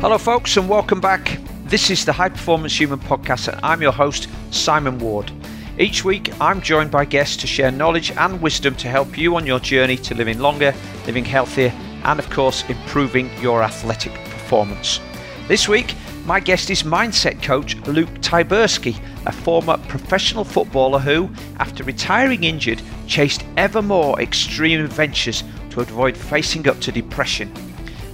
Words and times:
Hello, 0.00 0.16
folks, 0.16 0.56
and 0.56 0.68
welcome 0.68 1.00
back. 1.00 1.40
This 1.64 1.90
is 1.90 2.04
the 2.04 2.12
High 2.12 2.28
Performance 2.28 2.78
Human 2.78 3.00
Podcast, 3.00 3.48
and 3.48 3.58
I'm 3.64 3.82
your 3.82 3.90
host, 3.90 4.28
Simon 4.52 4.96
Ward. 5.00 5.32
Each 5.76 6.04
week, 6.04 6.30
I'm 6.40 6.60
joined 6.60 6.92
by 6.92 7.04
guests 7.04 7.36
to 7.38 7.48
share 7.48 7.72
knowledge 7.72 8.12
and 8.12 8.40
wisdom 8.40 8.76
to 8.76 8.88
help 8.88 9.18
you 9.18 9.34
on 9.34 9.44
your 9.44 9.58
journey 9.58 9.96
to 9.96 10.14
living 10.14 10.38
longer, 10.38 10.72
living 11.04 11.24
healthier, 11.24 11.72
and 12.04 12.20
of 12.20 12.30
course, 12.30 12.62
improving 12.68 13.28
your 13.40 13.60
athletic 13.60 14.12
performance. 14.12 15.00
This 15.48 15.68
week, 15.68 15.96
my 16.24 16.38
guest 16.38 16.70
is 16.70 16.84
mindset 16.84 17.42
coach 17.42 17.74
Luke 17.88 18.20
Tyberski, 18.20 18.96
a 19.26 19.32
former 19.32 19.78
professional 19.88 20.44
footballer 20.44 21.00
who, 21.00 21.28
after 21.58 21.82
retiring 21.82 22.44
injured, 22.44 22.80
chased 23.08 23.44
ever 23.56 23.82
more 23.82 24.20
extreme 24.20 24.80
adventures 24.84 25.42
to 25.70 25.80
avoid 25.80 26.16
facing 26.16 26.68
up 26.68 26.78
to 26.82 26.92
depression. 26.92 27.52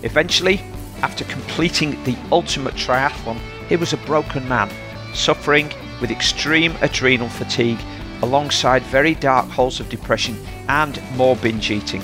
Eventually, 0.02 0.62
after 1.04 1.24
completing 1.24 2.02
the 2.04 2.16
ultimate 2.32 2.72
triathlon, 2.76 3.38
he 3.68 3.76
was 3.76 3.92
a 3.92 4.06
broken 4.06 4.48
man, 4.48 4.70
suffering 5.12 5.70
with 6.00 6.10
extreme 6.10 6.74
adrenal 6.80 7.28
fatigue 7.28 7.78
alongside 8.22 8.82
very 8.84 9.14
dark 9.16 9.46
holes 9.50 9.80
of 9.80 9.88
depression 9.90 10.34
and 10.68 10.98
more 11.14 11.36
binge 11.36 11.70
eating. 11.70 12.02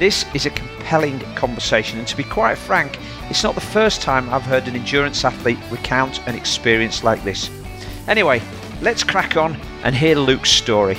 This 0.00 0.26
is 0.34 0.44
a 0.44 0.50
compelling 0.50 1.20
conversation, 1.36 2.00
and 2.00 2.08
to 2.08 2.16
be 2.16 2.24
quite 2.24 2.58
frank, 2.58 2.98
it's 3.30 3.44
not 3.44 3.54
the 3.54 3.60
first 3.60 4.02
time 4.02 4.28
I've 4.30 4.42
heard 4.42 4.66
an 4.66 4.74
endurance 4.74 5.24
athlete 5.24 5.60
recount 5.70 6.26
an 6.26 6.34
experience 6.34 7.04
like 7.04 7.22
this. 7.22 7.48
Anyway, 8.08 8.42
let's 8.82 9.04
crack 9.04 9.36
on 9.36 9.54
and 9.84 9.94
hear 9.94 10.16
Luke's 10.16 10.50
story. 10.50 10.98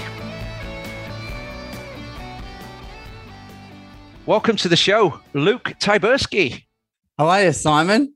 Welcome 4.25 4.55
to 4.55 4.69
the 4.69 4.77
show, 4.77 5.19
Luke 5.33 5.73
Tyberski. 5.77 6.66
How 7.17 7.29
are 7.29 7.45
you, 7.45 7.51
Simon? 7.51 8.13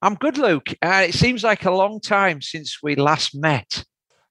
I'm 0.00 0.14
good, 0.14 0.38
Luke. 0.38 0.68
Uh, 0.80 1.06
it 1.08 1.14
seems 1.14 1.42
like 1.42 1.64
a 1.64 1.72
long 1.72 2.00
time 2.00 2.40
since 2.40 2.78
we 2.80 2.94
last 2.94 3.34
met. 3.34 3.82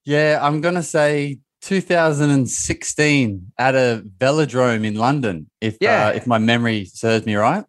Yeah, 0.06 0.40
I'm 0.42 0.62
going 0.62 0.76
to 0.76 0.84
say 0.84 1.40
2016 1.64 3.52
at 3.58 3.76
a 3.76 4.02
velodrome 4.18 4.86
in 4.86 4.96
London, 4.96 5.50
if 5.60 5.76
yeah. 5.82 6.08
uh, 6.08 6.12
if 6.12 6.26
my 6.26 6.38
memory 6.38 6.86
serves 6.86 7.26
me 7.26 7.36
right. 7.36 7.66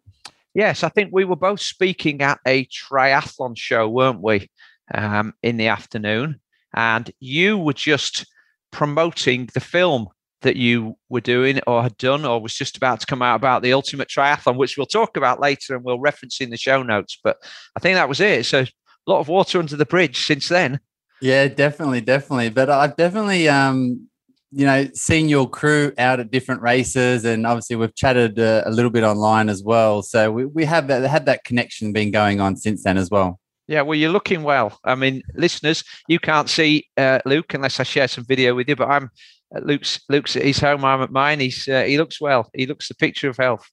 Yes, 0.53 0.81
I 0.81 0.87
think 0.87 1.09
we 1.11 1.25
were 1.25 1.35
both 1.35 1.59
speaking 1.59 2.21
at 2.21 2.39
a 2.47 2.65
triathlon 2.67 3.57
show, 3.57 3.89
weren't 3.89 4.21
we, 4.21 4.49
um, 4.93 5.33
in 5.43 5.57
the 5.57 5.67
afternoon? 5.67 6.39
And 6.73 7.11
you 7.19 7.57
were 7.57 7.73
just 7.73 8.25
promoting 8.71 9.49
the 9.53 9.59
film 9.59 10.07
that 10.41 10.55
you 10.55 10.97
were 11.09 11.21
doing 11.21 11.59
or 11.67 11.83
had 11.83 11.97
done 11.97 12.25
or 12.25 12.41
was 12.41 12.53
just 12.53 12.77
about 12.77 12.99
to 13.01 13.05
come 13.05 13.21
out 13.21 13.35
about 13.35 13.61
the 13.61 13.73
ultimate 13.73 14.07
triathlon, 14.07 14.57
which 14.57 14.77
we'll 14.77 14.85
talk 14.85 15.17
about 15.17 15.39
later 15.39 15.75
and 15.75 15.83
we'll 15.83 15.99
reference 15.99 16.39
in 16.39 16.49
the 16.49 16.57
show 16.57 16.81
notes. 16.81 17.19
But 17.23 17.37
I 17.75 17.79
think 17.79 17.95
that 17.95 18.09
was 18.09 18.19
it. 18.19 18.45
So 18.45 18.61
a 18.61 18.67
lot 19.05 19.19
of 19.19 19.27
water 19.27 19.59
under 19.59 19.75
the 19.75 19.85
bridge 19.85 20.25
since 20.25 20.47
then. 20.47 20.79
Yeah, 21.21 21.47
definitely, 21.47 22.01
definitely. 22.01 22.49
But 22.49 22.69
I've 22.69 22.95
definitely 22.95 23.49
um, 23.49 24.09
you 24.51 24.65
know, 24.65 24.87
seeing 24.93 25.29
your 25.29 25.47
crew 25.47 25.93
out 25.97 26.19
at 26.19 26.31
different 26.31 26.61
races, 26.61 27.23
and 27.25 27.45
obviously 27.45 27.75
we've 27.75 27.95
chatted 27.95 28.39
uh, 28.39 28.63
a 28.65 28.71
little 28.71 28.89
bit 28.89 29.03
online 29.03 29.49
as 29.49 29.63
well. 29.63 30.01
So 30.01 30.31
we, 30.31 30.45
we 30.45 30.65
have 30.65 30.87
that, 30.87 31.07
had 31.09 31.25
that 31.27 31.43
connection 31.43 31.93
been 31.93 32.11
going 32.11 32.41
on 32.41 32.55
since 32.55 32.83
then 32.83 32.97
as 32.97 33.11
well. 33.11 33.39
Yeah, 33.67 33.83
well, 33.83 33.95
you're 33.95 34.11
looking 34.11 34.41
well. 34.41 34.79
I 34.83 34.95
mean, 34.95 35.21
listeners, 35.35 35.83
you 36.07 36.17
can't 36.17 36.49
see 36.49 36.87
uh, 36.97 37.19
Luke 37.25 37.53
unless 37.53 37.79
I 37.79 37.83
share 37.83 38.07
some 38.07 38.25
video 38.25 38.55
with 38.55 38.67
you, 38.67 38.75
but 38.75 38.89
I'm 38.89 39.11
Luke's 39.53 39.99
Luke's 40.09 40.35
at 40.35 40.43
his 40.43 40.59
home. 40.59 40.85
I'm 40.85 41.01
at 41.01 41.11
mine. 41.11 41.39
He's 41.39 41.67
uh, 41.67 41.83
he 41.83 41.97
looks 41.97 42.21
well. 42.21 42.49
He 42.53 42.65
looks 42.65 42.87
the 42.87 42.95
picture 42.95 43.29
of 43.29 43.37
health. 43.37 43.67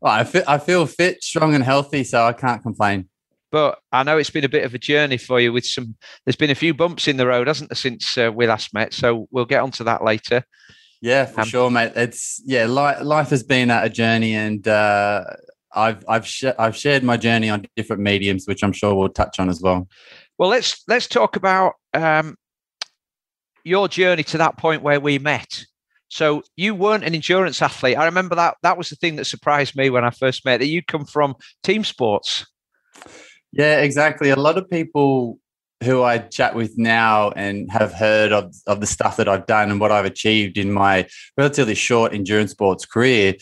Well, 0.00 0.12
I 0.12 0.24
feel 0.24 0.44
I 0.46 0.58
feel 0.58 0.86
fit, 0.86 1.22
strong, 1.22 1.54
and 1.54 1.64
healthy, 1.64 2.04
so 2.04 2.24
I 2.24 2.32
can't 2.32 2.62
complain. 2.62 3.08
But 3.50 3.78
I 3.92 4.02
know 4.02 4.18
it's 4.18 4.30
been 4.30 4.44
a 4.44 4.48
bit 4.48 4.64
of 4.64 4.74
a 4.74 4.78
journey 4.78 5.16
for 5.16 5.40
you 5.40 5.54
with 5.54 5.64
some, 5.64 5.96
there's 6.26 6.36
been 6.36 6.50
a 6.50 6.54
few 6.54 6.74
bumps 6.74 7.08
in 7.08 7.16
the 7.16 7.26
road, 7.26 7.46
hasn't 7.46 7.70
there, 7.70 7.76
since 7.76 8.18
uh, 8.18 8.30
we 8.30 8.46
last 8.46 8.74
met? 8.74 8.92
So 8.92 9.26
we'll 9.30 9.46
get 9.46 9.62
onto 9.62 9.84
that 9.84 10.04
later. 10.04 10.44
Yeah, 11.00 11.24
for 11.24 11.40
um, 11.40 11.46
sure, 11.46 11.70
mate. 11.70 11.92
It's, 11.96 12.42
yeah, 12.44 12.66
life, 12.66 13.02
life 13.02 13.30
has 13.30 13.42
been 13.42 13.70
a 13.70 13.88
journey 13.88 14.34
and, 14.34 14.68
uh, 14.68 15.24
I've 15.72 16.04
I've 16.08 16.26
sh- 16.26 16.56
I've 16.58 16.76
shared 16.76 17.04
my 17.04 17.18
journey 17.18 17.50
on 17.50 17.66
different 17.76 18.02
mediums, 18.02 18.46
which 18.46 18.62
I'm 18.62 18.72
sure 18.72 18.94
we'll 18.94 19.10
touch 19.10 19.38
on 19.38 19.50
as 19.50 19.60
well. 19.60 19.86
Well, 20.38 20.48
let's 20.48 20.82
let's 20.88 21.06
talk 21.06 21.36
about 21.36 21.74
um, 21.92 22.36
your 23.68 23.88
journey 23.88 24.24
to 24.24 24.38
that 24.38 24.56
point 24.58 24.82
where 24.82 25.00
we 25.00 25.18
met. 25.18 25.64
So 26.08 26.42
you 26.56 26.74
weren't 26.74 27.04
an 27.04 27.14
endurance 27.14 27.60
athlete. 27.60 27.98
I 27.98 28.06
remember 28.06 28.34
that 28.34 28.56
that 28.62 28.78
was 28.78 28.88
the 28.88 28.96
thing 28.96 29.16
that 29.16 29.26
surprised 29.26 29.76
me 29.76 29.90
when 29.90 30.04
I 30.04 30.10
first 30.10 30.44
met 30.44 30.58
that 30.58 30.66
you'd 30.66 30.86
come 30.86 31.04
from 31.04 31.36
team 31.62 31.84
sports. 31.84 32.46
Yeah, 33.52 33.80
exactly. 33.80 34.30
A 34.30 34.36
lot 34.36 34.58
of 34.58 34.68
people 34.70 35.38
who 35.84 36.02
I 36.02 36.18
chat 36.18 36.54
with 36.54 36.76
now 36.76 37.30
and 37.30 37.70
have 37.70 37.92
heard 37.92 38.32
of, 38.32 38.54
of 38.66 38.80
the 38.80 38.86
stuff 38.86 39.16
that 39.18 39.28
I've 39.28 39.46
done 39.46 39.70
and 39.70 39.80
what 39.80 39.92
I've 39.92 40.06
achieved 40.06 40.58
in 40.58 40.72
my 40.72 41.06
relatively 41.36 41.74
short 41.74 42.12
endurance 42.12 42.50
sports 42.50 42.84
career 42.84 43.34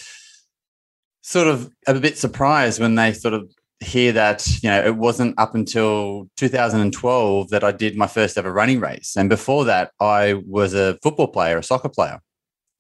sort 1.22 1.48
of 1.48 1.70
a 1.88 1.94
bit 1.94 2.16
surprised 2.16 2.80
when 2.80 2.94
they 2.94 3.12
sort 3.12 3.34
of 3.34 3.50
hear 3.80 4.12
that 4.12 4.46
you 4.62 4.70
know 4.70 4.82
it 4.82 4.96
wasn't 4.96 5.38
up 5.38 5.54
until 5.54 6.30
2012 6.36 7.50
that 7.50 7.62
I 7.62 7.72
did 7.72 7.96
my 7.96 8.06
first 8.06 8.38
ever 8.38 8.50
running 8.50 8.80
race 8.80 9.16
and 9.16 9.28
before 9.28 9.66
that 9.66 9.90
I 10.00 10.42
was 10.46 10.72
a 10.72 10.96
football 11.02 11.28
player 11.28 11.58
a 11.58 11.62
soccer 11.62 11.90
player 11.90 12.20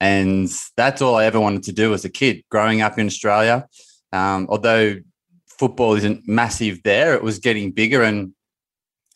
and 0.00 0.48
that's 0.74 1.02
all 1.02 1.16
I 1.16 1.26
ever 1.26 1.38
wanted 1.38 1.64
to 1.64 1.72
do 1.72 1.92
as 1.92 2.06
a 2.06 2.08
kid 2.08 2.42
growing 2.50 2.80
up 2.80 2.98
in 2.98 3.06
Australia 3.06 3.68
um, 4.12 4.46
although 4.48 4.96
football 5.58 5.94
isn't 5.94 6.26
massive 6.26 6.82
there. 6.82 7.14
It 7.14 7.22
was 7.22 7.38
getting 7.38 7.72
bigger 7.72 8.02
and 8.02 8.32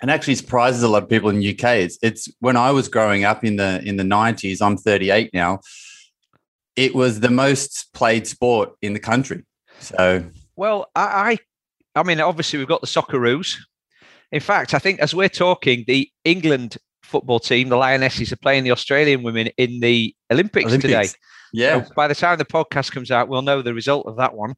and 0.02 0.10
actually 0.10 0.34
surprises 0.34 0.82
a 0.82 0.88
lot 0.88 1.02
of 1.02 1.10
people 1.10 1.28
in 1.28 1.38
the 1.38 1.50
UK. 1.50 1.64
It's 1.76 1.98
it's 2.02 2.28
when 2.40 2.56
I 2.56 2.70
was 2.70 2.88
growing 2.88 3.24
up 3.24 3.44
in 3.44 3.56
the 3.56 3.82
in 3.84 3.96
the 3.96 4.04
nineties. 4.04 4.60
I'm 4.60 4.76
38 4.76 5.30
now. 5.34 5.60
It 6.76 6.94
was 6.94 7.20
the 7.20 7.30
most 7.30 7.92
played 7.92 8.26
sport 8.26 8.72
in 8.80 8.94
the 8.94 9.00
country. 9.00 9.44
So 9.80 10.24
well, 10.56 10.90
I 10.94 11.38
I 11.94 12.02
mean 12.02 12.20
obviously 12.20 12.58
we've 12.58 12.68
got 12.68 12.80
the 12.80 12.86
Socceroos. 12.86 13.56
In 14.32 14.40
fact, 14.40 14.74
I 14.74 14.78
think 14.78 15.00
as 15.00 15.14
we're 15.14 15.28
talking, 15.28 15.84
the 15.86 16.08
England 16.24 16.76
football 17.02 17.40
team, 17.40 17.68
the 17.68 17.76
Lionesses, 17.76 18.32
are 18.32 18.36
playing 18.36 18.62
the 18.62 18.70
Australian 18.70 19.22
women 19.24 19.48
in 19.58 19.80
the 19.80 20.14
Olympics, 20.30 20.66
Olympics. 20.66 20.82
today. 20.82 21.08
Yeah. 21.52 21.84
So 21.84 21.92
by 21.96 22.06
the 22.06 22.14
time 22.14 22.38
the 22.38 22.44
podcast 22.44 22.92
comes 22.92 23.10
out, 23.10 23.28
we'll 23.28 23.42
know 23.42 23.60
the 23.60 23.74
result 23.74 24.06
of 24.06 24.16
that 24.18 24.34
one. 24.34 24.54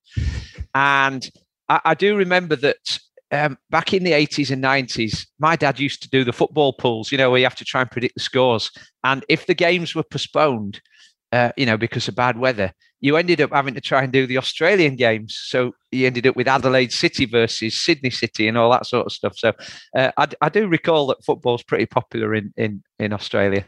And 0.74 1.26
I, 1.68 1.80
I 1.86 1.94
do 1.94 2.16
remember 2.16 2.54
that 2.56 2.98
um, 3.30 3.56
back 3.70 3.94
in 3.94 4.04
the 4.04 4.12
80s 4.12 4.50
and 4.50 4.62
90s, 4.62 5.26
my 5.38 5.56
dad 5.56 5.80
used 5.80 6.02
to 6.02 6.10
do 6.10 6.22
the 6.22 6.34
football 6.34 6.74
pools, 6.74 7.10
you 7.10 7.16
know, 7.16 7.30
where 7.30 7.38
you 7.38 7.46
have 7.46 7.56
to 7.56 7.64
try 7.64 7.80
and 7.80 7.90
predict 7.90 8.14
the 8.14 8.20
scores. 8.20 8.70
And 9.04 9.24
if 9.28 9.46
the 9.46 9.54
games 9.54 9.94
were 9.94 10.02
postponed, 10.02 10.82
uh, 11.32 11.52
you 11.56 11.64
know, 11.64 11.78
because 11.78 12.08
of 12.08 12.14
bad 12.14 12.38
weather, 12.38 12.72
you 13.02 13.16
ended 13.16 13.40
up 13.40 13.50
having 13.52 13.74
to 13.74 13.80
try 13.80 14.02
and 14.02 14.12
do 14.12 14.26
the 14.26 14.38
Australian 14.38 14.94
games. 14.96 15.38
So 15.44 15.72
you 15.90 16.06
ended 16.06 16.26
up 16.26 16.36
with 16.36 16.48
Adelaide 16.48 16.92
City 16.92 17.26
versus 17.26 17.78
Sydney 17.78 18.10
City 18.10 18.46
and 18.46 18.56
all 18.56 18.70
that 18.70 18.86
sort 18.86 19.06
of 19.06 19.12
stuff. 19.12 19.36
So 19.36 19.52
uh, 19.96 20.12
I, 20.16 20.28
I 20.40 20.48
do 20.48 20.68
recall 20.68 21.08
that 21.08 21.24
football's 21.24 21.64
pretty 21.64 21.86
popular 21.86 22.32
in, 22.32 22.54
in, 22.56 22.82
in 23.00 23.12
Australia. 23.12 23.66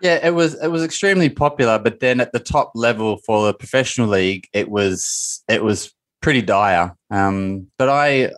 Yeah, 0.00 0.18
it 0.26 0.32
was 0.34 0.60
it 0.60 0.68
was 0.68 0.82
extremely 0.82 1.30
popular, 1.30 1.78
but 1.78 2.00
then 2.00 2.20
at 2.20 2.32
the 2.32 2.40
top 2.40 2.72
level 2.74 3.18
for 3.24 3.46
the 3.46 3.54
professional 3.54 4.08
league, 4.08 4.46
it 4.52 4.68
was 4.68 5.42
it 5.48 5.62
was 5.62 5.94
pretty 6.20 6.42
dire. 6.42 6.94
Um, 7.10 7.68
but 7.78 7.88
I 7.88 8.32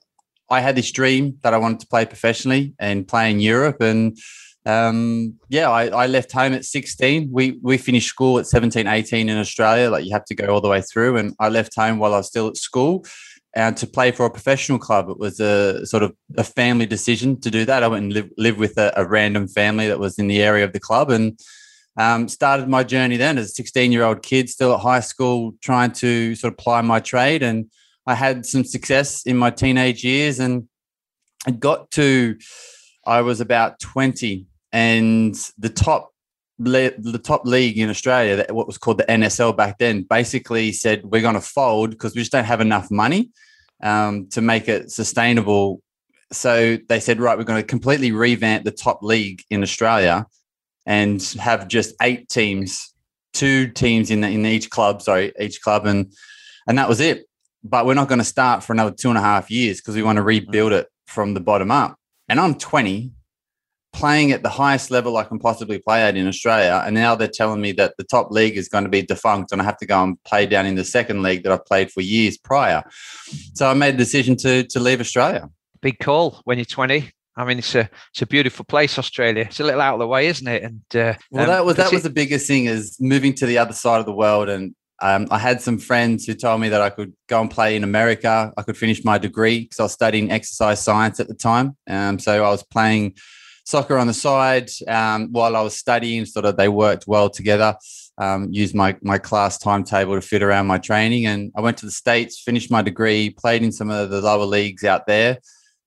I 0.50 0.60
had 0.60 0.76
this 0.76 0.92
dream 0.92 1.38
that 1.42 1.54
I 1.54 1.58
wanted 1.58 1.80
to 1.80 1.88
play 1.88 2.04
professionally 2.04 2.74
and 2.78 3.08
play 3.08 3.30
in 3.30 3.40
Europe. 3.40 3.80
And 3.80 4.16
um, 4.66 5.38
yeah, 5.48 5.70
I, 5.70 5.86
I, 5.86 6.06
left 6.08 6.32
home 6.32 6.52
at 6.52 6.64
16. 6.64 7.28
We 7.30 7.58
we 7.62 7.78
finished 7.78 8.08
school 8.08 8.40
at 8.40 8.48
17, 8.48 8.88
18 8.88 9.28
in 9.28 9.38
Australia. 9.38 9.90
Like 9.90 10.04
you 10.04 10.12
have 10.12 10.24
to 10.24 10.34
go 10.34 10.46
all 10.46 10.60
the 10.60 10.68
way 10.68 10.82
through. 10.82 11.18
And 11.18 11.34
I 11.38 11.50
left 11.50 11.76
home 11.76 11.98
while 11.98 12.14
I 12.14 12.16
was 12.16 12.26
still 12.26 12.48
at 12.48 12.56
school. 12.56 13.06
And 13.54 13.76
to 13.76 13.86
play 13.86 14.10
for 14.10 14.26
a 14.26 14.30
professional 14.30 14.80
club, 14.80 15.08
it 15.08 15.18
was 15.18 15.38
a 15.38 15.86
sort 15.86 16.02
of 16.02 16.14
a 16.36 16.42
family 16.42 16.84
decision 16.84 17.40
to 17.42 17.50
do 17.50 17.64
that. 17.64 17.84
I 17.84 17.88
went 17.88 18.02
and 18.02 18.12
live, 18.12 18.30
live 18.36 18.58
with 18.58 18.76
a, 18.76 18.92
a 18.96 19.06
random 19.06 19.46
family 19.46 19.86
that 19.86 20.00
was 20.00 20.18
in 20.18 20.26
the 20.26 20.42
area 20.42 20.64
of 20.64 20.72
the 20.72 20.80
club 20.80 21.10
and 21.10 21.38
um, 21.96 22.28
started 22.28 22.68
my 22.68 22.82
journey 22.82 23.16
then 23.16 23.38
as 23.38 23.46
a 23.46 23.50
16 23.50 23.92
year 23.92 24.02
old 24.02 24.22
kid, 24.22 24.50
still 24.50 24.74
at 24.74 24.80
high 24.80 25.00
school, 25.00 25.54
trying 25.62 25.92
to 25.92 26.34
sort 26.34 26.52
of 26.52 26.58
ply 26.58 26.80
my 26.80 26.98
trade. 26.98 27.44
And 27.44 27.70
I 28.04 28.14
had 28.16 28.44
some 28.44 28.64
success 28.64 29.24
in 29.24 29.36
my 29.36 29.50
teenage 29.50 30.02
years 30.02 30.40
and 30.40 30.68
I 31.46 31.52
got 31.52 31.92
to, 31.92 32.36
I 33.06 33.20
was 33.20 33.40
about 33.40 33.78
20 33.78 34.48
and 34.76 35.34
the 35.56 35.70
top 35.70 36.12
the 36.58 37.20
top 37.22 37.46
league 37.46 37.78
in 37.78 37.88
Australia, 37.88 38.44
what 38.50 38.66
was 38.66 38.76
called 38.76 38.98
the 38.98 39.04
NSL 39.04 39.56
back 39.56 39.78
then, 39.78 40.02
basically 40.02 40.72
said 40.72 41.04
we're 41.04 41.22
going 41.22 41.34
to 41.34 41.40
fold 41.40 41.90
because 41.90 42.14
we 42.14 42.20
just 42.20 42.32
don't 42.32 42.44
have 42.44 42.60
enough 42.60 42.90
money 42.90 43.30
um, 43.82 44.26
to 44.28 44.40
make 44.42 44.68
it 44.68 44.90
sustainable. 44.90 45.82
So 46.32 46.78
they 46.88 47.00
said, 47.00 47.20
right, 47.20 47.38
we're 47.38 47.44
going 47.44 47.62
to 47.62 47.66
completely 47.66 48.12
revamp 48.12 48.64
the 48.64 48.70
top 48.70 49.02
league 49.02 49.42
in 49.50 49.62
Australia 49.62 50.26
and 50.84 51.22
have 51.40 51.68
just 51.68 51.94
eight 52.02 52.28
teams, 52.28 52.94
two 53.32 53.68
teams 53.68 54.10
in 54.10 54.20
the, 54.20 54.28
in 54.28 54.44
each 54.44 54.68
club, 54.68 55.00
sorry, 55.02 55.32
each 55.40 55.62
club, 55.62 55.86
and 55.86 56.12
and 56.66 56.76
that 56.78 56.88
was 56.88 57.00
it. 57.00 57.24
but 57.64 57.86
we're 57.86 57.94
not 57.94 58.08
going 58.08 58.18
to 58.18 58.24
start 58.24 58.62
for 58.62 58.72
another 58.74 58.92
two 58.92 59.08
and 59.08 59.18
a 59.18 59.22
half 59.22 59.50
years 59.50 59.80
because 59.80 59.94
we 59.94 60.02
want 60.02 60.16
to 60.16 60.22
rebuild 60.22 60.72
it 60.72 60.86
from 61.06 61.32
the 61.32 61.40
bottom 61.40 61.70
up. 61.70 61.96
And 62.28 62.40
I'm 62.40 62.54
20, 62.56 63.12
playing 63.96 64.30
at 64.30 64.42
the 64.42 64.50
highest 64.50 64.90
level 64.90 65.16
I 65.16 65.24
can 65.24 65.38
possibly 65.38 65.78
play 65.78 66.02
at 66.02 66.16
in 66.16 66.28
Australia. 66.28 66.82
And 66.84 66.94
now 66.94 67.14
they're 67.14 67.28
telling 67.28 67.62
me 67.62 67.72
that 67.72 67.94
the 67.96 68.04
top 68.04 68.30
league 68.30 68.58
is 68.58 68.68
going 68.68 68.84
to 68.84 68.90
be 68.90 69.00
defunct 69.00 69.52
and 69.52 69.60
I 69.60 69.64
have 69.64 69.78
to 69.78 69.86
go 69.86 70.02
and 70.02 70.22
play 70.24 70.44
down 70.44 70.66
in 70.66 70.74
the 70.74 70.84
second 70.84 71.22
league 71.22 71.42
that 71.44 71.52
I've 71.52 71.64
played 71.64 71.90
for 71.90 72.02
years 72.02 72.36
prior. 72.36 72.84
So 73.54 73.70
I 73.70 73.72
made 73.72 73.94
the 73.94 73.98
decision 73.98 74.36
to 74.36 74.64
to 74.64 74.80
leave 74.80 75.00
Australia. 75.00 75.48
Big 75.80 75.98
call 75.98 76.42
when 76.44 76.58
you're 76.58 76.66
20. 76.66 77.10
I 77.38 77.44
mean, 77.44 77.58
it's 77.58 77.74
a 77.74 77.88
it's 78.12 78.22
a 78.22 78.26
beautiful 78.26 78.64
place, 78.64 78.98
Australia. 78.98 79.44
It's 79.44 79.60
a 79.60 79.64
little 79.64 79.80
out 79.80 79.94
of 79.94 80.00
the 80.00 80.06
way, 80.06 80.26
isn't 80.26 80.46
it? 80.46 80.62
And 80.62 80.82
uh, 80.94 81.14
well, 81.30 81.44
um, 81.44 81.48
that 81.48 81.64
was 81.64 81.76
that 81.76 81.92
was 81.92 82.02
the 82.02 82.10
biggest 82.10 82.46
thing 82.46 82.66
is 82.66 82.98
moving 83.00 83.34
to 83.34 83.46
the 83.46 83.58
other 83.58 83.74
side 83.74 84.00
of 84.00 84.06
the 84.06 84.12
world. 84.12 84.48
And 84.50 84.74
um, 85.02 85.26
I 85.30 85.38
had 85.38 85.60
some 85.60 85.78
friends 85.78 86.26
who 86.26 86.34
told 86.34 86.60
me 86.60 86.68
that 86.68 86.82
I 86.82 86.90
could 86.90 87.14
go 87.28 87.40
and 87.40 87.50
play 87.50 87.76
in 87.76 87.84
America. 87.84 88.52
I 88.56 88.62
could 88.62 88.76
finish 88.76 89.04
my 89.04 89.18
degree 89.18 89.60
because 89.60 89.80
I 89.80 89.82
was 89.84 89.92
studying 89.92 90.30
exercise 90.30 90.82
science 90.82 91.20
at 91.20 91.28
the 91.28 91.34
time. 91.34 91.76
Um, 91.88 92.18
so 92.18 92.44
I 92.44 92.50
was 92.50 92.62
playing 92.62 93.16
soccer 93.66 93.98
on 93.98 94.06
the 94.06 94.14
side 94.14 94.70
um, 94.88 95.28
while 95.32 95.56
I 95.56 95.60
was 95.60 95.76
studying. 95.76 96.24
Sort 96.24 96.46
of 96.46 96.56
they 96.56 96.68
worked 96.68 97.06
well 97.06 97.28
together. 97.28 97.76
Um, 98.18 98.48
used 98.50 98.74
my 98.74 98.96
my 99.02 99.18
class 99.18 99.58
timetable 99.58 100.14
to 100.14 100.22
fit 100.22 100.42
around 100.42 100.66
my 100.66 100.78
training, 100.78 101.26
and 101.26 101.52
I 101.54 101.60
went 101.60 101.76
to 101.78 101.86
the 101.86 101.92
states, 101.92 102.40
finished 102.40 102.70
my 102.70 102.80
degree, 102.80 103.30
played 103.30 103.62
in 103.62 103.72
some 103.72 103.90
of 103.90 104.08
the 104.08 104.22
lower 104.22 104.46
leagues 104.46 104.84
out 104.84 105.06
there, 105.06 105.38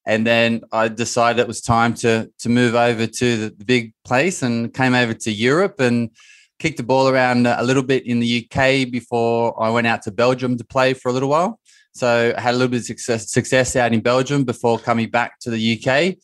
and 0.05 0.27
then 0.27 0.61
I 0.71 0.89
decided 0.89 1.39
it 1.39 1.47
was 1.47 1.61
time 1.61 1.95
to 1.95 2.29
to 2.39 2.49
move 2.49 2.75
over 2.75 3.07
to 3.07 3.49
the, 3.49 3.65
big 3.65 3.93
place, 4.05 4.43
and 4.43 4.71
came 4.71 4.93
over 4.93 5.15
to 5.15 5.31
Europe 5.31 5.79
and 5.79 6.11
kicked 6.59 6.77
the 6.77 6.83
ball 6.83 7.07
around 7.07 7.47
a 7.47 7.63
little 7.63 7.83
bit 7.83 8.05
in 8.05 8.19
the 8.19 8.45
UK 8.45 8.91
before 8.91 9.59
I 9.63 9.69
went 9.69 9.87
out 9.87 10.01
to 10.03 10.11
Belgium 10.11 10.57
to 10.57 10.65
play 10.65 10.93
for 10.93 11.07
a 11.07 11.13
little 11.13 11.29
while. 11.29 11.57
So 11.93 12.33
I 12.37 12.39
had 12.39 12.53
a 12.53 12.57
little 12.57 12.69
bit 12.69 12.81
of 12.81 12.85
success, 12.85 13.31
success 13.31 13.77
out 13.77 13.93
in 13.93 14.01
Belgium 14.01 14.43
before 14.43 14.77
coming 14.77 15.09
back 15.09 15.39
to 15.39 15.49
the 15.49 15.79
UK 15.79 16.17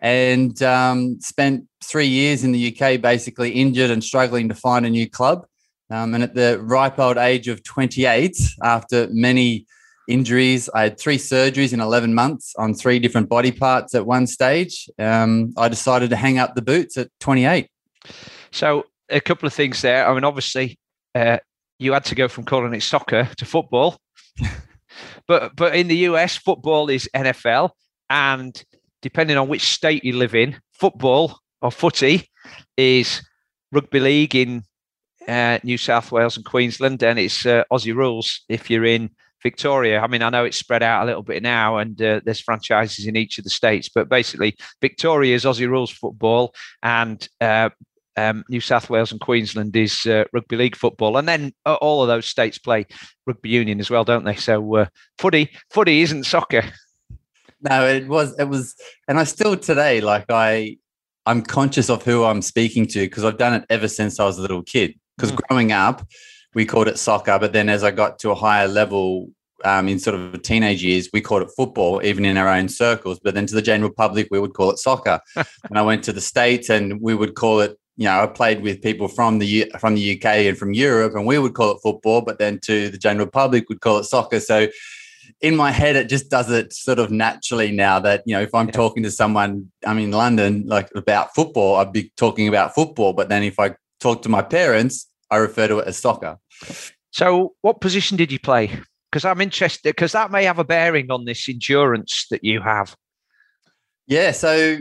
and 0.00 0.60
um, 0.62 1.20
spent 1.20 1.66
three 1.82 2.06
years 2.06 2.44
in 2.44 2.52
the 2.52 2.74
UK, 2.74 3.00
basically 3.00 3.50
injured 3.50 3.90
and 3.90 4.02
struggling 4.02 4.48
to 4.48 4.54
find 4.54 4.86
a 4.86 4.90
new 4.90 5.08
club. 5.08 5.46
Um, 5.90 6.14
and 6.14 6.22
at 6.22 6.34
the 6.34 6.60
ripe 6.60 6.98
old 6.98 7.18
age 7.18 7.48
of 7.48 7.62
28, 7.64 8.36
after 8.62 9.08
many 9.10 9.66
injuries, 10.08 10.68
I 10.74 10.84
had 10.84 10.98
three 10.98 11.18
surgeries 11.18 11.72
in 11.72 11.80
11 11.80 12.14
months 12.14 12.54
on 12.56 12.74
three 12.74 12.98
different 12.98 13.28
body 13.28 13.52
parts 13.52 13.94
at 13.94 14.06
one 14.06 14.26
stage. 14.26 14.88
Um, 14.98 15.52
I 15.56 15.68
decided 15.68 16.10
to 16.10 16.16
hang 16.16 16.38
up 16.38 16.54
the 16.54 16.62
boots 16.62 16.96
at 16.96 17.10
28. 17.20 17.68
So, 18.52 18.86
a 19.08 19.20
couple 19.20 19.46
of 19.46 19.52
things 19.52 19.82
there. 19.82 20.08
I 20.08 20.14
mean, 20.14 20.24
obviously, 20.24 20.78
uh, 21.14 21.38
you 21.78 21.92
had 21.92 22.04
to 22.06 22.14
go 22.14 22.28
from 22.28 22.44
calling 22.44 22.72
it 22.74 22.82
soccer 22.82 23.28
to 23.36 23.44
football. 23.44 23.98
but 25.26 25.56
but 25.56 25.74
in 25.74 25.88
the 25.88 25.96
US, 25.96 26.36
football 26.36 26.88
is 26.88 27.08
NFL, 27.14 27.70
and 28.08 28.62
depending 29.02 29.36
on 29.36 29.48
which 29.48 29.72
state 29.72 30.04
you 30.04 30.16
live 30.16 30.34
in, 30.34 30.60
football 30.72 31.38
or 31.62 31.70
footy 31.70 32.28
is 32.76 33.22
rugby 33.72 34.00
league 34.00 34.34
in 34.34 34.62
uh, 35.28 35.58
New 35.62 35.78
South 35.78 36.10
Wales 36.10 36.36
and 36.36 36.44
Queensland, 36.44 37.02
and 37.02 37.18
it's 37.18 37.44
uh, 37.46 37.64
Aussie 37.72 37.94
rules 37.94 38.42
if 38.48 38.70
you're 38.70 38.84
in 38.84 39.10
Victoria. 39.42 40.00
I 40.00 40.06
mean, 40.06 40.22
I 40.22 40.30
know 40.30 40.44
it's 40.44 40.56
spread 40.56 40.82
out 40.82 41.02
a 41.02 41.06
little 41.06 41.22
bit 41.22 41.42
now, 41.42 41.78
and 41.78 42.00
uh, 42.02 42.20
there's 42.24 42.40
franchises 42.40 43.06
in 43.06 43.16
each 43.16 43.38
of 43.38 43.44
the 43.44 43.50
states, 43.50 43.88
but 43.94 44.08
basically, 44.08 44.56
Victoria 44.80 45.34
is 45.34 45.44
Aussie 45.44 45.68
rules 45.68 45.90
football, 45.90 46.54
and 46.82 47.28
uh, 47.40 47.70
um, 48.16 48.44
New 48.48 48.60
South 48.60 48.90
Wales 48.90 49.12
and 49.12 49.20
Queensland 49.20 49.74
is 49.76 50.04
uh, 50.06 50.24
rugby 50.32 50.56
league 50.56 50.76
football, 50.76 51.16
and 51.16 51.28
then 51.28 51.52
uh, 51.64 51.74
all 51.74 52.02
of 52.02 52.08
those 52.08 52.26
states 52.26 52.58
play 52.58 52.86
rugby 53.26 53.50
union 53.50 53.80
as 53.80 53.90
well, 53.90 54.04
don't 54.04 54.24
they? 54.24 54.36
So, 54.36 54.86
footy, 55.18 55.50
footy 55.70 56.00
isn't 56.02 56.24
soccer 56.24 56.64
no, 57.62 57.86
it 57.86 58.08
was 58.08 58.38
it 58.38 58.44
was, 58.44 58.74
and 59.08 59.18
I 59.18 59.24
still 59.24 59.56
today 59.56 60.00
like 60.00 60.26
I 60.28 60.78
I'm 61.26 61.42
conscious 61.42 61.90
of 61.90 62.02
who 62.02 62.24
I'm 62.24 62.42
speaking 62.42 62.86
to 62.88 63.00
because 63.00 63.24
I've 63.24 63.38
done 63.38 63.54
it 63.54 63.64
ever 63.70 63.88
since 63.88 64.18
I 64.18 64.24
was 64.24 64.38
a 64.38 64.42
little 64.42 64.62
kid. 64.62 64.94
Because 65.16 65.32
mm. 65.32 65.40
growing 65.48 65.72
up, 65.72 66.06
we 66.54 66.64
called 66.64 66.88
it 66.88 66.98
soccer, 66.98 67.38
but 67.38 67.52
then 67.52 67.68
as 67.68 67.84
I 67.84 67.90
got 67.90 68.18
to 68.20 68.30
a 68.30 68.34
higher 68.34 68.66
level 68.66 69.28
um, 69.64 69.88
in 69.88 69.98
sort 69.98 70.18
of 70.18 70.40
teenage 70.42 70.82
years, 70.82 71.10
we 71.12 71.20
called 71.20 71.42
it 71.42 71.50
football, 71.56 72.00
even 72.02 72.24
in 72.24 72.36
our 72.36 72.48
own 72.48 72.68
circles. 72.68 73.20
But 73.22 73.34
then 73.34 73.46
to 73.46 73.54
the 73.54 73.62
general 73.62 73.90
public, 73.90 74.28
we 74.30 74.40
would 74.40 74.54
call 74.54 74.70
it 74.70 74.78
soccer. 74.78 75.20
and 75.36 75.78
I 75.78 75.82
went 75.82 76.02
to 76.04 76.12
the 76.12 76.20
states, 76.20 76.70
and 76.70 77.00
we 77.00 77.14
would 77.14 77.34
call 77.34 77.60
it. 77.60 77.76
You 77.96 78.06
know, 78.06 78.22
I 78.22 78.26
played 78.28 78.62
with 78.62 78.80
people 78.80 79.08
from 79.08 79.38
the 79.38 79.70
from 79.78 79.94
the 79.94 80.16
UK 80.16 80.24
and 80.24 80.56
from 80.56 80.72
Europe, 80.72 81.14
and 81.14 81.26
we 81.26 81.38
would 81.38 81.52
call 81.52 81.72
it 81.72 81.80
football. 81.82 82.22
But 82.22 82.38
then 82.38 82.58
to 82.60 82.88
the 82.88 82.96
general 82.96 83.26
public, 83.26 83.68
would 83.68 83.82
call 83.82 83.98
it 83.98 84.04
soccer. 84.04 84.40
So 84.40 84.68
in 85.40 85.56
my 85.56 85.70
head, 85.70 85.96
it 85.96 86.08
just 86.08 86.30
does 86.30 86.50
it 86.50 86.72
sort 86.72 86.98
of 86.98 87.10
naturally 87.10 87.72
now 87.72 87.98
that, 87.98 88.22
you 88.26 88.34
know, 88.34 88.42
if 88.42 88.54
I'm 88.54 88.66
yeah. 88.66 88.72
talking 88.72 89.02
to 89.04 89.10
someone, 89.10 89.70
I'm 89.86 89.98
in 89.98 90.10
London, 90.10 90.64
like 90.66 90.90
about 90.94 91.34
football, 91.34 91.76
I'd 91.76 91.92
be 91.92 92.12
talking 92.16 92.46
about 92.46 92.74
football. 92.74 93.12
But 93.12 93.28
then 93.28 93.42
if 93.42 93.58
I 93.58 93.74
talk 94.00 94.22
to 94.22 94.28
my 94.28 94.42
parents, 94.42 95.08
I 95.30 95.36
refer 95.36 95.68
to 95.68 95.78
it 95.78 95.88
as 95.88 95.96
soccer. 95.96 96.38
So, 97.12 97.54
what 97.62 97.80
position 97.80 98.16
did 98.16 98.30
you 98.30 98.38
play? 98.38 98.70
Because 99.10 99.24
I'm 99.24 99.40
interested, 99.40 99.90
because 99.90 100.12
that 100.12 100.30
may 100.30 100.44
have 100.44 100.58
a 100.58 100.64
bearing 100.64 101.10
on 101.10 101.24
this 101.24 101.48
endurance 101.48 102.26
that 102.30 102.44
you 102.44 102.60
have. 102.60 102.94
Yeah. 104.06 104.32
So, 104.32 104.78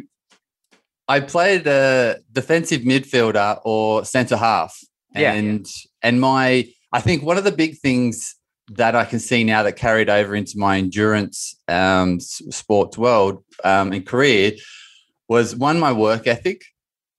I 1.08 1.22
played 1.22 1.66
a 1.66 2.20
defensive 2.32 2.82
midfielder 2.82 3.62
or 3.64 4.06
centre 4.06 4.38
half. 4.38 4.78
And, 5.16 5.66
yeah. 5.66 6.08
and 6.08 6.22
my, 6.22 6.68
I 6.94 7.02
think 7.02 7.24
one 7.24 7.38
of 7.38 7.44
the 7.44 7.52
big 7.52 7.80
things 7.80 8.36
that 8.72 8.96
I 8.96 9.06
can 9.06 9.20
see 9.20 9.44
now 9.44 9.64
that 9.64 9.76
carried 9.76 10.10
over 10.10 10.36
into 10.36 10.58
my 10.58 10.78
endurance 10.78 11.56
um, 11.68 12.20
sports 12.20 12.98
world 12.98 13.44
um, 13.64 13.92
and 13.92 14.06
career 14.06 14.54
was 15.28 15.56
one 15.56 15.80
my 15.80 15.92
work 15.92 16.28
ethic 16.28 16.64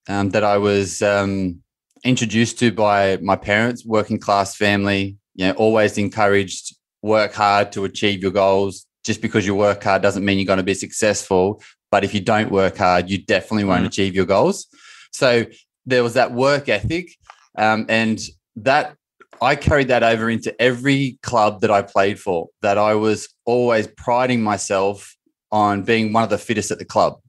um, 0.07 0.29
that 0.29 0.43
I 0.43 0.57
was 0.57 1.01
um, 1.01 1.61
introduced 2.03 2.59
to 2.59 2.71
by 2.71 3.17
my 3.17 3.35
parents, 3.35 3.85
working 3.85 4.19
class 4.19 4.55
family. 4.55 5.17
You 5.35 5.47
know, 5.47 5.53
always 5.53 5.97
encouraged 5.97 6.75
work 7.01 7.33
hard 7.33 7.71
to 7.73 7.85
achieve 7.85 8.21
your 8.21 8.31
goals. 8.31 8.85
Just 9.03 9.21
because 9.21 9.45
you 9.45 9.55
work 9.55 9.83
hard 9.83 10.01
doesn't 10.01 10.23
mean 10.23 10.37
you're 10.37 10.45
going 10.45 10.57
to 10.57 10.63
be 10.63 10.73
successful. 10.73 11.61
But 11.89 12.03
if 12.03 12.13
you 12.13 12.19
don't 12.21 12.51
work 12.51 12.77
hard, 12.77 13.09
you 13.09 13.23
definitely 13.23 13.63
won't 13.63 13.83
mm. 13.83 13.87
achieve 13.87 14.13
your 14.13 14.25
goals. 14.25 14.67
So 15.11 15.45
there 15.85 16.03
was 16.03 16.13
that 16.13 16.31
work 16.31 16.69
ethic, 16.69 17.15
um, 17.57 17.85
and 17.89 18.19
that 18.57 18.95
I 19.41 19.55
carried 19.55 19.87
that 19.87 20.03
over 20.03 20.29
into 20.29 20.59
every 20.61 21.17
club 21.23 21.61
that 21.61 21.71
I 21.71 21.81
played 21.81 22.19
for, 22.19 22.49
that 22.61 22.77
I 22.77 22.93
was 22.93 23.27
always 23.45 23.87
priding 23.87 24.43
myself 24.43 25.17
on 25.51 25.81
being 25.81 26.13
one 26.13 26.23
of 26.23 26.29
the 26.29 26.37
fittest 26.37 26.69
at 26.69 26.77
the 26.77 26.85
club. 26.85 27.19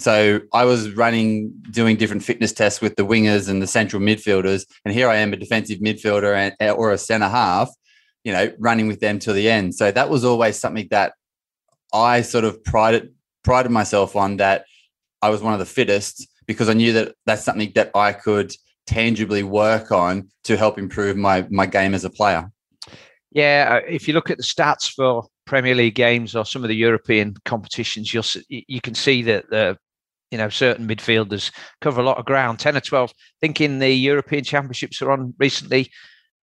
So 0.00 0.40
I 0.52 0.64
was 0.64 0.90
running, 0.90 1.52
doing 1.70 1.96
different 1.96 2.24
fitness 2.24 2.52
tests 2.52 2.80
with 2.80 2.96
the 2.96 3.06
wingers 3.06 3.48
and 3.48 3.62
the 3.62 3.66
central 3.66 4.02
midfielders. 4.02 4.66
And 4.84 4.92
here 4.92 5.08
I 5.08 5.16
am, 5.16 5.32
a 5.32 5.36
defensive 5.36 5.78
midfielder 5.78 6.34
and, 6.34 6.54
eh, 6.58 6.70
or 6.70 6.90
a 6.90 6.98
centre 6.98 7.28
half, 7.28 7.70
you 8.24 8.32
know, 8.32 8.50
running 8.58 8.88
with 8.88 9.00
them 9.00 9.18
till 9.18 9.34
the 9.34 9.48
end. 9.48 9.74
So 9.74 9.92
that 9.92 10.10
was 10.10 10.24
always 10.24 10.58
something 10.58 10.88
that 10.90 11.12
I 11.94 12.22
sort 12.22 12.44
of 12.44 12.64
prided, 12.64 13.14
prided 13.44 13.70
myself 13.70 14.16
on 14.16 14.38
that 14.38 14.64
I 15.22 15.30
was 15.30 15.42
one 15.42 15.52
of 15.52 15.58
the 15.60 15.66
fittest 15.66 16.26
because 16.46 16.68
I 16.68 16.72
knew 16.72 16.92
that 16.94 17.14
that's 17.26 17.44
something 17.44 17.70
that 17.76 17.92
I 17.94 18.12
could– 18.12 18.52
tangibly 18.86 19.42
work 19.42 19.92
on 19.92 20.28
to 20.44 20.56
help 20.56 20.78
improve 20.78 21.16
my 21.16 21.46
my 21.50 21.66
game 21.66 21.94
as 21.94 22.04
a 22.04 22.10
player? 22.10 22.50
Yeah, 23.32 23.80
uh, 23.80 23.86
if 23.88 24.08
you 24.08 24.14
look 24.14 24.30
at 24.30 24.38
the 24.38 24.42
stats 24.42 24.92
for 24.92 25.24
Premier 25.46 25.74
League 25.74 25.94
games 25.94 26.34
or 26.34 26.44
some 26.44 26.64
of 26.64 26.68
the 26.68 26.76
European 26.76 27.34
competitions, 27.44 28.12
you'll 28.12 28.24
you 28.48 28.80
can 28.80 28.94
see 28.94 29.22
that 29.22 29.48
the 29.50 29.76
you 30.30 30.38
know 30.38 30.48
certain 30.48 30.88
midfielders 30.88 31.52
cover 31.80 32.00
a 32.00 32.04
lot 32.04 32.18
of 32.18 32.24
ground, 32.24 32.58
ten 32.58 32.76
or 32.76 32.80
twelve. 32.80 33.12
Thinking 33.40 33.78
the 33.78 33.92
European 33.92 34.44
Championships 34.44 35.00
are 35.02 35.12
on 35.12 35.34
recently. 35.38 35.90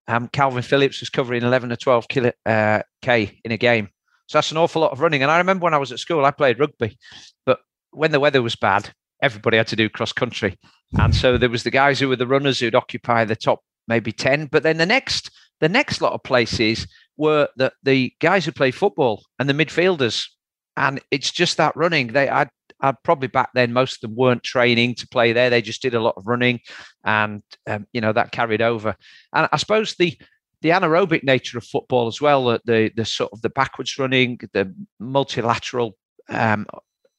Um, 0.07 0.29
Kalvin 0.29 0.63
Phillips 0.63 1.01
was 1.01 1.09
covering 1.09 1.43
eleven 1.43 1.71
or 1.71 1.75
twelve 1.75 2.07
kilo, 2.07 2.31
uh, 2.45 2.81
k 3.01 3.39
in 3.43 3.51
a 3.51 3.57
game, 3.57 3.89
so 4.27 4.37
that's 4.37 4.51
an 4.51 4.57
awful 4.57 4.81
lot 4.81 4.93
of 4.93 5.01
running. 5.01 5.23
And 5.23 5.31
I 5.31 5.37
remember 5.39 5.65
when 5.65 5.73
I 5.73 5.79
was 5.79 5.91
at 5.91 5.99
school, 5.99 6.23
I 6.23 6.31
played 6.31 6.59
rugby, 6.59 6.97
but 7.45 7.59
when 7.91 8.11
the 8.11 8.19
weather 8.21 8.41
was 8.41 8.55
bad, 8.55 8.93
everybody 9.21 9.57
had 9.57 9.67
to 9.67 9.75
do 9.75 9.89
cross 9.89 10.13
country. 10.13 10.57
And 10.97 11.13
so 11.13 11.37
there 11.37 11.49
was 11.49 11.63
the 11.63 11.71
guys 11.71 11.99
who 11.99 12.09
were 12.09 12.15
the 12.15 12.27
runners 12.27 12.59
who'd 12.59 12.75
occupy 12.75 13.25
the 13.25 13.35
top 13.35 13.61
maybe 13.87 14.11
10. 14.11 14.47
But 14.47 14.63
then 14.63 14.77
the 14.77 14.85
next 14.85 15.31
the 15.59 15.69
next 15.69 16.01
lot 16.01 16.13
of 16.13 16.23
places 16.23 16.87
were 17.17 17.49
the, 17.57 17.73
the 17.81 18.13
guys 18.19 18.45
who 18.45 18.51
play 18.51 18.71
football 18.71 19.23
and 19.39 19.49
the 19.49 19.53
midfielders. 19.53 20.27
And 20.75 21.01
it's 21.09 21.31
just 21.31 21.57
that 21.57 21.75
running. 21.75 22.07
They 22.07 22.29
I'd, 22.29 22.49
I'd 22.81 23.01
probably 23.03 23.27
back 23.27 23.49
then 23.55 23.73
most 23.73 23.95
of 23.95 24.01
them 24.01 24.15
weren't 24.15 24.43
training 24.43 24.95
to 24.95 25.07
play 25.07 25.33
there. 25.33 25.49
They 25.49 25.61
just 25.61 25.81
did 25.81 25.95
a 25.95 25.99
lot 25.99 26.13
of 26.17 26.27
running, 26.27 26.59
and 27.03 27.41
um, 27.65 27.87
you 27.93 28.01
know 28.01 28.13
that 28.13 28.31
carried 28.31 28.61
over. 28.61 28.95
And 29.33 29.49
I 29.51 29.57
suppose 29.57 29.95
the 29.95 30.15
the 30.61 30.69
anaerobic 30.69 31.23
nature 31.23 31.57
of 31.57 31.63
football 31.63 32.05
as 32.05 32.21
well, 32.21 32.59
the 32.65 32.91
the 32.95 33.05
sort 33.05 33.31
of 33.33 33.41
the 33.41 33.49
backwards 33.49 33.97
running, 33.97 34.39
the 34.53 34.71
multilateral, 34.99 35.97
um, 36.29 36.67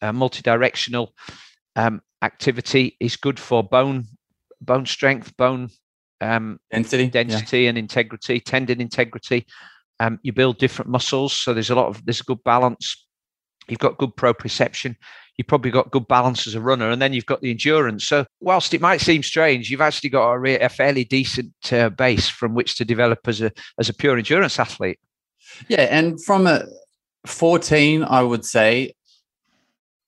uh, 0.00 0.12
multi-directional 0.12 1.12
um, 1.78 2.02
activity 2.22 2.96
is 2.98 3.16
good 3.16 3.38
for 3.38 3.62
bone 3.62 4.04
bone 4.60 4.84
strength, 4.84 5.36
bone 5.36 5.70
um, 6.20 6.58
density, 6.72 7.06
density, 7.06 7.60
yeah. 7.62 7.68
and 7.68 7.78
integrity, 7.78 8.40
tendon 8.40 8.80
integrity. 8.80 9.46
Um, 10.00 10.18
you 10.22 10.32
build 10.32 10.58
different 10.58 10.90
muscles, 10.90 11.32
so 11.32 11.54
there's 11.54 11.70
a 11.70 11.76
lot 11.76 11.86
of 11.86 12.04
there's 12.04 12.20
a 12.20 12.24
good 12.24 12.42
balance. 12.44 13.06
You've 13.68 13.78
got 13.78 13.98
good 13.98 14.16
proprioception. 14.16 14.96
You've 15.36 15.46
probably 15.46 15.70
got 15.70 15.92
good 15.92 16.08
balance 16.08 16.48
as 16.48 16.56
a 16.56 16.60
runner, 16.60 16.90
and 16.90 17.00
then 17.00 17.12
you've 17.12 17.26
got 17.26 17.42
the 17.42 17.50
endurance. 17.52 18.04
So, 18.04 18.26
whilst 18.40 18.74
it 18.74 18.80
might 18.80 19.00
seem 19.00 19.22
strange, 19.22 19.70
you've 19.70 19.80
actually 19.80 20.10
got 20.10 20.34
a, 20.34 20.64
a 20.64 20.68
fairly 20.68 21.04
decent 21.04 21.54
uh, 21.72 21.90
base 21.90 22.28
from 22.28 22.54
which 22.54 22.76
to 22.78 22.84
develop 22.84 23.20
as 23.28 23.40
a 23.40 23.52
as 23.78 23.88
a 23.88 23.94
pure 23.94 24.16
endurance 24.16 24.58
athlete. 24.58 24.98
Yeah, 25.68 25.82
and 25.82 26.22
from 26.24 26.48
a 26.48 26.64
14, 27.26 28.02
I 28.02 28.22
would 28.22 28.44
say, 28.44 28.94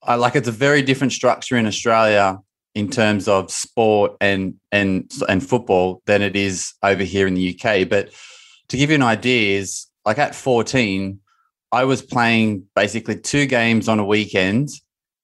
I 0.03 0.15
like 0.15 0.37
it's 0.37 0.49
a 0.49 0.53
very 0.53 0.83
different 0.83 1.13
structure 1.13 1.57
in 1.57 1.67
Australia 1.67 2.39
in 2.75 2.89
terms 2.89 3.29
of 3.29 3.51
sport 3.51 4.17
and 4.21 4.55
and 4.73 5.11
and 5.29 5.47
football 5.47 6.03
than 6.07 6.23
it 6.23 6.37
is 6.37 6.73
over 6.83 7.03
here 7.03 7.27
in 7.27 7.35
the 7.35 7.59
UK. 7.59 7.89
But 7.89 8.11
to 8.69 8.77
give 8.77 8.91
you 8.91 8.97
an 8.97 9.03
idea, 9.03 9.59
is 9.59 9.87
like 10.05 10.19
at 10.19 10.35
14, 10.35 11.19
I 11.73 11.85
was 11.85 12.03
playing 12.03 12.65
basically 12.75 13.19
two 13.19 13.47
games 13.47 13.89
on 13.89 13.99
a 13.99 14.05
weekend 14.05 14.69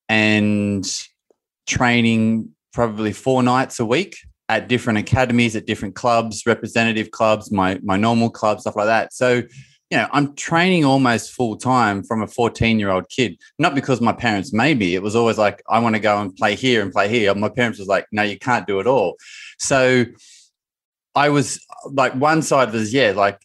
and 0.09 0.85
training 1.65 2.49
probably 2.73 3.13
four 3.13 3.43
nights 3.43 3.79
a 3.79 3.85
week 3.85 4.17
at 4.49 4.67
different 4.67 4.99
academies, 4.99 5.55
at 5.55 5.65
different 5.65 5.95
clubs, 5.95 6.43
representative 6.45 7.11
clubs, 7.11 7.51
my 7.51 7.79
my 7.83 7.97
normal 7.97 8.29
clubs, 8.29 8.61
stuff 8.61 8.75
like 8.75 8.85
that. 8.85 9.13
So 9.13 9.43
you 9.89 9.97
know, 9.97 10.07
I'm 10.11 10.35
training 10.35 10.83
almost 10.83 11.31
full 11.31 11.55
time 11.55 12.03
from 12.03 12.21
a 12.21 12.27
14 12.27 12.79
year 12.79 12.89
old 12.89 13.09
kid, 13.09 13.39
not 13.57 13.73
because 13.73 14.01
my 14.01 14.11
parents 14.11 14.51
made 14.51 14.79
me. 14.79 14.95
It 14.95 15.01
was 15.01 15.15
always 15.15 15.37
like, 15.37 15.63
I 15.69 15.79
want 15.79 15.95
to 15.95 16.01
go 16.01 16.19
and 16.19 16.35
play 16.35 16.55
here 16.55 16.81
and 16.81 16.91
play 16.91 17.07
here. 17.07 17.33
My 17.33 17.49
parents 17.49 17.79
was 17.79 17.87
like, 17.87 18.05
no, 18.11 18.23
you 18.23 18.37
can't 18.37 18.67
do 18.67 18.79
it 18.79 18.87
all. 18.87 19.15
So 19.59 20.05
I 21.15 21.29
was 21.29 21.65
like, 21.89 22.13
one 22.13 22.41
side 22.41 22.73
was, 22.73 22.93
yeah, 22.93 23.11
like 23.11 23.39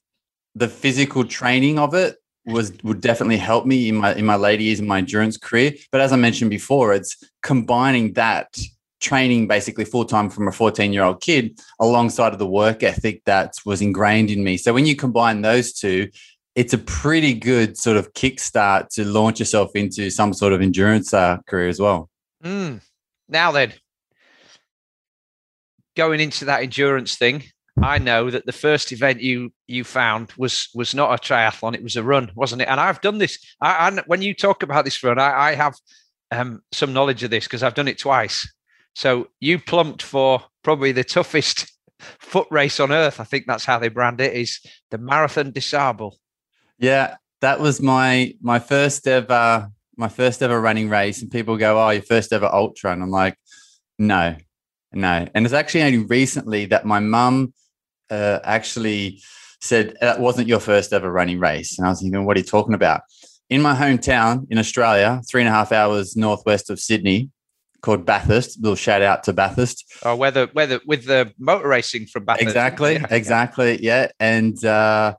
the 0.54 0.68
physical 0.68 1.25
training 1.25 1.78
of 1.78 1.94
it 1.94 2.16
was 2.44 2.72
would 2.82 3.00
definitely 3.00 3.37
help 3.37 3.64
me 3.66 3.88
in 3.88 3.96
my 3.96 4.14
in 4.14 4.26
my 4.26 4.34
later 4.34 4.64
years 4.64 4.80
in 4.80 4.87
my 4.87 4.99
endurance 4.99 5.37
career. 5.37 5.72
But 5.92 6.00
as 6.00 6.12
I 6.12 6.16
mentioned 6.16 6.50
before, 6.50 6.92
it's 6.92 7.16
combining 7.42 8.14
that 8.14 8.58
training 9.02 9.49
basically 9.49 9.84
full 9.84 10.04
time 10.04 10.30
from 10.30 10.49
a 10.49 10.52
14 10.52 10.92
year 10.92 11.02
old 11.02 11.20
kid 11.20 11.58
alongside 11.80 12.32
of 12.32 12.38
the 12.38 12.46
work 12.46 12.82
ethic 12.82 13.22
that 13.26 13.54
was 13.66 13.82
ingrained 13.82 14.30
in 14.30 14.42
me. 14.42 14.56
So 14.56 14.72
when 14.72 14.87
you 14.87 14.96
combine 14.96 15.42
those 15.42 15.72
two, 15.72 16.08
it's 16.54 16.75
a 16.75 16.78
pretty 16.78 17.35
good 17.35 17.76
sort 17.78 17.97
of 17.97 18.12
kickstart 18.12 18.88
to 18.88 19.04
launch 19.04 19.38
yourself 19.38 19.75
into 19.75 20.11
some 20.11 20.32
sort 20.32 20.52
of 20.52 20.61
endurance 20.61 21.14
uh, 21.14 21.38
career 21.47 21.68
as 21.68 21.80
well. 21.80 22.11
Mm. 22.44 22.80
Now 23.28 23.52
then, 23.52 23.73
going 25.97 26.21
into 26.21 26.44
that 26.47 26.62
endurance 26.62 27.16
thing, 27.16 27.44
I 27.80 27.99
know 27.99 28.30
that 28.30 28.44
the 28.44 28.52
first 28.52 28.92
event 28.92 29.23
you 29.23 29.52
you 29.66 29.85
found 29.85 30.32
was 30.37 30.68
was 30.75 30.94
not 30.94 31.12
a 31.12 31.23
triathlon; 31.23 31.75
it 31.75 31.82
was 31.82 31.97
a 31.97 32.02
run, 32.02 32.30
wasn't 32.35 32.62
it? 32.62 32.68
And 32.68 32.78
I've 32.78 33.00
done 33.00 33.18
this. 33.18 33.38
I, 33.61 33.88
I 33.88 34.02
when 34.06 34.21
you 34.21 34.35
talk 34.35 34.62
about 34.62 34.85
this 34.85 35.02
run, 35.02 35.18
I, 35.18 35.50
I 35.50 35.54
have 35.54 35.75
um, 36.30 36.62
some 36.73 36.92
knowledge 36.92 37.23
of 37.23 37.30
this 37.30 37.44
because 37.44 37.62
I've 37.62 37.75
done 37.75 37.88
it 37.88 37.99
twice. 37.99 38.50
So 38.94 39.28
you 39.40 39.59
plumped 39.59 40.02
for 40.02 40.42
probably 40.62 40.92
the 40.92 41.04
toughest 41.04 41.73
foot 42.18 42.47
race 42.50 42.78
on 42.78 42.92
earth. 42.92 43.21
I 43.21 43.25
think 43.25 43.47
that's 43.47 43.64
how 43.64 43.78
they 43.78 43.88
brand 43.88 44.21
it. 44.21 44.35
Is 44.35 44.61
the 44.90 44.99
Marathon 44.99 45.50
des. 45.50 45.61
Yeah, 46.82 47.14
that 47.42 47.60
was 47.60 47.80
my 47.80 48.34
my 48.42 48.58
first 48.58 49.06
ever 49.06 49.70
my 49.96 50.08
first 50.08 50.42
ever 50.42 50.60
running 50.60 50.88
race, 50.88 51.22
and 51.22 51.30
people 51.30 51.56
go, 51.56 51.80
"Oh, 51.80 51.90
your 51.90 52.02
first 52.02 52.32
ever 52.32 52.46
ultra," 52.52 52.92
and 52.92 53.02
I'm 53.04 53.10
like, 53.10 53.36
"No, 54.00 54.36
no." 54.92 55.28
And 55.32 55.46
it's 55.46 55.54
actually 55.54 55.84
only 55.84 55.98
recently 55.98 56.66
that 56.66 56.84
my 56.84 56.98
mum 56.98 57.54
uh, 58.10 58.40
actually 58.42 59.22
said 59.60 59.96
that 60.00 60.18
wasn't 60.18 60.48
your 60.48 60.58
first 60.58 60.92
ever 60.92 61.10
running 61.10 61.38
race, 61.38 61.78
and 61.78 61.86
I 61.86 61.90
was 61.90 62.00
thinking, 62.00 62.26
"What 62.26 62.36
are 62.36 62.40
you 62.40 62.46
talking 62.46 62.74
about?" 62.74 63.02
In 63.48 63.62
my 63.62 63.76
hometown 63.76 64.46
in 64.50 64.58
Australia, 64.58 65.22
three 65.30 65.42
and 65.42 65.48
a 65.48 65.52
half 65.52 65.70
hours 65.70 66.16
northwest 66.16 66.68
of 66.68 66.80
Sydney, 66.80 67.30
called 67.80 68.04
Bathurst. 68.04 68.60
Little 68.60 68.74
shout 68.74 69.02
out 69.02 69.22
to 69.24 69.32
Bathurst. 69.32 69.84
Oh, 70.04 70.16
whether 70.16 70.46
whether 70.52 70.80
with 70.84 71.04
the 71.06 71.32
motor 71.38 71.68
racing 71.68 72.06
from 72.06 72.24
Bathurst. 72.24 72.48
Exactly, 72.48 72.94
yeah. 72.94 73.06
exactly, 73.08 73.80
yeah. 73.84 74.08
And 74.18 74.64
uh, 74.64 75.14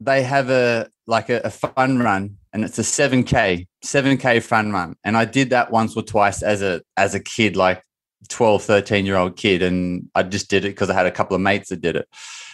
they 0.00 0.22
have 0.22 0.50
a 0.50 0.88
like 1.06 1.28
a, 1.30 1.40
a 1.40 1.50
fun 1.50 1.98
run 1.98 2.36
and 2.52 2.64
it's 2.64 2.78
a 2.78 2.82
7k 2.82 3.66
7k 3.84 4.42
fun 4.42 4.72
run. 4.72 4.96
And 5.04 5.16
i 5.16 5.24
did 5.24 5.50
that 5.50 5.70
once 5.70 5.96
or 5.96 6.02
twice 6.02 6.42
as 6.42 6.62
a 6.62 6.82
as 6.96 7.14
a 7.14 7.20
kid 7.20 7.56
like 7.56 7.82
12 8.28 8.62
13 8.62 9.06
year 9.06 9.16
old 9.16 9.36
kid 9.36 9.62
and 9.62 10.08
i 10.14 10.22
just 10.22 10.50
did 10.50 10.64
it 10.64 10.70
because 10.70 10.90
i 10.90 10.94
had 10.94 11.06
a 11.06 11.12
couple 11.12 11.34
of 11.34 11.40
mates 11.40 11.68
that 11.70 11.80
did 11.80 11.96
it. 11.96 12.08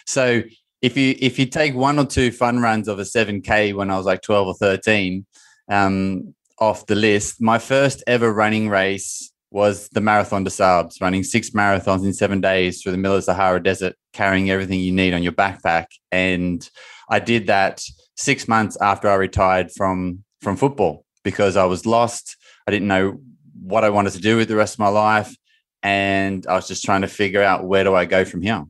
So 0.07 0.43
if 0.81 0.97
you 0.97 1.17
if 1.21 1.39
you 1.39 1.47
take 1.47 1.75
one 1.75 1.99
or 1.99 2.07
two 2.07 2.31
fun 2.31 2.61
runs 2.61 2.89
of 2.89 2.99
a 2.99 3.03
7k 3.03 3.75
when 3.75 3.91
i 3.91 3.97
was 3.97 4.07
like 4.07 4.23
12 4.23 4.49
or 4.49 4.55
13 4.55 5.25
um, 5.71 6.35
off 6.59 6.87
the 6.87 6.95
list 6.95 7.41
my 7.41 7.59
first 7.59 8.03
ever 8.07 8.33
running 8.33 8.69
race 8.69 9.32
was 9.53 9.89
the 9.91 10.01
marathon 10.01 10.45
des 10.45 10.51
Sables, 10.51 11.01
running 11.01 11.23
six 11.23 11.51
marathons 11.51 12.05
in 12.05 12.13
seven 12.13 12.41
days 12.41 12.83
through 12.83 12.93
the 12.93 12.99
middle 12.99 13.17
of 13.17 13.25
Sahara 13.25 13.63
Desert, 13.63 13.95
carrying 14.13 14.51
everything 14.51 14.81
you 14.81 14.93
need 14.93 15.13
on 15.13 15.23
your 15.23 15.33
backpack. 15.33 15.87
And 16.11 16.69
I 17.09 17.19
did 17.21 17.47
that 17.49 17.85
six 18.17 18.49
months 18.49 18.77
after 18.81 19.09
I 19.09 19.15
retired 19.15 19.71
from 19.71 20.25
from 20.41 20.57
football 20.57 21.05
because 21.23 21.57
I 21.57 21.67
was 21.67 21.87
lost. 21.87 22.37
I 22.67 22.71
didn't 22.71 22.89
know 22.89 23.21
what 23.63 23.85
I 23.85 23.91
wanted 23.91 24.15
to 24.15 24.21
do 24.21 24.37
with 24.37 24.49
the 24.49 24.57
rest 24.57 24.75
of 24.75 24.79
my 24.81 24.89
life, 24.89 25.37
and 25.83 26.47
I 26.47 26.55
was 26.55 26.67
just 26.67 26.85
trying 26.85 27.03
to 27.03 27.09
figure 27.09 27.43
out 27.43 27.65
where 27.65 27.85
do 27.85 27.95
I 27.95 28.07
go 28.07 28.25
from 28.25 28.43
here. 28.43 28.65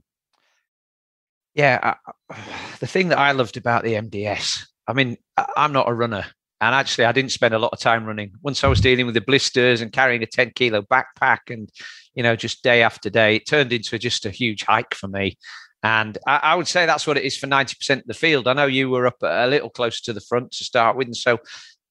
Yeah, 1.55 1.95
I, 2.31 2.37
the 2.81 2.87
thing 2.87 3.09
that 3.09 3.19
I 3.19 3.33
loved 3.33 3.57
about 3.57 3.85
the 3.85 3.95
MDS, 3.95 4.67
I 4.87 4.93
mean, 4.95 5.17
I'm 5.57 5.73
not 5.73 5.89
a 5.89 5.95
runner, 5.95 6.27
and 6.63 6.77
actually, 6.77 7.07
I 7.07 7.13
didn't 7.13 7.33
spend 7.33 7.55
a 7.55 7.59
lot 7.59 7.73
of 7.73 7.81
time 7.81 8.05
running. 8.05 8.31
Once 8.41 8.63
I 8.63 8.69
was 8.69 8.81
dealing 8.81 9.05
with 9.05 9.17
the 9.17 9.21
blisters 9.21 9.81
and 9.81 9.93
carrying 9.93 10.23
a 10.23 10.27
10 10.27 10.53
kilo 10.55 10.83
backpack, 10.83 11.51
and 11.51 11.69
you 12.15 12.23
know, 12.23 12.37
just 12.37 12.63
day 12.63 12.85
after 12.85 13.11
day, 13.11 13.37
it 13.37 13.49
turned 13.49 13.73
into 13.73 13.99
just 13.99 14.27
a 14.27 14.31
huge 14.31 14.63
hike 14.63 14.95
for 14.95 15.09
me. 15.09 15.37
And 15.83 16.17
I, 16.25 16.37
I, 16.37 16.55
would 16.55 16.69
say 16.69 16.87
that's 16.87 17.05
what 17.05 17.17
it 17.17 17.25
is 17.25 17.37
for 17.37 17.49
90% 17.49 17.97
of 17.99 18.07
the 18.07 18.15
field. 18.15 18.47
I 18.47 18.53
know 18.53 18.67
you 18.67 18.89
were 18.89 19.09
up 19.09 19.17
a 19.23 19.49
little 19.49 19.71
closer 19.71 20.05
to 20.05 20.13
the 20.13 20.21
front 20.21 20.53
to 20.53 20.63
start 20.63 20.97
with. 20.97 21.09
And 21.09 21.17
so 21.17 21.41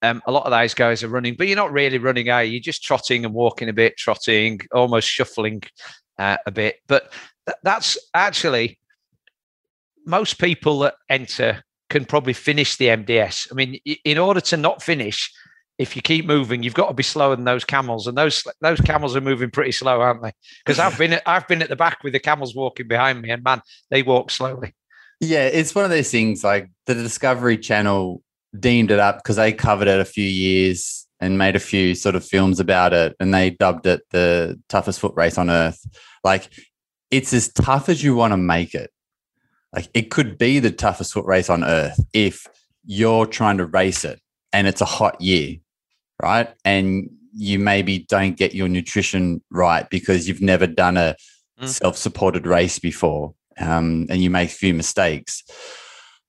um, 0.03 0.21
a 0.25 0.31
lot 0.31 0.45
of 0.45 0.51
those 0.51 0.73
guys 0.73 1.03
are 1.03 1.09
running, 1.09 1.35
but 1.35 1.47
you're 1.47 1.57
not 1.57 1.73
really 1.73 1.97
running, 1.97 2.29
are 2.29 2.41
you? 2.41 2.53
You're 2.53 2.61
just 2.61 2.81
trotting 2.81 3.25
and 3.25 3.33
walking 3.33 3.67
a 3.67 3.73
bit, 3.73 3.97
trotting, 3.97 4.61
almost 4.71 5.09
shuffling 5.09 5.63
uh, 6.17 6.37
a 6.45 6.51
bit. 6.51 6.77
But 6.87 7.11
th- 7.45 7.57
that's 7.63 7.97
actually 8.13 8.79
most 10.05 10.39
people 10.39 10.79
that 10.79 10.95
enter 11.09 11.61
can 11.91 12.05
probably 12.05 12.33
finish 12.33 12.77
the 12.77 12.87
MDS. 12.87 13.51
I 13.51 13.53
mean, 13.53 13.79
in 14.05 14.17
order 14.17 14.41
to 14.41 14.57
not 14.57 14.81
finish, 14.81 15.31
if 15.77 15.95
you 15.95 16.01
keep 16.01 16.25
moving, 16.25 16.63
you've 16.63 16.73
got 16.73 16.87
to 16.87 16.93
be 16.93 17.03
slower 17.03 17.35
than 17.35 17.45
those 17.45 17.65
camels, 17.65 18.07
and 18.07 18.17
those 18.17 18.43
those 18.61 18.81
camels 18.81 19.15
are 19.15 19.21
moving 19.21 19.51
pretty 19.51 19.71
slow, 19.71 20.01
aren't 20.01 20.23
they? 20.23 20.31
Because 20.65 20.79
I've 20.79 20.97
been 20.97 21.19
I've 21.25 21.47
been 21.47 21.61
at 21.61 21.69
the 21.69 21.75
back 21.75 22.03
with 22.03 22.13
the 22.13 22.19
camels 22.19 22.55
walking 22.55 22.87
behind 22.87 23.21
me, 23.21 23.29
and 23.29 23.43
man, 23.43 23.61
they 23.89 24.01
walk 24.01 24.31
slowly. 24.31 24.73
Yeah, 25.19 25.45
it's 25.45 25.75
one 25.75 25.83
of 25.83 25.91
those 25.91 26.09
things. 26.09 26.43
Like 26.43 26.69
the 26.85 26.95
Discovery 26.95 27.57
Channel 27.57 28.23
deemed 28.57 28.91
it 28.91 28.99
up 28.99 29.17
because 29.17 29.35
they 29.35 29.53
covered 29.53 29.87
it 29.87 29.99
a 29.99 30.05
few 30.05 30.27
years 30.27 31.07
and 31.19 31.37
made 31.37 31.55
a 31.55 31.59
few 31.59 31.93
sort 31.93 32.15
of 32.15 32.25
films 32.25 32.59
about 32.59 32.93
it, 32.93 33.15
and 33.19 33.33
they 33.33 33.51
dubbed 33.51 33.85
it 33.85 34.01
the 34.11 34.59
toughest 34.69 34.99
foot 34.99 35.13
race 35.15 35.37
on 35.37 35.49
earth. 35.49 35.85
Like 36.23 36.49
it's 37.11 37.33
as 37.33 37.51
tough 37.51 37.89
as 37.89 38.03
you 38.03 38.15
want 38.15 38.31
to 38.31 38.37
make 38.37 38.73
it. 38.73 38.91
Like 39.73 39.89
it 39.93 40.11
could 40.11 40.37
be 40.37 40.59
the 40.59 40.71
toughest 40.71 41.13
foot 41.13 41.25
race 41.25 41.49
on 41.49 41.63
earth 41.63 41.99
if 42.13 42.47
you're 42.85 43.25
trying 43.25 43.57
to 43.57 43.65
race 43.65 44.03
it 44.03 44.19
and 44.51 44.67
it's 44.67 44.81
a 44.81 44.85
hot 44.85 45.21
year 45.21 45.57
right? 46.21 46.49
And 46.63 47.09
you 47.33 47.59
maybe 47.59 47.99
don't 47.99 48.37
get 48.37 48.53
your 48.53 48.67
nutrition 48.67 49.41
right 49.49 49.89
because 49.89 50.27
you've 50.27 50.41
never 50.41 50.67
done 50.67 50.97
a 50.97 51.15
mm. 51.59 51.67
self-supported 51.67 52.45
race 52.45 52.79
before, 52.79 53.33
um, 53.59 54.07
and 54.09 54.21
you 54.21 54.29
make 54.29 54.49
a 54.49 54.53
few 54.53 54.73
mistakes. 54.73 55.43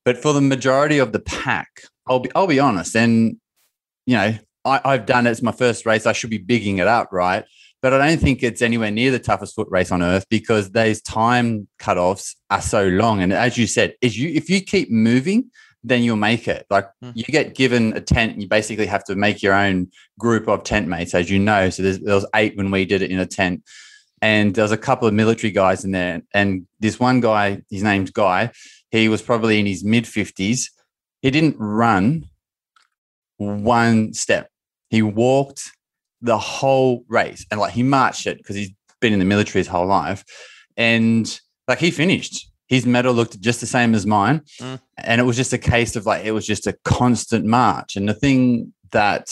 But 0.04 0.18
for 0.18 0.32
the 0.32 0.40
majority 0.40 0.98
of 0.98 1.12
the 1.12 1.20
pack, 1.20 1.68
I'll 2.06 2.20
be 2.20 2.30
I'll 2.34 2.46
be 2.46 2.60
honest, 2.60 2.96
and 2.96 3.36
you 4.06 4.16
know 4.16 4.34
I, 4.64 4.80
I've 4.84 5.06
done 5.06 5.26
it. 5.26 5.30
It's 5.30 5.42
my 5.42 5.52
first 5.52 5.86
race. 5.86 6.06
I 6.06 6.12
should 6.12 6.30
be 6.30 6.38
bigging 6.38 6.78
it 6.78 6.88
up, 6.88 7.08
right? 7.12 7.44
But 7.82 7.92
I 7.92 8.08
don't 8.08 8.20
think 8.20 8.44
it's 8.44 8.62
anywhere 8.62 8.92
near 8.92 9.10
the 9.10 9.18
toughest 9.18 9.56
foot 9.56 9.66
race 9.68 9.90
on 9.90 10.02
earth 10.02 10.24
because 10.30 10.70
those 10.70 11.02
time 11.02 11.66
cutoffs 11.80 12.36
are 12.48 12.62
so 12.62 12.86
long. 12.86 13.20
And 13.20 13.32
as 13.32 13.58
you 13.58 13.66
said, 13.66 13.94
is 14.00 14.16
you 14.16 14.30
if 14.30 14.48
you 14.48 14.60
keep 14.60 14.88
moving, 14.88 15.50
then 15.82 16.04
you'll 16.04 16.16
make 16.16 16.46
it. 16.46 16.64
Like 16.70 16.86
mm. 17.02 17.12
you 17.14 17.24
get 17.24 17.56
given 17.56 17.92
a 17.94 18.00
tent, 18.00 18.32
and 18.32 18.42
you 18.42 18.48
basically 18.48 18.86
have 18.86 19.04
to 19.04 19.16
make 19.16 19.42
your 19.42 19.54
own 19.54 19.90
group 20.18 20.48
of 20.48 20.62
tent 20.62 20.86
mates, 20.86 21.14
as 21.14 21.28
you 21.28 21.40
know. 21.40 21.70
So 21.70 21.82
there 21.82 22.14
was 22.14 22.26
eight 22.34 22.56
when 22.56 22.70
we 22.70 22.84
did 22.84 23.02
it 23.02 23.10
in 23.10 23.18
a 23.18 23.26
tent, 23.26 23.64
and 24.20 24.54
there 24.54 24.62
was 24.62 24.72
a 24.72 24.78
couple 24.78 25.08
of 25.08 25.14
military 25.14 25.50
guys 25.50 25.84
in 25.84 25.90
there. 25.90 26.22
And 26.32 26.68
this 26.78 27.00
one 27.00 27.20
guy, 27.20 27.62
his 27.68 27.82
name's 27.82 28.12
Guy, 28.12 28.52
he 28.92 29.08
was 29.08 29.22
probably 29.22 29.58
in 29.58 29.66
his 29.66 29.82
mid 29.82 30.06
fifties. 30.06 30.70
He 31.20 31.30
didn't 31.32 31.56
run 31.58 32.28
one 33.38 34.12
step. 34.12 34.48
He 34.88 35.02
walked 35.02 35.72
the 36.22 36.38
whole 36.38 37.04
race, 37.08 37.44
and 37.50 37.60
like 37.60 37.72
he 37.72 37.82
marched 37.82 38.26
it 38.26 38.38
because 38.38 38.56
he's 38.56 38.70
been 39.00 39.12
in 39.12 39.18
the 39.18 39.24
military 39.24 39.60
his 39.60 39.68
whole 39.68 39.86
life, 39.86 40.24
and 40.76 41.40
like 41.68 41.78
he 41.78 41.90
finished 41.90 42.48
his 42.72 42.86
medal 42.86 43.12
looked 43.12 43.38
just 43.38 43.60
the 43.60 43.66
same 43.66 43.94
as 43.94 44.06
mine. 44.06 44.40
Mm. 44.58 44.80
And 44.96 45.20
it 45.20 45.24
was 45.24 45.36
just 45.36 45.52
a 45.52 45.58
case 45.58 45.94
of 45.94 46.06
like, 46.06 46.24
it 46.24 46.32
was 46.32 46.46
just 46.46 46.66
a 46.66 46.74
constant 46.86 47.44
march. 47.44 47.96
And 47.96 48.08
the 48.08 48.14
thing 48.14 48.72
that 48.92 49.28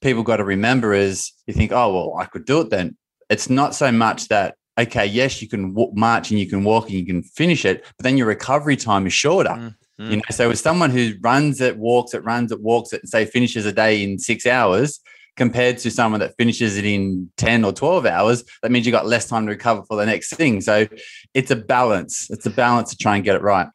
people 0.00 0.22
got 0.22 0.38
to 0.38 0.44
remember 0.44 0.94
is 0.94 1.32
you 1.46 1.52
think, 1.52 1.70
oh, 1.70 1.92
well, 1.92 2.16
I 2.18 2.24
could 2.24 2.46
do 2.46 2.62
it 2.62 2.70
then. 2.70 2.96
It's 3.28 3.50
not 3.50 3.74
so 3.74 3.92
much 3.92 4.28
that, 4.28 4.54
okay, 4.80 5.04
yes, 5.04 5.42
you 5.42 5.48
can 5.48 5.74
march 5.92 6.30
and 6.30 6.40
you 6.40 6.48
can 6.48 6.64
walk 6.64 6.84
and 6.84 6.94
you 6.94 7.04
can 7.04 7.22
finish 7.22 7.66
it, 7.66 7.84
but 7.98 8.04
then 8.04 8.16
your 8.16 8.26
recovery 8.26 8.78
time 8.78 9.06
is 9.06 9.12
shorter. 9.12 9.50
Mm. 9.50 9.74
You 10.10 10.16
know, 10.16 10.22
so 10.30 10.50
as 10.50 10.60
someone 10.60 10.88
who 10.88 11.12
runs 11.20 11.60
it, 11.60 11.76
walks 11.76 12.14
it, 12.14 12.24
runs 12.24 12.52
it, 12.52 12.62
walks 12.62 12.94
it, 12.94 13.02
and 13.02 13.08
say 13.10 13.26
finishes 13.26 13.66
a 13.66 13.72
day 13.72 14.02
in 14.02 14.18
six 14.18 14.46
hours, 14.46 14.98
compared 15.36 15.78
to 15.78 15.90
someone 15.90 16.20
that 16.20 16.34
finishes 16.36 16.76
it 16.76 16.84
in 16.84 17.30
10 17.38 17.64
or 17.64 17.72
12 17.72 18.06
hours, 18.06 18.44
that 18.62 18.70
means 18.70 18.86
you 18.86 18.92
got 18.92 19.06
less 19.06 19.28
time 19.28 19.46
to 19.46 19.52
recover 19.52 19.82
for 19.84 19.96
the 19.96 20.06
next 20.06 20.34
thing. 20.34 20.60
So 20.60 20.86
it's 21.34 21.50
a 21.50 21.56
balance. 21.56 22.30
It's 22.30 22.46
a 22.46 22.50
balance 22.50 22.90
to 22.90 22.96
try 22.96 23.16
and 23.16 23.24
get 23.24 23.36
it 23.36 23.42
right. 23.42 23.68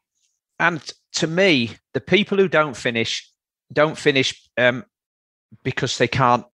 And 0.59 0.81
to 1.13 1.27
me, 1.27 1.71
the 1.93 2.01
people 2.01 2.37
who 2.37 2.47
don't 2.47 2.75
finish 2.75 3.29
don't 3.71 3.97
finish 3.97 4.49
um, 4.57 4.85
because 5.63 5.97
they 5.97 6.07
can't. 6.07 6.45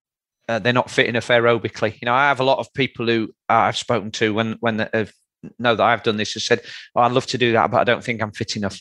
Uh, 0.50 0.60
they're 0.60 0.74
not 0.74 0.92
fit 0.92 1.08
enough 1.08 1.30
aerobically. 1.30 1.94
You 2.02 2.06
know, 2.06 2.14
I 2.14 2.28
have 2.28 2.42
a 2.42 2.44
lot 2.44 2.60
of 2.60 2.74
people 2.74 3.08
who 3.08 3.34
I've 3.48 3.78
spoken 3.78 4.12
to 4.12 4.34
when 4.34 4.58
when 4.60 4.80
have 4.94 5.14
know 5.58 5.76
that 5.76 5.84
I've 5.84 6.04
done 6.04 6.18
this 6.18 6.34
have 6.34 6.44
said, 6.44 6.62
oh, 6.96 7.02
"I'd 7.02 7.14
love 7.14 7.28
to 7.28 7.38
do 7.38 7.54
that, 7.54 7.72
but 7.72 7.80
I 7.80 7.84
don't 7.86 8.04
think 8.04 8.22
I'm 8.22 8.32
fit 8.32 8.58
enough." 8.58 8.80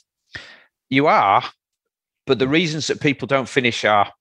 You 0.90 1.06
are, 1.06 1.44
but 2.26 2.38
the 2.38 2.48
reasons 2.48 2.88
that 2.88 3.00
people 3.00 3.26
don't 3.26 3.48
finish 3.48 3.84
are 3.84 4.12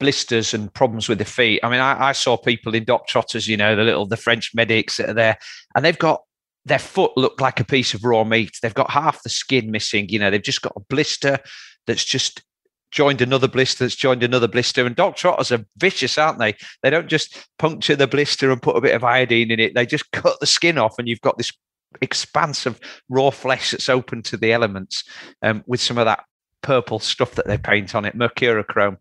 blisters 0.00 0.54
and 0.54 0.72
problems 0.72 1.08
with 1.08 1.18
the 1.18 1.24
feet. 1.24 1.60
I 1.62 1.70
mean, 1.70 1.80
I, 1.80 2.08
I 2.08 2.12
saw 2.12 2.36
people 2.36 2.74
in 2.74 2.84
Doc 2.84 3.06
Trotters, 3.06 3.48
you 3.48 3.56
know, 3.56 3.76
the 3.76 3.84
little 3.84 4.06
the 4.06 4.16
French 4.16 4.52
medics 4.54 4.96
that 4.96 5.10
are 5.10 5.14
there, 5.14 5.38
and 5.74 5.84
they've 5.84 5.98
got 5.98 6.22
their 6.64 6.78
foot 6.78 7.12
look 7.16 7.40
like 7.40 7.60
a 7.60 7.64
piece 7.64 7.94
of 7.94 8.04
raw 8.04 8.24
meat. 8.24 8.56
They've 8.62 8.74
got 8.74 8.90
half 8.90 9.22
the 9.22 9.28
skin 9.28 9.70
missing. 9.70 10.08
You 10.08 10.18
know, 10.18 10.30
they've 10.30 10.42
just 10.42 10.62
got 10.62 10.72
a 10.76 10.80
blister 10.80 11.38
that's 11.86 12.04
just 12.04 12.42
joined 12.90 13.20
another 13.20 13.48
blister 13.48 13.84
that's 13.84 13.96
joined 13.96 14.22
another 14.22 14.48
blister. 14.48 14.86
And 14.86 14.96
Doc 14.96 15.16
Trotters 15.16 15.52
are 15.52 15.66
vicious, 15.76 16.16
aren't 16.16 16.38
they? 16.38 16.54
They 16.82 16.90
don't 16.90 17.08
just 17.08 17.46
puncture 17.58 17.96
the 17.96 18.06
blister 18.06 18.50
and 18.50 18.62
put 18.62 18.76
a 18.76 18.80
bit 18.80 18.94
of 18.94 19.04
iodine 19.04 19.50
in 19.50 19.60
it. 19.60 19.74
They 19.74 19.84
just 19.84 20.10
cut 20.12 20.38
the 20.40 20.46
skin 20.46 20.78
off, 20.78 20.98
and 20.98 21.08
you've 21.08 21.20
got 21.20 21.36
this 21.38 21.52
expanse 22.00 22.66
of 22.66 22.80
raw 23.08 23.30
flesh 23.30 23.70
that's 23.70 23.88
open 23.88 24.22
to 24.22 24.36
the 24.36 24.52
elements 24.52 25.04
um, 25.42 25.62
with 25.66 25.80
some 25.80 25.98
of 25.98 26.06
that 26.06 26.24
purple 26.62 26.98
stuff 26.98 27.32
that 27.32 27.46
they 27.46 27.58
paint 27.58 27.94
on 27.94 28.04
it, 28.04 28.16
mercurochrome. 28.16 28.96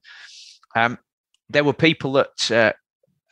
Um, 0.76 0.98
there 1.50 1.64
were 1.64 1.74
people 1.74 2.14
that, 2.14 2.52
uh, 2.52 2.74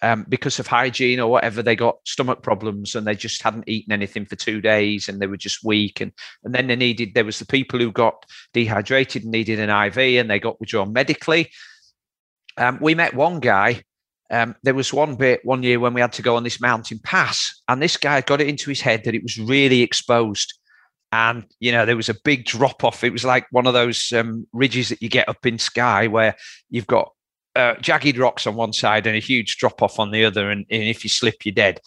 um, 0.03 0.25
because 0.27 0.59
of 0.59 0.67
hygiene 0.67 1.19
or 1.19 1.29
whatever, 1.29 1.61
they 1.61 1.75
got 1.75 1.97
stomach 2.05 2.41
problems 2.41 2.95
and 2.95 3.05
they 3.05 3.15
just 3.15 3.41
hadn't 3.41 3.69
eaten 3.69 3.93
anything 3.93 4.25
for 4.25 4.35
two 4.35 4.59
days 4.59 5.07
and 5.07 5.19
they 5.19 5.27
were 5.27 5.37
just 5.37 5.63
weak. 5.63 6.01
And 6.01 6.11
and 6.43 6.53
then 6.53 6.67
they 6.67 6.75
needed. 6.75 7.13
There 7.13 7.25
was 7.25 7.39
the 7.39 7.45
people 7.45 7.79
who 7.79 7.91
got 7.91 8.25
dehydrated 8.53 9.23
and 9.23 9.31
needed 9.31 9.59
an 9.59 9.69
IV 9.69 9.97
and 9.97 10.29
they 10.29 10.39
got 10.39 10.59
withdrawn 10.59 10.93
medically. 10.93 11.51
Um, 12.57 12.79
we 12.81 12.95
met 12.95 13.13
one 13.13 13.39
guy. 13.39 13.83
Um, 14.31 14.55
there 14.63 14.73
was 14.73 14.93
one 14.93 15.15
bit 15.15 15.41
one 15.43 15.61
year 15.61 15.79
when 15.79 15.93
we 15.93 16.01
had 16.01 16.13
to 16.13 16.21
go 16.21 16.37
on 16.37 16.43
this 16.43 16.61
mountain 16.61 16.99
pass, 17.03 17.61
and 17.67 17.81
this 17.81 17.97
guy 17.97 18.21
got 18.21 18.39
it 18.39 18.47
into 18.47 18.69
his 18.69 18.79
head 18.79 19.03
that 19.03 19.13
it 19.13 19.23
was 19.23 19.37
really 19.37 19.81
exposed 19.81 20.53
and 21.11 21.45
you 21.59 21.71
know 21.71 21.85
there 21.85 21.97
was 21.97 22.09
a 22.09 22.15
big 22.23 22.45
drop 22.45 22.83
off 22.83 23.03
it 23.03 23.11
was 23.11 23.25
like 23.25 23.45
one 23.51 23.67
of 23.67 23.73
those 23.73 24.13
um, 24.13 24.47
ridges 24.53 24.89
that 24.89 25.01
you 25.01 25.09
get 25.09 25.27
up 25.27 25.45
in 25.45 25.59
Skye 25.59 26.07
where 26.07 26.35
you've 26.69 26.87
got 26.87 27.11
uh, 27.55 27.75
jagged 27.81 28.17
rocks 28.17 28.47
on 28.47 28.55
one 28.55 28.73
side 28.73 29.07
and 29.07 29.15
a 29.15 29.19
huge 29.19 29.57
drop 29.57 29.81
off 29.81 29.99
on 29.99 30.11
the 30.11 30.25
other, 30.25 30.49
and, 30.49 30.65
and 30.69 30.83
if 30.83 31.03
you 31.03 31.09
slip, 31.09 31.45
you're 31.45 31.53
dead. 31.53 31.79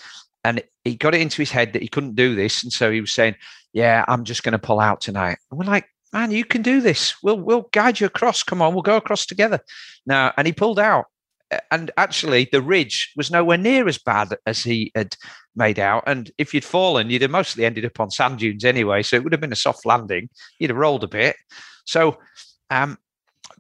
And 0.45 0.63
he 0.85 0.95
got 0.95 1.15
it 1.15 1.23
into 1.23 1.41
his 1.41 1.51
head 1.51 1.73
that 1.73 1.83
he 1.83 1.89
couldn't 1.89 2.17
do 2.17 2.35
this, 2.35 2.63
and 2.63 2.73
so 2.73 2.91
he 2.91 3.01
was 3.01 3.13
saying, 3.13 3.37
"Yeah, 3.73 4.05
I'm 4.09 4.25
just 4.25 4.43
going 4.43 4.53
to 4.53 4.59
pull 4.59 4.81
out 4.81 5.01
tonight." 5.01 5.39
And 5.51 5.59
we're 5.59 5.67
like, 5.67 5.87
"Man, 6.13 6.31
you 6.31 6.45
can 6.45 6.63
do 6.63 6.81
this. 6.81 7.15
We'll 7.23 7.41
we'll 7.41 7.69
guide 7.73 8.01
you 8.01 8.07
across. 8.07 8.43
Come 8.43 8.61
on, 8.61 8.75
we'll 8.75 8.83
go 8.83 8.97
across 8.97 9.25
together." 9.25 9.61
Now, 10.05 10.33
and 10.37 10.47
he 10.47 10.53
pulled 10.53 10.79
out, 10.79 11.07
and 11.71 11.91
actually, 11.97 12.49
the 12.51 12.63
ridge 12.63 13.13
was 13.17 13.31
nowhere 13.31 13.59
near 13.59 13.89
as 13.89 13.99
bad 13.99 14.37
as 14.47 14.63
he 14.63 14.93
had 14.95 15.17
made 15.57 15.79
out. 15.79 16.03
And 16.07 16.31
if 16.39 16.53
you'd 16.53 16.65
fallen, 16.65 17.11
you'd 17.11 17.23
have 17.23 17.31
mostly 17.31 17.65
ended 17.65 17.85
up 17.85 18.01
on 18.01 18.11
sand 18.11 18.39
dunes 18.39 18.65
anyway, 18.65 19.03
so 19.03 19.17
it 19.17 19.25
would 19.25 19.33
have 19.33 19.41
been 19.41 19.53
a 19.53 19.57
soft 19.57 19.87
landing. 19.87 20.29
You'd 20.59 20.71
have 20.71 20.77
rolled 20.77 21.05
a 21.05 21.09
bit. 21.09 21.37
So, 21.85 22.19
um, 22.71 22.99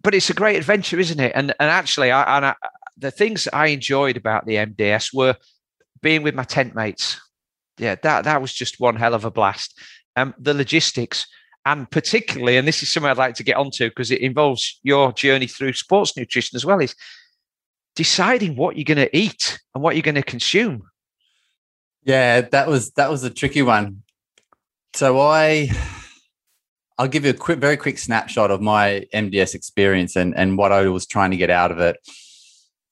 but 0.02 0.14
it's 0.14 0.30
a 0.30 0.34
great 0.34 0.56
adventure, 0.56 0.98
isn't 0.98 1.20
it? 1.20 1.32
And 1.34 1.54
and 1.58 1.70
actually, 1.70 2.10
I, 2.10 2.36
and 2.36 2.46
I, 2.46 2.54
the 2.96 3.10
things 3.10 3.48
I 3.52 3.68
enjoyed 3.68 4.16
about 4.16 4.46
the 4.46 4.56
MDS 4.56 5.14
were 5.14 5.36
being 6.00 6.22
with 6.22 6.34
my 6.34 6.44
tent 6.44 6.74
mates. 6.74 7.20
Yeah, 7.78 7.96
that 8.02 8.24
that 8.24 8.40
was 8.40 8.52
just 8.52 8.80
one 8.80 8.96
hell 8.96 9.14
of 9.14 9.24
a 9.24 9.30
blast. 9.30 9.78
Um, 10.16 10.34
the 10.38 10.54
logistics, 10.54 11.26
and 11.66 11.90
particularly, 11.90 12.56
and 12.56 12.68
this 12.68 12.82
is 12.82 12.92
something 12.92 13.10
I'd 13.10 13.16
like 13.16 13.34
to 13.36 13.42
get 13.42 13.56
onto 13.56 13.88
because 13.88 14.10
it 14.10 14.20
involves 14.20 14.78
your 14.82 15.12
journey 15.12 15.46
through 15.46 15.72
sports 15.72 16.16
nutrition 16.16 16.56
as 16.56 16.64
well, 16.64 16.78
is 16.80 16.94
deciding 17.96 18.56
what 18.56 18.76
you're 18.76 18.84
going 18.84 18.98
to 18.98 19.16
eat 19.16 19.58
and 19.74 19.82
what 19.82 19.96
you're 19.96 20.02
going 20.02 20.14
to 20.14 20.22
consume. 20.22 20.82
Yeah, 22.04 22.42
that 22.42 22.68
was 22.68 22.90
that 22.92 23.10
was 23.10 23.24
a 23.24 23.30
tricky 23.30 23.62
one. 23.62 24.02
So 24.94 25.20
I 25.20 25.70
I'll 26.98 27.08
give 27.08 27.24
you 27.24 27.30
a 27.30 27.34
quick, 27.34 27.58
very 27.58 27.76
quick 27.76 27.98
snapshot 27.98 28.50
of 28.50 28.60
my 28.60 29.06
MDS 29.12 29.54
experience 29.54 30.14
and, 30.16 30.36
and 30.36 30.56
what 30.56 30.72
I 30.72 30.86
was 30.88 31.06
trying 31.06 31.32
to 31.32 31.36
get 31.36 31.50
out 31.50 31.72
of 31.72 31.78
it. 31.78 31.96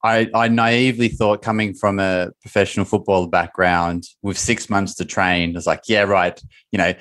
I, 0.04 0.28
I 0.34 0.48
naively 0.48 1.08
thought 1.08 1.42
coming 1.42 1.74
from 1.74 2.00
a 2.00 2.30
professional 2.40 2.84
football 2.84 3.28
background 3.28 4.04
with 4.22 4.36
six 4.36 4.68
months 4.68 4.94
to 4.96 5.04
train, 5.04 5.54
I 5.54 5.58
was 5.58 5.66
like, 5.66 5.82
yeah, 5.86 6.02
right. 6.02 6.40
You 6.72 6.78
know, 6.78 6.94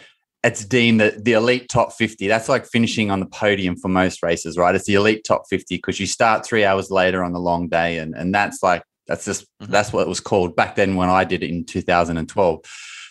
it's 0.43 0.63
deemed 0.65 1.01
the, 1.01 1.19
the 1.19 1.33
elite 1.33 1.69
top 1.69 1.93
50. 1.93 2.27
That's 2.27 2.49
like 2.49 2.65
finishing 2.67 3.09
on 3.09 3.19
the 3.19 3.25
podium 3.25 3.75
for 3.75 3.87
most 3.87 4.21
races, 4.21 4.57
right? 4.57 4.75
It's 4.75 4.85
the 4.85 4.95
elite 4.95 5.23
top 5.23 5.43
50 5.49 5.77
because 5.77 5.99
you 5.99 6.05
start 6.05 6.45
three 6.45 6.63
hours 6.63 6.91
later 6.91 7.23
on 7.23 7.33
the 7.33 7.39
long 7.39 7.67
day. 7.67 7.97
And, 7.97 8.15
and 8.15 8.33
that's 8.33 8.61
like, 8.61 8.83
that's 9.07 9.25
just, 9.25 9.43
mm-hmm. 9.61 9.71
that's 9.71 9.91
what 9.91 10.01
it 10.01 10.07
was 10.07 10.19
called 10.19 10.55
back 10.55 10.75
then 10.75 10.95
when 10.95 11.09
I 11.09 11.23
did 11.23 11.41
it 11.41 11.49
in 11.49 11.65
2012. 11.65 12.59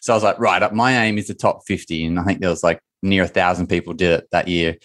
So 0.02 0.12
I 0.12 0.16
was 0.16 0.22
like, 0.22 0.38
right, 0.38 0.72
my 0.72 1.04
aim 1.04 1.18
is 1.18 1.26
the 1.26 1.34
top 1.34 1.66
50. 1.66 2.04
And 2.06 2.18
I 2.18 2.24
think 2.24 2.40
there 2.40 2.50
was 2.50 2.62
like 2.62 2.80
near 3.02 3.24
a 3.24 3.28
thousand 3.28 3.68
people 3.68 3.94
did 3.94 4.20
it 4.20 4.28
that 4.32 4.48
year. 4.48 4.76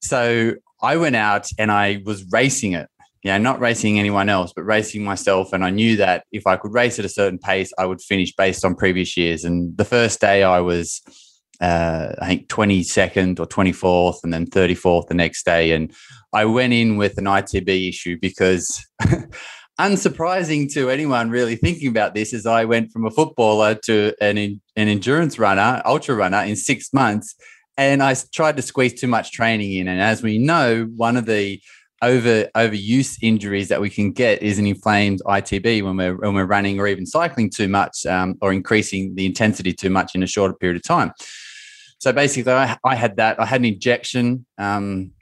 So 0.00 0.54
I 0.82 0.96
went 0.96 1.16
out 1.16 1.48
and 1.58 1.70
I 1.70 2.02
was 2.04 2.24
racing 2.30 2.72
it. 2.72 2.88
Yeah, 3.22 3.38
not 3.38 3.60
racing 3.60 4.00
anyone 4.00 4.28
else, 4.28 4.52
but 4.54 4.64
racing 4.64 5.04
myself. 5.04 5.52
And 5.52 5.64
I 5.64 5.70
knew 5.70 5.96
that 5.96 6.24
if 6.32 6.44
I 6.44 6.56
could 6.56 6.72
race 6.72 6.98
at 6.98 7.04
a 7.04 7.08
certain 7.08 7.38
pace, 7.38 7.72
I 7.78 7.86
would 7.86 8.00
finish 8.00 8.34
based 8.34 8.64
on 8.64 8.74
previous 8.74 9.16
years. 9.16 9.44
And 9.44 9.76
the 9.76 9.84
first 9.84 10.20
day 10.20 10.42
I 10.42 10.58
was, 10.58 11.00
uh, 11.60 12.14
I 12.20 12.26
think, 12.26 12.48
22nd 12.48 13.38
or 13.38 13.46
24th, 13.46 14.24
and 14.24 14.32
then 14.32 14.46
34th 14.46 15.06
the 15.06 15.14
next 15.14 15.44
day. 15.44 15.70
And 15.70 15.92
I 16.32 16.46
went 16.46 16.72
in 16.72 16.96
with 16.96 17.16
an 17.16 17.26
ITB 17.26 17.88
issue 17.88 18.18
because 18.20 18.84
unsurprising 19.80 20.72
to 20.74 20.90
anyone 20.90 21.30
really 21.30 21.56
thinking 21.56 21.88
about 21.88 22.14
this 22.14 22.32
is 22.32 22.46
I 22.46 22.64
went 22.64 22.92
from 22.92 23.06
a 23.06 23.10
footballer 23.10 23.74
to 23.86 24.14
an, 24.20 24.36
an 24.38 24.60
endurance 24.76 25.38
runner, 25.38 25.82
ultra 25.84 26.14
runner 26.14 26.42
in 26.42 26.56
six 26.56 26.92
months. 26.92 27.34
And 27.78 28.02
I 28.02 28.14
tried 28.32 28.56
to 28.56 28.62
squeeze 28.62 29.00
too 29.00 29.06
much 29.06 29.32
training 29.32 29.72
in. 29.72 29.88
And 29.88 30.00
as 30.00 30.22
we 30.22 30.38
know, 30.38 30.84
one 30.96 31.16
of 31.16 31.26
the 31.26 31.60
over 32.02 32.48
overuse 32.56 33.16
injuries 33.22 33.68
that 33.68 33.80
we 33.80 33.88
can 33.88 34.10
get 34.10 34.42
is 34.42 34.58
an 34.58 34.66
inflamed 34.66 35.20
ITB 35.24 35.84
when 35.84 35.96
we're 35.96 36.16
when 36.16 36.34
we're 36.34 36.44
running 36.44 36.78
or 36.80 36.88
even 36.88 37.06
cycling 37.06 37.48
too 37.48 37.68
much 37.68 38.04
um, 38.06 38.36
or 38.42 38.52
increasing 38.52 39.14
the 39.14 39.24
intensity 39.24 39.72
too 39.72 39.88
much 39.88 40.14
in 40.14 40.22
a 40.22 40.26
shorter 40.26 40.54
period 40.54 40.76
of 40.76 40.82
time. 40.82 41.12
So 41.98 42.12
basically, 42.12 42.52
I, 42.52 42.76
I 42.84 42.96
had 42.96 43.16
that. 43.16 43.40
I 43.40 43.46
had 43.46 43.60
an 43.60 43.66
injection 43.66 44.44
um, 44.58 45.12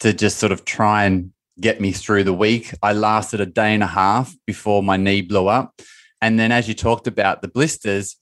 to 0.00 0.14
just 0.14 0.38
sort 0.38 0.50
of 0.50 0.64
try 0.64 1.04
and 1.04 1.32
get 1.60 1.80
me 1.80 1.92
through 1.92 2.24
the 2.24 2.32
week. 2.32 2.72
I 2.82 2.92
lasted 2.92 3.40
a 3.40 3.46
day 3.46 3.74
and 3.74 3.82
a 3.82 3.88
half 3.88 4.34
before 4.46 4.82
my 4.82 4.96
knee 4.96 5.22
blew 5.22 5.48
up. 5.48 5.80
And 6.20 6.38
then, 6.38 6.52
as 6.52 6.68
you 6.68 6.74
talked 6.74 7.06
about 7.06 7.42
the 7.42 7.48
blisters, 7.48 8.16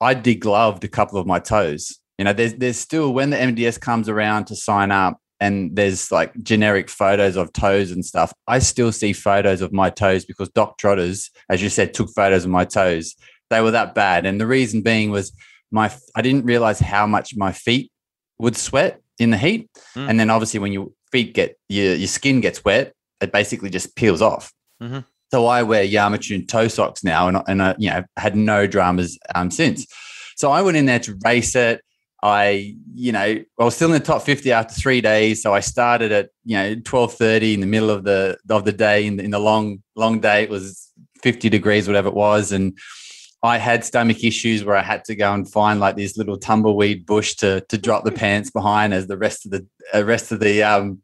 I 0.00 0.14
degloved 0.14 0.84
a 0.84 0.88
couple 0.88 1.18
of 1.18 1.26
my 1.26 1.38
toes. 1.38 1.98
You 2.18 2.24
know, 2.24 2.32
there's 2.32 2.54
there's 2.54 2.78
still 2.78 3.12
when 3.12 3.30
the 3.30 3.36
MDS 3.36 3.80
comes 3.80 4.08
around 4.08 4.46
to 4.46 4.56
sign 4.56 4.90
up 4.90 5.18
and 5.40 5.76
there's 5.76 6.10
like 6.10 6.32
generic 6.42 6.88
photos 6.88 7.36
of 7.36 7.52
toes 7.52 7.90
and 7.90 8.04
stuff. 8.04 8.32
I 8.46 8.58
still 8.58 8.92
see 8.92 9.12
photos 9.12 9.60
of 9.60 9.72
my 9.72 9.90
toes 9.90 10.24
because 10.24 10.48
Doc 10.50 10.78
Trotters, 10.78 11.30
as 11.50 11.62
you 11.62 11.68
said, 11.68 11.92
took 11.92 12.08
photos 12.14 12.44
of 12.44 12.50
my 12.50 12.64
toes. 12.64 13.14
They 13.50 13.60
were 13.60 13.70
that 13.72 13.94
bad. 13.94 14.26
And 14.26 14.40
the 14.40 14.46
reason 14.46 14.82
being 14.82 15.10
was 15.10 15.32
my 15.70 15.92
I 16.14 16.22
didn't 16.22 16.44
realize 16.44 16.80
how 16.80 17.06
much 17.06 17.36
my 17.36 17.52
feet 17.52 17.90
would 18.38 18.56
sweat 18.56 19.00
in 19.18 19.30
the 19.30 19.38
heat. 19.38 19.70
Mm. 19.94 20.10
And 20.10 20.20
then 20.20 20.30
obviously 20.30 20.60
when 20.60 20.72
you 20.72 20.94
feet 21.10 21.34
get 21.34 21.56
your, 21.68 21.94
your 21.94 22.08
skin 22.08 22.40
gets 22.40 22.64
wet, 22.64 22.92
it 23.20 23.32
basically 23.32 23.70
just 23.70 23.96
peels 23.96 24.22
off. 24.22 24.52
Mm-hmm. 24.82 25.00
So 25.32 25.46
I 25.46 25.62
wear 25.62 25.82
Yarmouth 25.82 26.46
toe 26.46 26.68
socks 26.68 27.02
now, 27.02 27.26
and 27.28 27.42
and 27.48 27.62
I, 27.62 27.74
you 27.78 27.90
know 27.90 28.04
had 28.16 28.36
no 28.36 28.66
dramas 28.66 29.18
um, 29.34 29.50
since. 29.50 29.86
So 30.36 30.52
I 30.52 30.62
went 30.62 30.76
in 30.76 30.86
there 30.86 31.00
to 31.00 31.18
race 31.24 31.56
it. 31.56 31.82
I, 32.22 32.74
you 32.94 33.12
know, 33.12 33.20
I 33.20 33.44
was 33.58 33.76
still 33.76 33.88
in 33.88 33.94
the 33.98 34.04
top 34.04 34.22
50 34.22 34.50
after 34.50 34.74
three 34.74 35.00
days. 35.00 35.42
So 35.42 35.54
I 35.54 35.60
started 35.60 36.12
at, 36.12 36.30
you 36.44 36.56
know, 36.56 36.68
1230 36.70 37.54
in 37.54 37.60
the 37.60 37.66
middle 37.66 37.90
of 37.90 38.04
the, 38.04 38.38
of 38.48 38.64
the 38.64 38.72
day 38.72 39.06
in 39.06 39.16
the, 39.16 39.22
in 39.22 39.30
the 39.30 39.38
long, 39.38 39.82
long 39.94 40.20
day. 40.20 40.42
It 40.42 40.50
was 40.50 40.90
50 41.22 41.48
degrees, 41.48 41.86
whatever 41.86 42.08
it 42.08 42.14
was. 42.14 42.52
And 42.52 42.76
I 43.42 43.58
had 43.58 43.84
stomach 43.84 44.24
issues 44.24 44.64
where 44.64 44.76
I 44.76 44.82
had 44.82 45.04
to 45.04 45.14
go 45.14 45.32
and 45.32 45.50
find 45.50 45.78
like 45.78 45.96
this 45.96 46.16
little 46.16 46.36
tumbleweed 46.36 47.06
bush 47.06 47.34
to 47.36 47.60
to 47.68 47.78
drop 47.78 48.04
the 48.04 48.12
pants 48.22 48.50
behind 48.50 48.94
as 48.94 49.06
the 49.06 49.18
rest 49.18 49.44
of 49.44 49.52
the 49.52 49.66
uh, 49.94 50.04
rest 50.04 50.32
of 50.32 50.40
the 50.40 50.62
um, 50.62 51.02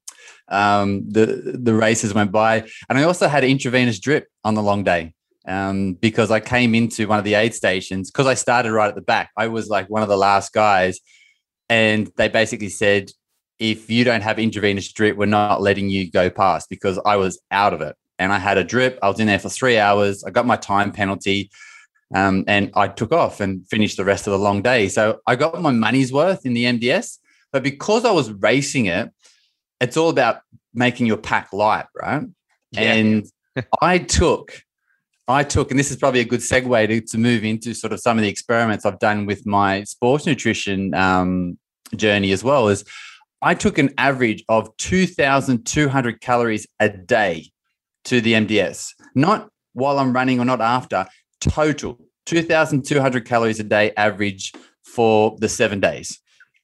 um, 0.48 1.08
the 1.08 1.58
the 1.60 1.74
races 1.74 2.14
went 2.14 2.32
by. 2.32 2.66
And 2.88 2.98
I 2.98 3.04
also 3.04 3.28
had 3.28 3.44
intravenous 3.44 3.98
drip 3.98 4.28
on 4.44 4.54
the 4.54 4.62
long 4.62 4.84
day 4.84 5.14
um, 5.46 5.94
because 5.94 6.30
I 6.30 6.40
came 6.40 6.74
into 6.74 7.06
one 7.06 7.18
of 7.18 7.24
the 7.24 7.34
aid 7.34 7.54
stations 7.54 8.10
because 8.10 8.26
I 8.26 8.34
started 8.34 8.72
right 8.72 8.88
at 8.88 8.94
the 8.94 9.02
back. 9.02 9.30
I 9.36 9.48
was 9.48 9.68
like 9.68 9.88
one 9.88 10.02
of 10.02 10.08
the 10.08 10.16
last 10.16 10.52
guys, 10.52 11.00
and 11.68 12.10
they 12.16 12.28
basically 12.28 12.68
said, 12.68 13.10
if 13.58 13.88
you 13.88 14.04
don't 14.04 14.22
have 14.22 14.38
intravenous 14.38 14.92
drip, 14.92 15.16
we're 15.16 15.26
not 15.26 15.62
letting 15.62 15.88
you 15.88 16.10
go 16.10 16.28
past 16.30 16.68
because 16.68 16.98
I 17.04 17.16
was 17.16 17.40
out 17.50 17.72
of 17.72 17.80
it. 17.80 17.96
And 18.18 18.32
I 18.32 18.38
had 18.38 18.58
a 18.58 18.64
drip. 18.64 18.98
I 19.02 19.08
was 19.08 19.18
in 19.20 19.26
there 19.26 19.38
for 19.38 19.48
three 19.48 19.78
hours. 19.78 20.22
I 20.24 20.30
got 20.30 20.46
my 20.46 20.56
time 20.56 20.92
penalty. 20.92 21.50
Um, 22.14 22.44
and 22.46 22.70
I 22.74 22.88
took 22.88 23.12
off 23.12 23.40
and 23.40 23.66
finished 23.68 23.96
the 23.96 24.04
rest 24.04 24.26
of 24.26 24.32
the 24.32 24.38
long 24.38 24.62
day. 24.62 24.88
So 24.88 25.20
I 25.26 25.36
got 25.36 25.60
my 25.60 25.70
money's 25.70 26.12
worth 26.12 26.44
in 26.44 26.54
the 26.54 26.64
MDS. 26.64 27.18
But 27.52 27.62
because 27.62 28.04
I 28.04 28.10
was 28.10 28.30
racing 28.32 28.86
it, 28.86 29.10
it's 29.80 29.96
all 29.96 30.10
about 30.10 30.40
making 30.74 31.06
your 31.06 31.16
pack 31.16 31.52
light, 31.52 31.86
right? 31.94 32.22
Yeah. 32.72 32.80
And 32.80 33.26
I 33.80 33.98
took 33.98 34.62
I 35.28 35.44
took, 35.44 35.70
and 35.70 35.78
this 35.78 35.90
is 35.90 35.96
probably 35.96 36.20
a 36.20 36.24
good 36.24 36.40
segue 36.40 36.88
to, 36.88 37.00
to 37.00 37.18
move 37.18 37.44
into 37.44 37.74
sort 37.74 37.92
of 37.92 38.00
some 38.00 38.18
of 38.18 38.22
the 38.22 38.28
experiments 38.28 38.84
I've 38.84 38.98
done 38.98 39.24
with 39.24 39.46
my 39.46 39.84
sports 39.84 40.26
nutrition 40.26 40.94
um, 40.94 41.58
journey 41.94 42.32
as 42.32 42.42
well. 42.42 42.68
Is 42.68 42.84
I 43.40 43.54
took 43.54 43.78
an 43.78 43.94
average 43.98 44.44
of 44.48 44.76
2,200 44.78 46.20
calories 46.20 46.66
a 46.80 46.88
day 46.88 47.50
to 48.04 48.20
the 48.20 48.32
MDS, 48.32 48.90
not 49.14 49.48
while 49.74 49.98
I'm 49.98 50.12
running 50.12 50.40
or 50.40 50.44
not 50.44 50.60
after, 50.60 51.06
total 51.50 51.98
2,200 52.26 53.24
calories 53.24 53.60
a 53.60 53.64
day 53.64 53.92
average 53.96 54.52
for 54.84 55.36
the 55.38 55.48
seven 55.48 55.80
days. 55.80 56.20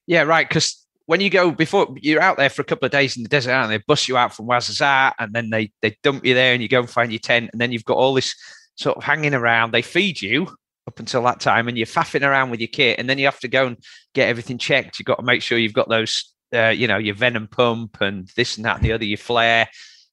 Yeah, 0.06 0.22
right. 0.22 0.48
Because 0.48 0.86
when 1.06 1.20
you 1.20 1.30
go 1.30 1.50
before 1.50 1.94
you're 2.00 2.20
out 2.20 2.36
there 2.36 2.50
for 2.50 2.62
a 2.62 2.64
couple 2.64 2.86
of 2.86 2.92
days 2.92 3.16
in 3.16 3.22
the 3.22 3.28
desert, 3.28 3.52
and 3.52 3.70
they 3.70 3.78
bust 3.78 4.08
you 4.08 4.16
out 4.16 4.34
from 4.34 4.46
Ouarzazate, 4.46 5.14
and 5.18 5.32
then 5.32 5.50
they 5.50 5.72
they 5.82 5.96
dump 6.02 6.24
you 6.24 6.34
there, 6.34 6.52
and 6.52 6.62
you 6.62 6.68
go 6.68 6.80
and 6.80 6.90
find 6.90 7.12
your 7.12 7.18
tent, 7.18 7.50
and 7.52 7.60
then 7.60 7.72
you've 7.72 7.84
got 7.84 7.96
all 7.96 8.14
this 8.14 8.34
sort 8.76 8.96
of 8.96 9.04
hanging 9.04 9.34
around. 9.34 9.72
They 9.72 9.82
feed 9.82 10.22
you 10.22 10.48
up 10.86 10.98
until 10.98 11.22
that 11.24 11.40
time, 11.40 11.68
and 11.68 11.76
you're 11.76 11.86
faffing 11.86 12.26
around 12.26 12.50
with 12.50 12.60
your 12.60 12.68
kit, 12.68 12.98
and 12.98 13.08
then 13.08 13.18
you 13.18 13.24
have 13.24 13.40
to 13.40 13.48
go 13.48 13.66
and 13.66 13.76
get 14.14 14.28
everything 14.28 14.58
checked. 14.58 14.98
You've 14.98 15.06
got 15.06 15.16
to 15.16 15.24
make 15.24 15.42
sure 15.42 15.58
you've 15.58 15.72
got 15.72 15.88
those, 15.88 16.32
uh, 16.54 16.68
you 16.68 16.86
know, 16.86 16.98
your 16.98 17.14
venom 17.14 17.48
pump 17.48 18.00
and 18.00 18.28
this 18.36 18.56
and 18.56 18.64
that 18.64 18.76
and 18.76 18.84
the 18.84 18.92
other, 18.92 19.04
your 19.04 19.18
flare, 19.18 19.68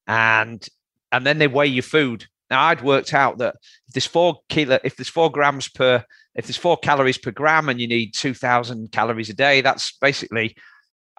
and 0.08 0.66
and 1.12 1.26
then 1.26 1.38
they 1.38 1.48
weigh 1.48 1.68
your 1.68 1.84
food. 1.84 2.26
Now 2.56 2.64
I'd 2.64 2.82
worked 2.82 3.14
out 3.14 3.38
that 3.40 3.56
if 3.88 3.94
there's 3.94 4.06
four 4.06 4.40
kilo, 4.50 4.80
if 4.84 4.96
there's 4.96 5.10
four 5.10 5.30
grams 5.30 5.68
per, 5.70 6.04
if 6.36 6.48
there's 6.48 6.58
four 6.58 6.78
calories 6.78 7.18
per 7.18 7.32
gram, 7.32 7.70
and 7.70 7.80
you 7.80 7.88
need 7.88 8.14
two 8.14 8.34
thousand 8.34 8.92
calories 8.92 9.30
a 9.30 9.34
day, 9.34 9.62
that's 9.62 9.98
basically 10.00 10.56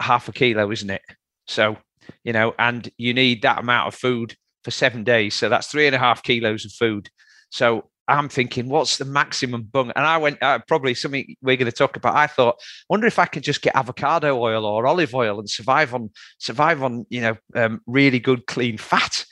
half 0.00 0.28
a 0.28 0.32
kilo, 0.32 0.70
isn't 0.70 0.90
it? 0.90 1.02
So 1.46 1.76
you 2.24 2.32
know, 2.32 2.54
and 2.58 2.90
you 2.98 3.12
need 3.14 3.42
that 3.42 3.60
amount 3.60 3.88
of 3.88 3.94
food 3.94 4.36
for 4.64 4.70
seven 4.70 5.04
days. 5.04 5.34
So 5.34 5.48
that's 5.48 5.66
three 5.68 5.86
and 5.86 5.94
a 5.94 5.98
half 5.98 6.22
kilos 6.22 6.64
of 6.64 6.72
food 6.72 7.10
so 7.50 7.88
I'm 8.08 8.28
thinking, 8.28 8.68
what's 8.68 8.98
the 8.98 9.04
maximum 9.04 9.62
bung? 9.64 9.92
And 9.96 10.06
I 10.06 10.18
went, 10.18 10.42
uh, 10.42 10.60
probably 10.68 10.94
something 10.94 11.34
we're 11.42 11.56
going 11.56 11.70
to 11.70 11.76
talk 11.76 11.96
about. 11.96 12.14
I 12.14 12.26
thought, 12.26 12.60
wonder 12.88 13.06
if 13.06 13.18
I 13.18 13.26
could 13.26 13.42
just 13.42 13.62
get 13.62 13.74
avocado 13.74 14.38
oil 14.38 14.64
or 14.64 14.86
olive 14.86 15.14
oil 15.14 15.40
and 15.40 15.50
survive 15.50 15.92
on 15.92 16.10
survive 16.38 16.82
on 16.82 17.04
you 17.08 17.20
know 17.20 17.36
um, 17.54 17.80
really 17.86 18.20
good 18.20 18.46
clean 18.46 18.78
fat. 18.78 19.24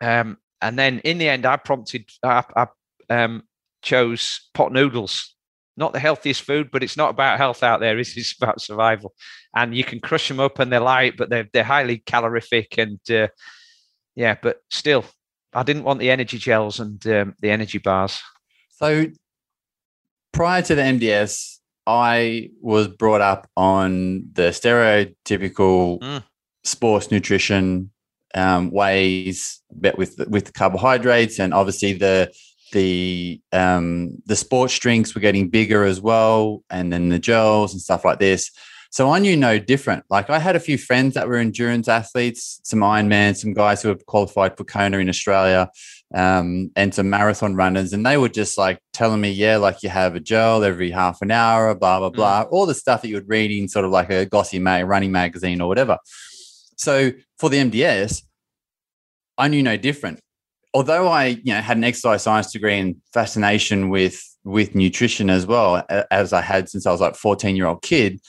Um, 0.00 0.38
and 0.64 0.78
then 0.78 1.00
in 1.00 1.18
the 1.18 1.28
end, 1.28 1.44
I 1.44 1.56
prompted, 1.58 2.10
I, 2.22 2.42
I 2.56 2.66
um, 3.10 3.42
chose 3.82 4.48
pot 4.54 4.72
noodles. 4.72 5.34
Not 5.76 5.92
the 5.92 6.00
healthiest 6.00 6.42
food, 6.42 6.70
but 6.72 6.82
it's 6.82 6.96
not 6.96 7.10
about 7.10 7.36
health 7.36 7.62
out 7.62 7.80
there. 7.80 7.98
It's 7.98 8.34
about 8.40 8.62
survival. 8.62 9.12
And 9.54 9.76
you 9.76 9.84
can 9.84 10.00
crush 10.00 10.28
them 10.28 10.40
up, 10.40 10.58
and 10.58 10.72
they're 10.72 10.80
light, 10.80 11.16
but 11.18 11.28
they're 11.28 11.48
they're 11.52 11.64
highly 11.64 11.98
calorific, 11.98 12.78
and 12.78 12.98
uh, 13.10 13.28
yeah, 14.14 14.36
but 14.40 14.58
still, 14.70 15.04
I 15.52 15.64
didn't 15.64 15.84
want 15.84 16.00
the 16.00 16.10
energy 16.10 16.38
gels 16.38 16.80
and 16.80 17.04
um, 17.08 17.34
the 17.40 17.50
energy 17.50 17.78
bars. 17.78 18.20
So 18.70 19.06
prior 20.32 20.62
to 20.62 20.74
the 20.74 20.82
MDS, 20.82 21.58
I 21.86 22.50
was 22.62 22.88
brought 22.88 23.20
up 23.20 23.50
on 23.56 24.30
the 24.32 24.50
stereotypical 24.50 26.00
mm. 26.00 26.24
sports 26.62 27.10
nutrition 27.10 27.90
um, 28.34 28.70
ways, 28.70 29.60
but 29.72 29.96
with 29.96 30.18
with 30.28 30.52
carbohydrates 30.52 31.38
and 31.38 31.54
obviously 31.54 31.92
the 31.92 32.32
the 32.72 33.40
um, 33.52 34.22
the 34.26 34.36
sports 34.36 34.78
drinks 34.78 35.14
were 35.14 35.20
getting 35.20 35.48
bigger 35.48 35.84
as 35.84 36.00
well, 36.00 36.62
and 36.68 36.92
then 36.92 37.08
the 37.08 37.18
gels 37.18 37.72
and 37.72 37.80
stuff 37.80 38.04
like 38.04 38.18
this. 38.18 38.50
So 38.90 39.10
I 39.10 39.18
knew 39.18 39.36
no 39.36 39.58
different. 39.58 40.04
Like 40.08 40.30
I 40.30 40.38
had 40.38 40.54
a 40.54 40.60
few 40.60 40.78
friends 40.78 41.14
that 41.14 41.26
were 41.26 41.36
endurance 41.36 41.88
athletes, 41.88 42.60
some 42.62 42.78
Ironman, 42.78 43.36
some 43.36 43.52
guys 43.52 43.82
who 43.82 43.88
have 43.88 44.06
qualified 44.06 44.56
for 44.56 44.62
Kona 44.62 44.98
in 44.98 45.08
Australia, 45.08 45.68
um, 46.14 46.70
and 46.76 46.94
some 46.94 47.10
marathon 47.10 47.56
runners. 47.56 47.92
And 47.92 48.06
they 48.06 48.16
were 48.16 48.28
just 48.28 48.56
like 48.56 48.78
telling 48.92 49.20
me, 49.20 49.32
yeah, 49.32 49.56
like 49.56 49.82
you 49.82 49.88
have 49.88 50.14
a 50.14 50.20
gel 50.20 50.62
every 50.62 50.92
half 50.92 51.22
an 51.22 51.32
hour, 51.32 51.74
blah, 51.74 51.98
blah, 51.98 52.10
blah, 52.10 52.44
mm. 52.44 52.48
all 52.52 52.66
the 52.66 52.74
stuff 52.74 53.02
that 53.02 53.08
you 53.08 53.16
would 53.16 53.28
read 53.28 53.50
in 53.50 53.66
sort 53.66 53.84
of 53.84 53.90
like 53.90 54.10
a 54.10 54.26
glossy 54.26 54.60
mag- 54.60 54.86
running 54.86 55.10
magazine 55.10 55.60
or 55.60 55.66
whatever. 55.66 55.98
So 56.76 57.12
for 57.38 57.48
the 57.48 57.58
MDS, 57.58 58.22
I 59.38 59.48
knew 59.48 59.62
no 59.62 59.76
different. 59.76 60.20
Although 60.72 61.08
I, 61.08 61.26
you 61.26 61.52
know, 61.52 61.60
had 61.60 61.76
an 61.76 61.84
exercise 61.84 62.22
science 62.22 62.52
degree 62.52 62.78
and 62.78 62.96
fascination 63.12 63.90
with 63.90 64.22
with 64.44 64.74
nutrition 64.74 65.30
as 65.30 65.46
well, 65.46 65.84
as 66.10 66.32
I 66.32 66.42
had 66.42 66.68
since 66.68 66.86
I 66.86 66.92
was 66.92 67.00
like 67.00 67.14
14 67.14 67.56
year 67.56 67.66
old 67.66 67.82
kid, 67.82 68.20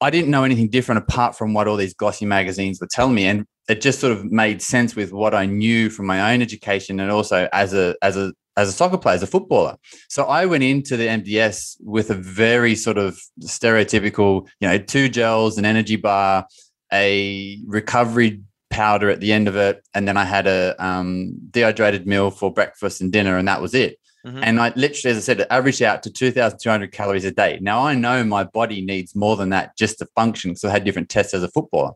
I 0.00 0.10
didn't 0.10 0.30
know 0.30 0.44
anything 0.44 0.70
different 0.70 1.02
apart 1.02 1.36
from 1.36 1.52
what 1.52 1.68
all 1.68 1.76
these 1.76 1.94
glossy 1.94 2.24
magazines 2.24 2.80
were 2.80 2.88
telling 2.90 3.14
me. 3.14 3.26
And 3.26 3.44
it 3.68 3.80
just 3.80 4.00
sort 4.00 4.12
of 4.12 4.24
made 4.24 4.62
sense 4.62 4.96
with 4.96 5.12
what 5.12 5.34
I 5.34 5.46
knew 5.46 5.90
from 5.90 6.06
my 6.06 6.32
own 6.32 6.42
education 6.42 7.00
and 7.00 7.10
also 7.10 7.48
as 7.52 7.74
a 7.74 7.94
as 8.02 8.16
a 8.16 8.32
as 8.56 8.68
a 8.68 8.72
soccer 8.72 8.98
player, 8.98 9.14
as 9.14 9.22
a 9.22 9.26
footballer. 9.26 9.76
So 10.08 10.24
I 10.24 10.44
went 10.46 10.64
into 10.64 10.96
the 10.96 11.06
MDS 11.06 11.76
with 11.80 12.10
a 12.10 12.14
very 12.14 12.74
sort 12.74 12.98
of 12.98 13.18
stereotypical, 13.42 14.48
you 14.60 14.68
know, 14.68 14.78
two 14.78 15.08
gels, 15.08 15.56
an 15.56 15.64
energy 15.64 15.96
bar, 15.96 16.46
a 16.92 17.58
recovery 17.66 18.42
powder 18.70 19.10
at 19.10 19.20
the 19.20 19.32
end 19.32 19.48
of 19.48 19.56
it, 19.56 19.84
and 19.94 20.06
then 20.06 20.16
I 20.16 20.24
had 20.24 20.46
a 20.46 20.74
um, 20.84 21.36
dehydrated 21.50 22.06
meal 22.06 22.30
for 22.30 22.52
breakfast 22.52 23.00
and 23.00 23.12
dinner, 23.12 23.36
and 23.36 23.48
that 23.48 23.60
was 23.60 23.74
it. 23.74 23.98
Mm-hmm. 24.26 24.40
And 24.42 24.60
I 24.60 24.72
literally, 24.76 25.12
as 25.12 25.16
I 25.16 25.20
said, 25.20 25.40
it 25.40 25.46
averaged 25.50 25.82
out 25.82 26.02
to 26.02 26.10
2,200 26.10 26.92
calories 26.92 27.24
a 27.24 27.30
day. 27.30 27.58
Now 27.60 27.86
I 27.86 27.94
know 27.94 28.22
my 28.22 28.44
body 28.44 28.84
needs 28.84 29.16
more 29.16 29.36
than 29.36 29.50
that 29.50 29.76
just 29.76 29.98
to 29.98 30.06
function. 30.14 30.56
So 30.56 30.68
I 30.68 30.72
had 30.72 30.84
different 30.84 31.08
tests 31.08 31.32
as 31.32 31.42
a 31.42 31.48
footballer. 31.48 31.92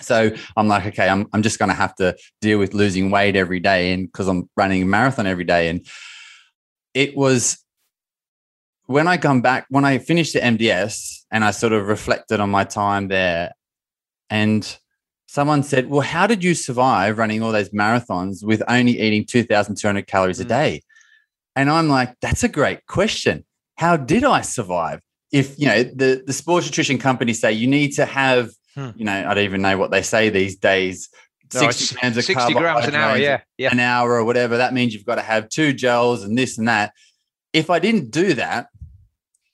So 0.00 0.30
I'm 0.56 0.68
like, 0.68 0.86
okay, 0.86 1.08
I'm, 1.08 1.26
I'm 1.32 1.42
just 1.42 1.58
going 1.58 1.68
to 1.68 1.74
have 1.74 1.94
to 1.96 2.16
deal 2.40 2.58
with 2.58 2.72
losing 2.72 3.10
weight 3.10 3.36
every 3.36 3.60
day. 3.60 3.92
And 3.92 4.06
because 4.06 4.28
I'm 4.28 4.48
running 4.56 4.82
a 4.82 4.86
marathon 4.86 5.26
every 5.26 5.44
day. 5.44 5.68
And 5.68 5.86
it 6.94 7.16
was 7.16 7.58
when 8.86 9.08
I 9.08 9.16
come 9.16 9.42
back, 9.42 9.66
when 9.70 9.84
I 9.84 9.98
finished 9.98 10.32
the 10.32 10.40
MDS 10.40 11.24
and 11.30 11.44
I 11.44 11.50
sort 11.50 11.72
of 11.72 11.86
reflected 11.86 12.40
on 12.40 12.50
my 12.50 12.64
time 12.64 13.08
there, 13.08 13.52
and 14.30 14.78
someone 15.26 15.62
said, 15.62 15.90
Well, 15.90 16.00
how 16.00 16.26
did 16.26 16.42
you 16.42 16.54
survive 16.54 17.18
running 17.18 17.42
all 17.42 17.52
those 17.52 17.70
marathons 17.70 18.42
with 18.42 18.62
only 18.68 18.98
eating 18.98 19.24
2,200 19.24 20.06
calories 20.06 20.40
a 20.40 20.44
mm. 20.44 20.48
day? 20.48 20.82
And 21.56 21.68
I'm 21.68 21.88
like, 21.88 22.14
that's 22.20 22.44
a 22.44 22.48
great 22.48 22.86
question. 22.86 23.44
How 23.76 23.96
did 23.96 24.24
I 24.24 24.40
survive? 24.40 25.00
If 25.32 25.58
you 25.58 25.66
know 25.66 25.82
the 25.82 26.22
the 26.26 26.32
sports 26.32 26.66
nutrition 26.66 26.98
companies 26.98 27.40
say 27.40 27.52
you 27.52 27.66
need 27.66 27.92
to 27.92 28.04
have, 28.04 28.50
hmm. 28.74 28.90
you 28.96 29.04
know, 29.04 29.12
I 29.12 29.34
don't 29.34 29.44
even 29.44 29.62
know 29.62 29.78
what 29.78 29.90
they 29.90 30.02
say 30.02 30.28
these 30.28 30.56
days. 30.56 31.08
No, 31.54 31.60
60 31.60 31.96
grams 31.96 32.16
of 32.16 32.24
60 32.24 32.54
grams 32.54 32.86
an 32.86 32.94
hour, 32.94 33.16
yeah, 33.16 33.40
yeah, 33.56 33.70
an 33.70 33.80
hour 33.80 34.12
or 34.12 34.24
whatever. 34.24 34.56
That 34.56 34.74
means 34.74 34.92
you've 34.92 35.04
got 35.04 35.16
to 35.16 35.22
have 35.22 35.48
two 35.48 35.72
gels 35.72 36.24
and 36.24 36.36
this 36.36 36.58
and 36.58 36.68
that. 36.68 36.92
If 37.52 37.70
I 37.70 37.78
didn't 37.78 38.10
do 38.10 38.34
that, 38.34 38.68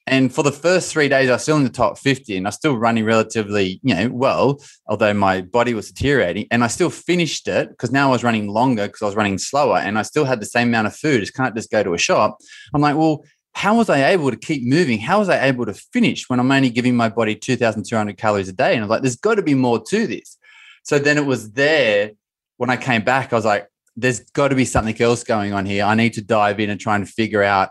and 0.06 0.32
for 0.32 0.42
the 0.42 0.52
first 0.52 0.92
three 0.92 1.08
days, 1.08 1.28
I 1.28 1.32
was 1.32 1.42
still 1.42 1.56
in 1.56 1.64
the 1.64 1.70
top 1.70 1.98
50 1.98 2.36
and 2.36 2.46
I 2.46 2.48
was 2.48 2.54
still 2.54 2.76
running 2.76 3.04
relatively, 3.04 3.80
you 3.82 3.94
know, 3.94 4.08
well, 4.08 4.60
although 4.86 5.12
my 5.12 5.40
body 5.40 5.74
was 5.74 5.90
deteriorating. 5.90 6.46
And 6.50 6.62
I 6.62 6.68
still 6.68 6.90
finished 6.90 7.48
it 7.48 7.70
because 7.70 7.90
now 7.90 8.08
I 8.08 8.12
was 8.12 8.22
running 8.22 8.46
longer 8.48 8.86
because 8.86 9.02
I 9.02 9.06
was 9.06 9.16
running 9.16 9.38
slower 9.38 9.78
and 9.78 9.98
I 9.98 10.02
still 10.02 10.24
had 10.24 10.40
the 10.40 10.46
same 10.46 10.68
amount 10.68 10.86
of 10.86 10.94
food. 10.94 11.20
Just 11.20 11.34
can't 11.34 11.56
just 11.56 11.72
go 11.72 11.82
to 11.82 11.94
a 11.94 11.98
shop. 11.98 12.38
I'm 12.72 12.80
like, 12.80 12.96
well, 12.96 13.24
how 13.54 13.76
was 13.76 13.90
I 13.90 14.10
able 14.10 14.30
to 14.30 14.36
keep 14.36 14.62
moving? 14.64 15.00
How 15.00 15.18
was 15.18 15.28
I 15.28 15.44
able 15.46 15.66
to 15.66 15.74
finish 15.74 16.28
when 16.28 16.38
I'm 16.38 16.52
only 16.52 16.70
giving 16.70 16.94
my 16.94 17.08
body 17.08 17.34
2,200 17.34 18.16
calories 18.16 18.48
a 18.48 18.52
day? 18.52 18.74
And 18.74 18.80
I 18.80 18.86
was 18.86 18.90
like, 18.90 19.02
there's 19.02 19.16
got 19.16 19.36
to 19.36 19.42
be 19.42 19.54
more 19.54 19.82
to 19.82 20.06
this. 20.06 20.38
So 20.84 21.00
then 21.00 21.18
it 21.18 21.26
was 21.26 21.52
there 21.52 22.12
when 22.58 22.70
I 22.70 22.76
came 22.76 23.02
back, 23.02 23.32
I 23.32 23.36
was 23.36 23.44
like, 23.44 23.68
there's 23.96 24.20
got 24.20 24.48
to 24.48 24.54
be 24.54 24.64
something 24.64 25.00
else 25.00 25.24
going 25.24 25.52
on 25.52 25.66
here. 25.66 25.84
I 25.84 25.94
need 25.94 26.14
to 26.14 26.22
dive 26.22 26.60
in 26.60 26.70
and 26.70 26.80
try 26.80 26.96
and 26.96 27.08
figure 27.08 27.42
out 27.42 27.70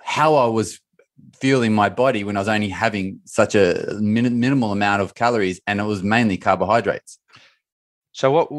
how 0.00 0.36
I 0.36 0.46
was 0.46 0.80
feeling 1.40 1.74
my 1.74 1.88
body 1.88 2.24
when 2.24 2.36
I 2.36 2.40
was 2.40 2.48
only 2.48 2.68
having 2.68 3.20
such 3.24 3.54
a 3.54 3.96
min- 4.00 4.40
minimal 4.40 4.72
amount 4.72 5.02
of 5.02 5.14
calories, 5.14 5.60
and 5.66 5.80
it 5.80 5.84
was 5.84 6.02
mainly 6.02 6.36
carbohydrates. 6.36 7.18
So 8.12 8.30
what 8.30 8.50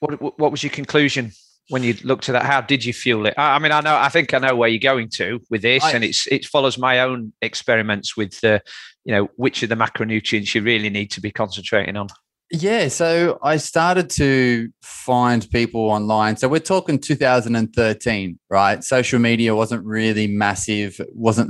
what 0.00 0.38
what 0.38 0.50
was 0.50 0.62
your 0.62 0.70
conclusion? 0.70 1.32
when 1.70 1.84
you 1.84 1.94
looked 2.02 2.28
at 2.28 2.32
that? 2.32 2.44
How 2.44 2.60
did 2.60 2.84
you 2.84 2.92
fuel 2.92 3.26
it? 3.26 3.34
I, 3.38 3.54
I 3.54 3.58
mean, 3.58 3.72
I 3.72 3.80
know, 3.80 3.96
I 3.96 4.08
think 4.08 4.34
I 4.34 4.38
know 4.38 4.54
where 4.54 4.68
you're 4.68 4.80
going 4.80 5.08
to 5.14 5.40
with 5.50 5.62
this, 5.62 5.82
I, 5.82 5.92
and 5.92 6.04
it's 6.04 6.26
it 6.26 6.44
follows 6.44 6.76
my 6.76 7.00
own 7.00 7.32
experiments 7.40 8.16
with 8.16 8.38
the, 8.40 8.60
you 9.04 9.14
know, 9.14 9.28
which 9.36 9.62
of 9.62 9.68
the 9.68 9.76
macronutrients 9.76 10.54
you 10.54 10.62
really 10.62 10.90
need 10.90 11.10
to 11.12 11.20
be 11.20 11.30
concentrating 11.30 11.96
on. 11.96 12.08
Yeah, 12.52 12.88
so 12.88 13.38
I 13.42 13.58
started 13.58 14.10
to 14.10 14.70
find 14.82 15.48
people 15.50 15.82
online. 15.82 16.36
So 16.36 16.48
we're 16.48 16.58
talking 16.58 16.98
2013, 16.98 18.40
right? 18.50 18.82
Social 18.82 19.20
media 19.20 19.54
wasn't 19.54 19.84
really 19.84 20.26
massive, 20.26 21.00
wasn't 21.14 21.48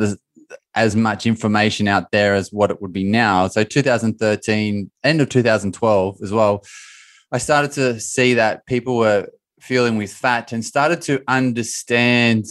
as 0.74 0.94
much 0.94 1.26
information 1.26 1.88
out 1.88 2.10
there 2.12 2.34
as 2.34 2.50
what 2.52 2.70
it 2.70 2.80
would 2.80 2.92
be 2.92 3.04
now. 3.04 3.48
So 3.48 3.64
2013, 3.64 4.90
end 5.02 5.20
of 5.20 5.28
2012 5.28 6.18
as 6.22 6.32
well, 6.32 6.64
I 7.32 7.38
started 7.38 7.72
to 7.72 8.00
see 8.00 8.34
that 8.34 8.66
people 8.66 8.96
were 8.96 9.28
feeling 9.60 9.96
with 9.96 10.12
fat 10.12 10.52
and 10.52 10.64
started 10.64 11.02
to 11.02 11.22
understand 11.28 12.44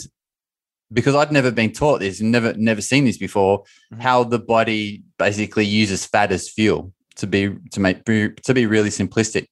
because 0.91 1.15
I'd 1.15 1.31
never 1.31 1.51
been 1.51 1.71
taught 1.71 1.99
this 1.99 2.19
and 2.19 2.31
never 2.31 2.53
never 2.53 2.81
seen 2.81 3.05
this 3.05 3.17
before, 3.17 3.59
mm-hmm. 3.61 4.01
how 4.01 4.23
the 4.23 4.39
body 4.39 5.03
basically 5.17 5.65
uses 5.65 6.05
fat 6.05 6.31
as 6.31 6.49
fuel 6.49 6.93
to 7.17 7.27
be 7.27 7.55
to 7.71 7.79
make 7.79 8.03
to 8.05 8.53
be 8.53 8.65
really 8.65 8.89
simplistic 8.89 9.47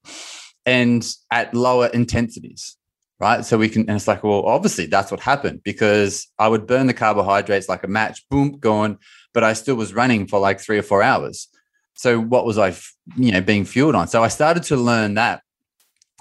and 0.66 1.08
at 1.32 1.54
lower 1.54 1.88
intensities 1.88 2.78
right 3.20 3.44
so 3.46 3.58
we 3.58 3.70
can 3.70 3.82
and 3.82 3.96
it's 3.96 4.08
like 4.08 4.24
well 4.24 4.44
obviously 4.46 4.86
that's 4.86 5.12
what 5.12 5.20
happened 5.20 5.62
because 5.64 6.28
i 6.40 6.48
would 6.48 6.68
burn 6.68 6.88
the 6.88 6.94
carbohydrates 6.94 7.70
like 7.70 7.84
a 7.84 7.88
match 7.88 8.28
boom 8.30 8.58
gone. 8.60 8.98
but 9.34 9.44
i 9.44 9.54
still 9.54 9.76
was 9.76 9.94
running 9.94 10.28
for 10.28 10.40
like 10.40 10.60
three 10.60 10.78
or 10.78 10.84
four 10.84 11.02
hours 11.02 11.48
so 11.94 12.20
what 12.20 12.46
was 12.46 12.58
i 12.58 12.74
you 13.16 13.32
know 13.32 13.42
being 13.42 13.66
fueled 13.66 13.96
on 13.96 14.08
so 14.08 14.24
i 14.24 14.28
started 14.28 14.64
to 14.64 14.76
learn 14.76 15.16
that 15.16 15.42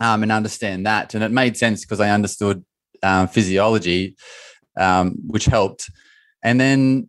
um, 0.01 0.23
and 0.23 0.31
understand 0.31 0.85
that 0.87 1.15
and 1.15 1.25
it 1.25 1.31
made 1.31 1.57
sense 1.57 1.83
because 1.83 2.01
i 2.01 2.11
understood 2.11 2.65
um, 3.03 3.29
physiology 3.29 4.17
um, 4.79 5.17
which 5.27 5.47
helped 5.47 5.91
and 6.43 6.61
then 6.61 7.09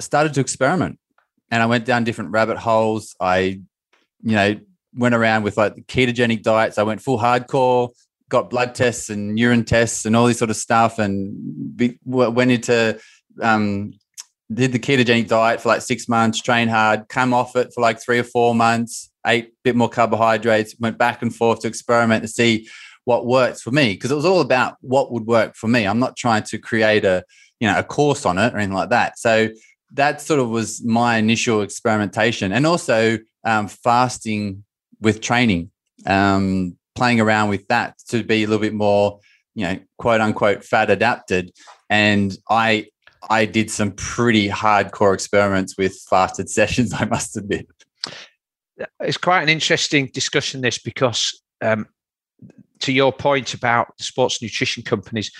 started 0.00 0.34
to 0.34 0.40
experiment 0.40 0.98
and 1.50 1.62
i 1.62 1.66
went 1.66 1.84
down 1.84 2.04
different 2.04 2.30
rabbit 2.30 2.58
holes 2.58 3.14
i 3.20 3.60
you 4.22 4.32
know, 4.32 4.58
went 4.94 5.14
around 5.14 5.42
with 5.42 5.56
like 5.56 5.74
ketogenic 5.86 6.42
diets. 6.42 6.78
I 6.78 6.82
went 6.82 7.00
full 7.00 7.18
hardcore, 7.18 7.90
got 8.28 8.50
blood 8.50 8.74
tests 8.74 9.10
and 9.10 9.38
urine 9.38 9.64
tests 9.64 10.04
and 10.04 10.14
all 10.14 10.26
this 10.26 10.38
sort 10.38 10.50
of 10.50 10.56
stuff, 10.56 10.98
and 10.98 11.76
be, 11.76 11.98
went 12.04 12.50
into 12.50 12.98
um, 13.40 13.92
did 14.52 14.72
the 14.72 14.78
ketogenic 14.78 15.28
diet 15.28 15.60
for 15.60 15.68
like 15.68 15.82
six 15.82 16.08
months, 16.08 16.40
trained 16.40 16.70
hard, 16.70 17.08
come 17.08 17.34
off 17.34 17.54
it 17.56 17.72
for 17.74 17.80
like 17.80 18.00
three 18.00 18.18
or 18.18 18.24
four 18.24 18.54
months, 18.54 19.10
ate 19.26 19.46
a 19.46 19.52
bit 19.62 19.76
more 19.76 19.88
carbohydrates, 19.88 20.74
went 20.80 20.96
back 20.96 21.20
and 21.22 21.34
forth 21.34 21.60
to 21.60 21.68
experiment 21.68 22.22
to 22.22 22.28
see 22.28 22.68
what 23.04 23.26
works 23.26 23.62
for 23.62 23.70
me 23.70 23.92
because 23.92 24.10
it 24.10 24.14
was 24.14 24.24
all 24.24 24.40
about 24.40 24.76
what 24.80 25.12
would 25.12 25.26
work 25.26 25.54
for 25.54 25.68
me. 25.68 25.86
I'm 25.86 25.98
not 25.98 26.16
trying 26.16 26.44
to 26.44 26.58
create 26.58 27.04
a 27.04 27.24
you 27.60 27.68
know 27.68 27.78
a 27.78 27.82
course 27.82 28.24
on 28.24 28.38
it 28.38 28.54
or 28.54 28.58
anything 28.58 28.74
like 28.74 28.90
that. 28.90 29.18
So 29.18 29.48
that 29.92 30.20
sort 30.20 30.40
of 30.40 30.48
was 30.48 30.84
my 30.84 31.16
initial 31.16 31.62
experimentation, 31.62 32.52
and 32.52 32.66
also 32.66 33.18
um, 33.44 33.68
fasting 33.68 34.64
with 35.00 35.20
training, 35.20 35.70
um, 36.06 36.77
playing 36.98 37.20
around 37.20 37.48
with 37.48 37.66
that 37.68 37.96
to 38.08 38.24
be 38.24 38.42
a 38.42 38.46
little 38.46 38.60
bit 38.60 38.74
more, 38.74 39.20
you 39.54 39.64
know, 39.64 39.78
quote 39.98 40.20
unquote 40.20 40.64
fat 40.64 40.90
adapted. 40.90 41.52
And 41.88 42.36
I 42.50 42.88
I 43.30 43.46
did 43.46 43.70
some 43.70 43.92
pretty 43.92 44.48
hardcore 44.48 45.14
experiments 45.14 45.78
with 45.78 45.96
fasted 46.10 46.50
sessions, 46.58 46.92
I 46.92 47.04
must 47.06 47.36
admit. 47.36 47.66
It's 49.00 49.16
quite 49.16 49.42
an 49.42 49.48
interesting 49.48 50.10
discussion, 50.12 50.60
this, 50.60 50.78
because 50.78 51.40
um, 51.60 51.86
to 52.80 52.92
your 52.92 53.12
point 53.12 53.54
about 53.54 53.88
sports 54.00 54.40
nutrition 54.40 54.82
companies, 54.84 55.32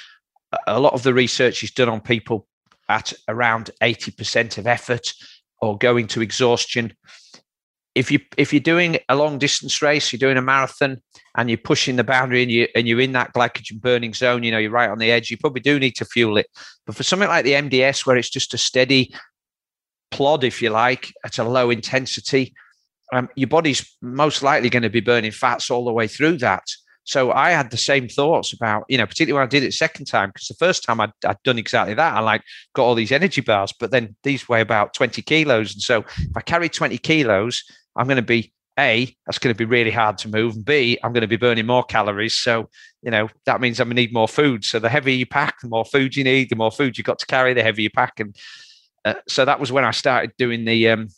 a 0.66 0.80
lot 0.80 0.92
of 0.92 1.02
the 1.02 1.14
research 1.14 1.62
is 1.62 1.70
done 1.70 1.88
on 1.88 2.00
people 2.00 2.48
at 2.88 3.12
around 3.28 3.70
80% 3.80 4.58
of 4.58 4.66
effort 4.66 5.12
or 5.60 5.78
going 5.78 6.06
to 6.08 6.20
exhaustion 6.20 6.92
if 7.94 8.10
you 8.10 8.20
if 8.36 8.52
you're 8.52 8.60
doing 8.60 8.98
a 9.08 9.16
long 9.16 9.38
distance 9.38 9.82
race, 9.82 10.12
you're 10.12 10.18
doing 10.18 10.36
a 10.36 10.42
marathon, 10.42 11.00
and 11.36 11.50
you're 11.50 11.58
pushing 11.58 11.96
the 11.96 12.04
boundary, 12.04 12.42
and 12.42 12.50
you 12.50 12.68
and 12.74 12.86
you're 12.86 13.00
in 13.00 13.12
that 13.12 13.34
glycogen 13.34 13.80
burning 13.80 14.14
zone, 14.14 14.42
you 14.42 14.50
know, 14.50 14.58
you're 14.58 14.70
right 14.70 14.90
on 14.90 14.98
the 14.98 15.10
edge. 15.10 15.30
You 15.30 15.38
probably 15.38 15.60
do 15.60 15.78
need 15.78 15.96
to 15.96 16.04
fuel 16.04 16.36
it. 16.36 16.46
But 16.86 16.96
for 16.96 17.02
something 17.02 17.28
like 17.28 17.44
the 17.44 17.52
MDS, 17.52 18.06
where 18.06 18.16
it's 18.16 18.30
just 18.30 18.54
a 18.54 18.58
steady 18.58 19.14
plod, 20.10 20.44
if 20.44 20.62
you 20.62 20.70
like, 20.70 21.12
at 21.24 21.38
a 21.38 21.44
low 21.44 21.70
intensity, 21.70 22.54
um, 23.12 23.28
your 23.34 23.48
body's 23.48 23.96
most 24.02 24.42
likely 24.42 24.70
going 24.70 24.82
to 24.82 24.90
be 24.90 25.00
burning 25.00 25.32
fats 25.32 25.70
all 25.70 25.84
the 25.84 25.92
way 25.92 26.06
through 26.06 26.38
that. 26.38 26.64
So 27.08 27.32
I 27.32 27.50
had 27.52 27.70
the 27.70 27.78
same 27.78 28.06
thoughts 28.06 28.52
about, 28.52 28.84
you 28.90 28.98
know, 28.98 29.06
particularly 29.06 29.40
when 29.40 29.46
I 29.46 29.50
did 29.50 29.62
it 29.62 29.72
second 29.72 30.04
time, 30.04 30.28
because 30.28 30.46
the 30.46 30.54
first 30.58 30.84
time 30.84 31.00
i 31.00 31.10
had 31.24 31.38
done 31.42 31.58
exactly 31.58 31.94
that. 31.94 32.14
I 32.14 32.20
like 32.20 32.42
got 32.74 32.84
all 32.84 32.94
these 32.94 33.12
energy 33.12 33.40
bars, 33.40 33.72
but 33.72 33.90
then 33.90 34.14
these 34.24 34.46
weigh 34.46 34.60
about 34.60 34.92
20 34.92 35.22
kilos. 35.22 35.72
And 35.72 35.80
so 35.80 36.04
if 36.18 36.36
I 36.36 36.42
carry 36.42 36.68
20 36.68 36.98
kilos, 36.98 37.64
I'm 37.96 38.06
going 38.08 38.16
to 38.16 38.22
be 38.22 38.52
a, 38.78 39.10
that's 39.24 39.38
going 39.38 39.54
to 39.54 39.58
be 39.58 39.64
really 39.64 39.90
hard 39.90 40.18
to 40.18 40.28
move. 40.28 40.54
And 40.54 40.66
B, 40.66 40.98
I'm 41.02 41.14
going 41.14 41.22
to 41.22 41.26
be 41.26 41.38
burning 41.38 41.64
more 41.64 41.82
calories. 41.82 42.34
So, 42.34 42.68
you 43.00 43.10
know, 43.10 43.30
that 43.46 43.62
means 43.62 43.80
I'm 43.80 43.88
going 43.88 43.96
to 43.96 44.02
need 44.02 44.12
more 44.12 44.28
food. 44.28 44.66
So 44.66 44.78
the 44.78 44.90
heavier 44.90 45.14
you 45.14 45.24
pack, 45.24 45.62
the 45.62 45.68
more 45.68 45.86
food 45.86 46.14
you 46.14 46.24
need, 46.24 46.50
the 46.50 46.56
more 46.56 46.70
food 46.70 46.98
you've 46.98 47.06
got 47.06 47.20
to 47.20 47.26
carry, 47.26 47.54
the 47.54 47.62
heavier 47.62 47.84
you 47.84 47.90
pack. 47.90 48.20
And 48.20 48.36
uh, 49.06 49.14
so 49.26 49.46
that 49.46 49.60
was 49.60 49.72
when 49.72 49.86
I 49.86 49.92
started 49.92 50.32
doing 50.36 50.66
the 50.66 50.90
um, 50.90 51.08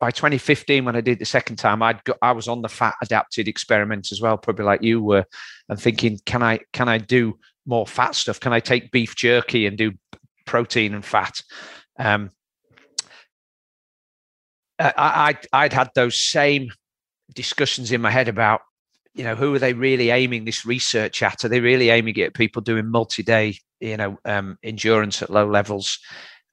by 0.00 0.10
2015, 0.10 0.84
when 0.84 0.96
I 0.96 1.00
did 1.00 1.18
the 1.18 1.24
second 1.24 1.56
time, 1.56 1.82
I'd 1.82 2.02
got, 2.04 2.18
I 2.22 2.32
was 2.32 2.46
on 2.46 2.62
the 2.62 2.68
fat 2.68 2.94
adapted 3.02 3.48
experiment 3.48 4.12
as 4.12 4.20
well, 4.20 4.38
probably 4.38 4.64
like 4.64 4.82
you 4.82 5.02
were, 5.02 5.24
and 5.68 5.80
thinking, 5.80 6.18
can 6.24 6.42
I 6.42 6.60
can 6.72 6.88
I 6.88 6.98
do 6.98 7.38
more 7.66 7.86
fat 7.86 8.14
stuff? 8.14 8.38
Can 8.40 8.52
I 8.52 8.60
take 8.60 8.92
beef 8.92 9.16
jerky 9.16 9.66
and 9.66 9.76
do 9.76 9.92
protein 10.46 10.94
and 10.94 11.04
fat? 11.04 11.42
Um, 11.98 12.30
I, 14.78 14.92
I 14.96 15.64
I'd 15.64 15.72
had 15.72 15.90
those 15.94 16.20
same 16.20 16.70
discussions 17.34 17.90
in 17.92 18.00
my 18.00 18.10
head 18.10 18.28
about 18.28 18.60
you 19.14 19.24
know 19.24 19.34
who 19.34 19.54
are 19.54 19.58
they 19.58 19.72
really 19.72 20.10
aiming 20.10 20.44
this 20.44 20.64
research 20.64 21.22
at? 21.24 21.44
Are 21.44 21.48
they 21.48 21.60
really 21.60 21.90
aiming 21.90 22.16
it 22.16 22.22
at 22.22 22.34
people 22.34 22.62
doing 22.62 22.86
multi-day 22.86 23.58
you 23.80 23.96
know 23.96 24.18
um, 24.24 24.58
endurance 24.62 25.22
at 25.22 25.30
low 25.30 25.48
levels? 25.48 25.98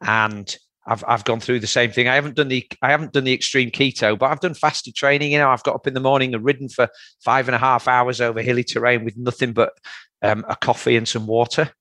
And 0.01 0.55
I've 0.88 1.04
I've 1.08 1.24
gone 1.24 1.39
through 1.39 1.60
the 1.60 1.67
same 1.67 1.91
thing. 1.91 2.08
I 2.08 2.15
haven't 2.15 2.36
done 2.36 2.48
the 2.48 2.67
I 2.82 2.91
haven't 2.91 3.13
done 3.13 3.24
the 3.24 3.34
extreme 3.34 3.71
keto, 3.71 4.17
but 4.17 4.32
I've 4.32 4.39
done 4.39 4.54
fasted 4.54 4.95
training. 4.95 5.32
You 5.32 5.39
know, 5.39 5.50
I've 5.50 5.63
got 5.63 5.76
up 5.76 5.88
in 5.88 5.93
the 5.93 6.00
morning 6.00 6.34
and 6.36 6.43
ridden 6.43 6.69
for 6.69 6.88
five 7.24 7.48
and 7.48 7.56
a 7.56 7.60
half 7.60 7.88
hours 7.88 8.21
over 8.21 8.41
hilly 8.41 8.63
terrain 8.63 9.04
with 9.04 9.17
nothing 9.17 9.54
but 9.54 9.74
um, 10.21 10.45
a 10.48 10.56
coffee 10.56 10.95
and 10.95 11.08
some 11.08 11.26
water. 11.26 11.71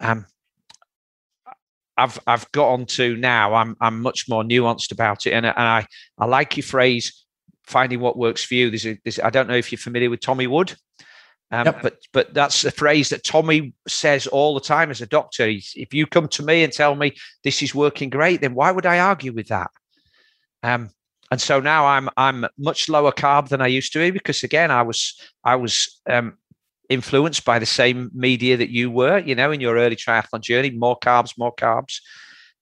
Um, 0.00 0.26
I've 1.96 2.18
I've 2.26 2.50
got 2.52 2.72
on 2.72 2.86
to 2.86 3.16
now. 3.16 3.54
I'm 3.54 3.76
I'm 3.80 4.00
much 4.00 4.28
more 4.28 4.42
nuanced 4.42 4.90
about 4.90 5.26
it, 5.26 5.32
and, 5.32 5.46
and 5.46 5.56
I 5.56 5.86
I 6.18 6.26
like 6.26 6.56
your 6.56 6.64
phrase, 6.64 7.24
finding 7.66 8.00
what 8.00 8.16
works 8.16 8.42
for 8.42 8.54
you. 8.54 8.70
There's, 8.70 8.86
a, 8.86 8.98
there's 9.04 9.20
I 9.20 9.30
don't 9.30 9.48
know 9.48 9.54
if 9.54 9.70
you're 9.70 9.78
familiar 9.78 10.10
with 10.10 10.20
Tommy 10.20 10.46
Wood. 10.46 10.74
Um, 11.52 11.66
yep. 11.66 11.82
But 11.82 11.96
but 12.12 12.34
that's 12.34 12.64
a 12.64 12.70
phrase 12.70 13.08
that 13.08 13.24
Tommy 13.24 13.74
says 13.88 14.26
all 14.26 14.54
the 14.54 14.60
time 14.60 14.90
as 14.90 15.00
a 15.00 15.06
doctor. 15.06 15.48
He's, 15.48 15.72
if 15.74 15.92
you 15.92 16.06
come 16.06 16.28
to 16.28 16.44
me 16.44 16.62
and 16.62 16.72
tell 16.72 16.94
me 16.94 17.16
this 17.42 17.62
is 17.62 17.74
working 17.74 18.08
great, 18.08 18.40
then 18.40 18.54
why 18.54 18.70
would 18.70 18.86
I 18.86 19.00
argue 19.00 19.32
with 19.32 19.48
that? 19.48 19.70
Um, 20.62 20.90
and 21.30 21.40
so 21.40 21.60
now 21.60 21.86
I'm 21.86 22.08
I'm 22.16 22.46
much 22.58 22.88
lower 22.88 23.12
carb 23.12 23.48
than 23.48 23.60
I 23.60 23.66
used 23.66 23.92
to 23.94 23.98
be 23.98 24.10
because 24.10 24.42
again 24.42 24.70
I 24.70 24.82
was 24.82 25.20
I 25.44 25.56
was 25.56 26.00
um, 26.08 26.36
influenced 26.88 27.44
by 27.44 27.58
the 27.58 27.66
same 27.66 28.10
media 28.12 28.56
that 28.56 28.70
you 28.70 28.90
were, 28.90 29.18
you 29.18 29.34
know, 29.34 29.50
in 29.52 29.60
your 29.60 29.76
early 29.76 29.96
triathlon 29.96 30.42
journey. 30.42 30.70
More 30.70 30.98
carbs, 30.98 31.38
more 31.38 31.54
carbs, 31.54 32.00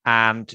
and 0.05 0.53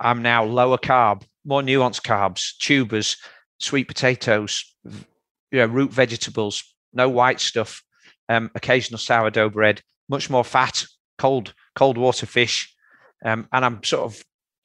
I'm 0.00 0.22
now 0.22 0.44
lower 0.44 0.78
carb, 0.78 1.22
more 1.44 1.62
nuanced 1.62 2.02
carbs, 2.02 2.56
tubers, 2.58 3.16
sweet 3.58 3.88
potatoes, 3.88 4.74
you 4.84 5.58
know, 5.58 5.66
root 5.66 5.92
vegetables, 5.92 6.73
no 6.94 7.08
white 7.08 7.40
stuff, 7.40 7.82
um, 8.28 8.50
occasional 8.54 8.98
sourdough 8.98 9.50
bread, 9.50 9.82
much 10.08 10.30
more 10.30 10.44
fat, 10.44 10.84
cold 11.18 11.54
cold 11.74 11.98
water 11.98 12.26
fish, 12.26 12.74
um, 13.24 13.48
and 13.52 13.64
I'm 13.64 13.82
sort 13.82 14.04
of 14.04 14.22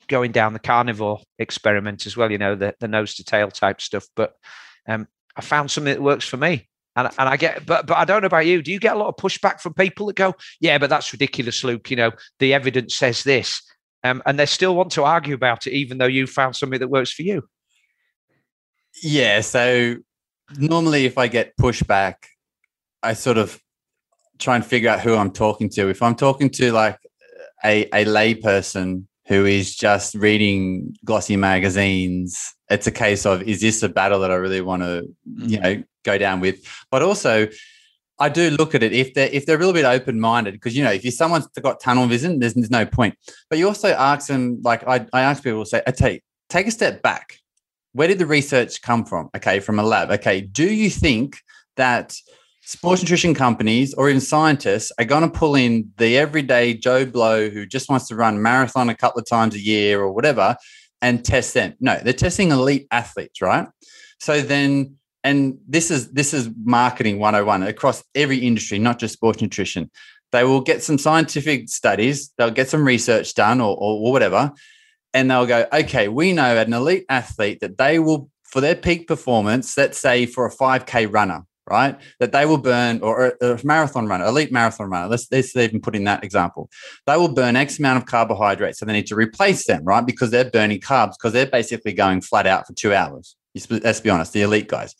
going 0.08 0.32
down 0.32 0.54
the 0.54 0.60
carnivore 0.60 1.20
experiment 1.38 2.06
as 2.06 2.18
well. 2.18 2.32
You 2.32 2.38
know, 2.38 2.56
the 2.56 2.76
the 2.80 2.88
nose 2.88 3.16
to 3.16 3.24
tail 3.24 3.50
type 3.50 3.82
stuff. 3.82 4.06
But 4.16 4.34
um, 4.88 5.08
I 5.36 5.42
found 5.42 5.72
something 5.72 5.94
that 5.94 6.02
works 6.02 6.26
for 6.26 6.38
me. 6.38 6.68
And, 6.96 7.08
and 7.18 7.30
I 7.30 7.38
get, 7.38 7.66
but 7.66 7.88
but 7.88 7.98
I 7.98 8.04
don't 8.04 8.22
know 8.22 8.28
about 8.28 8.46
you. 8.46 8.62
Do 8.62 8.72
you 8.72 8.80
get 8.80 8.96
a 8.96 9.00
lot 9.00 9.08
of 9.08 9.16
pushback 9.16 9.62
from 9.62 9.74
people 9.74 10.08
that 10.08 10.16
go, 10.16 10.34
"Yeah, 10.60 10.78
but 10.80 10.90
that's 10.90 11.14
ridiculous, 11.14 11.64
Luke"? 11.64 11.90
You 11.90 11.96
know, 11.96 12.12
the 12.40 12.54
evidence 12.54 12.96
says 12.96 13.24
this, 13.24 13.62
um, 14.04 14.22
and 14.26 14.38
they 14.38 14.48
still 14.48 14.76
want 14.76 14.92
to 14.94 15.04
argue 15.04 15.36
about 15.36 15.68
it, 15.68 15.74
even 15.74 15.98
though 15.98 16.08
you 16.08 16.28
found 16.28 16.56
something 16.56 16.80
that 16.80 16.90
works 16.90 17.14
for 17.14 17.22
you. 17.22 17.48
Yeah. 19.02 19.42
So 19.42 19.98
normally 20.58 21.06
if 21.06 21.18
I 21.18 21.28
get 21.28 21.56
pushback, 21.58 22.16
I 23.02 23.14
sort 23.14 23.38
of 23.38 23.60
try 24.38 24.56
and 24.56 24.66
figure 24.66 24.90
out 24.90 25.02
who 25.02 25.16
I'm 25.16 25.32
talking 25.32 25.70
to. 25.70 25.90
If 25.90 26.02
I'm 26.02 26.16
talking 26.16 26.50
to 26.52 26.72
like 26.72 26.98
a, 27.64 27.88
a 27.94 28.06
lay 28.06 28.36
person 28.36 29.08
who 29.28 29.46
is 29.46 29.76
just 29.76 30.16
reading 30.16 30.96
glossy 31.06 31.36
magazines, 31.36 32.56
it's 32.70 32.88
a 32.88 32.92
case 32.92 33.26
of 33.26 33.44
is 33.44 33.62
this 33.62 33.84
a 33.84 33.90
battle 33.90 34.20
that 34.22 34.32
I 34.32 34.36
really 34.36 34.62
want 34.62 34.82
to, 34.82 35.08
you 35.26 35.58
mm-hmm. 35.58 35.64
know, 35.64 35.84
go 36.04 36.18
down 36.18 36.40
with? 36.40 36.66
But 36.90 37.04
also, 37.04 37.48
I 38.20 38.28
do 38.30 38.50
look 38.52 38.76
at 38.76 38.84
it 38.84 38.92
if 38.92 39.14
they're 39.14 39.30
if 39.30 39.46
they're 39.46 39.56
a 39.56 39.60
little 39.60 39.74
bit 39.74 39.86
open 39.86 40.20
minded 40.20 40.54
because 40.54 40.76
you 40.76 40.84
know 40.84 40.92
if 40.92 41.06
you 41.06 41.12
someone's 41.12 41.48
got 41.62 41.80
tunnel 41.80 42.06
vision, 42.08 42.40
there's, 42.40 42.54
there's 42.54 42.70
no 42.70 42.86
point. 42.86 43.16
But 43.50 43.60
you 43.60 43.68
also 43.68 43.90
ask 43.90 44.28
them 44.28 44.60
like 44.64 44.86
I, 44.88 45.06
I 45.14 45.22
ask 45.22 45.42
people 45.44 45.64
to 45.64 45.70
say, 45.70 45.82
take 45.96 46.24
take 46.50 46.68
a 46.68 46.72
step 46.72 47.02
back. 47.02 47.38
Where 47.94 48.08
did 48.08 48.20
the 48.20 48.26
research 48.26 48.82
come 48.82 49.06
from? 49.06 49.30
Okay, 49.36 49.60
from 49.60 49.80
a 49.80 49.84
lab. 49.84 50.12
Okay, 50.12 50.42
do 50.42 50.72
you 50.72 50.90
think 50.90 51.38
that 51.76 52.16
sports 52.62 53.02
nutrition 53.02 53.34
companies 53.34 53.94
or 53.96 54.10
even 54.10 54.22
scientists 54.22 54.92
are 55.00 55.06
going 55.06 55.24
to 55.24 55.30
pull 55.30 55.56
in 55.56 55.92
the 55.98 56.18
everyday 56.18 56.74
Joe 56.74 57.06
Blow 57.06 57.50
who 57.50 57.66
just 57.66 57.90
wants 57.90 58.08
to 58.10 58.16
run 58.16 58.42
marathon 58.42 58.90
a 58.90 58.96
couple 58.96 59.20
of 59.20 59.28
times 59.28 59.56
a 59.56 59.60
year 59.60 60.02
or 60.02 60.12
whatever 60.12 60.56
and 61.02 61.26
test 61.26 61.54
them? 61.54 61.74
No, 61.80 62.00
they're 62.04 62.14
testing 62.14 62.52
elite 62.52 62.88
athletes, 62.92 63.42
right? 63.42 63.68
So 64.20 64.42
then 64.42 65.00
and 65.24 65.58
this 65.68 65.92
is 65.92 66.12
this 66.12 66.34
is 66.34 66.50
marketing 66.64 67.20
101 67.20 67.64
across 67.64 68.04
every 68.16 68.38
industry 68.38 68.80
not 68.80 69.00
just 69.00 69.14
sports 69.14 69.42
nutrition 69.42 69.90
they 70.32 70.44
will 70.44 70.62
get 70.62 70.84
some 70.84 70.98
scientific 70.98 71.70
studies 71.70 72.32
they'll 72.38 72.52
get 72.52 72.70
some 72.70 72.86
research 72.86 73.34
done 73.34 73.60
or, 73.60 73.76
or 73.78 74.12
whatever 74.12 74.52
and 75.14 75.30
they'll 75.30 75.46
go 75.46 75.66
okay 75.74 76.08
we 76.08 76.34
know 76.34 76.58
an 76.58 76.74
elite 76.74 77.06
athlete 77.10 77.60
that 77.62 77.78
they 77.78 78.00
will 78.00 78.30
for 78.44 78.62
their 78.62 78.76
peak 78.76 79.08
performance 79.08 79.78
let's 79.78 79.98
say 79.98 80.26
for 80.26 80.46
a 80.46 80.52
5k 80.52 81.12
runner 81.12 81.46
right 81.70 82.00
that 82.20 82.32
they 82.32 82.46
will 82.46 82.58
burn 82.58 83.00
or 83.02 83.34
a, 83.42 83.60
marathon 83.64 84.08
runner 84.08 84.26
elite 84.26 84.52
marathon 84.52 84.90
runner 84.90 85.08
let's, 85.08 85.28
let's 85.32 85.56
even 85.56 85.80
put 85.80 85.96
in 85.96 86.04
that 86.04 86.24
example 86.24 86.70
they 87.06 87.16
will 87.16 87.34
burn 87.34 87.56
x 87.56 87.80
amount 87.80 87.98
of 87.98 88.06
carbohydrates 88.06 88.80
so 88.80 88.86
they 88.86 88.94
need 88.94 89.08
to 89.08 89.16
replace 89.16 89.66
them 89.68 89.84
right 89.84 90.06
because 90.06 90.32
they're 90.32 90.50
burning 90.50 90.80
carbs 90.80 91.14
because 91.18 91.34
they're 91.34 91.46
basically 91.46 91.94
going 91.94 92.22
flat 92.22 92.48
out 92.48 92.66
for 92.66 92.74
two 92.74 92.94
hours 92.94 93.36
Let's 93.70 94.00
be 94.00 94.10
honest, 94.10 94.34
the 94.34 94.44
elite 94.44 94.68
guys. 94.68 94.96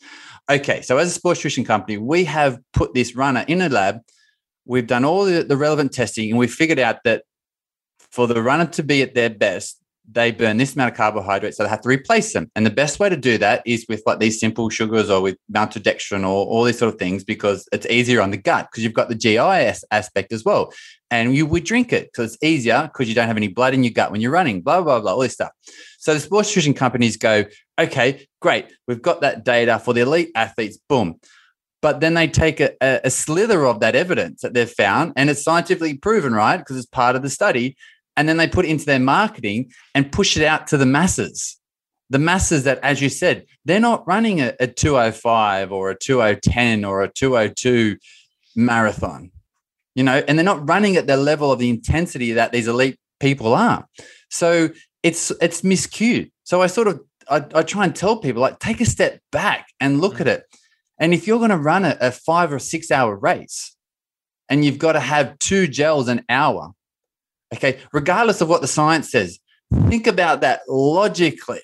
Okay, 0.50 0.82
so 0.82 0.98
as 0.98 1.08
a 1.08 1.12
sports 1.12 1.38
nutrition 1.38 1.64
company, 1.64 1.98
we 1.98 2.24
have 2.24 2.58
put 2.72 2.94
this 2.94 3.14
runner 3.14 3.44
in 3.46 3.60
a 3.60 3.68
lab. 3.68 4.00
We've 4.64 4.86
done 4.86 5.04
all 5.04 5.24
the, 5.24 5.42
the 5.42 5.56
relevant 5.56 5.92
testing, 5.92 6.30
and 6.30 6.38
we 6.38 6.48
figured 6.48 6.78
out 6.78 6.98
that 7.04 7.24
for 8.10 8.26
the 8.26 8.42
runner 8.42 8.66
to 8.66 8.82
be 8.82 9.02
at 9.02 9.14
their 9.14 9.30
best, 9.30 9.79
they 10.12 10.32
burn 10.32 10.56
this 10.56 10.74
amount 10.74 10.90
of 10.90 10.96
carbohydrates, 10.96 11.56
so 11.56 11.62
they 11.62 11.68
have 11.68 11.82
to 11.82 11.88
replace 11.88 12.32
them. 12.32 12.50
And 12.56 12.66
the 12.66 12.70
best 12.70 12.98
way 12.98 13.08
to 13.08 13.16
do 13.16 13.38
that 13.38 13.62
is 13.64 13.86
with 13.88 14.02
like 14.06 14.18
these 14.18 14.40
simple 14.40 14.68
sugars 14.68 15.08
or 15.08 15.20
with 15.20 15.36
maltodextrin 15.52 16.22
or 16.22 16.46
all 16.46 16.64
these 16.64 16.78
sort 16.78 16.92
of 16.92 16.98
things 16.98 17.22
because 17.22 17.68
it's 17.72 17.86
easier 17.86 18.20
on 18.20 18.30
the 18.30 18.36
gut 18.36 18.68
because 18.70 18.82
you've 18.82 18.92
got 18.92 19.08
the 19.08 19.14
GIS 19.14 19.84
aspect 19.90 20.32
as 20.32 20.44
well. 20.44 20.72
And 21.10 21.34
you 21.34 21.46
would 21.46 21.64
drink 21.64 21.92
it 21.92 22.10
because 22.12 22.34
it's 22.34 22.44
easier 22.44 22.82
because 22.82 23.08
you 23.08 23.14
don't 23.14 23.26
have 23.26 23.36
any 23.36 23.48
blood 23.48 23.74
in 23.74 23.84
your 23.84 23.92
gut 23.92 24.10
when 24.10 24.20
you're 24.20 24.32
running, 24.32 24.62
blah, 24.62 24.80
blah, 24.82 25.00
blah, 25.00 25.12
all 25.12 25.20
this 25.20 25.34
stuff. 25.34 25.52
So 25.98 26.14
the 26.14 26.20
sports 26.20 26.48
nutrition 26.50 26.74
companies 26.74 27.16
go, 27.16 27.44
okay, 27.78 28.26
great. 28.40 28.66
We've 28.88 29.02
got 29.02 29.20
that 29.20 29.44
data 29.44 29.78
for 29.78 29.92
the 29.94 30.00
elite 30.00 30.30
athletes. 30.34 30.78
Boom. 30.88 31.20
But 31.82 32.00
then 32.00 32.14
they 32.14 32.28
take 32.28 32.60
a, 32.60 32.74
a 32.80 33.10
slither 33.10 33.64
of 33.64 33.80
that 33.80 33.96
evidence 33.96 34.42
that 34.42 34.52
they've 34.52 34.70
found, 34.70 35.14
and 35.16 35.30
it's 35.30 35.42
scientifically 35.42 35.96
proven, 35.96 36.34
right? 36.34 36.58
Because 36.58 36.76
it's 36.76 36.86
part 36.86 37.16
of 37.16 37.22
the 37.22 37.30
study. 37.30 37.76
And 38.20 38.28
then 38.28 38.36
they 38.36 38.48
put 38.48 38.66
it 38.66 38.68
into 38.68 38.84
their 38.84 39.00
marketing 39.00 39.72
and 39.94 40.12
push 40.12 40.36
it 40.36 40.44
out 40.44 40.66
to 40.66 40.76
the 40.76 40.84
masses. 40.84 41.58
The 42.10 42.18
masses 42.18 42.64
that, 42.64 42.78
as 42.82 43.00
you 43.00 43.08
said, 43.08 43.46
they're 43.64 43.80
not 43.80 44.06
running 44.06 44.42
a, 44.42 44.52
a 44.60 44.66
205 44.66 45.72
or 45.72 45.88
a 45.88 45.94
2010 45.96 46.84
or 46.84 47.00
a 47.00 47.08
202 47.08 47.96
marathon, 48.54 49.30
you 49.94 50.02
know, 50.02 50.22
and 50.28 50.36
they're 50.36 50.44
not 50.44 50.68
running 50.68 50.96
at 50.96 51.06
the 51.06 51.16
level 51.16 51.50
of 51.50 51.58
the 51.60 51.70
intensity 51.70 52.32
that 52.32 52.52
these 52.52 52.68
elite 52.68 52.98
people 53.20 53.54
are. 53.54 53.86
So 54.28 54.68
it's 55.02 55.30
it's 55.40 55.62
miscued. 55.62 56.30
So 56.44 56.60
I 56.60 56.66
sort 56.66 56.88
of 56.88 57.00
I, 57.30 57.42
I 57.54 57.62
try 57.62 57.86
and 57.86 57.96
tell 57.96 58.18
people 58.18 58.42
like 58.42 58.58
take 58.58 58.82
a 58.82 58.84
step 58.84 59.20
back 59.32 59.68
and 59.80 59.98
look 59.98 60.16
mm. 60.16 60.20
at 60.20 60.28
it. 60.28 60.42
And 60.98 61.14
if 61.14 61.26
you're 61.26 61.38
going 61.38 61.48
to 61.48 61.56
run 61.56 61.86
a, 61.86 61.96
a 61.98 62.10
five 62.10 62.52
or 62.52 62.58
six 62.58 62.90
hour 62.90 63.16
race 63.16 63.74
and 64.50 64.62
you've 64.62 64.76
got 64.76 64.92
to 64.92 65.00
have 65.00 65.38
two 65.38 65.68
gels 65.68 66.08
an 66.08 66.22
hour, 66.28 66.74
okay, 67.54 67.78
regardless 67.92 68.40
of 68.40 68.48
what 68.48 68.60
the 68.60 68.68
science 68.68 69.10
says, 69.10 69.38
think 69.88 70.06
about 70.06 70.40
that 70.40 70.62
logically. 70.68 71.62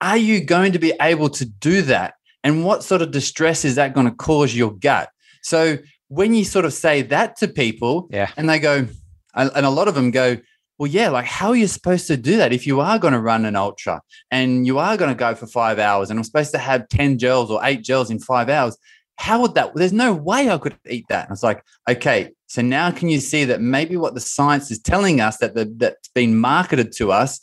Are 0.00 0.16
you 0.16 0.42
going 0.42 0.72
to 0.72 0.78
be 0.78 0.92
able 1.00 1.28
to 1.30 1.44
do 1.44 1.82
that? 1.82 2.14
And 2.42 2.64
what 2.64 2.82
sort 2.82 3.02
of 3.02 3.10
distress 3.10 3.64
is 3.64 3.74
that 3.74 3.94
going 3.94 4.06
to 4.06 4.14
cause 4.14 4.54
your 4.54 4.72
gut? 4.72 5.10
So 5.42 5.78
when 6.08 6.34
you 6.34 6.44
sort 6.44 6.64
of 6.64 6.72
say 6.72 7.02
that 7.02 7.36
to 7.36 7.48
people, 7.48 8.08
yeah. 8.10 8.30
and 8.36 8.48
they 8.48 8.58
go, 8.58 8.86
and 9.34 9.50
a 9.54 9.70
lot 9.70 9.88
of 9.88 9.94
them 9.94 10.10
go, 10.10 10.38
well, 10.78 10.90
yeah, 10.90 11.10
like 11.10 11.26
how 11.26 11.50
are 11.50 11.56
you 11.56 11.66
supposed 11.66 12.06
to 12.06 12.16
do 12.16 12.38
that 12.38 12.54
if 12.54 12.66
you 12.66 12.80
are 12.80 12.98
going 12.98 13.12
to 13.12 13.20
run 13.20 13.44
an 13.44 13.54
ultra 13.54 14.00
and 14.30 14.66
you 14.66 14.78
are 14.78 14.96
going 14.96 15.10
to 15.10 15.14
go 15.14 15.34
for 15.34 15.46
five 15.46 15.78
hours 15.78 16.08
and 16.08 16.18
I'm 16.18 16.24
supposed 16.24 16.52
to 16.52 16.58
have 16.58 16.88
10 16.88 17.18
gels 17.18 17.50
or 17.50 17.60
eight 17.62 17.82
gels 17.82 18.10
in 18.10 18.18
five 18.18 18.48
hours? 18.48 18.78
How 19.16 19.42
would 19.42 19.54
that? 19.56 19.74
There's 19.74 19.92
no 19.92 20.14
way 20.14 20.48
I 20.48 20.56
could 20.56 20.78
eat 20.88 21.04
that. 21.10 21.28
And 21.28 21.34
it's 21.34 21.42
like, 21.42 21.62
okay, 21.86 22.30
so 22.50 22.62
now 22.62 22.90
can 22.90 23.08
you 23.08 23.20
see 23.20 23.44
that 23.44 23.60
maybe 23.60 23.96
what 23.96 24.14
the 24.14 24.20
science 24.20 24.72
is 24.72 24.80
telling 24.80 25.20
us 25.20 25.36
that 25.36 25.54
the, 25.54 25.72
that's 25.76 26.08
been 26.08 26.36
marketed 26.36 26.90
to 26.96 27.12
us 27.12 27.38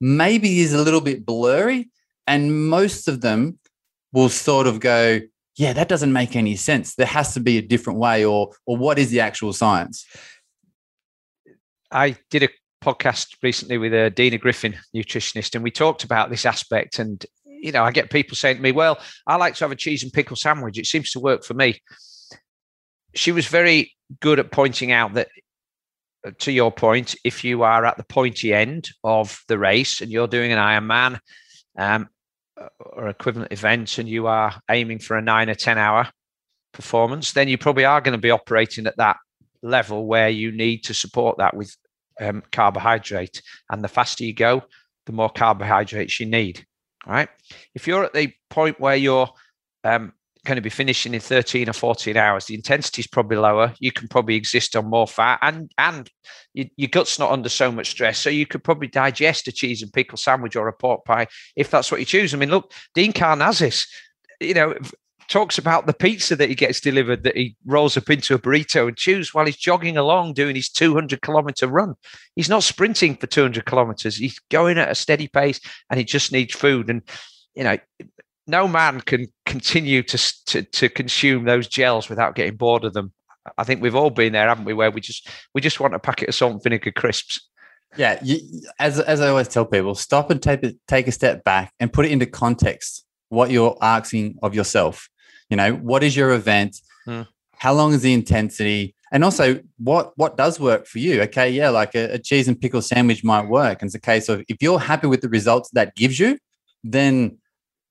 maybe 0.00 0.58
is 0.58 0.72
a 0.72 0.82
little 0.82 1.00
bit 1.00 1.24
blurry, 1.24 1.90
and 2.26 2.68
most 2.68 3.06
of 3.06 3.20
them 3.20 3.60
will 4.12 4.28
sort 4.28 4.66
of 4.66 4.80
go, 4.80 5.20
yeah, 5.54 5.72
that 5.74 5.88
doesn't 5.88 6.12
make 6.12 6.34
any 6.34 6.56
sense. 6.56 6.96
There 6.96 7.06
has 7.06 7.34
to 7.34 7.40
be 7.40 7.56
a 7.56 7.62
different 7.62 8.00
way, 8.00 8.24
or 8.24 8.50
or 8.66 8.76
what 8.76 8.98
is 8.98 9.10
the 9.10 9.20
actual 9.20 9.52
science? 9.52 10.04
I 11.92 12.16
did 12.28 12.42
a 12.42 12.48
podcast 12.84 13.36
recently 13.44 13.78
with 13.78 13.94
uh, 13.94 14.08
Dina 14.08 14.38
Griffin, 14.38 14.74
nutritionist, 14.92 15.54
and 15.54 15.62
we 15.62 15.70
talked 15.70 16.02
about 16.02 16.30
this 16.30 16.44
aspect. 16.44 16.98
And 16.98 17.24
you 17.44 17.70
know, 17.70 17.84
I 17.84 17.92
get 17.92 18.10
people 18.10 18.34
saying 18.34 18.56
to 18.56 18.62
me, 18.62 18.72
"Well, 18.72 18.98
I 19.24 19.36
like 19.36 19.54
to 19.54 19.64
have 19.64 19.72
a 19.72 19.76
cheese 19.76 20.02
and 20.02 20.12
pickle 20.12 20.36
sandwich. 20.36 20.78
It 20.78 20.86
seems 20.86 21.12
to 21.12 21.20
work 21.20 21.44
for 21.44 21.54
me." 21.54 21.80
She 23.14 23.32
was 23.32 23.46
very 23.46 23.94
good 24.20 24.38
at 24.38 24.50
pointing 24.50 24.92
out 24.92 25.14
that, 25.14 25.28
uh, 26.26 26.32
to 26.38 26.52
your 26.52 26.70
point, 26.70 27.14
if 27.24 27.44
you 27.44 27.62
are 27.62 27.84
at 27.84 27.96
the 27.96 28.04
pointy 28.04 28.52
end 28.52 28.90
of 29.04 29.42
the 29.48 29.58
race 29.58 30.00
and 30.00 30.10
you're 30.10 30.28
doing 30.28 30.52
an 30.52 30.58
Ironman 30.58 31.20
um, 31.76 32.08
or 32.78 33.08
equivalent 33.08 33.52
event, 33.52 33.98
and 33.98 34.08
you 34.08 34.26
are 34.26 34.60
aiming 34.70 34.98
for 34.98 35.16
a 35.16 35.22
nine 35.22 35.48
or 35.48 35.54
ten 35.54 35.78
hour 35.78 36.08
performance, 36.72 37.32
then 37.32 37.48
you 37.48 37.56
probably 37.56 37.84
are 37.84 38.00
going 38.00 38.16
to 38.16 38.20
be 38.20 38.30
operating 38.30 38.86
at 38.86 38.96
that 38.96 39.16
level 39.62 40.06
where 40.06 40.28
you 40.28 40.52
need 40.52 40.84
to 40.84 40.94
support 40.94 41.38
that 41.38 41.56
with 41.56 41.76
um, 42.20 42.42
carbohydrate. 42.52 43.42
And 43.70 43.82
the 43.82 43.88
faster 43.88 44.24
you 44.24 44.34
go, 44.34 44.62
the 45.06 45.12
more 45.12 45.30
carbohydrates 45.30 46.20
you 46.20 46.26
need. 46.26 46.64
Right. 47.06 47.28
If 47.74 47.86
you're 47.86 48.04
at 48.04 48.12
the 48.12 48.32
point 48.50 48.78
where 48.80 48.96
you're 48.96 49.30
um, 49.82 50.12
going 50.48 50.56
to 50.56 50.62
be 50.62 50.70
finishing 50.70 51.14
in 51.14 51.20
13 51.20 51.68
or 51.68 51.72
14 51.72 52.16
hours, 52.16 52.46
the 52.46 52.54
intensity 52.54 53.00
is 53.00 53.06
probably 53.06 53.36
lower. 53.36 53.72
You 53.78 53.92
can 53.92 54.08
probably 54.08 54.34
exist 54.34 54.74
on 54.74 54.90
more 54.90 55.06
fat, 55.06 55.38
and 55.42 55.70
and 55.78 56.10
you, 56.54 56.68
your 56.76 56.88
gut's 56.88 57.18
not 57.18 57.30
under 57.30 57.48
so 57.48 57.70
much 57.70 57.90
stress, 57.90 58.18
so 58.18 58.30
you 58.30 58.46
could 58.46 58.64
probably 58.64 58.88
digest 58.88 59.46
a 59.46 59.52
cheese 59.52 59.82
and 59.82 59.92
pickle 59.92 60.18
sandwich 60.18 60.56
or 60.56 60.66
a 60.66 60.72
pork 60.72 61.04
pie 61.04 61.28
if 61.54 61.70
that's 61.70 61.90
what 61.90 62.00
you 62.00 62.06
choose. 62.06 62.34
I 62.34 62.38
mean, 62.38 62.50
look, 62.50 62.72
Dean 62.94 63.12
Karnazes, 63.12 63.86
you 64.40 64.54
know, 64.54 64.74
talks 65.28 65.58
about 65.58 65.86
the 65.86 65.92
pizza 65.92 66.34
that 66.34 66.48
he 66.48 66.54
gets 66.54 66.80
delivered 66.80 67.22
that 67.22 67.36
he 67.36 67.54
rolls 67.66 67.96
up 67.96 68.08
into 68.08 68.34
a 68.34 68.38
burrito 68.38 68.88
and 68.88 68.96
chews 68.96 69.34
while 69.34 69.44
he's 69.44 69.56
jogging 69.56 69.98
along 69.98 70.32
doing 70.32 70.56
his 70.56 70.70
200 70.70 71.20
kilometer 71.20 71.66
run. 71.66 71.94
He's 72.34 72.48
not 72.48 72.62
sprinting 72.62 73.16
for 73.16 73.26
200 73.26 73.66
kilometers. 73.66 74.16
He's 74.16 74.38
going 74.50 74.78
at 74.78 74.90
a 74.90 74.94
steady 74.94 75.28
pace 75.28 75.60
and 75.90 75.98
he 75.98 76.04
just 76.04 76.32
needs 76.32 76.54
food. 76.54 76.88
And, 76.88 77.02
you 77.54 77.64
know, 77.64 77.76
no 78.48 78.66
man 78.66 79.00
can 79.02 79.26
continue 79.44 80.02
to, 80.02 80.44
to, 80.46 80.62
to 80.62 80.88
consume 80.88 81.44
those 81.44 81.68
gels 81.68 82.08
without 82.08 82.34
getting 82.34 82.56
bored 82.56 82.84
of 82.84 82.94
them. 82.94 83.12
I 83.56 83.64
think 83.64 83.80
we've 83.80 83.94
all 83.94 84.10
been 84.10 84.32
there, 84.32 84.48
haven't 84.48 84.64
we? 84.64 84.74
Where 84.74 84.90
we 84.90 85.00
just 85.00 85.28
we 85.54 85.60
just 85.60 85.80
want 85.80 85.94
a 85.94 85.98
packet 85.98 86.28
of 86.28 86.34
salt 86.34 86.52
and 86.52 86.62
vinegar 86.62 86.92
crisps. 86.92 87.48
Yeah, 87.96 88.18
you, 88.22 88.40
as 88.78 89.00
as 89.00 89.20
I 89.20 89.28
always 89.28 89.48
tell 89.48 89.64
people, 89.64 89.94
stop 89.94 90.30
and 90.30 90.42
take 90.42 90.60
take 90.86 91.08
a 91.08 91.12
step 91.12 91.44
back 91.44 91.72
and 91.80 91.92
put 91.92 92.04
it 92.04 92.12
into 92.12 92.26
context. 92.26 93.04
What 93.30 93.50
you're 93.50 93.76
asking 93.80 94.38
of 94.42 94.54
yourself. 94.54 95.08
You 95.48 95.56
know, 95.56 95.74
what 95.74 96.02
is 96.02 96.16
your 96.16 96.32
event? 96.32 96.76
Mm. 97.06 97.26
How 97.56 97.72
long 97.72 97.92
is 97.92 98.02
the 98.02 98.12
intensity? 98.12 98.94
And 99.10 99.24
also, 99.24 99.60
what 99.78 100.12
what 100.16 100.36
does 100.36 100.60
work 100.60 100.86
for 100.86 100.98
you? 100.98 101.22
Okay, 101.22 101.50
yeah, 101.50 101.70
like 101.70 101.94
a, 101.94 102.14
a 102.14 102.18
cheese 102.18 102.48
and 102.48 102.60
pickle 102.60 102.82
sandwich 102.82 103.24
might 103.24 103.48
work. 103.48 103.80
And 103.80 103.88
it's 103.88 103.94
a 103.94 104.00
case 104.00 104.28
of 104.28 104.44
if 104.48 104.58
you're 104.60 104.78
happy 104.78 105.06
with 105.06 105.22
the 105.22 105.28
results 105.28 105.70
that 105.70 105.94
gives 105.94 106.18
you, 106.18 106.38
then 106.84 107.37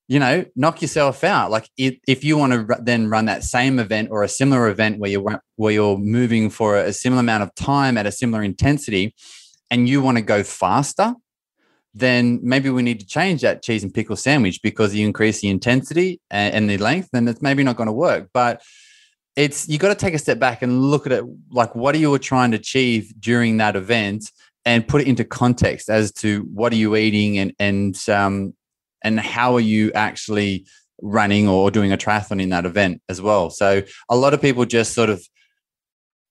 you 0.08 0.18
know, 0.18 0.44
knock 0.56 0.80
yourself 0.80 1.22
out. 1.22 1.50
Like 1.50 1.68
if, 1.76 1.98
if 2.08 2.24
you 2.24 2.38
want 2.38 2.52
to 2.54 2.78
then 2.80 3.10
run 3.10 3.26
that 3.26 3.44
same 3.44 3.78
event 3.78 4.08
or 4.10 4.22
a 4.22 4.28
similar 4.28 4.68
event 4.68 4.98
where 4.98 5.10
you're 5.10 5.42
where 5.56 5.72
you're 5.72 5.98
moving 5.98 6.48
for 6.48 6.76
a 6.78 6.92
similar 6.92 7.20
amount 7.20 7.42
of 7.42 7.54
time 7.54 7.98
at 7.98 8.06
a 8.06 8.12
similar 8.12 8.42
intensity, 8.42 9.14
and 9.70 9.88
you 9.88 10.00
want 10.00 10.16
to 10.16 10.22
go 10.22 10.42
faster, 10.42 11.14
then 11.92 12.40
maybe 12.42 12.70
we 12.70 12.82
need 12.82 13.00
to 13.00 13.06
change 13.06 13.42
that 13.42 13.62
cheese 13.62 13.82
and 13.82 13.92
pickle 13.92 14.16
sandwich 14.16 14.60
because 14.62 14.94
you 14.94 15.06
increase 15.06 15.42
the 15.42 15.48
intensity 15.48 16.20
and, 16.30 16.54
and 16.54 16.70
the 16.70 16.78
length, 16.78 17.10
then 17.12 17.28
it's 17.28 17.42
maybe 17.42 17.62
not 17.62 17.76
going 17.76 17.86
to 17.86 17.92
work. 17.92 18.30
But 18.32 18.62
it's 19.36 19.68
you 19.68 19.78
got 19.78 19.88
to 19.88 19.94
take 19.94 20.14
a 20.14 20.18
step 20.18 20.38
back 20.38 20.62
and 20.62 20.82
look 20.82 21.06
at 21.06 21.12
it 21.12 21.24
like 21.50 21.74
what 21.74 21.94
are 21.94 21.98
you 21.98 22.18
trying 22.18 22.50
to 22.50 22.56
achieve 22.56 23.12
during 23.20 23.58
that 23.58 23.76
event 23.76 24.32
and 24.64 24.88
put 24.88 25.00
it 25.00 25.06
into 25.06 25.24
context 25.24 25.88
as 25.88 26.10
to 26.12 26.40
what 26.52 26.72
are 26.72 26.76
you 26.76 26.96
eating 26.96 27.38
and 27.38 27.52
and 27.58 28.08
um 28.08 28.52
and 29.02 29.18
how 29.20 29.54
are 29.54 29.60
you 29.60 29.92
actually 29.92 30.66
running 31.00 31.48
or 31.48 31.70
doing 31.70 31.92
a 31.92 31.96
triathlon 31.96 32.42
in 32.42 32.48
that 32.50 32.66
event 32.66 33.00
as 33.08 33.20
well. 33.20 33.50
So 33.50 33.82
a 34.08 34.16
lot 34.16 34.34
of 34.34 34.42
people 34.42 34.64
just 34.64 34.94
sort 34.94 35.10
of 35.10 35.22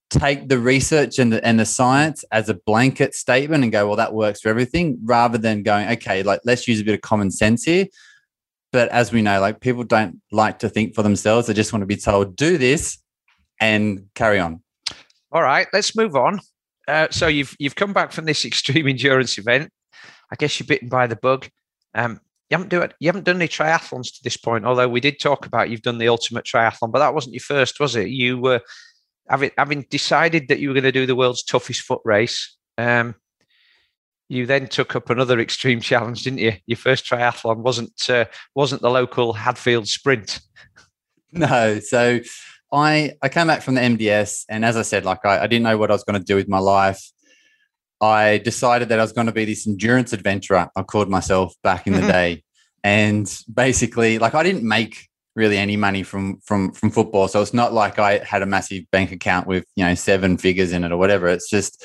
take 0.09 0.47
the 0.47 0.59
research 0.59 1.19
and 1.19 1.33
the, 1.33 1.45
and 1.45 1.59
the 1.59 1.65
science 1.65 2.23
as 2.31 2.49
a 2.49 2.53
blanket 2.53 3.13
statement 3.13 3.63
and 3.63 3.71
go, 3.71 3.87
well, 3.87 3.97
that 3.97 4.13
works 4.13 4.41
for 4.41 4.49
everything, 4.49 4.97
rather 5.03 5.37
than 5.37 5.63
going, 5.63 5.87
okay, 5.89 6.23
like 6.23 6.41
let's 6.45 6.67
use 6.67 6.79
a 6.79 6.83
bit 6.83 6.95
of 6.95 7.01
common 7.01 7.31
sense 7.31 7.63
here. 7.63 7.87
But 8.71 8.89
as 8.89 9.11
we 9.11 9.21
know, 9.21 9.39
like 9.39 9.59
people 9.61 9.83
don't 9.83 10.21
like 10.31 10.59
to 10.59 10.69
think 10.69 10.93
for 10.93 11.01
themselves; 11.01 11.47
they 11.47 11.53
just 11.53 11.71
want 11.71 11.81
to 11.83 11.87
be 11.87 11.95
told, 11.95 12.35
do 12.35 12.57
this 12.57 12.97
and 13.61 14.07
carry 14.13 14.39
on. 14.39 14.61
All 15.31 15.41
right, 15.41 15.67
let's 15.71 15.95
move 15.95 16.15
on. 16.15 16.41
Uh, 16.85 17.07
so 17.09 17.27
you've 17.27 17.55
you've 17.59 17.75
come 17.75 17.93
back 17.93 18.11
from 18.11 18.25
this 18.25 18.43
extreme 18.45 18.87
endurance 18.87 19.37
event. 19.37 19.71
I 20.31 20.35
guess 20.35 20.59
you're 20.59 20.67
bitten 20.67 20.89
by 20.89 21.07
the 21.07 21.15
bug. 21.15 21.47
Um, 21.95 22.19
you 22.49 22.55
haven't 22.55 22.69
do 22.69 22.81
it. 22.81 22.93
You 22.99 23.09
haven't 23.09 23.25
done 23.25 23.35
any 23.35 23.47
triathlons 23.47 24.13
to 24.15 24.23
this 24.23 24.37
point. 24.37 24.65
Although 24.65 24.87
we 24.87 25.01
did 25.01 25.19
talk 25.19 25.45
about 25.45 25.69
you've 25.69 25.81
done 25.81 25.97
the 25.97 26.07
ultimate 26.07 26.45
triathlon, 26.45 26.91
but 26.91 26.99
that 26.99 27.13
wasn't 27.13 27.33
your 27.33 27.41
first, 27.41 27.79
was 27.79 27.95
it? 27.95 28.09
You 28.09 28.37
were 28.37 28.61
having 29.29 29.51
having 29.57 29.85
decided 29.89 30.47
that 30.47 30.59
you 30.59 30.69
were 30.69 30.73
going 30.73 30.83
to 30.83 30.91
do 30.91 31.05
the 31.05 31.15
world's 31.15 31.43
toughest 31.43 31.81
foot 31.81 32.01
race. 32.05 32.55
Um, 32.77 33.15
you 34.29 34.45
then 34.45 34.67
took 34.67 34.95
up 34.95 35.09
another 35.09 35.39
extreme 35.39 35.81
challenge, 35.81 36.23
didn't 36.23 36.39
you? 36.39 36.53
Your 36.65 36.77
first 36.77 37.05
triathlon 37.05 37.57
wasn't 37.57 38.09
uh, 38.09 38.25
wasn't 38.55 38.81
the 38.81 38.89
local 38.89 39.33
Hadfield 39.33 39.87
Sprint. 39.87 40.39
No, 41.33 41.79
so 41.79 42.21
I 42.71 43.11
I 43.21 43.27
came 43.27 43.47
back 43.47 43.61
from 43.61 43.75
the 43.75 43.81
MDS, 43.81 44.45
and 44.47 44.63
as 44.63 44.77
I 44.77 44.81
said, 44.81 45.03
like 45.03 45.25
I, 45.25 45.39
I 45.39 45.47
didn't 45.47 45.63
know 45.63 45.77
what 45.77 45.91
I 45.91 45.93
was 45.93 46.05
going 46.05 46.17
to 46.19 46.25
do 46.25 46.35
with 46.35 46.47
my 46.47 46.57
life. 46.57 47.03
I 47.99 48.37
decided 48.39 48.89
that 48.89 48.99
I 48.99 49.01
was 49.01 49.11
going 49.11 49.27
to 49.27 49.33
be 49.33 49.45
this 49.45 49.67
endurance 49.67 50.13
adventurer. 50.13 50.69
I 50.75 50.83
called 50.83 51.09
myself 51.09 51.53
back 51.63 51.87
in 51.87 51.93
the 51.93 51.99
mm-hmm. 51.99 52.09
day, 52.09 52.43
and 52.83 53.43
basically, 53.53 54.19
like 54.19 54.35
I 54.35 54.43
didn't 54.43 54.63
make 54.63 55.07
really 55.35 55.57
any 55.57 55.77
money 55.77 56.03
from 56.03 56.39
from 56.41 56.71
from 56.73 56.91
football, 56.91 57.27
so 57.27 57.41
it's 57.41 57.53
not 57.53 57.73
like 57.73 57.99
I 57.99 58.19
had 58.19 58.41
a 58.41 58.45
massive 58.45 58.83
bank 58.91 59.11
account 59.11 59.47
with 59.47 59.65
you 59.75 59.83
know 59.83 59.95
seven 59.95 60.37
figures 60.37 60.71
in 60.71 60.83
it 60.83 60.91
or 60.91 60.97
whatever. 60.97 61.27
It's 61.27 61.49
just 61.49 61.83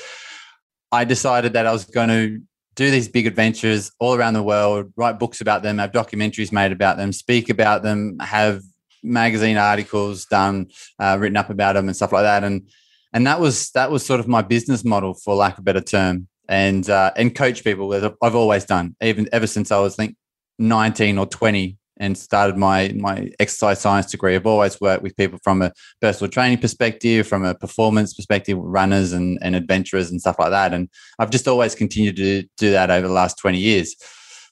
I 0.91 1.05
decided 1.05 1.53
that 1.53 1.65
I 1.65 1.71
was 1.71 1.85
going 1.85 2.09
to 2.09 2.41
do 2.75 2.91
these 2.91 3.07
big 3.07 3.27
adventures 3.27 3.91
all 3.99 4.15
around 4.15 4.33
the 4.33 4.43
world, 4.43 4.91
write 4.95 5.19
books 5.19 5.41
about 5.41 5.63
them, 5.63 5.77
have 5.77 5.91
documentaries 5.91 6.51
made 6.51 6.71
about 6.71 6.97
them, 6.97 7.11
speak 7.11 7.49
about 7.49 7.83
them, 7.83 8.17
have 8.19 8.61
magazine 9.03 9.57
articles 9.57 10.25
done, 10.25 10.67
uh, 10.99 11.17
written 11.19 11.37
up 11.37 11.49
about 11.49 11.73
them, 11.73 11.87
and 11.87 11.95
stuff 11.95 12.11
like 12.11 12.23
that. 12.23 12.43
And 12.43 12.67
and 13.13 13.27
that 13.27 13.39
was 13.39 13.71
that 13.71 13.91
was 13.91 14.05
sort 14.05 14.19
of 14.19 14.27
my 14.27 14.41
business 14.41 14.83
model, 14.83 15.13
for 15.13 15.35
lack 15.35 15.53
of 15.53 15.59
a 15.59 15.63
better 15.63 15.81
term, 15.81 16.27
and 16.49 16.89
uh, 16.89 17.11
and 17.15 17.35
coach 17.35 17.63
people. 17.63 17.93
As 17.93 18.03
I've 18.21 18.35
always 18.35 18.65
done, 18.65 18.95
even 19.01 19.29
ever 19.31 19.47
since 19.47 19.71
I 19.71 19.79
was 19.79 19.95
think 19.95 20.15
nineteen 20.57 21.17
or 21.17 21.25
twenty, 21.25 21.77
and 21.97 22.17
started 22.17 22.57
my 22.57 22.93
my 22.95 23.29
exercise 23.39 23.79
science 23.79 24.11
degree. 24.11 24.35
I've 24.35 24.47
always 24.47 24.81
worked 24.81 25.03
with 25.03 25.15
people 25.15 25.39
from 25.43 25.61
a 25.61 25.71
personal 26.01 26.31
training 26.31 26.59
perspective, 26.59 27.27
from 27.27 27.45
a 27.45 27.55
performance 27.55 28.13
perspective, 28.13 28.57
runners 28.57 29.13
and, 29.13 29.37
and 29.41 29.55
adventurers 29.55 30.09
and 30.09 30.19
stuff 30.19 30.39
like 30.39 30.49
that. 30.49 30.73
And 30.73 30.89
I've 31.19 31.29
just 31.29 31.47
always 31.47 31.75
continued 31.75 32.15
to 32.17 32.43
do 32.57 32.71
that 32.71 32.89
over 32.89 33.07
the 33.07 33.13
last 33.13 33.37
20 33.37 33.59
years. 33.59 33.95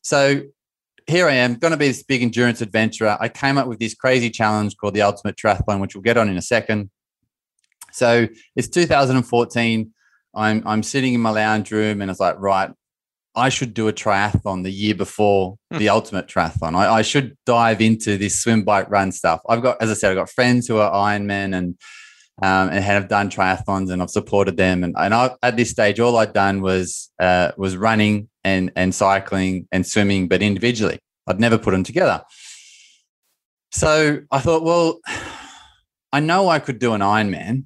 So 0.03 0.41
here 1.07 1.28
I 1.28 1.34
am, 1.34 1.55
going 1.55 1.72
to 1.72 1.78
be 1.78 1.88
this 1.88 2.03
big 2.03 2.22
endurance 2.22 2.62
adventurer. 2.62 3.18
I 3.20 3.28
came 3.28 3.57
up 3.57 3.68
with 3.68 3.80
this 3.80 3.95
crazy 3.95 4.30
challenge 4.30 4.78
called 4.78 4.93
the 4.93 5.01
Ultimate 5.01 5.36
Triathlon, 5.36 5.82
which 5.82 5.95
we'll 5.95 6.03
get 6.03 6.18
on 6.18 6.30
in 6.30 6.38
a 6.38 6.41
second. 6.41 6.89
So 7.94 8.28
it's 8.56 8.68
2014. 8.68 9.92
I'm 10.34 10.64
I'm 10.66 10.84
sitting 10.84 11.14
in 11.14 11.22
my 11.22 11.32
lounge 11.32 11.72
room 11.72 12.02
and 12.02 12.10
it's 12.10 12.20
like, 12.20 12.36
right, 12.39 12.72
I 13.36 13.50
should 13.50 13.74
do 13.74 13.88
a 13.88 13.94
triathlon 13.94 14.64
the 14.64 14.72
year 14.72 14.96
before 14.96 15.58
hmm. 15.72 15.78
the 15.78 15.89
ultimate 15.89 16.28
triathlon. 16.28 16.76
I, 16.76 16.96
I, 16.96 17.02
should 17.02 17.38
dive 17.46 17.82
into 17.82 18.18
this 18.18 18.42
swim, 18.42 18.64
bike, 18.64 18.89
run 18.89 19.12
stuff. 19.12 19.42
I've 19.48 19.62
got, 19.62 19.82
as 19.82 19.89
I 19.89 19.94
said, 19.94 20.12
I've 20.12 20.18
got 20.18 20.30
friends 20.30 20.68
who 20.68 20.78
are 20.78 20.92
Ironman 20.92 21.56
and 21.56 21.78
um, 22.42 22.70
and 22.70 22.84
have 22.84 23.08
done 23.08 23.30
triathlons, 23.30 23.92
and 23.92 24.02
I've 24.02 24.10
supported 24.10 24.58
them. 24.58 24.84
And, 24.84 24.96
and 24.98 25.14
I, 25.14 25.32
at 25.44 25.58
this 25.58 25.70
stage, 25.70 26.00
all 26.00 26.18
I'd 26.18 26.34
done 26.34 26.62
was 26.62 27.12
uh, 27.20 27.52
was 27.56 27.78
running 27.78 28.30
and 28.44 28.72
and 28.76 28.94
cycling 28.94 29.68
and 29.72 29.86
swimming, 29.86 30.28
but 30.28 30.42
individually. 30.42 31.00
I'd 31.28 31.39
never 31.39 31.58
put 31.58 31.72
them 31.72 31.84
together. 31.84 32.24
So 33.72 34.22
I 34.32 34.39
thought, 34.39 34.64
well, 34.64 35.00
I 36.14 36.20
know 36.20 36.50
I 36.50 36.60
could 36.60 36.80
do 36.80 36.94
an 36.94 37.02
Ironman, 37.02 37.66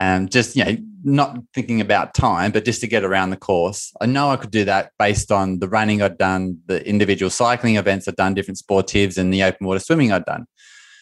um, 0.00 0.28
just 0.28 0.56
you 0.56 0.64
know, 0.64 0.76
not 1.04 1.38
thinking 1.54 1.80
about 1.80 2.14
time, 2.14 2.50
but 2.50 2.64
just 2.64 2.80
to 2.80 2.86
get 2.86 3.04
around 3.04 3.30
the 3.30 3.36
course. 3.36 3.92
I 4.00 4.06
know 4.06 4.30
I 4.30 4.36
could 4.36 4.50
do 4.50 4.64
that 4.64 4.92
based 4.98 5.30
on 5.30 5.58
the 5.58 5.68
running 5.68 6.02
I'd 6.02 6.18
done, 6.18 6.58
the 6.66 6.86
individual 6.86 7.30
cycling 7.30 7.76
events 7.76 8.08
I'd 8.08 8.16
done, 8.16 8.34
different 8.34 8.58
sportives, 8.58 9.18
and 9.18 9.32
the 9.32 9.42
open 9.42 9.66
water 9.66 9.80
swimming 9.80 10.12
I'd 10.12 10.24
done. 10.24 10.46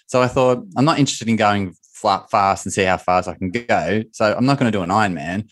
So 0.07 0.23
I 0.23 0.29
thought, 0.29 0.65
I'm 0.77 0.85
not 0.85 0.99
interested 0.99 1.29
in 1.29 1.37
going 1.37 1.75
fast 2.31 2.65
and 2.65 2.73
see 2.73 2.85
how 2.85 2.97
fast 2.97 3.29
I 3.29 3.35
can 3.35 3.51
go. 3.51 4.03
So 4.13 4.35
I'm 4.37 4.47
not 4.47 4.59
going 4.59 4.71
to 4.71 4.77
do 4.77 4.83
an 4.83 4.91
Ironman. 4.91 5.49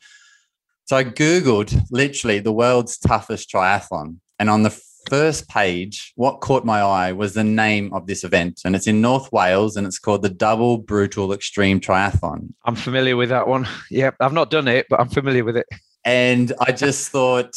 So 0.87 0.97
I 0.97 1.05
Googled 1.05 1.79
literally 1.91 2.39
the 2.39 2.53
world's 2.53 2.97
toughest 2.97 3.51
triathlon. 3.51 4.19
And 4.39 4.49
on 4.49 4.63
the 4.63 4.71
first 5.09 5.49
page, 5.49 6.13
what 6.17 6.41
caught 6.41 6.65
my 6.65 6.81
eye 6.81 7.13
was 7.13 7.35
the 7.35 7.45
name 7.45 7.93
of 7.93 8.07
this 8.07 8.25
event, 8.25 8.63
and 8.65 8.75
it's 8.75 8.87
in 8.87 9.01
North 9.01 9.31
Wales, 9.33 9.77
and 9.77 9.87
it's 9.87 9.99
called 9.99 10.23
the 10.23 10.29
Double 10.29 10.79
Brutal 10.79 11.33
Extreme 11.33 11.81
Triathlon. 11.81 12.53
I'm 12.65 12.77
familiar 12.77 13.17
with 13.17 13.31
that 13.31 13.49
one. 13.49 13.67
Yep, 13.91 14.17
I've 14.21 14.33
not 14.33 14.51
done 14.51 14.69
it, 14.69 14.87
but 14.91 15.01
I'm 15.01 15.09
familiar 15.09 15.45
with 15.45 15.57
it. 15.57 15.67
And 16.05 16.53
I 16.61 16.73
just 16.73 17.09
thought, 17.13 17.55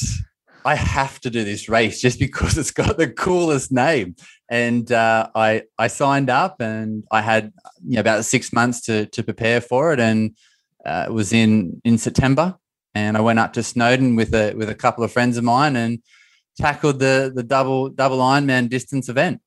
I 0.65 0.75
have 0.75 1.19
to 1.21 1.29
do 1.29 1.43
this 1.43 1.69
race 1.69 2.01
just 2.01 2.19
because 2.25 2.57
it's 2.57 2.71
got 2.71 2.97
the 2.97 3.09
coolest 3.09 3.71
name. 3.71 4.15
And 4.49 4.91
uh, 4.91 5.29
I 5.35 5.63
I 5.77 5.87
signed 5.87 6.29
up, 6.29 6.61
and 6.61 7.03
I 7.11 7.21
had 7.21 7.51
you 7.83 7.95
know, 7.95 8.01
about 8.01 8.25
six 8.25 8.53
months 8.53 8.81
to 8.81 9.05
to 9.07 9.23
prepare 9.23 9.61
for 9.61 9.93
it, 9.93 9.99
and 9.99 10.35
uh, 10.85 11.05
it 11.07 11.11
was 11.11 11.33
in 11.33 11.81
in 11.83 11.97
September. 11.97 12.55
And 12.95 13.15
I 13.15 13.21
went 13.21 13.37
up 13.37 13.53
to 13.53 13.63
Snowdon 13.63 14.15
with 14.15 14.33
a 14.33 14.53
with 14.55 14.69
a 14.69 14.75
couple 14.75 15.03
of 15.03 15.11
friends 15.11 15.37
of 15.37 15.43
mine, 15.43 15.75
and 15.75 15.99
tackled 16.59 16.99
the 16.99 17.31
the 17.33 17.43
double 17.43 17.89
double 17.89 18.19
Ironman 18.19 18.69
distance 18.69 19.09
event. 19.09 19.41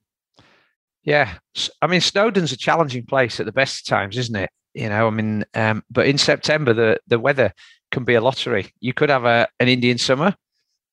Yeah, 1.05 1.35
I 1.81 1.87
mean 1.87 2.01
Snowdon's 2.01 2.53
a 2.53 2.57
challenging 2.57 3.07
place 3.07 3.39
at 3.39 3.47
the 3.47 3.53
best 3.53 3.87
times, 3.87 4.17
isn't 4.17 4.37
it? 4.37 4.51
You 4.75 4.89
know, 4.89 5.07
I 5.07 5.11
mean, 5.11 5.45
um, 5.55 5.85
but 5.91 6.07
in 6.07 6.19
September 6.19 6.73
the 6.73 6.99
the 7.07 7.19
weather 7.19 7.53
can 7.91 8.05
be 8.05 8.15
a 8.15 8.21
lottery. 8.21 8.73
You 8.81 8.95
could 8.95 9.11
have 9.11 9.25
a 9.25 9.49
an 9.61 9.69
Indian 9.69 9.99
summer 9.99 10.35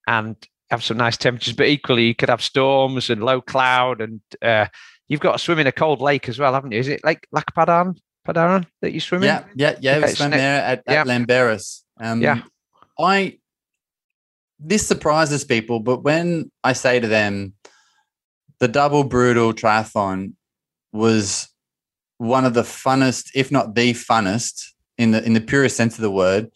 and 0.08 0.36
have 0.70 0.84
some 0.84 0.98
nice 0.98 1.18
temperatures, 1.18 1.56
but 1.56 1.68
equally 1.68 2.06
you 2.06 2.16
could 2.16 2.30
have 2.30 2.42
storms 2.42 3.10
and 3.10 3.24
low 3.24 3.42
cloud, 3.42 4.02
and 4.02 4.22
uh, 4.42 4.68
you've 5.08 5.20
got 5.20 5.34
to 5.34 5.40
swim 5.40 5.60
in 5.60 5.68
a 5.68 5.72
cold 5.72 6.02
lake 6.02 6.30
as 6.30 6.38
well, 6.38 6.54
haven't 6.54 6.72
you? 6.72 6.80
Is 6.80 6.88
it 6.88 7.02
like 7.04 7.28
Lac-Padaran, 7.32 7.98
Padaran 8.28 8.66
that 8.82 8.92
you 8.92 9.00
swim 9.00 9.24
in? 9.24 9.28
Yeah, 9.28 9.44
yeah, 9.56 9.76
yeah. 9.82 10.00
We 10.00 10.08
swim 10.10 10.32
there 10.32 10.62
at, 10.62 10.84
at 10.86 10.94
yeah. 10.94 11.04
Llanberis. 11.04 11.84
Um, 12.00 12.22
yeah, 12.22 12.42
I 13.00 13.40
this 14.60 14.86
surprises 14.86 15.44
people, 15.44 15.80
but 15.80 16.04
when 16.04 16.52
I 16.64 16.74
say 16.74 17.00
to 17.00 17.08
them, 17.08 17.54
the 18.60 18.68
double 18.68 19.04
brutal 19.04 19.54
triathlon 19.54 20.34
was 20.92 21.48
one 22.18 22.46
of 22.46 22.54
the 22.54 22.64
funnest, 22.64 23.32
if 23.34 23.52
not 23.52 23.76
the 23.76 23.94
funnest, 23.94 24.72
in 24.98 25.12
the 25.12 25.24
in 25.24 25.34
the 25.34 25.42
purest 25.42 25.78
sense 25.78 25.96
of 25.96 26.02
the 26.02 26.12
word, 26.12 26.52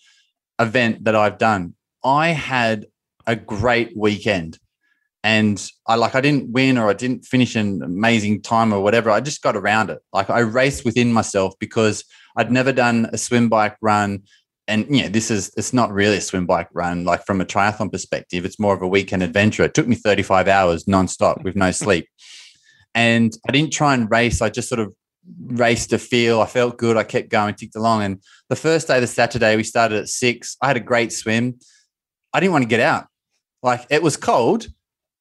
event 0.60 1.06
that 1.06 1.16
I've 1.16 1.38
done. 1.38 1.76
I 2.04 2.30
had 2.30 2.86
a 3.26 3.36
great 3.36 3.96
weekend. 3.96 4.60
And 5.26 5.66
I 5.88 5.96
like 5.96 6.16
I 6.16 6.22
didn't 6.22 6.52
win 6.52 6.78
or 6.78 6.90
I 6.90 6.94
didn't 6.94 7.24
finish 7.24 7.56
an 7.56 7.82
amazing 7.82 8.42
time 8.42 8.74
or 8.74 8.82
whatever. 8.82 9.10
I 9.10 9.22
just 9.22 9.42
got 9.42 9.56
around 9.56 9.90
it. 9.90 10.00
Like 10.12 10.30
I 10.30 10.40
raced 10.40 10.84
within 10.84 11.14
myself 11.14 11.54
because 11.60 12.04
I'd 12.36 12.52
never 12.52 12.74
done 12.74 13.10
a 13.14 13.18
swim 13.18 13.48
bike 13.48 13.78
run 13.82 14.24
and 14.68 14.86
you 14.90 15.04
know, 15.04 15.10
this 15.10 15.30
is 15.30 15.52
it's 15.58 15.74
not 15.74 15.92
really 15.92 16.18
a 16.18 16.22
swim 16.22 16.46
bike 16.46 16.70
run 16.74 17.04
like 17.04 17.26
from 17.26 17.42
a 17.42 17.46
triathlon 17.46 17.92
perspective. 17.92 18.46
It's 18.46 18.60
more 18.60 18.74
of 18.74 18.82
a 18.82 18.88
weekend 18.88 19.24
adventure. 19.24 19.64
It 19.64 19.74
took 19.74 19.88
me 19.88 19.96
35 19.96 20.48
hours 20.48 20.86
nonstop 20.86 21.44
with 21.44 21.56
no 21.56 21.72
sleep. 21.72 22.08
And 22.96 23.36
I 23.48 23.52
didn't 23.52 23.74
try 23.74 23.94
and 23.94 24.10
race. 24.10 24.42
I 24.42 24.50
just 24.50 24.70
sort 24.70 24.80
of 24.80 24.94
raced 25.48 25.90
to 25.90 25.98
feel. 25.98 26.42
I 26.42 26.46
felt 26.46 26.78
good. 26.78 26.96
I 26.96 27.04
kept 27.04 27.30
going, 27.30 27.56
ticked 27.56 27.76
along. 27.76 28.04
And 28.04 28.22
the 28.50 28.56
first 28.56 28.88
day, 28.88 29.00
the 29.00 29.08
Saturday, 29.08 29.56
we 29.56 29.64
started 29.64 30.00
at 30.00 30.10
six. 30.10 30.56
I 30.62 30.68
had 30.68 30.78
a 30.78 30.82
great 30.82 31.12
swim. 31.12 31.60
I 32.34 32.40
didn't 32.40 32.54
want 32.54 32.64
to 32.64 32.70
get 32.70 32.80
out. 32.80 33.08
Like 33.62 33.86
it 33.90 34.04
was 34.04 34.18
cold, 34.18 34.68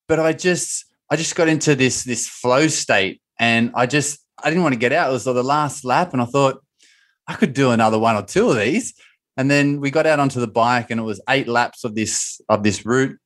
but 0.09 0.21
I 0.21 0.33
just 0.33 0.85
I 1.11 1.17
just 1.17 1.35
got 1.35 1.49
into 1.49 1.75
this 1.75 2.05
this 2.05 2.29
flow 2.29 2.69
state 2.69 3.21
and 3.39 3.73
I 3.75 3.87
just 3.87 4.21
I 4.43 4.51
didn't 4.51 4.63
want 4.63 4.75
to 4.75 4.79
get 4.79 4.93
out. 4.93 5.11
It 5.11 5.13
was 5.13 5.25
the 5.25 5.43
last 5.43 5.85
lap, 5.85 6.13
and 6.13 6.23
I 6.23 6.25
thought 6.25 6.63
I 7.27 7.35
could 7.35 7.55
do 7.55 7.71
another 7.71 7.99
one 7.99 8.17
or 8.17 8.23
two 8.23 8.51
of 8.51 8.57
these. 8.57 8.95
And 9.37 9.51
then 9.51 9.81
we 9.81 9.91
got 9.91 10.07
out 10.07 10.21
onto 10.21 10.41
the 10.41 10.47
bike, 10.47 10.91
and 10.91 11.01
it 11.01 11.05
was 11.05 11.21
eight 11.29 11.49
laps 11.49 11.85
of 11.85 11.95
this 11.95 12.41
of 12.49 12.63
this 12.63 12.85
route, 12.85 13.17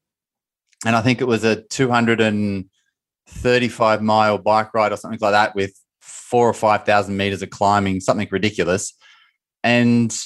and 0.85 0.95
I 0.95 1.03
think 1.03 1.21
it 1.21 1.27
was 1.27 1.43
a 1.45 1.63
235 1.63 4.03
mile 4.03 4.39
bike 4.39 4.73
ride 4.73 4.93
or 4.93 4.97
something 4.97 5.19
like 5.21 5.33
that, 5.33 5.57
with 5.57 5.75
four 6.01 6.49
or 6.49 6.55
five 6.55 6.85
thousand 6.85 7.17
meters 7.17 7.43
of 7.43 7.51
climbing, 7.51 7.99
something 8.01 8.29
ridiculous. 8.31 8.97
And 9.65 10.17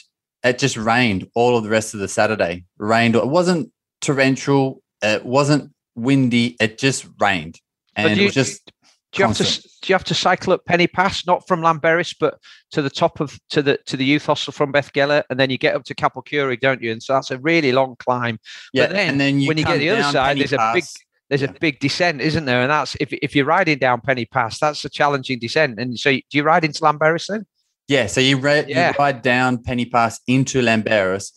it 0.45 0.59
just 0.59 0.77
rained 0.77 1.27
all 1.35 1.57
of 1.57 1.65
the 1.65 1.71
rest 1.71 1.95
of 1.95 2.01
the 2.01 2.09
Saturday. 2.09 2.67
Rained. 2.79 3.17
It 3.17 3.27
wasn't 3.27 3.73
torrential. 4.01 4.83
It 5.03 5.25
wasn't 5.25 5.73
windy. 5.95 6.57
It 6.61 6.79
just 6.79 7.07
rained, 7.19 7.59
and 7.97 8.17
you, 8.17 8.23
it 8.23 8.27
was 8.27 8.35
just. 8.35 8.73
Do 9.13 9.23
you 9.23 9.27
have 9.27 9.37
to 9.39 9.45
do 9.45 9.69
you 9.89 9.95
have 9.95 10.05
to 10.05 10.15
cycle 10.15 10.53
up 10.53 10.65
Pen-y-Pass, 10.67 11.27
not 11.27 11.47
from 11.49 11.63
Llanberis, 11.63 12.15
but 12.19 12.39
to 12.71 12.81
the 12.81 12.91
top 12.91 13.19
of 13.21 13.39
to 13.51 13.61
the 13.61 13.79
to 13.87 13.97
the 13.97 14.05
youth 14.05 14.27
hostel 14.27 14.53
from 14.53 14.73
Beddgelert, 14.73 15.25
and 15.31 15.41
then 15.41 15.51
you 15.51 15.59
get 15.59 15.75
up 15.75 15.83
to 15.85 15.95
Capel 15.95 16.23
Curig, 16.23 16.61
don't 16.61 16.81
you? 16.81 16.93
And 16.93 17.03
so 17.03 17.15
that's 17.15 17.33
a 17.33 17.39
really 17.39 17.73
long 17.73 17.97
climb. 17.99 18.39
Yeah, 18.73 18.87
but 18.87 18.93
then, 18.93 19.11
and 19.11 19.21
then 19.21 19.41
you 19.41 19.49
when 19.49 19.59
you 19.59 19.65
get 19.65 19.79
the 19.79 19.91
other 19.91 20.03
side, 20.05 20.29
Penny 20.37 20.41
there's 20.41 20.53
Pass, 20.53 20.75
a 20.75 20.77
big 20.77 20.85
there's 21.29 21.43
a 21.43 21.49
big 21.61 21.81
descent, 21.81 22.21
isn't 22.21 22.45
there? 22.45 22.63
And 22.63 22.71
that's 22.71 22.97
if 23.01 23.13
if 23.13 23.35
you're 23.35 23.47
riding 23.47 23.79
down 23.79 24.01
Pen-y-Pass, 24.01 24.61
that's 24.61 24.85
a 24.85 24.89
challenging 24.89 25.41
descent. 25.41 25.81
And 25.81 25.99
so, 25.99 26.13
do 26.13 26.23
you 26.31 26.45
ride 26.45 26.65
into 26.65 26.81
Llanberis 26.81 27.27
then? 27.27 27.47
Yeah, 27.89 28.07
so 28.07 28.21
you, 28.21 28.37
re- 28.37 28.65
Yeah. 28.69 28.93
you 28.93 28.95
ride 28.97 29.23
down 29.23 29.61
Pen-y-Pass 29.65 30.21
into 30.29 30.63
Llanberis, 30.63 31.33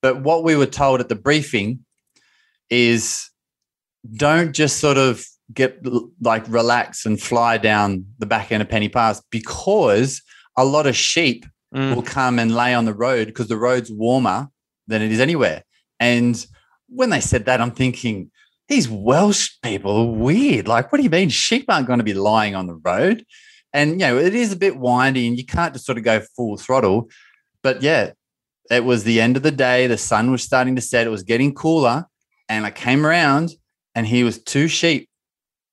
but 0.00 0.22
what 0.22 0.44
we 0.44 0.56
were 0.56 0.64
told 0.64 1.00
at 1.00 1.10
the 1.10 1.14
briefing 1.14 1.84
is 2.70 3.28
don't 4.16 4.54
just 4.54 4.78
sort 4.80 4.96
of 4.96 5.22
get 5.52 5.80
like 6.20 6.44
relax 6.48 7.06
and 7.06 7.20
fly 7.20 7.58
down 7.58 8.04
the 8.18 8.26
back 8.26 8.52
end 8.52 8.62
of 8.62 8.68
Pen-y-Pass 8.68 9.22
because 9.30 10.22
a 10.56 10.64
lot 10.64 10.86
of 10.86 10.96
sheep 10.96 11.46
Mm. 11.74 11.94
will 11.94 12.02
come 12.02 12.38
and 12.38 12.54
lay 12.54 12.72
on 12.72 12.86
the 12.86 12.94
road 12.94 13.26
because 13.26 13.48
the 13.48 13.58
road's 13.58 13.92
warmer 13.92 14.48
than 14.86 15.02
it 15.02 15.12
is 15.12 15.20
anywhere. 15.20 15.62
And 16.00 16.46
when 16.88 17.10
they 17.10 17.20
said 17.20 17.44
that, 17.44 17.60
I'm 17.60 17.72
thinking, 17.72 18.30
these 18.68 18.88
Welsh 18.88 19.50
people 19.62 19.94
are 19.94 20.06
weird. 20.10 20.66
Like, 20.66 20.90
what 20.90 20.96
do 20.96 21.04
you 21.04 21.10
mean 21.10 21.28
sheep 21.28 21.66
aren't 21.68 21.86
going 21.86 21.98
to 21.98 22.04
be 22.04 22.14
lying 22.14 22.54
on 22.54 22.68
the 22.68 22.76
road? 22.76 23.22
And, 23.74 23.92
you 23.92 23.98
know, 23.98 24.16
it 24.16 24.34
is 24.34 24.50
a 24.50 24.56
bit 24.56 24.78
windy 24.78 25.28
and 25.28 25.36
you 25.36 25.44
can't 25.44 25.74
just 25.74 25.84
sort 25.84 25.98
of 25.98 26.04
go 26.04 26.20
full 26.34 26.56
throttle. 26.56 27.10
But 27.62 27.82
yeah, 27.82 28.12
it 28.70 28.84
was 28.84 29.04
the 29.04 29.20
end 29.20 29.36
of 29.36 29.42
the 29.42 29.50
day. 29.50 29.86
The 29.86 29.98
sun 29.98 30.30
was 30.30 30.42
starting 30.42 30.74
to 30.76 30.80
set. 30.80 31.06
It 31.06 31.10
was 31.10 31.22
getting 31.22 31.54
cooler. 31.54 32.06
And 32.48 32.64
I 32.64 32.70
came 32.70 33.04
around 33.04 33.50
and 33.94 34.06
he 34.06 34.24
was 34.24 34.42
two 34.42 34.68
sheep 34.68 35.07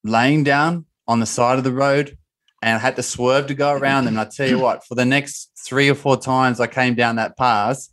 laying 0.05 0.43
down 0.43 0.85
on 1.07 1.19
the 1.19 1.25
side 1.25 1.57
of 1.57 1.63
the 1.63 1.71
road 1.71 2.17
and 2.61 2.75
I 2.75 2.79
had 2.79 2.95
to 2.95 3.03
swerve 3.03 3.47
to 3.47 3.53
go 3.53 3.73
around 3.73 4.05
them. 4.05 4.17
And 4.17 4.21
I 4.21 4.29
tell 4.29 4.47
you 4.47 4.59
what, 4.59 4.85
for 4.85 4.95
the 4.95 5.05
next 5.05 5.51
three 5.65 5.89
or 5.89 5.95
four 5.95 6.17
times 6.17 6.59
I 6.59 6.67
came 6.67 6.95
down 6.95 7.17
that 7.17 7.37
pass, 7.37 7.89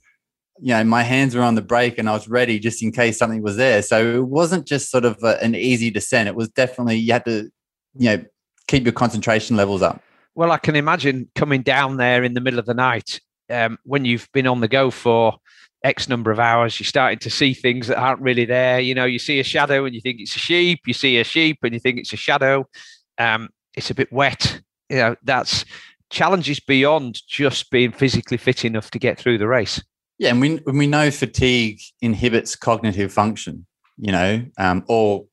you 0.59 0.69
know, 0.69 0.85
my 0.85 1.03
hands 1.03 1.35
were 1.35 1.43
on 1.43 1.57
the 1.57 1.63
brake 1.63 1.99
and 1.99 2.09
I 2.09 2.13
was 2.13 2.29
ready 2.29 2.59
just 2.59 2.83
in 2.83 2.93
case 2.93 3.19
something 3.19 3.43
was 3.43 3.57
there. 3.57 3.83
So 3.83 4.17
it 4.17 4.27
wasn't 4.27 4.67
just 4.67 4.91
sort 4.91 5.05
of 5.05 5.19
a, 5.23 5.43
an 5.43 5.55
easy 5.55 5.91
descent. 5.91 6.29
It 6.29 6.37
was 6.37 6.49
definitely, 6.51 6.97
you 6.97 7.13
had 7.13 7.25
to, 7.25 7.51
you 7.95 8.17
know, 8.17 8.25
keep 8.69 8.85
your 8.85 8.93
concentration 8.93 9.57
levels 9.57 9.83
up. 9.83 10.03
Well, 10.35 10.53
I 10.53 10.59
can 10.59 10.77
imagine 10.77 11.29
coming 11.35 11.63
down 11.63 11.97
there 11.97 12.23
in 12.23 12.35
the 12.35 12.41
middle 12.41 12.59
of 12.59 12.67
the 12.67 12.75
night 12.75 13.21
um, 13.51 13.79
when 13.85 14.05
you've 14.05 14.29
been 14.33 14.47
on 14.47 14.61
the 14.61 14.69
go 14.69 14.91
for 14.91 15.37
X 15.85 16.09
number 16.09 16.31
of 16.31 16.39
hours. 16.39 16.79
You're 16.79 16.87
starting 16.87 17.19
to 17.21 17.31
see 17.31 17.55
things 17.55 17.89
that 17.89 17.99
aren't 17.99 18.21
really 18.21 18.45
there. 18.45 18.81
You 18.81 18.95
know, 18.95 19.05
you 19.05 19.19
see 19.19 19.41
a 19.41 19.45
shadow 19.45 19.85
and 19.85 19.95
you 19.95 20.01
think 20.01 20.21
it's 20.21 20.37
a 20.37 20.39
sheep. 20.39 20.81
You 20.87 20.95
see 20.95 21.19
a 21.19 21.25
sheep 21.25 21.59
and 21.63 21.75
you 21.75 21.81
think 21.81 21.99
it's 21.99 22.13
a 22.13 22.17
shadow. 22.17 22.67
Um, 23.19 23.49
it's 23.75 23.91
a 23.91 23.95
bit 23.95 24.13
wet. 24.13 24.61
You 24.89 24.97
know, 24.97 25.17
that's 25.23 25.65
challenges 26.11 26.61
beyond 26.61 27.21
just 27.27 27.71
being 27.71 27.91
physically 27.91 28.37
fit 28.37 28.65
enough 28.65 28.91
to 28.91 28.99
get 28.99 29.19
through 29.19 29.39
the 29.39 29.49
race. 29.49 29.83
Yeah, 30.19 30.31
and 30.31 30.41
we 30.41 30.61
we 30.67 30.87
know 30.87 31.11
fatigue 31.11 31.81
inhibits 32.01 32.55
cognitive 32.55 33.13
function, 33.13 33.67
you 33.97 34.13
know, 34.13 34.45
um, 34.59 34.85
or 34.87 35.25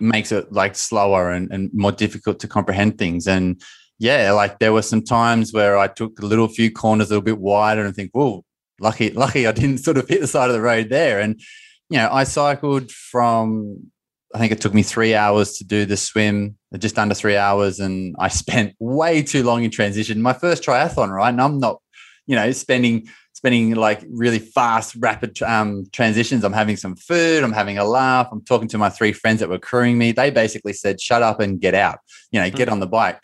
makes 0.00 0.32
it 0.32 0.52
like 0.52 0.74
slower 0.74 1.30
and, 1.30 1.50
and 1.50 1.70
more 1.74 1.92
difficult 1.92 2.38
to 2.40 2.48
comprehend 2.48 2.96
things. 2.96 3.26
And 3.26 3.60
yeah, 3.98 4.32
like 4.32 4.58
there 4.58 4.72
were 4.72 4.82
some 4.82 5.02
times 5.02 5.52
where 5.52 5.76
I 5.76 5.88
took 5.88 6.18
a 6.20 6.26
little 6.26 6.48
few 6.48 6.70
corners 6.70 7.08
a 7.08 7.10
little 7.10 7.24
bit 7.24 7.38
wider 7.38 7.84
and 7.84 7.94
think, 7.94 8.10
whoa, 8.12 8.44
lucky, 8.80 9.10
lucky 9.10 9.46
I 9.46 9.52
didn't 9.52 9.78
sort 9.84 9.96
of 9.96 10.08
hit 10.08 10.20
the 10.20 10.26
side 10.26 10.50
of 10.50 10.54
the 10.54 10.62
road 10.62 10.88
there. 10.88 11.20
And 11.20 11.40
you 11.88 11.98
know, 11.98 12.08
I 12.10 12.24
cycled 12.24 12.90
from 12.90 13.90
I 14.34 14.38
think 14.38 14.52
it 14.52 14.60
took 14.60 14.74
me 14.74 14.82
three 14.82 15.14
hours 15.14 15.56
to 15.58 15.64
do 15.64 15.86
the 15.86 15.96
swim, 15.96 16.56
just 16.76 16.98
under 16.98 17.14
three 17.14 17.36
hours, 17.36 17.80
and 17.80 18.14
I 18.18 18.28
spent 18.28 18.74
way 18.80 19.22
too 19.22 19.42
long 19.42 19.64
in 19.64 19.70
transition. 19.70 20.20
My 20.20 20.32
first 20.32 20.62
triathlon, 20.62 21.10
right? 21.10 21.30
And 21.30 21.40
I'm 21.40 21.58
not, 21.58 21.80
you 22.26 22.36
know, 22.36 22.50
spending 22.52 23.08
spending 23.32 23.74
like 23.74 24.02
really 24.08 24.38
fast, 24.38 24.96
rapid 24.96 25.40
um, 25.42 25.84
transitions. 25.92 26.42
I'm 26.42 26.54
having 26.54 26.76
some 26.76 26.96
food. 26.96 27.44
I'm 27.44 27.52
having 27.52 27.76
a 27.78 27.84
laugh. 27.84 28.28
I'm 28.32 28.42
talking 28.42 28.68
to 28.68 28.78
my 28.78 28.88
three 28.88 29.12
friends 29.12 29.40
that 29.40 29.48
were 29.48 29.58
crewing 29.58 29.98
me. 29.98 30.12
They 30.12 30.30
basically 30.30 30.72
said, 30.72 31.00
"Shut 31.00 31.22
up 31.22 31.40
and 31.40 31.60
get 31.60 31.74
out." 31.74 32.00
You 32.30 32.40
know, 32.40 32.50
get 32.50 32.68
on 32.68 32.80
the 32.80 32.86
bike. 32.86 33.20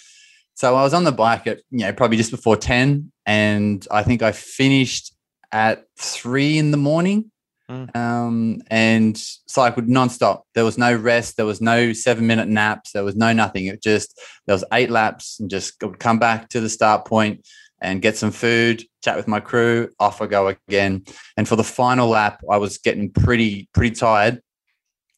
So 0.54 0.76
I 0.76 0.82
was 0.82 0.94
on 0.94 1.04
the 1.04 1.12
bike 1.12 1.46
at 1.46 1.58
you 1.70 1.80
know 1.80 1.92
probably 1.92 2.16
just 2.16 2.30
before 2.30 2.56
ten, 2.56 3.12
and 3.26 3.86
I 3.90 4.02
think 4.02 4.22
I 4.22 4.32
finished 4.32 5.14
at 5.52 5.84
three 5.98 6.58
in 6.58 6.70
the 6.70 6.76
morning 6.76 7.30
Mm. 7.70 7.96
um, 7.96 8.62
and 8.70 9.16
cycled 9.16 9.86
nonstop. 9.86 10.42
There 10.54 10.64
was 10.64 10.76
no 10.76 10.94
rest. 10.94 11.36
There 11.36 11.46
was 11.46 11.60
no 11.60 11.92
seven 11.92 12.26
minute 12.26 12.48
naps. 12.48 12.92
There 12.92 13.04
was 13.04 13.16
no 13.16 13.32
nothing. 13.32 13.66
It 13.66 13.82
just 13.82 14.20
there 14.46 14.54
was 14.54 14.64
eight 14.72 14.90
laps 14.90 15.38
and 15.40 15.48
just 15.48 15.80
would 15.82 15.98
come 15.98 16.18
back 16.18 16.48
to 16.50 16.60
the 16.60 16.68
start 16.68 17.06
point 17.06 17.46
and 17.80 18.02
get 18.02 18.16
some 18.16 18.30
food, 18.30 18.84
chat 19.02 19.16
with 19.16 19.28
my 19.28 19.40
crew. 19.40 19.88
Off 20.00 20.20
I 20.20 20.26
go 20.26 20.48
again. 20.48 21.04
And 21.36 21.48
for 21.48 21.56
the 21.56 21.64
final 21.64 22.08
lap, 22.08 22.42
I 22.50 22.58
was 22.58 22.78
getting 22.78 23.10
pretty 23.10 23.68
pretty 23.72 23.94
tired. 23.94 24.42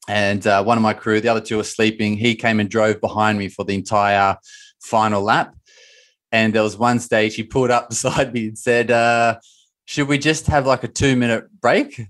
And 0.06 0.46
uh, 0.46 0.62
one 0.62 0.76
of 0.76 0.82
my 0.82 0.92
crew, 0.92 1.20
the 1.20 1.28
other 1.28 1.40
two 1.40 1.56
were 1.56 1.64
sleeping. 1.64 2.16
He 2.16 2.36
came 2.36 2.60
and 2.60 2.68
drove 2.68 3.00
behind 3.00 3.38
me 3.38 3.48
for 3.48 3.64
the 3.64 3.74
entire 3.74 4.36
final 4.82 5.22
lap. 5.22 5.54
And 6.30 6.52
there 6.54 6.62
was 6.62 6.76
one 6.76 7.00
stage 7.00 7.34
he 7.36 7.42
pulled 7.42 7.70
up 7.70 7.88
beside 7.90 8.34
me 8.34 8.48
and 8.48 8.58
said, 8.58 8.90
uh, 8.90 9.38
"Should 9.84 10.08
we 10.08 10.18
just 10.18 10.46
have 10.46 10.66
like 10.66 10.84
a 10.84 10.88
two 10.88 11.16
minute 11.16 11.44
break?" 11.60 12.00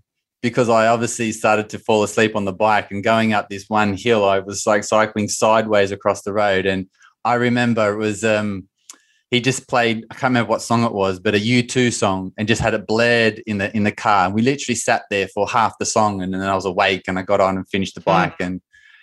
because 0.45 0.69
I 0.69 0.89
obviously 0.89 1.33
started 1.33 1.71
to 1.71 1.79
fall 1.79 2.03
asleep 2.03 2.37
on 2.37 2.45
the 2.45 2.53
bike 2.53 2.91
and 2.91 3.03
going 3.03 3.33
up 3.33 3.49
this 3.49 3.65
one 3.71 3.97
hill, 3.97 4.27
I 4.27 4.41
was 4.41 4.67
like 4.67 4.85
cycling 4.85 5.27
sideways 5.27 5.91
across 5.91 6.21
the 6.21 6.35
road. 6.35 6.67
And 6.67 6.87
I 7.25 7.33
remember 7.35 7.95
it 7.95 7.97
was 7.97 8.25
um 8.25 8.69
he 9.31 9.41
just 9.41 9.67
played, 9.69 10.05
I 10.11 10.15
can't 10.15 10.33
remember 10.33 10.51
what 10.51 10.61
song 10.61 10.85
it 10.85 10.93
was, 10.93 11.19
but 11.19 11.35
a 11.35 11.39
U2 11.39 11.95
song 11.95 12.33
and 12.37 12.47
just 12.47 12.61
had 12.61 12.75
it 12.75 12.87
blared 12.87 13.43
in 13.47 13.57
the 13.57 13.75
in 13.75 13.85
the 13.85 13.91
car. 13.91 14.27
And 14.27 14.35
we 14.35 14.43
literally 14.43 14.77
sat 14.77 15.05
there 15.09 15.29
for 15.29 15.49
half 15.49 15.79
the 15.79 15.87
song 15.87 16.21
and 16.21 16.35
then 16.35 16.43
I 16.43 16.55
was 16.55 16.67
awake 16.67 17.05
and 17.09 17.19
I 17.19 17.23
got 17.23 17.41
on 17.41 17.57
and 17.57 17.67
finished 17.67 17.95
the 17.95 18.03
bike. 18.03 18.37
And 18.39 18.61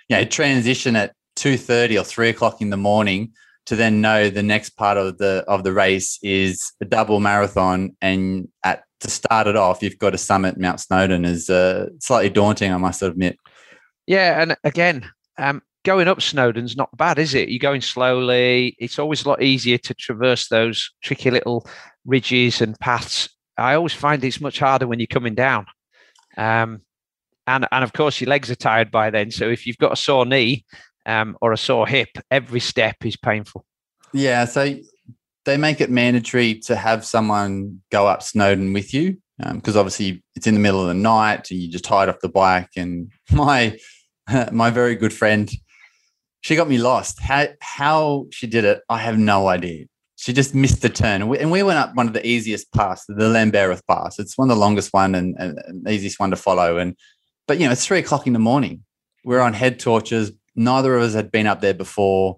you 0.09 0.17
know, 0.17 0.26
transition 0.26 0.95
at 0.95 1.15
2:30 1.38 1.99
or 1.99 2.03
three 2.03 2.30
o'clock 2.30 2.61
in 2.61 2.69
the 2.69 2.78
morning 2.78 3.34
to 3.68 3.76
then 3.76 4.01
know 4.01 4.30
the 4.30 4.43
next 4.43 4.72
part 4.72 4.97
of 4.97 5.18
the 5.18 5.43
of 5.47 5.64
the 5.64 5.74
race 5.74 6.20
is 6.22 6.74
a 6.82 6.86
double 6.86 7.20
marathon 7.20 7.95
and 8.01 8.47
at 8.64 8.84
to 9.01 9.09
start 9.09 9.47
it 9.47 9.55
off, 9.55 9.82
you've 9.82 9.97
got 9.97 10.12
to 10.12 10.18
summit 10.18 10.59
Mount 10.59 10.80
Snowdon 10.80 11.26
is 11.26 11.49
uh, 11.49 11.89
slightly 11.99 12.30
daunting, 12.30 12.72
I 12.72 12.78
must 12.78 13.01
admit. 13.01 13.38
Yeah, 14.07 14.41
and 14.41 14.55
again, 14.64 15.09
um, 15.38 15.62
going 15.84 16.07
up 16.07 16.22
Snowdon's 16.22 16.78
not 16.78 16.95
bad, 16.95 17.20
is 17.20 17.34
it? 17.34 17.49
You're 17.49 17.59
going 17.59 17.82
slowly. 17.82 18.76
It's 18.80 18.99
always 18.99 19.26
a 19.26 19.30
lot 19.30 19.41
easier 19.41 19.78
to 19.80 19.93
traverse 19.93 20.47
those 20.47 20.91
tricky 21.01 21.32
little 21.32 21.68
ridges 22.05 22.62
and 22.62 22.80
paths. 22.80 23.30
I 23.57 23.74
always 23.74 23.93
find 23.93 24.24
it's 24.24 24.41
much 24.41 24.59
harder 24.59 24.88
when 24.88 24.99
you're 24.99 25.07
coming 25.07 25.36
down. 25.36 25.66
Um, 26.38 26.82
and 27.47 27.68
and 27.72 27.84
of 27.84 27.93
course 27.93 28.22
your 28.22 28.30
legs 28.30 28.51
are 28.51 28.55
tired 28.55 28.91
by 28.91 29.09
then. 29.09 29.32
So 29.32 29.49
if 29.49 29.66
you've 29.66 29.78
got 29.78 29.93
a 29.93 29.97
sore 29.97 30.26
knee 30.26 30.64
um, 31.05 31.37
or 31.41 31.51
a 31.51 31.57
sore 31.57 31.87
hip, 31.87 32.09
every 32.29 32.59
step 32.59 32.97
is 33.05 33.15
painful. 33.15 33.65
Yeah, 34.13 34.45
so 34.45 34.75
they 35.45 35.57
make 35.57 35.81
it 35.81 35.89
mandatory 35.89 36.55
to 36.55 36.75
have 36.75 37.05
someone 37.05 37.81
go 37.91 38.07
up 38.07 38.21
Snowdon 38.21 38.73
with 38.73 38.93
you 38.93 39.17
because 39.53 39.75
obviously 39.75 40.23
it's 40.35 40.47
in 40.47 40.53
the 40.53 40.59
middle 40.59 40.81
of 40.81 40.87
the 40.87 40.93
night 40.93 41.49
and 41.49 41.59
you 41.59 41.69
just 41.69 41.83
tired 41.83 42.09
off 42.09 42.19
the 42.21 42.29
bike. 42.29 42.69
And 42.75 43.11
my 43.31 43.77
my 44.51 44.69
very 44.69 44.95
good 44.95 45.13
friend, 45.13 45.51
she 46.41 46.55
got 46.55 46.69
me 46.69 46.77
lost. 46.77 47.19
How 47.19 47.47
how 47.61 48.27
she 48.31 48.47
did 48.47 48.65
it, 48.65 48.81
I 48.89 48.99
have 48.99 49.17
no 49.17 49.47
idea. 49.47 49.85
She 50.17 50.33
just 50.33 50.53
missed 50.53 50.83
the 50.83 50.89
turn, 50.89 51.23
and 51.23 51.51
we, 51.51 51.63
went 51.63 51.79
up 51.79 51.95
one 51.95 52.05
of 52.05 52.13
the 52.13 52.25
easiest 52.25 52.71
paths, 52.73 53.05
the 53.07 53.15
Llanberis 53.15 53.81
Path. 53.87 54.17
It's 54.19 54.37
one 54.37 54.51
of 54.51 54.55
the 54.55 54.59
longest 54.59 54.93
one 54.93 55.15
and, 55.15 55.35
and 55.39 55.89
easiest 55.89 56.19
one 56.19 56.29
to 56.29 56.35
follow. 56.35 56.77
And 56.77 56.95
but 57.47 57.59
you 57.59 57.65
know, 57.65 57.71
it's 57.71 57.87
three 57.87 57.97
o'clock 57.97 58.27
in 58.27 58.33
the 58.33 58.39
morning. 58.39 58.83
We're 59.25 59.39
on 59.39 59.53
head 59.53 59.79
torches. 59.79 60.31
Neither 60.55 60.95
of 60.95 61.03
us 61.03 61.13
had 61.13 61.31
been 61.31 61.47
up 61.47 61.61
there 61.61 61.73
before 61.73 62.37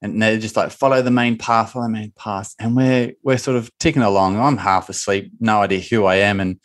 and 0.00 0.22
they're 0.22 0.38
just 0.38 0.56
like 0.56 0.70
follow 0.70 1.02
the 1.02 1.10
main 1.10 1.36
path, 1.36 1.72
follow 1.72 1.86
the 1.86 1.92
main 1.92 2.12
path, 2.16 2.54
and 2.58 2.76
we're 2.76 3.12
we're 3.22 3.38
sort 3.38 3.56
of 3.56 3.70
ticking 3.78 4.02
along. 4.02 4.38
I'm 4.38 4.56
half 4.56 4.88
asleep, 4.88 5.32
no 5.40 5.62
idea 5.62 5.80
who 5.80 6.04
I 6.04 6.16
am, 6.16 6.40
and 6.40 6.60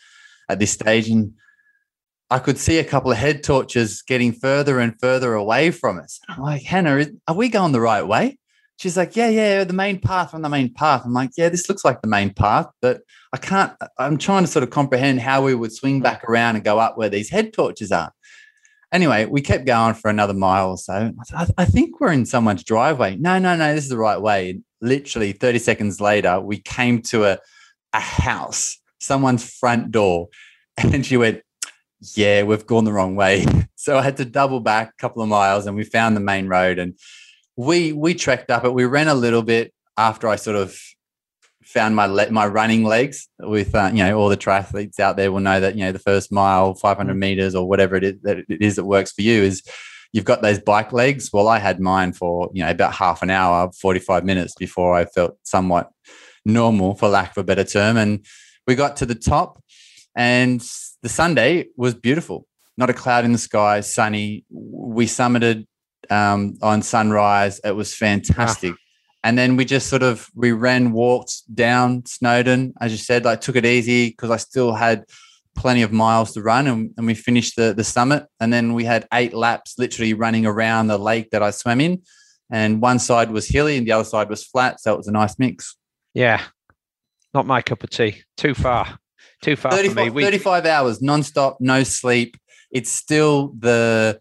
at 0.50 0.60
this 0.60 0.72
stage, 0.72 1.10
and 1.10 1.34
I 2.30 2.40
could 2.40 2.58
see 2.58 2.78
a 2.80 2.84
couple 2.84 3.12
of 3.12 3.18
head 3.18 3.44
torches 3.44 4.02
getting 4.02 4.34
further 4.34 4.80
and 4.80 5.00
further 5.00 5.34
away 5.34 5.72
from 5.72 6.00
us. 6.00 6.20
I'm 6.30 6.42
like, 6.42 6.64
Hannah, 6.64 7.08
are 7.28 7.36
we 7.36 7.50
going 7.50 7.72
the 7.72 7.82
right 7.82 8.06
way? 8.06 8.38
She's 8.78 8.98
like, 8.98 9.16
yeah, 9.16 9.30
yeah, 9.30 9.64
the 9.64 9.74
main 9.74 10.00
path 10.00 10.34
on 10.34 10.42
the 10.42 10.50
main 10.50 10.74
path. 10.74 11.04
I'm 11.06 11.14
like, 11.14 11.30
yeah, 11.38 11.50
this 11.50 11.70
looks 11.70 11.86
like 11.86 12.02
the 12.02 12.08
main 12.08 12.34
path, 12.34 12.68
but 12.82 13.02
I 13.32 13.38
can't. 13.38 13.72
I'm 13.98 14.18
trying 14.18 14.44
to 14.44 14.48
sort 14.48 14.64
of 14.64 14.72
comprehend 14.72 15.22
how 15.22 15.44
we 15.44 15.56
would 15.56 15.72
swing 15.72 16.02
back 16.02 16.24
around 16.24 16.56
and 16.56 16.66
go 16.66 16.80
up 16.80 16.98
where 16.98 17.10
these 17.10 17.30
head 17.30 17.54
torches 17.54 17.92
are. 17.92 18.12
Anyway, 18.94 19.26
we 19.26 19.42
kept 19.42 19.66
going 19.66 19.96
for 19.96 20.10
another 20.10 20.36
mile 20.36 20.70
or 20.70 20.78
so. 20.78 21.12
I, 21.34 21.48
I 21.58 21.66
think 21.66 22.00
we're 22.00 22.12
in 22.12 22.28
someone's 22.28 22.64
driveway. 22.64 23.16
No, 23.16 23.40
no, 23.40 23.56
no, 23.56 23.74
this 23.74 23.86
is 23.86 23.90
the 23.90 23.98
right 23.98 24.22
way. 24.22 24.60
Literally 24.82 25.32
30 25.32 25.58
seconds 25.58 26.00
later, 26.00 26.40
we 26.40 26.60
came 26.60 27.02
to 27.04 27.26
a, 27.26 27.40
a 27.92 28.00
house, 28.00 28.78
someone's 29.00 29.52
front 29.52 29.92
door. 29.92 30.30
And 30.78 31.06
she 31.06 31.18
went, 31.18 31.44
Yeah, 32.16 32.44
we've 32.44 32.66
gone 32.66 32.86
the 32.86 32.94
wrong 32.94 33.16
way. 33.16 33.46
So 33.76 33.98
I 33.98 34.02
had 34.02 34.16
to 34.18 34.24
double 34.24 34.62
back 34.62 34.92
a 34.92 35.02
couple 35.02 35.22
of 35.22 35.28
miles 35.28 35.66
and 35.66 35.76
we 35.76 35.84
found 35.84 36.16
the 36.16 36.22
main 36.22 36.48
road. 36.48 36.80
And 36.80 36.98
we 37.58 37.92
we 37.92 38.14
trekked 38.14 38.50
up 38.50 38.64
it. 38.64 38.74
We 38.74 38.86
ran 38.86 39.10
a 39.10 39.14
little 39.14 39.44
bit 39.44 39.74
after 39.98 40.30
I 40.30 40.38
sort 40.38 40.56
of 40.56 40.80
found 41.74 41.96
my 41.96 42.06
le- 42.06 42.32
my 42.32 42.46
running 42.46 42.84
legs. 42.84 43.28
With 43.40 43.74
uh, 43.76 43.90
you 43.94 44.04
know 44.04 44.18
all 44.18 44.30
the 44.30 44.38
triathletes 44.38 45.00
out 45.00 45.18
there 45.18 45.32
will 45.32 45.40
know 45.40 45.60
that 45.60 45.76
you 45.76 45.84
know 45.84 45.92
the 45.92 46.00
first 46.00 46.32
mile, 46.32 46.76
500 46.76 47.14
meters, 47.16 47.56
or 47.56 47.68
whatever 47.68 47.96
it 47.96 48.04
is 48.04 48.16
that 48.24 48.38
it 48.38 48.62
is 48.62 48.76
that 48.76 48.86
works 48.86 49.12
for 49.12 49.22
you 49.22 49.42
is 49.42 49.64
you've 50.14 50.26
got 50.26 50.42
those 50.42 50.60
bike 50.60 50.94
legs. 50.94 51.32
Well, 51.34 51.48
I 51.48 51.60
had 51.60 51.80
mine 51.80 52.14
for 52.14 52.50
you 52.54 52.64
know 52.64 52.72
about 52.72 52.94
half 52.94 53.22
an 53.22 53.30
hour, 53.30 53.72
45 53.82 54.24
minutes 54.24 54.54
before 54.56 54.96
I 54.96 55.06
felt 55.06 55.38
somewhat 55.44 55.90
normal, 56.46 56.96
for 56.96 57.10
lack 57.10 57.32
of 57.32 57.38
a 57.38 57.44
better 57.44 57.64
term, 57.64 57.98
and 57.98 58.26
we 58.68 58.76
got 58.76 58.98
to 58.98 59.06
the 59.06 59.16
top, 59.16 59.62
and 60.16 60.62
the 61.02 61.10
Sunday 61.10 61.68
was 61.76 61.94
beautiful. 61.94 62.48
Not 62.78 62.90
a 62.90 62.94
cloud 62.94 63.26
in 63.26 63.34
the 63.34 63.38
sky, 63.38 63.82
sunny. 63.82 64.46
We 64.50 65.06
summited 65.06 65.68
um, 66.10 66.58
on 66.62 66.82
sunrise. 66.82 67.60
It 67.64 67.76
was 67.76 67.94
fantastic. 67.96 68.74
And 69.24 69.38
then 69.38 69.56
we 69.56 69.66
just 69.66 69.88
sort 69.88 70.04
of 70.04 70.30
we 70.36 70.52
ran, 70.52 70.92
walked 70.92 71.44
down 71.54 72.06
Snowdon, 72.06 72.74
as 72.82 72.92
you 72.92 72.98
said, 72.98 73.24
like 73.26 73.42
took 73.42 73.56
it 73.56 73.66
easy 73.66 74.10
because 74.10 74.32
I 74.32 74.38
still 74.38 74.74
had 74.74 75.06
plenty 75.56 75.82
of 75.82 75.92
miles 75.92 76.34
to 76.34 76.42
run 76.42 76.68
and, 76.68 76.92
and 76.98 77.06
we 77.06 77.14
finished 77.14 77.56
the, 77.56 77.74
the 77.74 77.84
summit. 77.84 78.26
And 78.40 78.52
then 78.52 78.74
we 78.74 78.84
had 78.84 79.08
eight 79.14 79.34
laps 79.34 79.76
literally 79.78 80.14
running 80.14 80.46
around 80.46 80.88
the 80.88 80.98
lake 80.98 81.30
that 81.32 81.44
I 81.44 81.52
swam 81.52 81.80
in. 81.80 82.02
And 82.52 82.82
one 82.82 83.00
side 83.00 83.32
was 83.32 83.48
hilly 83.48 83.78
and 83.78 83.88
the 83.88 83.92
other 83.94 84.04
side 84.04 84.30
was 84.30 84.44
flat. 84.44 84.80
So 84.80 84.94
it 84.94 84.98
was 84.98 85.08
a 85.08 85.12
nice 85.12 85.40
mix. 85.40 85.78
Yeah. 86.14 86.42
Not 87.34 87.48
my 87.48 87.62
cup 87.62 87.84
of 87.84 87.90
tea. 87.90 88.22
Too 88.38 88.54
far. 88.54 89.00
Too 89.42 89.56
far 89.56 89.72
35, 89.72 89.94
for 89.94 90.04
me. 90.04 90.10
We- 90.10 90.24
35 90.24 90.66
hours 90.66 91.00
nonstop, 91.00 91.58
no 91.60 91.84
sleep. 91.84 92.38
It's 92.72 92.92
still 92.92 93.54
the 93.58 94.20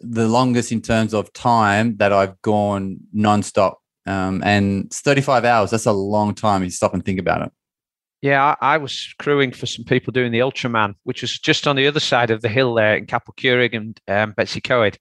the 0.00 0.28
longest 0.28 0.70
in 0.70 0.82
terms 0.82 1.14
of 1.14 1.32
time 1.32 1.96
that 1.96 2.12
I've 2.12 2.40
gone 2.42 2.98
nonstop. 3.16 3.76
Um, 4.06 4.42
and 4.44 4.92
35 4.92 5.44
hours. 5.44 5.70
That's 5.70 5.86
a 5.86 5.92
long 5.92 6.34
time. 6.34 6.62
You 6.62 6.70
stop 6.70 6.92
and 6.92 7.04
think 7.04 7.18
about 7.18 7.42
it. 7.42 7.52
Yeah, 8.20 8.54
I, 8.60 8.74
I, 8.74 8.78
was 8.78 9.14
crewing 9.18 9.52
for 9.52 9.66
some 9.66 9.84
people 9.84 10.10
doing 10.10 10.32
the 10.32 10.38
Ultraman, 10.38 10.94
which 11.04 11.20
was 11.20 11.38
just 11.38 11.66
on 11.66 11.76
the 11.76 11.86
other 11.86 12.00
side 12.00 12.30
of 12.30 12.40
the 12.40 12.48
hill 12.48 12.74
there 12.74 12.96
in 12.96 13.06
Capel 13.06 13.34
Curig 13.36 13.74
and 13.74 14.00
um, 14.08 14.32
Betws-y-Coed. 14.32 14.98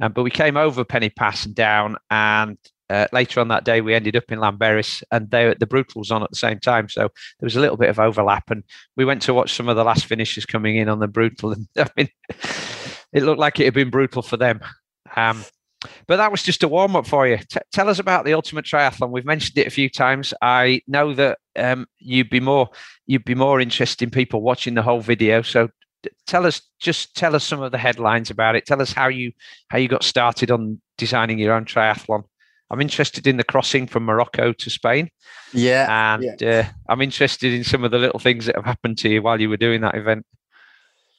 Um, 0.00 0.12
but 0.12 0.22
we 0.22 0.30
came 0.30 0.56
over 0.56 0.84
Pen-y-Pass 0.84 1.44
and 1.44 1.54
down, 1.54 1.96
and 2.10 2.56
uh, 2.88 3.08
later 3.12 3.40
on 3.40 3.48
that 3.48 3.64
day 3.64 3.82
we 3.82 3.94
ended 3.94 4.16
up 4.16 4.24
in 4.30 4.38
Llanberis, 4.38 5.02
and 5.10 5.30
they, 5.30 5.54
the 5.58 5.66
brutal 5.66 6.00
was 6.00 6.10
on 6.10 6.22
at 6.22 6.30
the 6.30 6.36
same 6.36 6.58
time. 6.60 6.88
So 6.88 7.02
there 7.02 7.46
was 7.46 7.56
a 7.56 7.60
little 7.60 7.76
bit 7.76 7.90
of 7.90 7.98
overlap, 7.98 8.50
and 8.50 8.64
we 8.96 9.04
went 9.04 9.20
to 9.22 9.34
watch 9.34 9.52
some 9.52 9.68
of 9.68 9.76
the 9.76 9.84
last 9.84 10.06
finishes 10.06 10.46
coming 10.46 10.76
in 10.76 10.88
on 10.88 10.98
the 10.98 11.08
brutal, 11.08 11.52
and 11.52 11.68
I 11.78 11.88
mean 11.96 12.08
it 13.12 13.22
looked 13.22 13.38
like 13.38 13.60
it 13.60 13.64
had 13.64 13.74
been 13.74 13.90
brutal 13.90 14.22
for 14.22 14.36
them. 14.36 14.60
Um, 15.14 15.44
but 16.06 16.16
that 16.16 16.30
was 16.30 16.42
just 16.42 16.62
a 16.62 16.68
warm 16.68 16.96
up 16.96 17.06
for 17.06 17.26
you. 17.26 17.38
T- 17.38 17.60
tell 17.72 17.88
us 17.88 17.98
about 17.98 18.24
the 18.24 18.34
ultimate 18.34 18.64
triathlon. 18.64 19.10
We've 19.10 19.24
mentioned 19.24 19.58
it 19.58 19.66
a 19.66 19.70
few 19.70 19.88
times. 19.88 20.34
I 20.42 20.82
know 20.86 21.14
that 21.14 21.38
um, 21.56 21.86
you'd 21.98 22.30
be 22.30 22.40
more 22.40 22.68
you'd 23.06 23.24
be 23.24 23.34
more 23.34 23.60
interested 23.60 24.04
in 24.04 24.10
people 24.10 24.42
watching 24.42 24.74
the 24.74 24.82
whole 24.82 25.00
video. 25.00 25.42
So 25.42 25.68
tell 26.26 26.46
us 26.46 26.62
just 26.80 27.14
tell 27.16 27.34
us 27.34 27.44
some 27.44 27.62
of 27.62 27.72
the 27.72 27.78
headlines 27.78 28.30
about 28.30 28.56
it. 28.56 28.66
Tell 28.66 28.82
us 28.82 28.92
how 28.92 29.08
you 29.08 29.32
how 29.68 29.78
you 29.78 29.88
got 29.88 30.04
started 30.04 30.50
on 30.50 30.80
designing 30.98 31.38
your 31.38 31.54
own 31.54 31.64
triathlon. 31.64 32.24
I'm 32.70 32.80
interested 32.80 33.26
in 33.26 33.36
the 33.36 33.44
crossing 33.44 33.86
from 33.86 34.04
Morocco 34.04 34.52
to 34.54 34.70
Spain. 34.70 35.10
Yeah, 35.52 36.14
and 36.14 36.40
yeah. 36.40 36.48
Uh, 36.48 36.64
I'm 36.88 37.02
interested 37.02 37.52
in 37.52 37.64
some 37.64 37.84
of 37.84 37.90
the 37.90 37.98
little 37.98 38.18
things 38.18 38.46
that 38.46 38.56
have 38.56 38.64
happened 38.64 38.96
to 38.98 39.10
you 39.10 39.20
while 39.20 39.40
you 39.40 39.50
were 39.50 39.58
doing 39.58 39.82
that 39.82 39.94
event. 39.94 40.24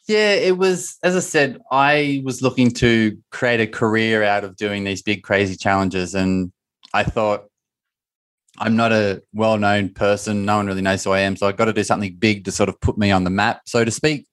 Yeah, 0.08 0.34
it 0.34 0.58
was, 0.58 0.98
as 1.02 1.16
I 1.16 1.20
said, 1.20 1.60
I 1.72 2.22
was 2.26 2.42
looking 2.42 2.72
to 2.72 3.18
create 3.32 3.62
a 3.62 3.68
career 3.68 4.24
out 4.24 4.44
of 4.44 4.58
doing 4.58 4.84
these 4.84 5.02
big, 5.02 5.24
crazy 5.24 5.56
challenges. 5.56 6.14
And 6.14 6.52
I 6.94 7.04
thought, 7.04 7.46
I'm 8.60 8.76
not 8.76 8.92
a 8.92 9.24
well 9.34 9.58
known 9.58 9.90
person. 9.90 10.46
No 10.46 10.58
one 10.58 10.68
really 10.68 10.82
knows 10.82 11.04
who 11.04 11.12
I 11.12 11.20
am. 11.20 11.36
So 11.38 11.48
I've 11.48 11.58
got 11.58 11.66
to 11.66 11.74
do 11.74 11.84
something 11.84 12.16
big 12.16 12.44
to 12.46 12.52
sort 12.52 12.70
of 12.70 12.80
put 12.82 12.98
me 12.98 13.12
on 13.12 13.24
the 13.24 13.30
map, 13.30 13.62
so 13.66 13.84
to 13.84 13.92
speak. 13.92 14.28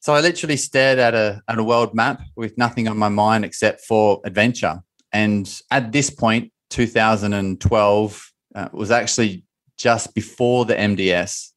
So 0.00 0.14
I 0.14 0.20
literally 0.20 0.56
stared 0.56 0.98
at 0.98 1.14
a, 1.14 1.42
at 1.48 1.58
a 1.58 1.64
world 1.64 1.94
map 1.94 2.20
with 2.36 2.56
nothing 2.56 2.88
on 2.88 2.96
my 2.96 3.08
mind 3.08 3.44
except 3.44 3.80
for 3.80 4.20
adventure. 4.24 4.82
And 5.12 5.52
at 5.70 5.92
this 5.92 6.10
point, 6.10 6.52
2012 6.70 8.32
uh, 8.54 8.68
was 8.72 8.90
actually 8.90 9.44
just 9.76 10.14
before 10.14 10.66
the 10.66 10.74
MDS. 10.74 11.52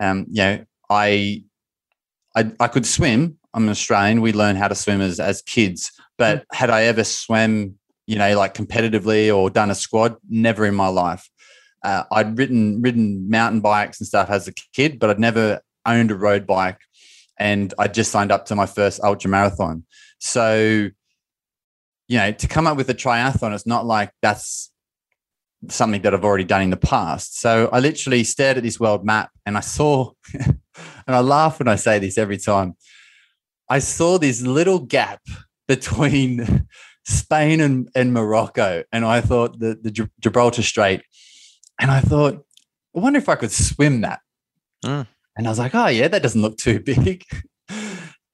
Um, 0.00 0.26
you 0.28 0.42
know, 0.42 0.64
I 0.90 1.44
I, 2.36 2.52
I 2.60 2.68
could 2.68 2.86
swim. 2.86 3.38
I'm 3.54 3.64
an 3.64 3.70
Australian. 3.70 4.20
We 4.20 4.32
learn 4.32 4.56
how 4.56 4.68
to 4.68 4.74
swim 4.74 5.00
as, 5.00 5.20
as 5.20 5.42
kids. 5.42 5.92
But 6.18 6.38
mm. 6.38 6.44
had 6.52 6.70
I 6.70 6.84
ever 6.84 7.04
swam, 7.04 7.78
you 8.06 8.16
know, 8.16 8.36
like 8.36 8.54
competitively 8.54 9.34
or 9.34 9.50
done 9.50 9.70
a 9.70 9.74
squad? 9.74 10.16
Never 10.28 10.64
in 10.66 10.74
my 10.74 10.88
life. 10.88 11.28
Uh, 11.84 12.04
I'd 12.12 12.38
ridden 12.38 12.80
ridden 12.80 13.28
mountain 13.28 13.60
bikes 13.60 14.00
and 14.00 14.06
stuff 14.06 14.30
as 14.30 14.46
a 14.48 14.52
kid, 14.72 14.98
but 14.98 15.10
I'd 15.10 15.18
never 15.18 15.60
owned 15.84 16.10
a 16.10 16.14
road 16.14 16.46
bike. 16.46 16.78
And 17.38 17.74
I 17.78 17.88
just 17.88 18.12
signed 18.12 18.30
up 18.30 18.46
to 18.46 18.54
my 18.54 18.66
first 18.66 19.00
ultra 19.02 19.28
marathon. 19.28 19.84
So, 20.20 20.88
you 22.08 22.18
know, 22.18 22.30
to 22.30 22.48
come 22.48 22.66
up 22.66 22.76
with 22.76 22.88
a 22.88 22.94
triathlon, 22.94 23.54
it's 23.54 23.66
not 23.66 23.84
like 23.84 24.12
that's 24.22 24.71
something 25.68 26.02
that 26.02 26.14
I've 26.14 26.24
already 26.24 26.44
done 26.44 26.62
in 26.62 26.70
the 26.70 26.76
past. 26.76 27.40
So 27.40 27.68
I 27.72 27.80
literally 27.80 28.24
stared 28.24 28.56
at 28.56 28.62
this 28.62 28.80
world 28.80 29.04
map 29.04 29.30
and 29.46 29.56
I 29.56 29.60
saw, 29.60 30.12
and 30.34 30.58
I 31.06 31.20
laugh 31.20 31.58
when 31.58 31.68
I 31.68 31.76
say 31.76 31.98
this 31.98 32.18
every 32.18 32.38
time. 32.38 32.74
I 33.68 33.78
saw 33.78 34.18
this 34.18 34.42
little 34.42 34.80
gap 34.80 35.20
between 35.68 36.66
Spain 37.04 37.60
and, 37.60 37.88
and 37.94 38.12
Morocco. 38.12 38.84
And 38.92 39.04
I 39.04 39.20
thought 39.20 39.58
the, 39.58 39.78
the 39.80 40.08
Gibraltar 40.20 40.62
Strait. 40.62 41.02
And 41.80 41.90
I 41.90 42.00
thought, 42.00 42.44
I 42.94 43.00
wonder 43.00 43.18
if 43.18 43.28
I 43.28 43.36
could 43.36 43.52
swim 43.52 44.02
that. 44.02 44.20
Mm. 44.84 45.06
And 45.36 45.46
I 45.46 45.50
was 45.50 45.58
like, 45.58 45.74
oh, 45.74 45.86
yeah, 45.86 46.08
that 46.08 46.22
doesn't 46.22 46.42
look 46.42 46.58
too 46.58 46.80
big. 46.84 47.24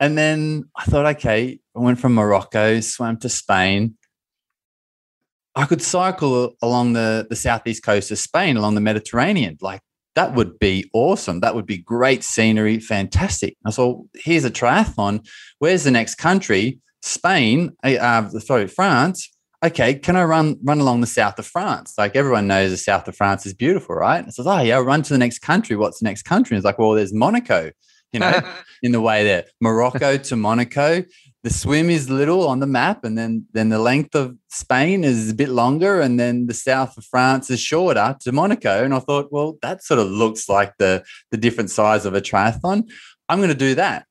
and 0.01 0.19
then 0.19 0.65
I 0.77 0.85
thought, 0.85 1.07
okay, 1.07 1.61
I 1.77 1.79
went 1.79 2.01
from 2.01 2.15
Morocco, 2.15 2.81
swam 2.81 3.19
to 3.19 3.29
Spain, 3.29 3.97
I 5.55 5.65
could 5.65 5.83
cycle 5.83 6.55
along 6.63 6.93
the, 6.93 7.27
the 7.29 7.37
southeast 7.37 7.83
coast 7.83 8.11
of 8.11 8.19
Spain, 8.19 8.57
along 8.57 8.75
the 8.75 8.81
Mediterranean. 8.81 9.59
Like 9.61 9.81
that 10.15 10.35
would 10.35 10.59
be 10.59 10.91
awesome. 10.93 11.41
That 11.41 11.55
would 11.55 11.67
be 11.67 11.79
great 11.79 12.25
scenery, 12.25 12.81
fantastic. 12.81 13.57
I 13.65 13.71
thought, 13.71 14.05
here's 14.15 14.45
a 14.45 14.51
triathlon. 14.51 15.27
Where's 15.59 15.85
the 15.85 15.91
next 15.91 16.17
country? 16.17 16.81
Spain, 17.03 17.71
uh, 17.85 17.95
uh, 18.01 18.29
sorry, 18.41 18.67
France. 18.67 19.31
Okay, 19.65 19.95
can 19.95 20.17
I 20.17 20.25
run 20.25 20.57
run 20.63 20.81
along 20.81 21.01
the 21.01 21.07
south 21.07 21.39
of 21.39 21.47
France? 21.47 21.95
Like 21.99 22.15
everyone 22.15 22.47
knows, 22.47 22.71
the 22.71 22.77
south 22.77 23.09
of 23.09 23.17
France 23.17 23.45
is 23.47 23.55
beautiful, 23.55 23.95
right? 23.95 24.27
It 24.27 24.33
says, 24.33 24.47
oh 24.47 24.61
yeah, 24.61 24.77
run 24.79 25.03
to 25.03 25.13
the 25.13 25.19
next 25.19 25.41
country. 25.41 25.77
What's 25.77 26.01
the 26.01 26.05
next 26.05 26.23
country? 26.23 26.57
it's 26.57 26.65
like, 26.65 26.79
well, 26.79 26.93
there's 26.93 27.15
Monaco, 27.15 27.71
you 28.13 28.21
know, 28.21 28.41
in 28.83 28.93
the 28.93 29.01
way 29.01 29.25
there. 29.25 29.45
Morocco 29.61 30.17
to 30.17 30.37
Monaco 30.37 31.05
the 31.45 31.51
swim 31.51 31.89
is 31.89 32.11
little 32.11 32.49
on 32.49 32.59
the 32.59 32.67
map, 32.67 33.05
and 33.05 33.17
then 33.17 33.47
then 33.53 33.69
the 33.69 33.79
length 33.79 34.15
of 34.15 34.37
Spain 34.49 35.05
is 35.05 35.31
a 35.31 35.35
bit 35.35 35.49
longer, 35.49 36.01
and 36.01 36.19
then 36.19 36.47
the 36.47 36.55
south 36.55 36.97
of 36.97 37.05
France 37.05 37.51
is 37.51 37.61
shorter 37.61 38.17
to 38.21 38.33
Monaco. 38.33 38.85
And 38.85 38.93
I 38.93 38.99
thought, 38.99 39.33
well, 39.33 39.57
that 39.63 39.85
sort 39.85 40.01
of 40.01 40.09
looks 40.09 40.49
like 40.49 40.75
the 40.79 41.05
the 41.31 41.37
different 41.37 41.71
size 41.71 42.05
of 42.05 42.15
a 42.15 42.21
triathlon. 42.21 42.91
I'm 43.29 43.39
going 43.39 43.51
to 43.51 43.55
do 43.55 43.75
that. 43.77 44.07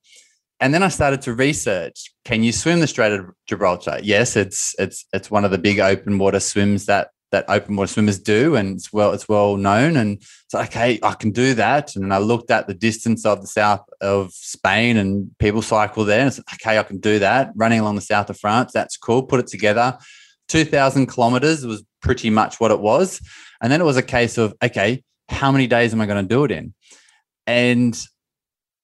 And 0.60 0.74
then 0.74 0.84
I 0.84 0.88
started 0.88 1.22
to 1.24 1.34
research: 1.34 2.14
Can 2.24 2.44
you 2.44 2.52
swim 2.52 2.80
the 2.80 2.88
Strait 2.88 3.12
of 3.12 3.26
Gibraltar? 3.46 4.00
Yes, 4.02 4.36
it's 4.36 4.74
it's 4.80 5.06
it's 5.12 5.30
one 5.30 5.44
of 5.44 5.52
the 5.52 5.58
big 5.58 5.80
open 5.80 6.18
water 6.18 6.40
swims 6.40 6.86
that 6.86 7.10
that 7.32 7.46
open 7.50 7.76
water 7.76 7.92
swimmers 7.92 8.20
do, 8.20 8.56
and 8.56 8.78
it's 8.78 8.94
well 8.94 9.12
it's 9.12 9.28
well 9.28 9.58
known. 9.58 9.98
And 9.98 10.22
so, 10.48 10.60
okay, 10.62 11.00
I 11.04 11.14
can 11.14 11.32
do 11.32 11.54
that. 11.56 11.96
And 11.96 12.14
I 12.14 12.20
looked 12.20 12.52
at 12.52 12.68
the 12.68 12.74
distance 12.74 13.26
of 13.26 13.42
the 13.42 13.48
south 13.48 13.86
of 14.02 14.32
Spain, 14.34 14.98
and 14.98 15.32
people 15.40 15.62
cycle 15.62 16.06
there. 16.06 16.22
And 16.22 16.34
said, 16.34 16.46
okay, 16.54 16.78
I 16.78 16.84
can 16.84 17.00
do 17.00 17.20
that. 17.20 17.52
Running 17.56 17.80
along 17.80 17.96
the 17.96 18.02
south 18.02 18.30
of 18.30 18.40
France, 18.40 18.72
that's 18.74 18.98
cool. 18.98 19.24
Put 19.24 19.40
it 19.40 19.48
together. 19.48 19.98
Two 20.48 20.64
thousand 20.64 21.08
kilometers 21.08 21.66
was 21.66 21.84
pretty 22.02 22.30
much 22.30 22.60
what 22.60 22.72
it 22.72 22.80
was. 22.80 23.20
And 23.62 23.72
then 23.72 23.82
it 23.82 23.86
was 23.86 23.98
a 23.98 24.04
case 24.04 24.38
of 24.38 24.54
okay, 24.64 25.04
how 25.30 25.52
many 25.52 25.68
days 25.68 25.94
am 25.94 26.02
I 26.02 26.06
going 26.06 26.24
to 26.24 26.36
do 26.36 26.44
it 26.46 26.52
in? 26.52 26.74
And 27.46 28.00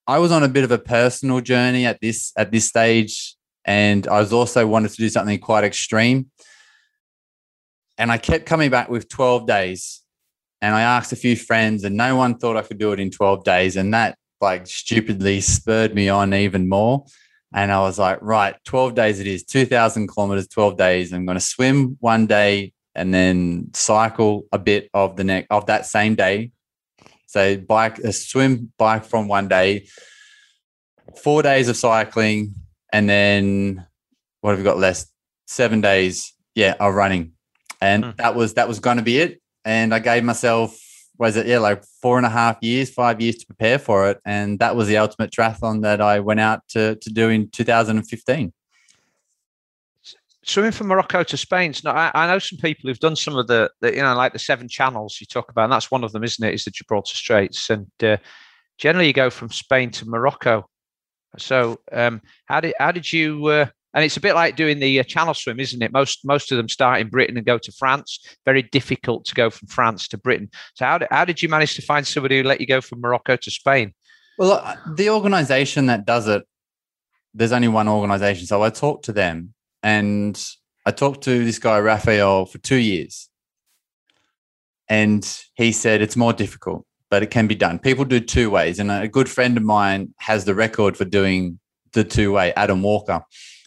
I 0.06 0.20
was 0.20 0.34
on 0.34 0.44
a 0.44 0.50
bit 0.50 0.66
of 0.66 0.72
a 0.72 0.78
personal 0.78 1.40
journey 1.40 1.86
at 1.86 2.02
this 2.02 2.34
at 2.38 2.52
this 2.52 2.68
stage, 2.68 3.36
and 3.64 4.06
I 4.08 4.20
was 4.20 4.34
also 4.34 4.68
wanted 4.68 4.92
to 4.92 4.98
do 4.98 5.08
something 5.08 5.40
quite 5.40 5.64
extreme. 5.64 6.30
And 7.98 8.12
I 8.12 8.18
kept 8.18 8.46
coming 8.46 8.70
back 8.70 8.90
with 8.90 9.10
12 9.10 9.48
days. 9.48 10.02
And 10.62 10.74
I 10.74 10.82
asked 10.82 11.12
a 11.12 11.18
few 11.18 11.36
friends, 11.36 11.84
and 11.84 11.98
no 11.98 12.16
one 12.16 12.38
thought 12.38 12.56
I 12.56 12.62
could 12.62 12.78
do 12.78 12.94
it 12.94 13.00
in 13.00 13.12
12 13.12 13.44
days. 13.44 13.76
And 13.76 13.94
that 13.94 14.18
like 14.40 14.68
stupidly 14.68 15.42
spurred 15.42 15.94
me 15.94 16.10
on 16.10 16.34
even 16.34 16.70
more. 16.70 17.06
And 17.54 17.72
I 17.72 17.82
was 17.82 18.00
like, 18.00 18.20
right, 18.22 18.56
12 18.66 18.96
days 18.96 19.20
it 19.20 19.28
is, 19.28 19.44
2,000 19.44 20.08
kilometers, 20.08 20.48
12 20.48 20.78
days. 20.78 21.14
I'm 21.14 21.26
going 21.26 21.38
to 21.38 21.44
swim 21.44 21.98
one 22.00 22.26
day 22.26 22.74
and 22.96 23.14
then 23.14 23.70
cycle 23.74 24.46
a 24.52 24.60
bit 24.60 24.90
of 24.94 25.16
the 25.16 25.24
next 25.24 25.48
of 25.50 25.66
that 25.68 25.86
same 25.86 26.16
day. 26.16 26.52
So 27.28 27.58
bike, 27.58 28.00
a 28.00 28.14
swim, 28.14 28.72
bike 28.78 29.06
from 29.06 29.28
one 29.28 29.48
day, 29.48 29.88
four 31.24 31.42
days 31.42 31.68
of 31.70 31.78
cycling, 31.78 32.54
and 32.92 33.10
then 33.10 33.86
what 34.42 34.52
have 34.52 34.60
we 34.60 34.64
got 34.64 34.78
less? 34.78 35.08
Seven 35.48 35.82
days 35.82 36.34
Yeah, 36.56 36.76
of 36.80 36.94
running, 36.94 37.33
and 37.84 38.04
Mm. 38.04 38.16
that 38.18 38.34
was 38.36 38.54
that 38.54 38.68
was 38.68 38.80
going 38.80 38.98
to 38.98 39.04
be 39.04 39.18
it. 39.26 39.42
And 39.66 39.94
I 39.94 40.00
gave 40.00 40.24
myself 40.24 40.70
was 41.20 41.36
it 41.38 41.46
yeah 41.48 41.60
like 41.60 41.84
four 42.02 42.18
and 42.18 42.26
a 42.26 42.30
half 42.30 42.58
years, 42.62 42.90
five 42.90 43.22
years 43.22 43.36
to 43.38 43.46
prepare 43.46 43.80
for 43.80 44.10
it, 44.10 44.18
and 44.26 44.60
that 44.60 44.76
was 44.76 44.88
the 44.88 44.98
ultimate 44.98 45.32
triathlon 45.32 45.82
that 45.84 46.00
I 46.02 46.20
went 46.20 46.40
out 46.40 46.60
to 46.70 46.96
to 46.96 47.10
do 47.10 47.30
in 47.30 47.50
2015. 47.50 48.54
Swimming 50.46 50.74
from 50.74 50.88
Morocco 50.88 51.24
to 51.24 51.38
Spain. 51.38 51.74
No, 51.86 51.92
I, 51.92 52.12
I 52.14 52.28
know 52.28 52.38
some 52.40 52.60
people 52.60 52.90
who've 52.90 53.00
done 53.00 53.16
some 53.16 53.38
of 53.38 53.48
the, 53.48 53.72
the, 53.80 53.96
you 53.96 54.02
know, 54.02 54.14
like 54.14 54.34
the 54.34 54.40
seven 54.40 54.68
channels 54.68 55.18
you 55.22 55.26
talk 55.26 55.50
about, 55.50 55.64
and 55.66 55.72
that's 55.72 55.90
one 55.90 56.04
of 56.04 56.12
them, 56.12 56.24
isn't 56.24 56.46
it? 56.46 56.54
Is 56.54 56.66
the 56.66 56.72
Gibraltar 56.72 57.16
Straits, 57.16 57.70
and 57.70 57.88
uh, 58.02 58.18
generally 58.78 59.08
you 59.08 59.14
go 59.14 59.30
from 59.30 59.50
Spain 59.50 59.90
to 59.92 60.06
Morocco. 60.06 60.68
So, 61.38 61.80
um, 61.94 62.22
how 62.46 62.60
did 62.60 62.74
how 62.78 62.92
did 62.92 63.12
you? 63.14 63.46
Uh, 63.46 63.66
and 63.94 64.04
it's 64.04 64.18
a 64.18 64.22
bit 64.22 64.36
like 64.36 64.56
doing 64.56 64.80
the 64.80 65.00
uh, 65.00 65.04
channel 65.04 65.34
swim, 65.34 65.60
isn't 65.60 65.82
it? 65.82 65.92
Most 65.92 66.26
most 66.26 66.52
of 66.52 66.58
them 66.58 66.70
start 66.70 67.02
in 67.02 67.10
Britain 67.10 67.38
and 67.38 67.46
go 67.46 67.58
to 67.58 67.72
France. 67.72 68.20
Very 68.46 68.64
difficult 68.64 69.26
to 69.26 69.36
go 69.36 69.50
from 69.50 69.68
France 69.68 70.08
to 70.10 70.18
Britain. 70.18 70.50
So, 70.76 70.86
how 70.86 71.00
how 71.12 71.26
did 71.26 71.42
you 71.42 71.50
manage 71.50 71.76
to 71.76 71.82
find 71.82 72.06
somebody 72.06 72.38
who 72.38 72.44
let 72.44 72.60
you 72.60 72.68
go 72.68 72.82
from 72.82 73.02
Morocco 73.02 73.36
to 73.36 73.52
Spain? 73.52 73.94
Well, 74.38 74.54
uh, 74.54 74.76
the 74.96 75.10
organization 75.10 75.86
that 75.88 76.06
does 76.06 76.28
it, 76.28 76.44
there's 77.34 77.52
only 77.52 77.68
one 77.68 77.88
organization. 77.88 78.46
So 78.48 78.64
I 78.64 78.70
talked 78.70 79.06
to 79.06 79.12
them 79.12 79.54
and 79.82 80.42
I 80.86 80.92
talked 80.92 81.24
to 81.26 81.46
this 81.46 81.60
guy, 81.60 81.80
Raphael, 81.80 82.46
for 82.46 82.58
two 82.58 82.78
years. 82.78 83.30
And 84.90 85.26
he 85.56 85.72
said 85.72 86.02
it's 86.02 86.16
more 86.16 86.34
difficult, 86.34 86.86
but 87.10 87.24
it 87.24 87.32
can 87.32 87.48
be 87.48 87.56
done. 87.56 87.80
People 87.80 88.06
do 88.06 88.20
two 88.20 88.50
ways. 88.50 88.80
And 88.80 88.92
a 88.92 89.08
good 89.08 89.30
friend 89.30 89.56
of 89.56 89.64
mine 89.64 90.14
has 90.18 90.46
the 90.46 90.56
record 90.56 90.98
for 90.98 91.06
doing 91.06 91.60
the 91.94 92.04
two 92.04 92.32
way, 92.34 92.54
Adam 92.56 92.82
Walker. 92.82 93.22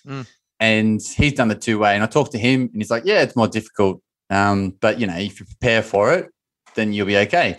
Mm. 0.06 0.26
And 0.58 1.00
he's 1.02 1.34
done 1.34 1.48
the 1.48 1.54
two 1.54 1.78
way. 1.78 1.94
And 1.94 2.02
I 2.02 2.06
talked 2.06 2.32
to 2.32 2.38
him 2.38 2.62
and 2.62 2.76
he's 2.76 2.90
like, 2.90 3.04
yeah, 3.04 3.22
it's 3.22 3.36
more 3.36 3.48
difficult. 3.48 4.00
Um, 4.30 4.74
but, 4.80 4.98
you 4.98 5.06
know, 5.06 5.16
if 5.16 5.38
you 5.38 5.46
prepare 5.46 5.82
for 5.82 6.12
it, 6.14 6.30
then 6.74 6.92
you'll 6.92 7.06
be 7.06 7.16
okay. 7.18 7.58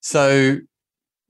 So 0.00 0.58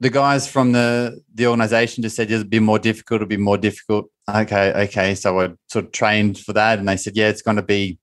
the 0.01 0.11
guys 0.11 0.47
from 0.47 0.73
the 0.73 1.21
the 1.35 1.47
organization 1.47 2.03
just 2.03 2.17
said 2.17 2.31
it'll 2.31 2.45
be 2.45 2.61
more 2.61 2.79
difficult, 2.79 3.23
it'll 3.23 3.29
be 3.29 3.37
more 3.37 3.59
difficult. 3.59 4.07
Okay, 4.33 4.73
okay. 4.85 5.15
So 5.15 5.41
I 5.41 5.49
sort 5.69 5.87
of 5.87 5.93
trained 5.93 6.39
for 6.39 6.53
that, 6.53 6.79
and 6.79 6.89
they 6.89 6.97
said, 6.97 7.17
yeah, 7.17 7.29
it's 7.29 7.43
going 7.43 7.57
to 7.57 7.63
be, 7.63 7.99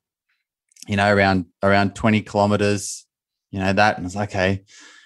you 0.87 0.97
know, 0.97 1.13
around 1.13 1.45
around 1.63 1.95
twenty 1.95 2.21
kilometers, 2.21 3.05
you 3.51 3.59
know 3.59 3.71
that, 3.71 3.97
and 3.97 4.05
I 4.05 4.07
was 4.07 4.15
like, 4.15 4.29
okay. 4.29 4.63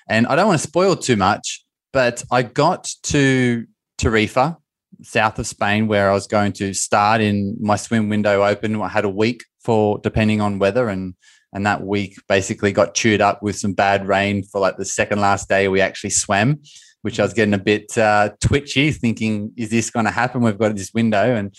And 0.07 0.25
I 0.25 0.35
don't 0.35 0.47
want 0.47 0.59
to 0.59 0.67
spoil 0.67 0.95
too 0.95 1.15
much, 1.15 1.63
but 1.93 2.23
I 2.31 2.41
got 2.41 2.91
to 3.03 3.67
Tarifa, 3.99 4.57
south 5.01 5.39
of 5.39 5.47
Spain, 5.47 5.87
where 5.87 6.09
I 6.09 6.13
was 6.13 6.27
going 6.27 6.53
to 6.53 6.73
start 6.73 7.21
in 7.21 7.57
my 7.59 7.75
swim 7.75 8.09
window 8.09 8.43
open. 8.43 8.81
I 8.81 8.87
had 8.87 9.05
a 9.05 9.09
week 9.09 9.43
for 9.59 9.99
depending 9.99 10.41
on 10.41 10.59
weather 10.59 10.89
and 10.89 11.15
and 11.51 11.65
that 11.65 11.81
week 11.81 12.15
basically 12.27 12.71
got 12.71 12.93
chewed 12.93 13.21
up 13.21 13.41
with 13.41 13.57
some 13.57 13.73
bad 13.73 14.07
rain 14.07 14.43
for 14.43 14.61
like 14.61 14.77
the 14.77 14.85
second 14.85 15.19
last 15.19 15.49
day 15.49 15.67
we 15.67 15.81
actually 15.81 16.11
swam 16.11 16.59
which 17.01 17.19
i 17.19 17.23
was 17.23 17.33
getting 17.33 17.53
a 17.53 17.57
bit 17.57 17.97
uh, 17.97 18.29
twitchy 18.41 18.91
thinking 18.91 19.51
is 19.57 19.69
this 19.69 19.89
going 19.89 20.05
to 20.05 20.11
happen? 20.11 20.41
We've 20.41 20.57
got 20.57 20.75
this 20.75 20.93
window. 20.93 21.35
And 21.35 21.55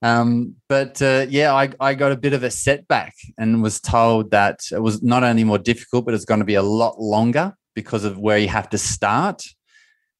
um, 0.00 0.54
but 0.68 1.00
uh, 1.02 1.26
yeah 1.28 1.52
I, 1.54 1.70
I 1.80 1.94
got 1.94 2.12
a 2.12 2.16
bit 2.16 2.32
of 2.32 2.42
a 2.42 2.50
setback 2.50 3.14
and 3.36 3.62
was 3.62 3.80
told 3.80 4.30
that 4.30 4.60
it 4.70 4.80
was 4.80 5.02
not 5.02 5.24
only 5.24 5.44
more 5.44 5.58
difficult 5.58 6.04
but 6.04 6.14
it's 6.14 6.24
going 6.24 6.40
to 6.40 6.46
be 6.46 6.54
a 6.54 6.62
lot 6.62 7.00
longer 7.00 7.54
because 7.74 8.04
of 8.04 8.18
where 8.18 8.38
you 8.38 8.48
have 8.48 8.68
to 8.70 8.78
start 8.78 9.44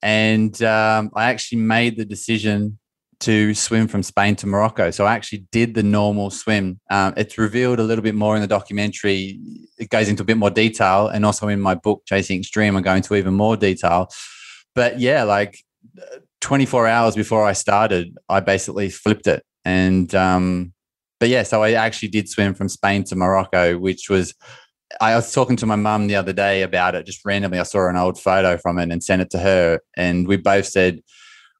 and 0.02 0.62
um, 0.62 1.10
i 1.14 1.30
actually 1.30 1.58
made 1.58 1.96
the 1.96 2.04
decision 2.04 2.78
to 3.20 3.52
swim 3.52 3.88
from 3.88 4.02
Spain 4.02 4.36
to 4.36 4.46
Morocco. 4.46 4.90
So 4.90 5.04
I 5.04 5.14
actually 5.14 5.46
did 5.50 5.74
the 5.74 5.82
normal 5.82 6.30
swim. 6.30 6.78
Um, 6.90 7.14
it's 7.16 7.36
revealed 7.36 7.80
a 7.80 7.82
little 7.82 8.02
bit 8.02 8.14
more 8.14 8.36
in 8.36 8.42
the 8.42 8.48
documentary. 8.48 9.40
It 9.76 9.90
goes 9.90 10.08
into 10.08 10.22
a 10.22 10.26
bit 10.26 10.36
more 10.36 10.50
detail. 10.50 11.08
And 11.08 11.26
also 11.26 11.48
in 11.48 11.60
my 11.60 11.74
book, 11.74 12.02
Chasing 12.06 12.38
Extreme, 12.38 12.76
I 12.76 12.80
go 12.80 12.94
into 12.94 13.16
even 13.16 13.34
more 13.34 13.56
detail. 13.56 14.08
But 14.74 15.00
yeah, 15.00 15.24
like 15.24 15.58
24 16.42 16.86
hours 16.86 17.16
before 17.16 17.44
I 17.44 17.54
started, 17.54 18.16
I 18.28 18.40
basically 18.40 18.88
flipped 18.88 19.26
it. 19.26 19.42
And, 19.64 20.14
um, 20.14 20.72
but 21.18 21.28
yeah, 21.28 21.42
so 21.42 21.64
I 21.64 21.72
actually 21.72 22.08
did 22.08 22.28
swim 22.28 22.54
from 22.54 22.68
Spain 22.68 23.02
to 23.04 23.16
Morocco, 23.16 23.78
which 23.78 24.08
was, 24.08 24.34
I 25.00 25.14
was 25.14 25.32
talking 25.32 25.56
to 25.56 25.66
my 25.66 25.76
mum 25.76 26.06
the 26.06 26.16
other 26.16 26.32
day 26.32 26.62
about 26.62 26.94
it. 26.94 27.06
Just 27.06 27.24
randomly, 27.24 27.58
I 27.58 27.64
saw 27.64 27.88
an 27.88 27.96
old 27.96 28.18
photo 28.20 28.56
from 28.56 28.78
it 28.78 28.90
and 28.90 29.02
sent 29.04 29.22
it 29.22 29.30
to 29.30 29.38
her. 29.38 29.80
And 29.96 30.26
we 30.26 30.36
both 30.36 30.66
said, 30.66 31.00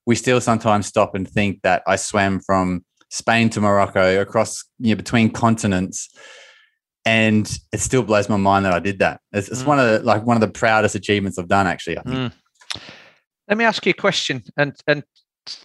we 0.05 0.15
still 0.15 0.41
sometimes 0.41 0.87
stop 0.87 1.13
and 1.13 1.29
think 1.29 1.61
that 1.61 1.83
I 1.85 1.95
swam 1.95 2.39
from 2.39 2.83
Spain 3.09 3.49
to 3.51 3.61
Morocco 3.61 4.19
across 4.21 4.63
you 4.79 4.89
know, 4.89 4.95
between 4.95 5.29
continents, 5.29 6.09
and 7.05 7.49
it 7.71 7.79
still 7.79 8.03
blows 8.03 8.29
my 8.29 8.37
mind 8.37 8.65
that 8.65 8.73
I 8.73 8.79
did 8.79 8.99
that. 8.99 9.21
It's, 9.31 9.49
it's 9.49 9.63
Mm. 9.63 9.67
one 9.67 9.79
of 9.79 9.85
the 9.87 9.99
like 10.05 10.25
one 10.25 10.37
of 10.37 10.41
the 10.41 10.47
proudest 10.47 10.95
achievements 10.95 11.37
I've 11.37 11.47
done. 11.47 11.67
Actually, 11.67 11.97
I 11.99 12.01
think. 12.03 12.15
Mm. 12.15 12.31
Let 13.47 13.57
me 13.57 13.65
ask 13.65 13.85
you 13.85 13.91
a 13.91 13.93
question, 13.93 14.43
and 14.57 14.75
and 14.87 15.03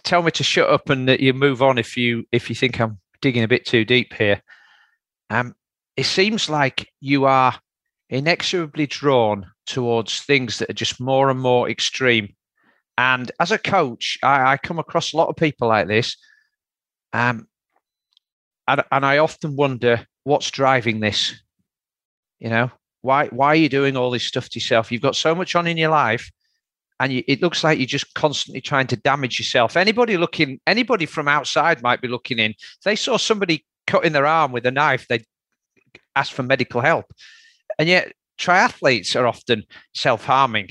tell 0.03 0.23
me 0.23 0.31
to 0.31 0.43
shut 0.43 0.69
up 0.69 0.89
and 0.89 1.07
that 1.07 1.19
you 1.19 1.33
move 1.33 1.61
on 1.61 1.77
if 1.77 1.97
you 1.97 2.23
if 2.31 2.49
you 2.49 2.55
think 2.55 2.79
I'm 2.79 2.99
digging 3.21 3.43
a 3.43 3.47
bit 3.47 3.65
too 3.65 3.85
deep 3.85 4.13
here. 4.13 4.41
Um, 5.29 5.55
it 5.97 6.05
seems 6.05 6.49
like 6.49 6.89
you 6.99 7.25
are 7.25 7.55
inexorably 8.09 8.87
drawn 8.87 9.47
towards 9.65 10.21
things 10.21 10.59
that 10.59 10.69
are 10.69 10.73
just 10.73 10.99
more 10.99 11.29
and 11.29 11.39
more 11.39 11.69
extreme. 11.69 12.35
And 12.97 13.31
as 13.39 13.51
a 13.51 13.57
coach, 13.57 14.17
I, 14.23 14.53
I 14.53 14.57
come 14.57 14.79
across 14.79 15.13
a 15.13 15.17
lot 15.17 15.29
of 15.29 15.35
people 15.35 15.67
like 15.67 15.87
this. 15.87 16.15
Um, 17.13 17.47
and, 18.67 18.83
and 18.91 19.05
I 19.05 19.17
often 19.17 19.55
wonder 19.55 20.05
what's 20.23 20.51
driving 20.51 20.99
this. 20.99 21.33
You 22.39 22.49
know, 22.49 22.71
why 23.01 23.27
why 23.27 23.47
are 23.47 23.55
you 23.55 23.69
doing 23.69 23.95
all 23.95 24.11
this 24.11 24.25
stuff 24.25 24.49
to 24.49 24.59
yourself? 24.59 24.91
You've 24.91 25.01
got 25.01 25.15
so 25.15 25.33
much 25.33 25.55
on 25.55 25.67
in 25.67 25.77
your 25.77 25.89
life, 25.89 26.29
and 26.99 27.13
you, 27.13 27.23
it 27.27 27.41
looks 27.41 27.63
like 27.63 27.79
you're 27.79 27.85
just 27.85 28.13
constantly 28.13 28.61
trying 28.61 28.87
to 28.87 28.97
damage 28.97 29.39
yourself. 29.39 29.77
Anybody 29.77 30.17
looking, 30.17 30.59
anybody 30.67 31.05
from 31.05 31.27
outside 31.27 31.81
might 31.81 32.01
be 32.01 32.07
looking 32.07 32.39
in. 32.39 32.51
If 32.51 32.83
they 32.83 32.95
saw 32.95 33.17
somebody 33.17 33.65
cutting 33.87 34.11
their 34.11 34.25
arm 34.25 34.51
with 34.51 34.65
a 34.65 34.71
knife, 34.71 35.07
they'd 35.07 35.25
ask 36.15 36.33
for 36.33 36.43
medical 36.43 36.81
help. 36.81 37.05
And 37.79 37.87
yet, 37.89 38.13
triathletes 38.39 39.15
are 39.19 39.27
often 39.27 39.63
self-harming 39.93 40.69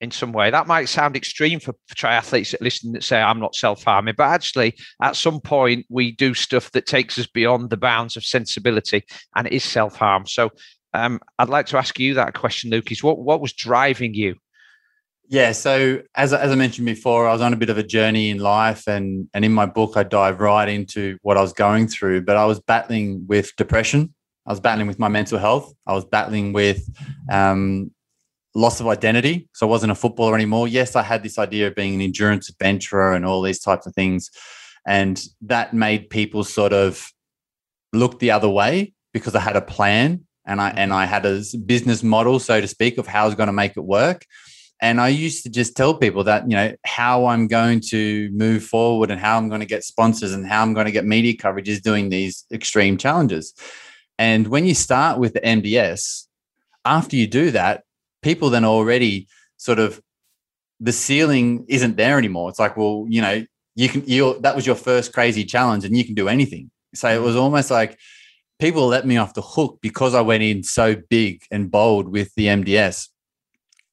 in 0.00 0.10
some 0.10 0.32
way. 0.32 0.50
That 0.50 0.66
might 0.66 0.88
sound 0.88 1.16
extreme 1.16 1.60
for, 1.60 1.74
triathletes 1.94 2.50
that 2.50 2.60
listen 2.60 2.92
that 2.92 3.04
say 3.04 3.20
I'm 3.20 3.38
not 3.38 3.54
self-harming, 3.54 4.14
but 4.16 4.28
actually, 4.28 4.74
at 5.00 5.16
some 5.16 5.40
point, 5.40 5.86
we 5.88 6.12
do 6.12 6.34
stuff 6.34 6.70
that 6.72 6.86
takes 6.86 7.18
us 7.18 7.26
beyond 7.26 7.70
the 7.70 7.76
bounds 7.76 8.16
of 8.16 8.24
sensibility, 8.24 9.04
and 9.36 9.46
it 9.46 9.52
is 9.52 9.64
self-harm. 9.64 10.26
So, 10.26 10.50
um, 10.92 11.20
I'd 11.38 11.48
like 11.48 11.66
to 11.66 11.78
ask 11.78 11.98
you 11.98 12.14
that 12.14 12.34
question, 12.34 12.70
Lucas. 12.70 13.02
What 13.02 13.18
what 13.18 13.40
was 13.40 13.52
driving 13.52 14.14
you? 14.14 14.36
Yeah. 15.28 15.52
So 15.52 16.02
as 16.14 16.32
as 16.32 16.50
I 16.50 16.54
mentioned 16.54 16.86
before, 16.86 17.26
I 17.28 17.32
was 17.32 17.40
on 17.40 17.52
a 17.52 17.56
bit 17.56 17.70
of 17.70 17.78
a 17.78 17.82
journey 17.82 18.30
in 18.30 18.38
life, 18.38 18.86
and 18.86 19.28
and 19.32 19.44
in 19.44 19.52
my 19.52 19.66
book, 19.66 19.96
I 19.96 20.02
dive 20.02 20.40
right 20.40 20.68
into 20.68 21.18
what 21.22 21.36
I 21.36 21.40
was 21.40 21.52
going 21.52 21.88
through. 21.88 22.22
But 22.22 22.36
I 22.36 22.44
was 22.44 22.60
battling 22.60 23.26
with 23.26 23.54
depression. 23.56 24.14
I 24.46 24.50
was 24.50 24.60
battling 24.60 24.88
with 24.88 24.98
my 24.98 25.08
mental 25.08 25.38
health. 25.38 25.72
I 25.86 25.92
was 25.92 26.04
battling 26.04 26.52
with 26.52 26.88
um, 27.30 27.92
loss 28.54 28.80
of 28.80 28.88
identity. 28.88 29.48
So 29.54 29.66
I 29.66 29.70
wasn't 29.70 29.92
a 29.92 29.94
footballer 29.94 30.34
anymore. 30.34 30.66
Yes, 30.66 30.96
I 30.96 31.02
had 31.02 31.22
this 31.22 31.38
idea 31.38 31.68
of 31.68 31.74
being 31.74 31.94
an 31.94 32.00
endurance 32.00 32.48
adventurer 32.48 33.12
and 33.12 33.24
all 33.24 33.40
these 33.40 33.60
types 33.60 33.86
of 33.86 33.94
things, 33.94 34.30
and 34.86 35.22
that 35.42 35.72
made 35.72 36.10
people 36.10 36.44
sort 36.44 36.72
of 36.72 37.08
look 37.92 38.18
the 38.18 38.30
other 38.30 38.48
way 38.48 38.94
because 39.12 39.34
I 39.34 39.40
had 39.40 39.56
a 39.56 39.60
plan 39.60 40.24
and 40.44 40.60
I 40.60 40.70
and 40.70 40.92
I 40.92 41.06
had 41.06 41.24
a 41.24 41.42
business 41.64 42.02
model, 42.02 42.38
so 42.38 42.60
to 42.60 42.66
speak, 42.66 42.98
of 42.98 43.06
how 43.06 43.22
I 43.22 43.26
was 43.26 43.34
going 43.34 43.46
to 43.46 43.52
make 43.52 43.76
it 43.76 43.84
work. 43.84 44.26
And 44.82 45.00
I 45.00 45.08
used 45.08 45.44
to 45.44 45.48
just 45.48 45.76
tell 45.76 45.94
people 45.94 46.24
that, 46.24 46.50
you 46.50 46.56
know, 46.56 46.74
how 46.84 47.26
I'm 47.26 47.46
going 47.46 47.80
to 47.90 48.28
move 48.32 48.64
forward 48.64 49.12
and 49.12 49.20
how 49.20 49.38
I'm 49.38 49.48
going 49.48 49.60
to 49.60 49.66
get 49.66 49.84
sponsors 49.84 50.32
and 50.32 50.44
how 50.44 50.60
I'm 50.60 50.74
going 50.74 50.86
to 50.86 50.92
get 50.92 51.04
media 51.04 51.36
coverage 51.36 51.68
is 51.68 51.80
doing 51.80 52.08
these 52.08 52.44
extreme 52.52 52.98
challenges. 52.98 53.54
And 54.18 54.48
when 54.48 54.66
you 54.66 54.74
start 54.74 55.20
with 55.20 55.34
the 55.34 55.40
MDS, 55.40 56.26
after 56.84 57.14
you 57.14 57.28
do 57.28 57.52
that, 57.52 57.84
people 58.22 58.50
then 58.50 58.64
already 58.64 59.28
sort 59.56 59.78
of 59.78 60.02
the 60.80 60.92
ceiling 60.92 61.64
isn't 61.68 61.96
there 61.96 62.18
anymore. 62.18 62.50
It's 62.50 62.58
like, 62.58 62.76
well, 62.76 63.06
you 63.08 63.22
know, 63.22 63.46
you 63.76 63.88
can 63.88 64.02
you 64.04 64.38
that 64.40 64.56
was 64.56 64.66
your 64.66 64.74
first 64.74 65.12
crazy 65.12 65.44
challenge 65.44 65.84
and 65.84 65.96
you 65.96 66.04
can 66.04 66.14
do 66.14 66.28
anything. 66.28 66.72
So 66.92 67.08
it 67.08 67.22
was 67.22 67.36
almost 67.36 67.70
like 67.70 67.98
people 68.58 68.88
let 68.88 69.06
me 69.06 69.16
off 69.16 69.34
the 69.34 69.42
hook 69.42 69.78
because 69.80 70.12
I 70.12 70.22
went 70.22 70.42
in 70.42 70.64
so 70.64 70.96
big 71.08 71.42
and 71.52 71.70
bold 71.70 72.08
with 72.08 72.34
the 72.34 72.46
MDS. 72.46 73.08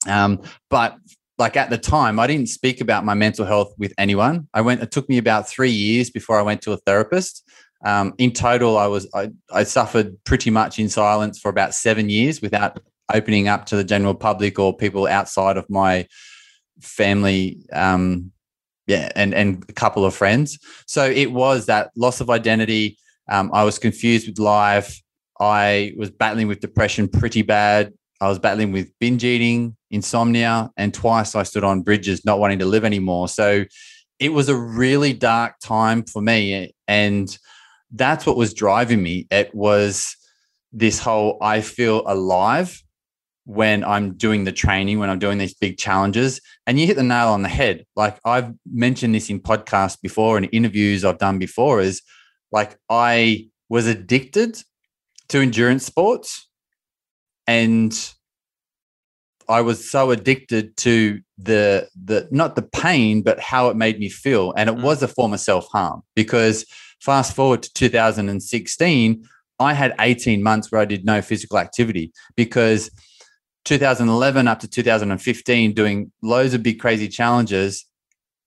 Um, 0.09 0.41
but 0.69 0.97
like 1.37 1.55
at 1.55 1.69
the 1.69 1.77
time, 1.77 2.19
I 2.19 2.27
didn't 2.27 2.49
speak 2.49 2.81
about 2.81 3.05
my 3.05 3.13
mental 3.13 3.45
health 3.45 3.73
with 3.77 3.93
anyone. 3.97 4.47
I 4.53 4.61
went. 4.61 4.81
It 4.81 4.91
took 4.91 5.07
me 5.07 5.17
about 5.17 5.47
three 5.47 5.71
years 5.71 6.09
before 6.09 6.37
I 6.37 6.41
went 6.41 6.61
to 6.63 6.73
a 6.73 6.77
therapist. 6.77 7.49
Um, 7.85 8.13
in 8.17 8.31
total, 8.31 8.77
I 8.77 8.87
was 8.87 9.07
I, 9.13 9.31
I 9.53 9.63
suffered 9.63 10.21
pretty 10.25 10.49
much 10.49 10.79
in 10.79 10.89
silence 10.89 11.39
for 11.39 11.49
about 11.49 11.73
seven 11.73 12.09
years 12.09 12.41
without 12.41 12.79
opening 13.13 13.47
up 13.47 13.65
to 13.67 13.75
the 13.75 13.83
general 13.83 14.13
public 14.13 14.59
or 14.59 14.75
people 14.75 15.07
outside 15.07 15.55
of 15.55 15.69
my 15.69 16.07
family. 16.81 17.59
Um, 17.71 18.31
yeah, 18.87 19.09
and 19.15 19.33
and 19.33 19.63
a 19.69 19.73
couple 19.73 20.03
of 20.03 20.13
friends. 20.13 20.59
So 20.87 21.05
it 21.05 21.31
was 21.31 21.67
that 21.67 21.91
loss 21.95 22.19
of 22.19 22.29
identity. 22.29 22.97
Um, 23.29 23.49
I 23.53 23.63
was 23.63 23.79
confused 23.79 24.27
with 24.27 24.39
life. 24.39 25.01
I 25.39 25.93
was 25.95 26.09
battling 26.09 26.47
with 26.47 26.59
depression 26.59 27.07
pretty 27.07 27.43
bad. 27.43 27.93
I 28.19 28.27
was 28.27 28.39
battling 28.39 28.73
with 28.73 28.91
binge 28.99 29.23
eating, 29.23 29.77
insomnia, 29.91 30.71
and 30.77 30.93
twice 30.93 31.35
I 31.35 31.43
stood 31.43 31.63
on 31.63 31.81
bridges 31.81 32.25
not 32.25 32.39
wanting 32.39 32.59
to 32.59 32.65
live 32.65 32.85
anymore. 32.85 33.27
So 33.27 33.65
it 34.19 34.33
was 34.33 34.49
a 34.49 34.55
really 34.55 35.13
dark 35.13 35.55
time 35.63 36.03
for 36.03 36.21
me. 36.21 36.73
And 36.87 37.37
that's 37.91 38.25
what 38.25 38.37
was 38.37 38.53
driving 38.53 39.01
me. 39.01 39.27
It 39.31 39.53
was 39.55 40.15
this 40.71 40.99
whole 40.99 41.37
I 41.41 41.61
feel 41.61 42.03
alive 42.05 42.83
when 43.45 43.83
I'm 43.83 44.15
doing 44.15 44.43
the 44.43 44.51
training, 44.51 44.99
when 44.99 45.09
I'm 45.09 45.17
doing 45.17 45.39
these 45.39 45.55
big 45.55 45.77
challenges. 45.77 46.39
And 46.67 46.79
you 46.79 46.85
hit 46.85 46.97
the 46.97 47.03
nail 47.03 47.29
on 47.29 47.41
the 47.41 47.49
head. 47.49 47.85
Like 47.95 48.19
I've 48.23 48.53
mentioned 48.71 49.15
this 49.15 49.29
in 49.29 49.39
podcasts 49.39 49.99
before 49.99 50.37
and 50.37 50.47
interviews 50.51 51.03
I've 51.03 51.17
done 51.17 51.39
before 51.39 51.81
is 51.81 52.03
like 52.51 52.77
I 52.89 53.47
was 53.69 53.87
addicted 53.87 54.61
to 55.29 55.39
endurance 55.39 55.85
sports 55.85 56.47
and 57.47 57.91
I 59.49 59.61
was 59.61 59.89
so 59.89 60.11
addicted 60.11 60.77
to 60.77 61.19
the 61.37 61.89
the 62.01 62.27
not 62.31 62.55
the 62.55 62.61
pain 62.61 63.23
but 63.23 63.39
how 63.39 63.69
it 63.69 63.75
made 63.75 63.99
me 63.99 64.07
feel 64.07 64.53
and 64.55 64.69
it 64.69 64.75
mm. 64.75 64.83
was 64.83 65.01
a 65.01 65.07
form 65.07 65.33
of 65.33 65.39
self-harm 65.39 66.03
because 66.15 66.65
fast 67.01 67.35
forward 67.35 67.63
to 67.63 67.73
2016 67.73 69.27
I 69.61 69.73
had 69.73 69.95
18 69.99 70.41
months 70.43 70.71
where 70.71 70.79
I 70.79 70.85
did 70.85 71.03
no 71.03 71.21
physical 71.21 71.57
activity 71.57 72.13
because 72.35 72.89
2011 73.65 74.47
up 74.47 74.59
to 74.59 74.67
2015 74.67 75.73
doing 75.73 76.11
loads 76.21 76.53
of 76.53 76.63
big 76.63 76.79
crazy 76.79 77.07
challenges 77.07 77.85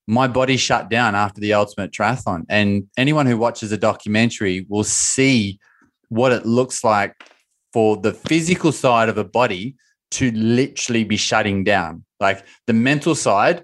my 0.06 0.28
body 0.28 0.56
shut 0.56 0.88
down 0.88 1.14
after 1.14 1.40
the 1.40 1.52
ultimate 1.52 1.90
triathlon 1.90 2.44
and 2.48 2.84
anyone 2.96 3.26
who 3.26 3.36
watches 3.36 3.72
a 3.72 3.78
documentary 3.78 4.66
will 4.68 4.84
see 4.84 5.58
what 6.10 6.30
it 6.30 6.46
looks 6.46 6.84
like 6.84 7.14
for 7.72 7.96
the 7.96 8.12
physical 8.12 8.70
side 8.70 9.08
of 9.08 9.18
a 9.18 9.24
body 9.24 9.74
to 10.12 10.30
literally 10.32 11.04
be 11.04 11.16
shutting 11.16 11.64
down 11.64 12.04
like 12.20 12.44
the 12.66 12.72
mental 12.72 13.14
side 13.14 13.62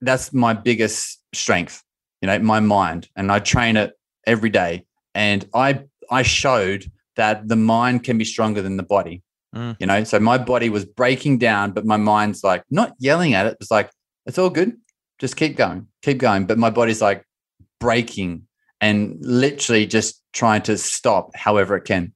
that's 0.00 0.32
my 0.32 0.52
biggest 0.52 1.20
strength 1.32 1.82
you 2.20 2.26
know 2.26 2.38
my 2.38 2.60
mind 2.60 3.08
and 3.16 3.32
i 3.32 3.38
train 3.38 3.76
it 3.76 3.94
every 4.26 4.50
day 4.50 4.84
and 5.14 5.48
i 5.54 5.80
i 6.10 6.22
showed 6.22 6.90
that 7.16 7.48
the 7.48 7.56
mind 7.56 8.04
can 8.04 8.18
be 8.18 8.24
stronger 8.24 8.60
than 8.60 8.76
the 8.76 8.82
body 8.82 9.22
Mm. 9.56 9.76
You 9.80 9.86
know, 9.86 10.04
so 10.04 10.20
my 10.20 10.38
body 10.38 10.68
was 10.68 10.84
breaking 10.84 11.38
down, 11.38 11.72
but 11.72 11.86
my 11.86 11.96
mind's 11.96 12.44
like 12.44 12.62
not 12.70 12.92
yelling 12.98 13.34
at 13.34 13.46
it. 13.46 13.56
It's 13.60 13.70
like, 13.70 13.90
it's 14.26 14.38
all 14.38 14.50
good. 14.50 14.76
Just 15.18 15.36
keep 15.36 15.56
going, 15.56 15.86
keep 16.02 16.18
going. 16.18 16.46
But 16.46 16.58
my 16.58 16.70
body's 16.70 17.00
like 17.00 17.24
breaking 17.80 18.46
and 18.80 19.16
literally 19.20 19.86
just 19.86 20.22
trying 20.34 20.62
to 20.62 20.76
stop 20.76 21.34
however 21.34 21.76
it 21.76 21.84
can. 21.84 22.12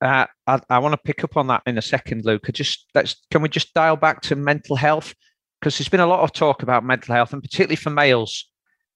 Uh, 0.00 0.26
I, 0.46 0.60
I 0.70 0.78
want 0.78 0.92
to 0.92 0.98
pick 1.04 1.24
up 1.24 1.36
on 1.36 1.48
that 1.48 1.62
in 1.66 1.76
a 1.76 1.82
second, 1.82 2.24
Luke. 2.24 2.48
Just 2.52 2.86
let's 2.94 3.16
can 3.30 3.42
we 3.42 3.48
just 3.48 3.74
dial 3.74 3.96
back 3.96 4.22
to 4.22 4.36
mental 4.36 4.76
health 4.76 5.14
because 5.60 5.76
there's 5.76 5.88
been 5.88 6.00
a 6.00 6.06
lot 6.06 6.20
of 6.20 6.32
talk 6.32 6.62
about 6.62 6.84
mental 6.84 7.14
health 7.14 7.32
and 7.32 7.42
particularly 7.42 7.76
for 7.76 7.90
males 7.90 8.50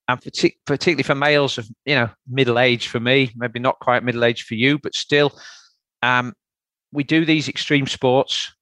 and 0.09 0.20
particularly 0.20 1.02
for 1.02 1.14
males 1.14 1.59
of 1.59 1.68
you 1.84 1.94
know 1.94 2.09
middle 2.28 2.59
age 2.59 2.88
for 2.88 3.00
me, 3.00 3.30
maybe 3.36 3.59
not 3.59 3.78
quite 3.80 4.05
middle 4.05 4.24
age 4.24 4.44
for 4.44 4.55
you, 4.55 4.78
but 4.78 4.94
still, 4.94 5.32
um, 6.02 6.32
we 6.92 7.05
do 7.05 7.24
these 7.24 7.48
extreme 7.48 7.86
sports. 7.86 8.52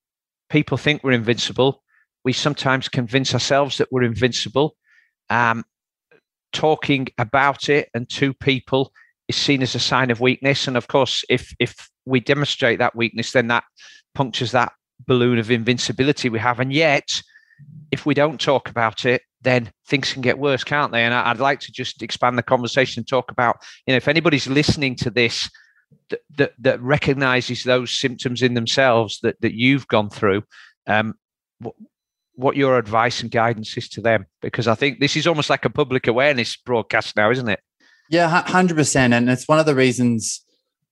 People 0.50 0.76
think 0.76 1.02
we're 1.02 1.12
invincible. 1.12 1.82
We 2.24 2.32
sometimes 2.32 2.88
convince 2.88 3.34
ourselves 3.34 3.78
that 3.78 3.90
we're 3.90 4.04
invincible. 4.04 4.76
Um, 5.30 5.64
talking 6.52 7.08
about 7.18 7.68
it 7.68 7.88
and 7.94 8.08
to 8.10 8.34
people 8.34 8.92
is 9.28 9.36
seen 9.36 9.62
as 9.62 9.74
a 9.74 9.80
sign 9.80 10.10
of 10.10 10.20
weakness. 10.20 10.68
And 10.68 10.76
of 10.76 10.88
course, 10.88 11.24
if 11.28 11.54
if 11.58 11.90
we 12.04 12.20
demonstrate 12.20 12.78
that 12.78 12.96
weakness, 12.96 13.32
then 13.32 13.48
that 13.48 13.64
punctures 14.14 14.52
that 14.52 14.72
balloon 15.06 15.38
of 15.38 15.50
invincibility 15.50 16.28
we 16.28 16.38
have. 16.38 16.60
And 16.60 16.72
yet, 16.72 17.22
if 17.90 18.06
we 18.06 18.14
don't 18.14 18.40
talk 18.40 18.68
about 18.68 19.04
it, 19.04 19.22
then 19.42 19.72
things 19.86 20.12
can 20.12 20.22
get 20.22 20.38
worse, 20.38 20.64
can't 20.64 20.92
they? 20.92 21.02
And 21.02 21.12
I'd 21.12 21.40
like 21.40 21.60
to 21.60 21.72
just 21.72 22.02
expand 22.02 22.38
the 22.38 22.42
conversation 22.42 23.00
and 23.00 23.08
talk 23.08 23.30
about, 23.30 23.56
you 23.86 23.92
know, 23.92 23.96
if 23.96 24.08
anybody's 24.08 24.46
listening 24.46 24.96
to 24.96 25.10
this 25.10 25.50
that, 26.10 26.20
that, 26.36 26.52
that 26.60 26.80
recognizes 26.80 27.64
those 27.64 27.90
symptoms 27.90 28.42
in 28.42 28.54
themselves 28.54 29.18
that, 29.22 29.40
that 29.40 29.54
you've 29.54 29.88
gone 29.88 30.10
through, 30.10 30.44
um, 30.86 31.14
what, 31.58 31.74
what 32.34 32.56
your 32.56 32.78
advice 32.78 33.20
and 33.20 33.30
guidance 33.30 33.76
is 33.76 33.88
to 33.90 34.00
them? 34.00 34.26
Because 34.40 34.68
I 34.68 34.74
think 34.74 35.00
this 35.00 35.16
is 35.16 35.26
almost 35.26 35.50
like 35.50 35.64
a 35.64 35.70
public 35.70 36.06
awareness 36.06 36.56
broadcast 36.56 37.16
now, 37.16 37.30
isn't 37.30 37.48
it? 37.48 37.60
Yeah, 38.10 38.42
100%. 38.46 39.12
And 39.12 39.30
it's 39.30 39.48
one 39.48 39.58
of 39.58 39.66
the 39.66 39.74
reasons 39.74 40.41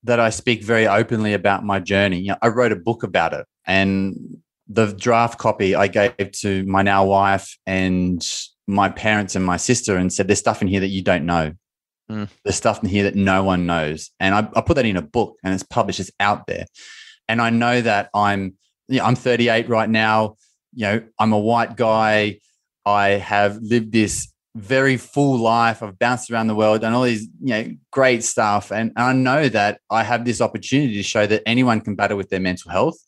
that 0.05 0.21
I 0.21 0.31
speak 0.31 0.63
very 0.63 0.87
openly 0.87 1.35
about 1.35 1.65
my 1.65 1.79
journey. 1.79 2.21
You 2.21 2.29
know, 2.29 2.39
I 2.43 2.49
wrote 2.49 2.73
a 2.73 2.77
book 2.77 3.03
about 3.03 3.35
it, 3.35 3.47
and 3.67 4.41
the 4.69 4.93
draft 4.93 5.39
copy 5.39 5.75
I 5.75 5.89
gave 5.89 6.33
to 6.33 6.65
my 6.65 6.83
now 6.83 7.05
wife 7.05 7.59
and 7.67 8.25
my 8.69 8.89
parents 8.89 9.35
and 9.35 9.45
my 9.45 9.57
sister 9.57 9.97
and 9.97 10.13
said, 10.13 10.29
There's 10.29 10.39
stuff 10.39 10.63
in 10.63 10.69
here 10.69 10.81
that 10.81 10.89
you 10.89 11.03
don't 11.03 11.27
know. 11.27 11.53
Mm. 12.11 12.29
There's 12.45 12.57
stuff 12.57 12.83
in 12.83 12.89
here 12.89 13.05
that 13.05 13.17
no 13.17 13.43
one 13.43 13.67
knows. 13.67 14.11
And 14.21 14.35
I, 14.35 14.49
I 14.55 14.61
put 14.61 14.75
that 14.77 14.87
in 14.87 14.97
a 14.97 15.03
book 15.03 15.37
and 15.43 15.53
it's 15.53 15.65
published, 15.65 16.01
it's 16.01 16.11
out 16.21 16.47
there. 16.47 16.67
And 17.29 17.43
I 17.43 17.51
know 17.51 17.81
that 17.81 18.11
I'm, 18.15 18.55
you 18.89 18.99
know, 18.99 19.05
I'm 19.05 19.17
38 19.17 19.69
right 19.69 19.89
now. 19.89 20.37
You 20.73 20.87
know, 20.87 21.03
I'm 21.19 21.33
a 21.33 21.39
white 21.39 21.77
guy. 21.77 22.39
I 22.87 23.11
have 23.11 23.59
lived 23.61 23.93
this 23.93 24.30
very 24.55 24.97
full 24.97 25.39
life. 25.39 25.83
I've 25.83 25.99
bounced 25.99 26.31
around 26.31 26.49
the 26.49 26.55
world, 26.55 26.81
done 26.81 26.93
all 26.93 27.05
these, 27.05 27.29
you 27.41 27.51
know, 27.51 27.69
great 27.93 28.25
stuff. 28.25 28.73
And, 28.73 28.93
and 28.97 29.05
I 29.05 29.13
know 29.13 29.49
that 29.49 29.81
I 29.91 30.03
have 30.03 30.25
this 30.25 30.41
opportunity 30.41 30.95
to 30.95 31.03
show 31.03 31.27
that 31.27 31.43
anyone 31.47 31.81
can 31.81 31.95
battle 31.95 32.17
with 32.17 32.31
their 32.31 32.41
mental 32.41 32.71
health. 32.71 32.99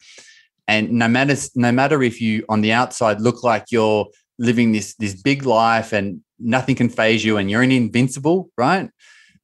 And 0.69 0.93
no 0.93 1.09
matter 1.09 1.35
no 1.57 1.73
matter 1.73 2.03
if 2.03 2.21
you 2.21 2.45
on 2.49 2.61
the 2.61 2.73
outside 2.73 3.21
look 3.21 3.43
like 3.43 3.67
you're 3.71 4.07
living 4.39 4.73
this 4.73 4.95
this 4.95 5.21
big 5.21 5.45
life 5.45 5.93
and 5.93 6.21
nothing 6.39 6.75
can 6.75 6.89
phase 6.89 7.25
you 7.25 7.37
and 7.37 7.51
you're 7.51 7.63
an 7.63 7.73
invincible, 7.73 8.51
right? 8.57 8.89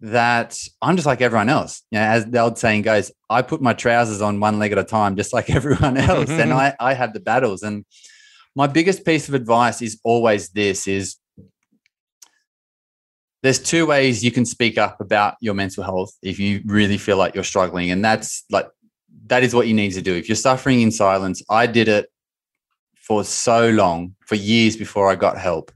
That 0.01 0.57
I'm 0.81 0.95
just 0.95 1.07
like 1.07 1.21
everyone 1.21 1.49
else. 1.49 1.83
You 1.91 1.99
know, 1.99 2.05
as 2.05 2.27
the 2.27 2.39
old 2.39 2.59
saying 2.59 2.83
goes, 2.83 3.11
I 3.29 3.43
put 3.43 3.61
my 3.61 3.75
trousers 3.75 4.23
on 4.23 4.39
one 4.39 4.61
leg 4.61 4.71
at 4.71 4.79
a 4.79 4.85
time, 4.85 5.17
just 5.17 5.33
like 5.33 5.51
everyone 5.55 5.97
else. 5.97 6.31
and 6.31 6.53
I, 6.65 6.77
I 6.79 6.95
have 6.95 7.13
the 7.13 7.21
battles. 7.21 7.63
And 7.63 7.85
my 8.55 8.69
biggest 8.69 9.05
piece 9.05 9.29
of 9.29 9.35
advice 9.35 9.83
is 9.83 10.01
always 10.05 10.51
this 10.51 10.87
is 10.87 11.17
there's 13.43 13.59
two 13.59 13.87
ways 13.87 14.25
you 14.25 14.33
can 14.33 14.45
speak 14.45 14.79
up 14.79 15.01
about 15.01 15.37
your 15.41 15.55
mental 15.55 15.85
health 15.85 16.13
if 16.23 16.39
you 16.39 16.63
really 16.67 16.99
feel 16.99 17.17
like 17.17 17.35
you're 17.35 17.45
struggling. 17.45 17.91
And 17.91 18.05
that's 18.05 18.45
like 18.51 18.69
that 19.27 19.43
is 19.43 19.55
what 19.55 19.69
you 19.69 19.75
need 19.75 19.93
to 19.93 20.03
do. 20.03 20.15
If 20.15 20.29
you're 20.29 20.37
suffering 20.37 20.81
in 20.81 20.91
silence, 20.91 21.43
I 21.49 21.67
did 21.67 21.89
it 21.89 22.11
for 22.97 23.25
so 23.25 23.71
long, 23.71 24.15
for 24.27 24.35
years 24.35 24.77
before 24.77 25.11
I 25.11 25.15
got 25.15 25.39
help. 25.39 25.71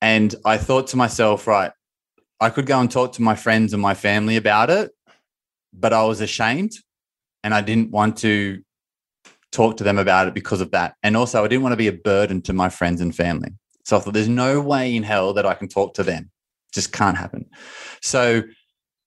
And 0.00 0.34
I 0.44 0.58
thought 0.58 0.88
to 0.88 0.96
myself, 0.96 1.46
right, 1.46 1.70
I 2.40 2.50
could 2.50 2.66
go 2.66 2.80
and 2.80 2.90
talk 2.90 3.12
to 3.12 3.22
my 3.22 3.36
friends 3.36 3.72
and 3.72 3.80
my 3.80 3.94
family 3.94 4.36
about 4.36 4.68
it, 4.68 4.90
but 5.72 5.92
I 5.92 6.02
was 6.04 6.20
ashamed 6.20 6.72
and 7.44 7.54
I 7.54 7.60
didn't 7.60 7.92
want 7.92 8.16
to 8.18 8.62
talk 9.52 9.76
to 9.76 9.84
them 9.84 9.98
about 9.98 10.26
it 10.26 10.34
because 10.34 10.60
of 10.60 10.72
that. 10.72 10.94
And 11.02 11.16
also, 11.16 11.44
I 11.44 11.48
didn't 11.48 11.62
want 11.62 11.74
to 11.74 11.76
be 11.76 11.86
a 11.86 11.92
burden 11.92 12.42
to 12.42 12.52
my 12.52 12.68
friends 12.68 13.00
and 13.00 13.14
family. 13.14 13.52
So 13.84 13.96
I 13.96 14.00
thought, 14.00 14.14
there's 14.14 14.28
no 14.28 14.60
way 14.60 14.94
in 14.94 15.02
hell 15.02 15.34
that 15.34 15.46
I 15.46 15.54
can 15.54 15.68
talk 15.68 15.94
to 15.94 16.02
them. 16.02 16.30
Just 16.72 16.92
can't 16.92 17.16
happen. 17.16 17.46
So 18.00 18.42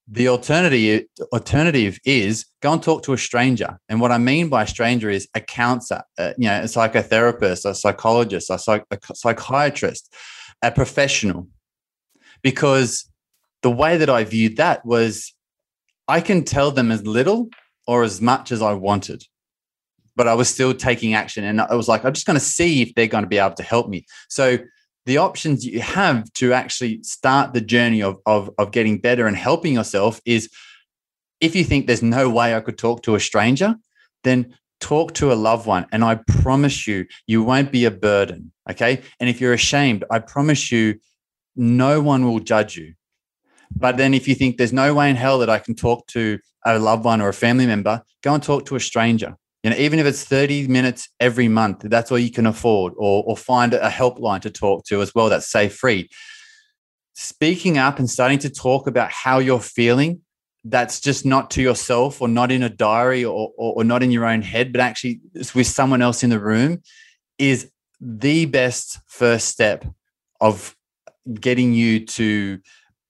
the 0.07 0.27
alternative 0.27 1.05
alternative 1.33 1.97
is 2.05 2.45
go 2.61 2.73
and 2.73 2.83
talk 2.83 3.03
to 3.03 3.13
a 3.13 3.17
stranger. 3.17 3.79
And 3.89 3.99
what 3.99 4.11
I 4.11 4.19
mean 4.19 4.49
by 4.49 4.65
stranger 4.65 5.09
is 5.09 5.27
a 5.33 5.41
counselor, 5.41 6.03
uh, 6.17 6.33
you 6.37 6.47
know, 6.47 6.61
a 6.61 6.65
psychotherapist, 6.65 7.65
a 7.65 7.73
psychologist, 7.73 8.51
a, 8.51 8.59
psych- 8.59 8.85
a 8.91 8.99
psychiatrist, 9.15 10.13
a 10.61 10.71
professional 10.71 11.47
because 12.43 13.09
the 13.63 13.71
way 13.71 13.97
that 13.97 14.09
I 14.09 14.23
viewed 14.23 14.57
that 14.57 14.85
was 14.85 15.33
I 16.07 16.21
can 16.21 16.43
tell 16.43 16.69
them 16.69 16.91
as 16.91 17.03
little 17.05 17.49
or 17.87 18.03
as 18.03 18.21
much 18.21 18.51
as 18.51 18.61
I 18.61 18.73
wanted, 18.73 19.23
but 20.15 20.27
I 20.27 20.33
was 20.33 20.49
still 20.49 20.73
taking 20.73 21.13
action. 21.13 21.43
And 21.43 21.61
I 21.61 21.75
was 21.75 21.87
like, 21.87 22.05
I'm 22.05 22.13
just 22.13 22.25
going 22.25 22.39
to 22.39 22.45
see 22.45 22.81
if 22.81 22.93
they're 22.95 23.07
going 23.07 23.23
to 23.23 23.29
be 23.29 23.37
able 23.37 23.55
to 23.55 23.63
help 23.63 23.89
me. 23.89 24.05
So 24.29 24.57
the 25.05 25.17
options 25.17 25.65
you 25.65 25.81
have 25.81 26.31
to 26.33 26.53
actually 26.53 27.03
start 27.03 27.53
the 27.53 27.61
journey 27.61 28.01
of, 28.01 28.17
of, 28.25 28.49
of 28.57 28.71
getting 28.71 28.99
better 28.99 29.27
and 29.27 29.37
helping 29.37 29.73
yourself 29.73 30.19
is 30.25 30.49
if 31.41 31.55
you 31.55 31.63
think 31.63 31.85
there's 31.85 32.01
no 32.01 32.29
way 32.29 32.55
I 32.55 32.61
could 32.61 32.77
talk 32.77 33.03
to 33.03 33.15
a 33.15 33.19
stranger, 33.19 33.75
then 34.23 34.55
talk 34.79 35.13
to 35.15 35.31
a 35.31 35.35
loved 35.35 35.67
one. 35.67 35.85
And 35.91 36.03
I 36.03 36.15
promise 36.15 36.87
you, 36.87 37.05
you 37.27 37.43
won't 37.43 37.71
be 37.71 37.85
a 37.85 37.91
burden. 37.91 38.51
Okay. 38.69 39.01
And 39.19 39.29
if 39.29 39.39
you're 39.39 39.53
ashamed, 39.53 40.03
I 40.09 40.19
promise 40.19 40.71
you, 40.71 40.99
no 41.55 42.01
one 42.01 42.25
will 42.25 42.39
judge 42.39 42.75
you. 42.75 42.95
But 43.75 43.97
then 43.97 44.13
if 44.13 44.27
you 44.27 44.35
think 44.35 44.57
there's 44.57 44.73
no 44.73 44.93
way 44.93 45.09
in 45.09 45.15
hell 45.15 45.39
that 45.39 45.49
I 45.49 45.59
can 45.59 45.75
talk 45.75 46.07
to 46.07 46.39
a 46.65 46.79
loved 46.79 47.05
one 47.05 47.21
or 47.21 47.29
a 47.29 47.33
family 47.33 47.65
member, 47.65 48.01
go 48.23 48.33
and 48.33 48.41
talk 48.41 48.65
to 48.65 48.75
a 48.75 48.79
stranger. 48.79 49.35
You 49.65 49.71
know, 49.71 49.77
even 49.77 49.97
if 49.97 50.05
it's 50.05 50.23
30 50.23 50.67
minutes 50.67 51.09
every 51.19 51.47
month, 51.47 51.79
that's 51.79 52.11
all 52.11 52.19
you 52.19 52.29
can 52.29 52.45
afford, 52.45 52.93
or, 52.97 53.23
or 53.25 53.35
find 53.35 53.73
a 53.73 53.89
helpline 53.89 54.41
to 54.41 54.51
talk 54.51 54.85
to 54.85 55.01
as 55.01 55.15
well 55.15 55.27
that's 55.27 55.47
safe 55.47 55.75
free. 55.75 56.07
speaking 57.15 57.79
up 57.79 57.97
and 57.97 58.07
starting 58.07 58.37
to 58.37 58.49
talk 58.51 58.85
about 58.85 59.09
how 59.09 59.39
you're 59.39 59.59
feeling 59.59 60.21
that's 60.65 60.99
just 60.99 61.25
not 61.25 61.49
to 61.49 61.63
yourself 61.63 62.21
or 62.21 62.27
not 62.27 62.51
in 62.51 62.61
a 62.61 62.69
diary 62.69 63.25
or, 63.25 63.49
or, 63.57 63.77
or 63.77 63.83
not 63.83 64.03
in 64.03 64.11
your 64.11 64.27
own 64.27 64.43
head, 64.43 64.71
but 64.71 64.81
actually 64.81 65.19
with 65.33 65.65
someone 65.65 66.03
else 66.03 66.21
in 66.23 66.29
the 66.29 66.39
room 66.39 66.83
is 67.39 67.71
the 67.99 68.45
best 68.45 68.99
first 69.07 69.47
step 69.47 69.83
of 70.39 70.75
getting 71.39 71.73
you 71.73 72.05
to 72.05 72.59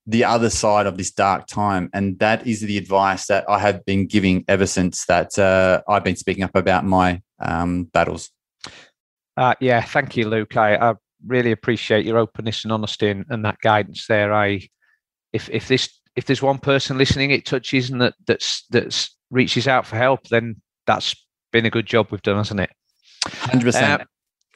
the 0.06 0.24
other 0.24 0.50
side 0.50 0.86
of 0.86 0.96
this 0.96 1.10
dark 1.10 1.46
time. 1.46 1.90
And 1.92 2.18
that 2.20 2.46
is 2.46 2.60
the 2.60 2.78
advice 2.78 3.26
that 3.26 3.44
I 3.48 3.58
have 3.58 3.84
been 3.84 4.06
giving 4.06 4.44
ever 4.48 4.66
since 4.66 5.04
that 5.06 5.38
uh, 5.38 5.82
I've 5.88 6.04
been 6.04 6.16
speaking 6.16 6.44
up 6.44 6.54
about 6.54 6.84
my 6.84 7.22
um, 7.40 7.84
battles. 7.84 8.30
Uh, 9.36 9.54
yeah, 9.60 9.82
thank 9.82 10.16
you, 10.16 10.28
Luke. 10.28 10.56
I, 10.56 10.76
I, 10.76 10.94
really 11.26 11.50
appreciate 11.50 12.04
your 12.04 12.18
openness 12.18 12.62
and 12.62 12.72
honesty 12.72 13.08
and, 13.08 13.24
and 13.30 13.44
that 13.44 13.58
guidance 13.60 14.06
there. 14.06 14.32
I, 14.32 14.68
if 15.32 15.48
if 15.50 15.66
this 15.66 15.88
if 16.14 16.24
there's 16.26 16.42
one 16.42 16.58
person 16.58 16.98
listening 16.98 17.30
it 17.30 17.44
touches 17.44 17.90
and 17.90 18.00
that 18.00 18.14
that's 18.26 18.64
that's 18.70 19.16
reaches 19.30 19.66
out 19.66 19.86
for 19.86 19.96
help, 19.96 20.28
then 20.28 20.60
that's 20.86 21.14
been 21.52 21.66
a 21.66 21.70
good 21.70 21.86
job 21.86 22.08
we've 22.10 22.22
done, 22.22 22.36
hasn't 22.36 22.60
it? 22.60 22.70
Hundred 23.24 23.68
uh, 23.68 23.72
percent. 23.72 24.02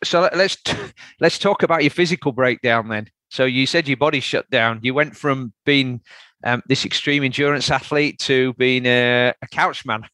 So 0.05 0.31
let's 0.35 0.57
let's 1.21 1.39
talk 1.39 1.63
about 1.63 1.83
your 1.83 1.91
physical 1.91 2.33
breakdown 2.33 2.89
then. 2.89 3.09
So 3.31 3.45
you 3.45 3.67
said 3.67 3.89
your 3.89 3.97
body 3.97 4.21
shut 4.21 4.49
down. 4.51 4.81
You 4.83 4.93
went 4.93 5.17
from 5.17 5.53
being 5.65 6.01
um, 6.45 6.63
this 6.67 6.85
extreme 6.85 7.23
endurance 7.23 7.71
athlete 7.71 8.19
to 8.21 8.53
being 8.55 8.87
a, 8.87 9.33
a 9.41 9.47
couch 9.47 9.87
man. 9.87 10.07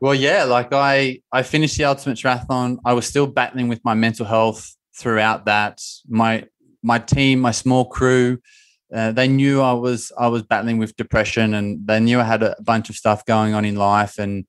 Well, 0.00 0.14
yeah, 0.14 0.44
like 0.44 0.68
I 0.72 1.20
I 1.32 1.42
finished 1.42 1.78
the 1.78 1.84
ultimate 1.84 2.18
triathlon. 2.18 2.78
I 2.84 2.92
was 2.92 3.06
still 3.06 3.26
battling 3.26 3.68
with 3.68 3.82
my 3.84 3.94
mental 3.94 4.26
health 4.26 4.76
throughout 4.96 5.46
that. 5.46 5.80
My 6.06 6.44
my 6.82 6.98
team, 6.98 7.40
my 7.40 7.52
small 7.52 7.86
crew, 7.86 8.38
uh, 8.94 9.12
they 9.12 9.28
knew 9.28 9.62
I 9.62 9.72
was 9.72 10.12
I 10.18 10.28
was 10.28 10.42
battling 10.42 10.76
with 10.76 10.96
depression, 10.96 11.54
and 11.54 11.86
they 11.86 12.00
knew 12.00 12.20
I 12.20 12.24
had 12.24 12.42
a 12.42 12.54
bunch 12.60 12.90
of 12.90 12.96
stuff 12.96 13.24
going 13.24 13.54
on 13.54 13.64
in 13.64 13.76
life, 13.76 14.18
and 14.18 14.44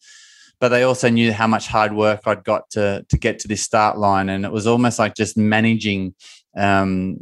but 0.66 0.70
they 0.70 0.82
also 0.82 1.10
knew 1.10 1.32
how 1.32 1.46
much 1.46 1.68
hard 1.68 1.94
work 1.94 2.22
I'd 2.26 2.44
got 2.44 2.72
to 2.72 3.06
to 3.10 3.18
get 3.20 3.38
to 3.42 3.48
this 3.48 3.62
start 3.62 4.00
line, 4.00 4.30
and 4.30 4.44
it 4.46 4.52
was 4.52 4.66
almost 4.66 4.98
like 4.98 5.14
just 5.14 5.38
managing 5.38 6.16
um, 6.58 7.18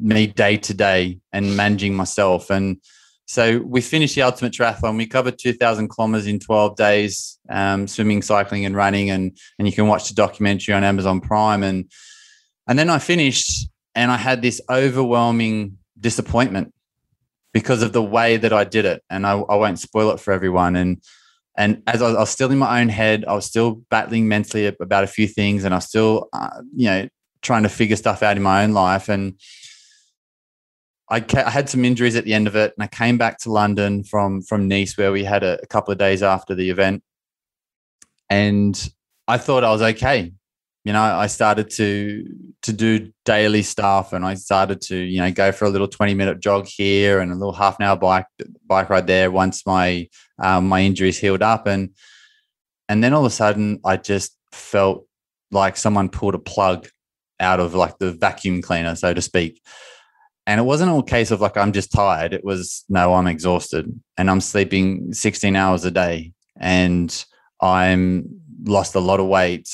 me 0.00 0.28
day 0.28 0.56
to 0.58 0.72
day 0.72 1.18
and 1.32 1.56
managing 1.56 1.92
myself. 1.92 2.48
And 2.50 2.76
so 3.26 3.58
we 3.58 3.80
finished 3.80 4.14
the 4.14 4.22
ultimate 4.22 4.52
triathlon. 4.52 4.96
We 4.96 5.08
covered 5.08 5.40
2,000 5.40 5.88
kilometers 5.88 6.28
in 6.28 6.38
12 6.38 6.76
days, 6.76 7.40
um, 7.48 7.88
swimming, 7.88 8.22
cycling, 8.22 8.64
and 8.64 8.76
running. 8.76 9.10
And 9.10 9.36
and 9.58 9.66
you 9.66 9.74
can 9.74 9.88
watch 9.88 10.08
the 10.08 10.14
documentary 10.14 10.72
on 10.72 10.84
Amazon 10.84 11.20
Prime. 11.20 11.64
And 11.64 11.90
and 12.68 12.78
then 12.78 12.90
I 12.90 13.00
finished, 13.00 13.68
and 13.96 14.12
I 14.12 14.18
had 14.18 14.40
this 14.40 14.60
overwhelming 14.70 15.78
disappointment 15.98 16.72
because 17.52 17.82
of 17.82 17.92
the 17.92 18.04
way 18.04 18.36
that 18.36 18.52
I 18.52 18.62
did 18.62 18.84
it. 18.84 19.02
And 19.10 19.26
I, 19.26 19.32
I 19.32 19.56
won't 19.56 19.80
spoil 19.80 20.12
it 20.12 20.20
for 20.20 20.32
everyone. 20.32 20.76
And 20.76 21.02
and 21.56 21.82
as 21.86 22.00
I 22.00 22.12
was 22.12 22.30
still 22.30 22.50
in 22.50 22.58
my 22.58 22.80
own 22.80 22.88
head, 22.88 23.24
I 23.26 23.34
was 23.34 23.44
still 23.44 23.82
battling 23.90 24.28
mentally 24.28 24.66
about 24.66 25.04
a 25.04 25.08
few 25.08 25.26
things, 25.26 25.64
and 25.64 25.74
I 25.74 25.78
was 25.78 25.86
still, 25.86 26.28
uh, 26.32 26.62
you 26.74 26.86
know, 26.86 27.08
trying 27.42 27.64
to 27.64 27.68
figure 27.68 27.96
stuff 27.96 28.22
out 28.22 28.36
in 28.36 28.42
my 28.42 28.62
own 28.62 28.72
life. 28.72 29.08
And 29.08 29.34
I, 31.08 31.20
ca- 31.20 31.44
I, 31.46 31.50
had 31.50 31.68
some 31.68 31.84
injuries 31.84 32.14
at 32.14 32.24
the 32.24 32.34
end 32.34 32.46
of 32.46 32.54
it, 32.54 32.72
and 32.76 32.84
I 32.84 32.86
came 32.86 33.18
back 33.18 33.38
to 33.40 33.50
London 33.50 34.04
from 34.04 34.42
from 34.42 34.68
Nice, 34.68 34.96
where 34.96 35.12
we 35.12 35.24
had 35.24 35.42
a, 35.42 35.58
a 35.62 35.66
couple 35.66 35.92
of 35.92 35.98
days 35.98 36.22
after 36.22 36.54
the 36.54 36.70
event, 36.70 37.02
and 38.28 38.90
I 39.26 39.38
thought 39.38 39.64
I 39.64 39.72
was 39.72 39.82
okay. 39.82 40.32
You 40.84 40.94
know, 40.94 41.02
I 41.02 41.26
started 41.26 41.68
to 41.70 42.24
to 42.62 42.72
do 42.72 43.12
daily 43.24 43.62
stuff, 43.62 44.12
and 44.12 44.24
I 44.24 44.34
started 44.34 44.80
to 44.82 44.96
you 44.96 45.20
know 45.20 45.30
go 45.30 45.52
for 45.52 45.66
a 45.66 45.70
little 45.70 45.88
twenty 45.88 46.14
minute 46.14 46.40
jog 46.40 46.66
here 46.66 47.20
and 47.20 47.30
a 47.30 47.34
little 47.34 47.52
half 47.52 47.78
an 47.78 47.84
hour 47.84 47.96
bike 47.96 48.26
bike 48.66 48.88
ride 48.88 49.06
there. 49.06 49.30
Once 49.30 49.66
my 49.66 50.08
um, 50.38 50.68
my 50.68 50.80
injuries 50.80 51.18
healed 51.18 51.42
up, 51.42 51.66
and 51.66 51.90
and 52.88 53.04
then 53.04 53.12
all 53.12 53.24
of 53.24 53.30
a 53.30 53.34
sudden, 53.34 53.80
I 53.84 53.98
just 53.98 54.36
felt 54.52 55.06
like 55.50 55.76
someone 55.76 56.08
pulled 56.08 56.34
a 56.34 56.38
plug 56.38 56.88
out 57.38 57.60
of 57.60 57.74
like 57.74 57.98
the 57.98 58.12
vacuum 58.12 58.62
cleaner, 58.62 58.94
so 58.94 59.12
to 59.12 59.22
speak. 59.22 59.60
And 60.46 60.60
it 60.60 60.64
wasn't 60.64 60.90
all 60.90 61.02
case 61.02 61.30
of 61.30 61.40
like, 61.40 61.56
I'm 61.56 61.72
just 61.72 61.92
tired. 61.92 62.32
It 62.32 62.44
was, 62.44 62.84
no, 62.88 63.14
I'm 63.14 63.26
exhausted 63.26 63.88
and 64.16 64.30
I'm 64.30 64.40
sleeping 64.40 65.12
16 65.12 65.54
hours 65.54 65.84
a 65.84 65.90
day 65.90 66.32
and 66.58 67.24
I'm 67.60 68.40
lost 68.64 68.94
a 68.94 69.00
lot 69.00 69.20
of 69.20 69.26
weight 69.26 69.68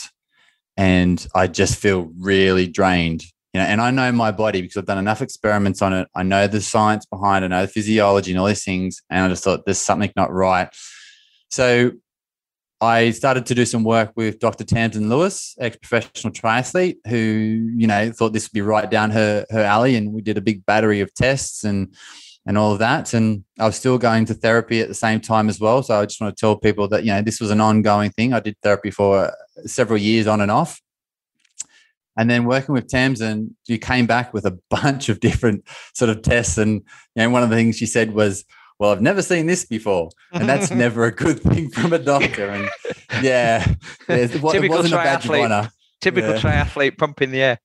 and 0.76 1.26
I 1.34 1.46
just 1.46 1.78
feel 1.78 2.10
really 2.18 2.66
drained. 2.66 3.24
You 3.54 3.62
know, 3.62 3.66
and 3.66 3.80
I 3.80 3.90
know 3.90 4.12
my 4.12 4.32
body 4.32 4.60
because 4.60 4.76
I've 4.76 4.86
done 4.86 4.98
enough 4.98 5.22
experiments 5.22 5.80
on 5.80 5.94
it. 5.94 6.08
I 6.14 6.22
know 6.22 6.46
the 6.46 6.60
science 6.60 7.06
behind 7.06 7.42
it, 7.42 7.46
I 7.46 7.48
know 7.48 7.62
the 7.62 7.72
physiology 7.72 8.32
and 8.32 8.38
all 8.38 8.46
these 8.46 8.64
things. 8.64 9.00
And 9.08 9.24
I 9.24 9.28
just 9.28 9.44
thought 9.44 9.64
there's 9.64 9.78
something 9.78 10.12
not 10.14 10.30
right. 10.30 10.68
So 11.50 11.92
I 12.80 13.10
started 13.12 13.46
to 13.46 13.54
do 13.54 13.64
some 13.64 13.84
work 13.84 14.12
with 14.16 14.38
Dr. 14.38 14.64
Tamsin 14.64 15.08
Lewis, 15.08 15.54
ex-professional 15.58 16.32
triathlete, 16.34 16.96
who 17.08 17.16
you 17.16 17.86
know 17.86 18.12
thought 18.12 18.34
this 18.34 18.48
would 18.48 18.52
be 18.52 18.60
right 18.60 18.90
down 18.90 19.10
her 19.12 19.46
her 19.50 19.62
alley, 19.62 19.96
and 19.96 20.12
we 20.12 20.20
did 20.20 20.36
a 20.36 20.42
big 20.42 20.66
battery 20.66 21.00
of 21.00 21.12
tests 21.14 21.64
and 21.64 21.94
and 22.46 22.58
all 22.58 22.72
of 22.72 22.78
that. 22.80 23.14
And 23.14 23.44
I 23.58 23.64
was 23.64 23.76
still 23.76 23.96
going 23.96 24.26
to 24.26 24.34
therapy 24.34 24.80
at 24.80 24.88
the 24.88 24.94
same 24.94 25.20
time 25.20 25.48
as 25.48 25.58
well. 25.58 25.82
So 25.82 25.98
I 25.98 26.04
just 26.04 26.20
want 26.20 26.36
to 26.36 26.40
tell 26.40 26.56
people 26.56 26.86
that 26.88 27.04
you 27.04 27.12
know 27.12 27.22
this 27.22 27.40
was 27.40 27.50
an 27.50 27.62
ongoing 27.62 28.10
thing. 28.10 28.34
I 28.34 28.40
did 28.40 28.56
therapy 28.62 28.90
for 28.90 29.32
several 29.64 29.98
years 29.98 30.26
on 30.26 30.40
and 30.40 30.50
off. 30.50 30.80
And 32.18 32.30
then 32.30 32.44
working 32.44 32.74
with 32.74 32.88
Tamsin, 32.88 33.54
you 33.66 33.78
came 33.78 34.06
back 34.06 34.32
with 34.32 34.46
a 34.46 34.58
bunch 34.70 35.08
of 35.08 35.20
different 35.20 35.64
sort 35.94 36.10
of 36.10 36.22
tests. 36.22 36.58
And 36.58 36.82
you 37.14 37.22
know, 37.22 37.30
one 37.30 37.42
of 37.42 37.50
the 37.50 37.56
things 37.56 37.76
she 37.76 37.86
said 37.86 38.12
was, 38.12 38.44
well, 38.78 38.90
I've 38.90 39.02
never 39.02 39.22
seen 39.22 39.46
this 39.46 39.64
before. 39.64 40.10
And 40.32 40.48
that's 40.48 40.70
never 40.72 41.04
a 41.04 41.12
good 41.12 41.40
thing 41.40 41.70
from 41.70 41.92
a 41.92 41.98
doctor. 41.98 42.48
And 42.48 42.68
yeah, 43.22 43.66
it, 44.08 44.34
it 44.34 44.42
wasn't 44.42 44.94
a 44.94 44.96
badge 44.96 45.24
of 45.24 45.30
honor. 45.32 45.70
Typical 46.00 46.32
yeah. 46.32 46.40
triathlete 46.40 46.98
pumping 46.98 47.30
the 47.30 47.42
air. 47.42 47.58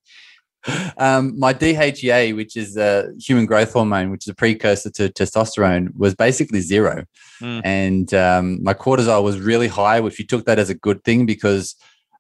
Um, 0.98 1.38
my 1.40 1.54
DHEA, 1.54 2.36
which 2.36 2.56
is 2.56 2.78
a 2.78 3.12
human 3.20 3.46
growth 3.46 3.74
hormone, 3.74 4.12
which 4.12 4.26
is 4.26 4.32
a 4.32 4.36
precursor 4.36 4.92
to 4.92 5.10
testosterone, 5.10 5.90
was 5.96 6.14
basically 6.16 6.62
zero. 6.62 7.06
Mm. 7.42 7.62
And 7.64 8.14
um, 8.14 8.64
my 8.64 8.74
cortisol 8.74 9.24
was 9.24 9.40
really 9.40 9.68
high, 9.68 10.00
which 10.00 10.20
you 10.20 10.26
took 10.26 10.46
that 10.46 10.60
as 10.60 10.70
a 10.70 10.76
good 10.76 11.04
thing 11.04 11.26
because 11.26 11.76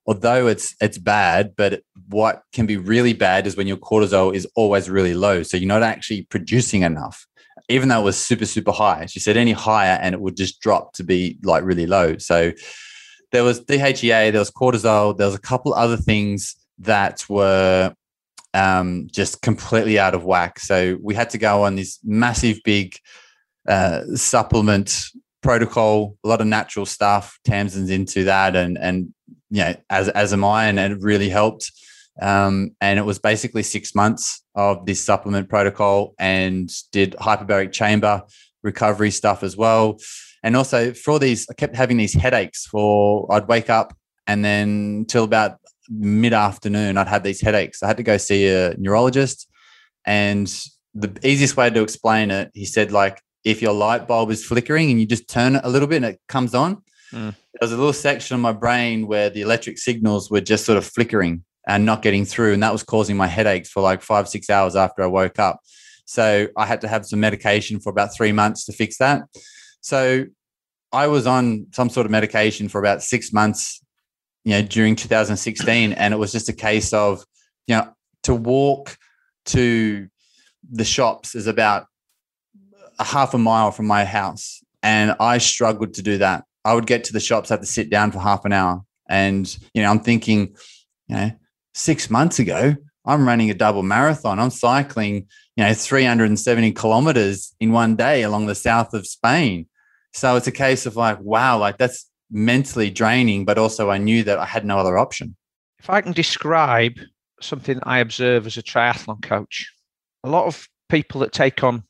although 0.08 0.48
it's 0.48 0.76
it's 0.82 0.98
bad, 0.98 1.56
but 1.56 1.84
what 2.10 2.44
can 2.54 2.66
be 2.66 2.78
really 2.78 3.14
bad 3.14 3.46
is 3.46 3.56
when 3.56 3.68
your 3.68 3.78
cortisol 3.78 4.34
is 4.34 4.48
always 4.56 4.90
really 4.90 5.14
low. 5.14 5.44
So 5.44 5.58
you're 5.58 5.68
not 5.68 5.84
actually 5.84 6.24
producing 6.24 6.82
enough 6.82 7.28
even 7.70 7.90
though 7.90 8.02
it 8.02 8.04
was 8.04 8.18
super, 8.18 8.46
super 8.46 8.72
high. 8.72 9.06
She 9.06 9.20
said 9.20 9.38
any 9.38 9.54
higher 9.54 9.98
and 10.02 10.14
it 10.14 10.22
would 10.22 10.36
just 10.36 10.60
drop 10.60 10.94
to 10.94 11.04
be 11.04 11.38
like 11.44 11.64
really 11.64 11.86
low. 11.86 12.18
So 12.18 12.52
there 13.32 13.44
was 13.44 13.62
DHEA, 13.62 14.32
there 14.32 14.40
was 14.40 14.52
cortisol, 14.52 15.18
there 15.18 15.28
was 15.28 15.36
a 15.36 15.40
couple 15.40 15.74
other 15.74 15.98
things 15.98 16.56
that 16.80 17.24
were 17.30 17.94
um, 18.54 19.08
just 19.12 19.42
completely 19.42 20.00
out 20.00 20.14
of 20.14 20.24
whack. 20.24 20.60
So 20.60 20.98
we 21.02 21.16
had 21.16 21.30
to 21.32 21.38
go 21.38 21.64
on 21.64 21.76
this 21.76 22.00
massive, 22.04 22.60
big 22.64 22.96
uh, 23.68 24.02
supplement 24.16 25.06
protocol, 25.42 26.18
a 26.24 26.28
lot 26.28 26.42
of 26.42 26.48
natural 26.48 26.86
stuff. 26.86 27.40
Tamsin's 27.46 27.90
into 27.90 28.26
that, 28.26 28.56
and 28.56 28.78
and 28.78 29.14
you 29.50 29.64
know, 29.64 29.76
as 29.90 30.10
as 30.10 30.34
am 30.34 30.44
I, 30.44 30.66
and 30.66 30.80
it 30.80 31.02
really 31.02 31.30
helped. 31.30 31.72
Um, 32.22 32.76
and 32.82 33.00
it 33.00 33.04
was 33.04 33.20
basically 33.20 33.64
six 33.64 33.96
months 33.96 34.44
of 34.54 34.86
this 34.86 35.04
supplement 35.04 35.50
protocol 35.50 36.14
and 36.20 36.70
did 36.92 37.14
hyperbaric 37.14 37.72
chamber 37.72 38.24
recovery 38.64 39.12
stuff 39.12 39.44
as 39.44 39.56
well. 39.58 39.98
And 40.44 40.56
also 40.56 40.94
for 40.94 41.12
all 41.12 41.20
these, 41.20 41.48
I 41.50 41.54
kept 41.54 41.76
having 41.76 41.98
these 41.98 42.14
headaches 42.14 42.66
for 42.66 43.32
I'd 43.32 43.48
wake 43.48 43.70
up 43.70 43.96
and 44.28 44.44
then 44.44 45.06
till 45.08 45.24
about 45.24 45.58
mid 45.92 46.34
afternoon, 46.34 46.98
I'd 46.98 47.08
had 47.08 47.24
these 47.24 47.42
headaches. 47.42 47.84
I 47.84 47.88
had 47.88 47.98
to 47.98 48.04
go 48.04 48.18
see 48.18 48.48
a 48.48 48.76
neurologist. 48.78 49.48
And 50.06 50.48
the 50.94 51.16
easiest 51.24 51.58
way 51.58 51.70
to 51.70 51.82
explain 51.82 52.32
it, 52.32 52.52
he 52.54 52.66
said, 52.66 52.92
like, 52.92 53.22
if 53.44 53.62
your 53.62 53.74
light 53.74 54.08
bulb 54.08 54.32
is 54.32 54.46
flickering 54.46 54.92
and 54.92 55.00
you 55.00 55.06
just 55.06 55.28
turn 55.28 55.56
it 55.56 55.62
a 55.64 55.70
little 55.70 55.88
bit 55.88 55.98
and 55.98 56.06
it 56.06 56.20
comes 56.28 56.54
on, 56.54 56.78
mm. 57.12 57.32
there 57.32 57.60
was 57.62 57.72
a 57.72 57.78
little 57.78 57.94
section 57.94 58.36
of 58.36 58.42
my 58.42 58.52
brain 58.52 59.08
where 59.08 59.30
the 59.30 59.42
electric 59.42 59.78
signals 59.78 60.30
were 60.30 60.42
just 60.42 60.66
sort 60.66 60.78
of 60.78 60.86
flickering 60.86 61.44
and 61.68 61.86
not 61.86 62.02
getting 62.02 62.26
through. 62.26 62.54
And 62.54 62.64
that 62.64 62.72
was 62.72 62.84
causing 62.84 63.18
my 63.18 63.28
headaches 63.28 63.70
for 63.70 63.82
like 63.82 64.02
five, 64.02 64.28
six 64.28 64.50
hours 64.50 64.76
after 64.76 65.04
I 65.04 65.08
woke 65.08 65.40
up. 65.40 65.60
So 66.06 66.48
I 66.58 66.66
had 66.66 66.82
to 66.82 66.88
have 66.88 67.06
some 67.06 67.20
medication 67.20 67.80
for 67.80 67.90
about 67.90 68.14
three 68.16 68.32
months 68.32 68.66
to 68.66 68.74
fix 68.74 68.98
that. 68.98 69.24
So 69.82 70.26
I 70.92 71.08
was 71.08 71.26
on 71.26 71.68
some 71.72 71.90
sort 71.90 72.06
of 72.06 72.12
medication 72.12 72.68
for 72.68 72.80
about 72.80 73.02
six 73.02 73.32
months, 73.32 73.82
you 74.44 74.54
know, 74.54 74.62
during 74.62 74.96
2016. 74.96 75.94
And 75.94 76.14
it 76.14 76.18
was 76.18 76.32
just 76.32 76.50
a 76.50 76.54
case 76.54 76.94
of, 76.94 77.24
you 77.68 77.76
know, 77.76 77.94
to 78.24 78.36
walk 78.36 78.98
to 79.46 80.08
the 80.72 80.86
shops 80.86 81.36
is 81.36 81.48
about 81.48 81.88
a 83.00 83.04
half 83.04 83.34
a 83.34 83.38
mile 83.38 83.72
from 83.72 83.88
my 83.88 84.06
house. 84.06 84.64
And 84.84 85.16
I 85.20 85.38
struggled 85.38 85.96
to 85.96 86.02
do 86.02 86.18
that. 86.20 86.46
I 86.64 86.74
would 86.74 86.88
get 86.88 87.04
to 87.06 87.14
the 87.14 87.20
shops, 87.20 87.50
have 87.50 87.62
to 87.62 87.66
sit 87.66 87.90
down 87.90 88.12
for 88.12 88.20
half 88.20 88.46
an 88.46 88.54
hour. 88.54 88.84
And, 89.10 89.56
you 89.74 89.82
know, 89.82 89.90
I'm 89.90 90.00
thinking, 90.00 90.56
you 91.08 91.16
know, 91.16 91.32
six 91.74 92.10
months 92.10 92.40
ago, 92.40 92.76
I'm 93.06 93.28
running 93.28 93.50
a 93.50 93.56
double 93.56 93.84
marathon. 93.84 94.40
I'm 94.40 94.52
cycling, 94.52 95.28
you 95.56 95.64
know, 95.64 95.74
370 95.74 96.72
kilometers 96.74 97.56
in 97.60 97.72
one 97.72 97.96
day 97.96 98.22
along 98.24 98.46
the 98.46 98.56
south 98.56 98.94
of 98.94 99.08
Spain. 99.08 99.68
So 100.14 100.36
it's 100.36 100.48
a 100.48 100.52
case 100.52 100.86
of 100.86 100.96
like, 100.96 101.20
wow, 101.20 101.58
like 101.58 101.78
that's 101.78 102.11
mentally 102.32 102.90
draining, 102.90 103.46
but 103.46 103.58
also 103.58 103.92
I 103.92 103.98
knew 103.98 104.24
that 104.24 104.40
I 104.40 104.46
had 104.46 104.66
no 104.66 104.78
other 104.78 104.98
option. 104.98 105.36
If 105.80 105.90
I 105.90 106.02
can 106.02 106.14
describe 106.14 106.98
something 107.42 107.80
I 107.84 108.00
observe 108.00 108.48
as 108.48 108.58
a 108.58 108.64
triathlon 108.64 109.22
coach, 109.22 109.72
a 110.24 110.30
lot 110.30 110.46
of 110.46 110.68
people 110.90 111.22
that 111.22 111.34
take 111.34 111.64
on 111.64 111.84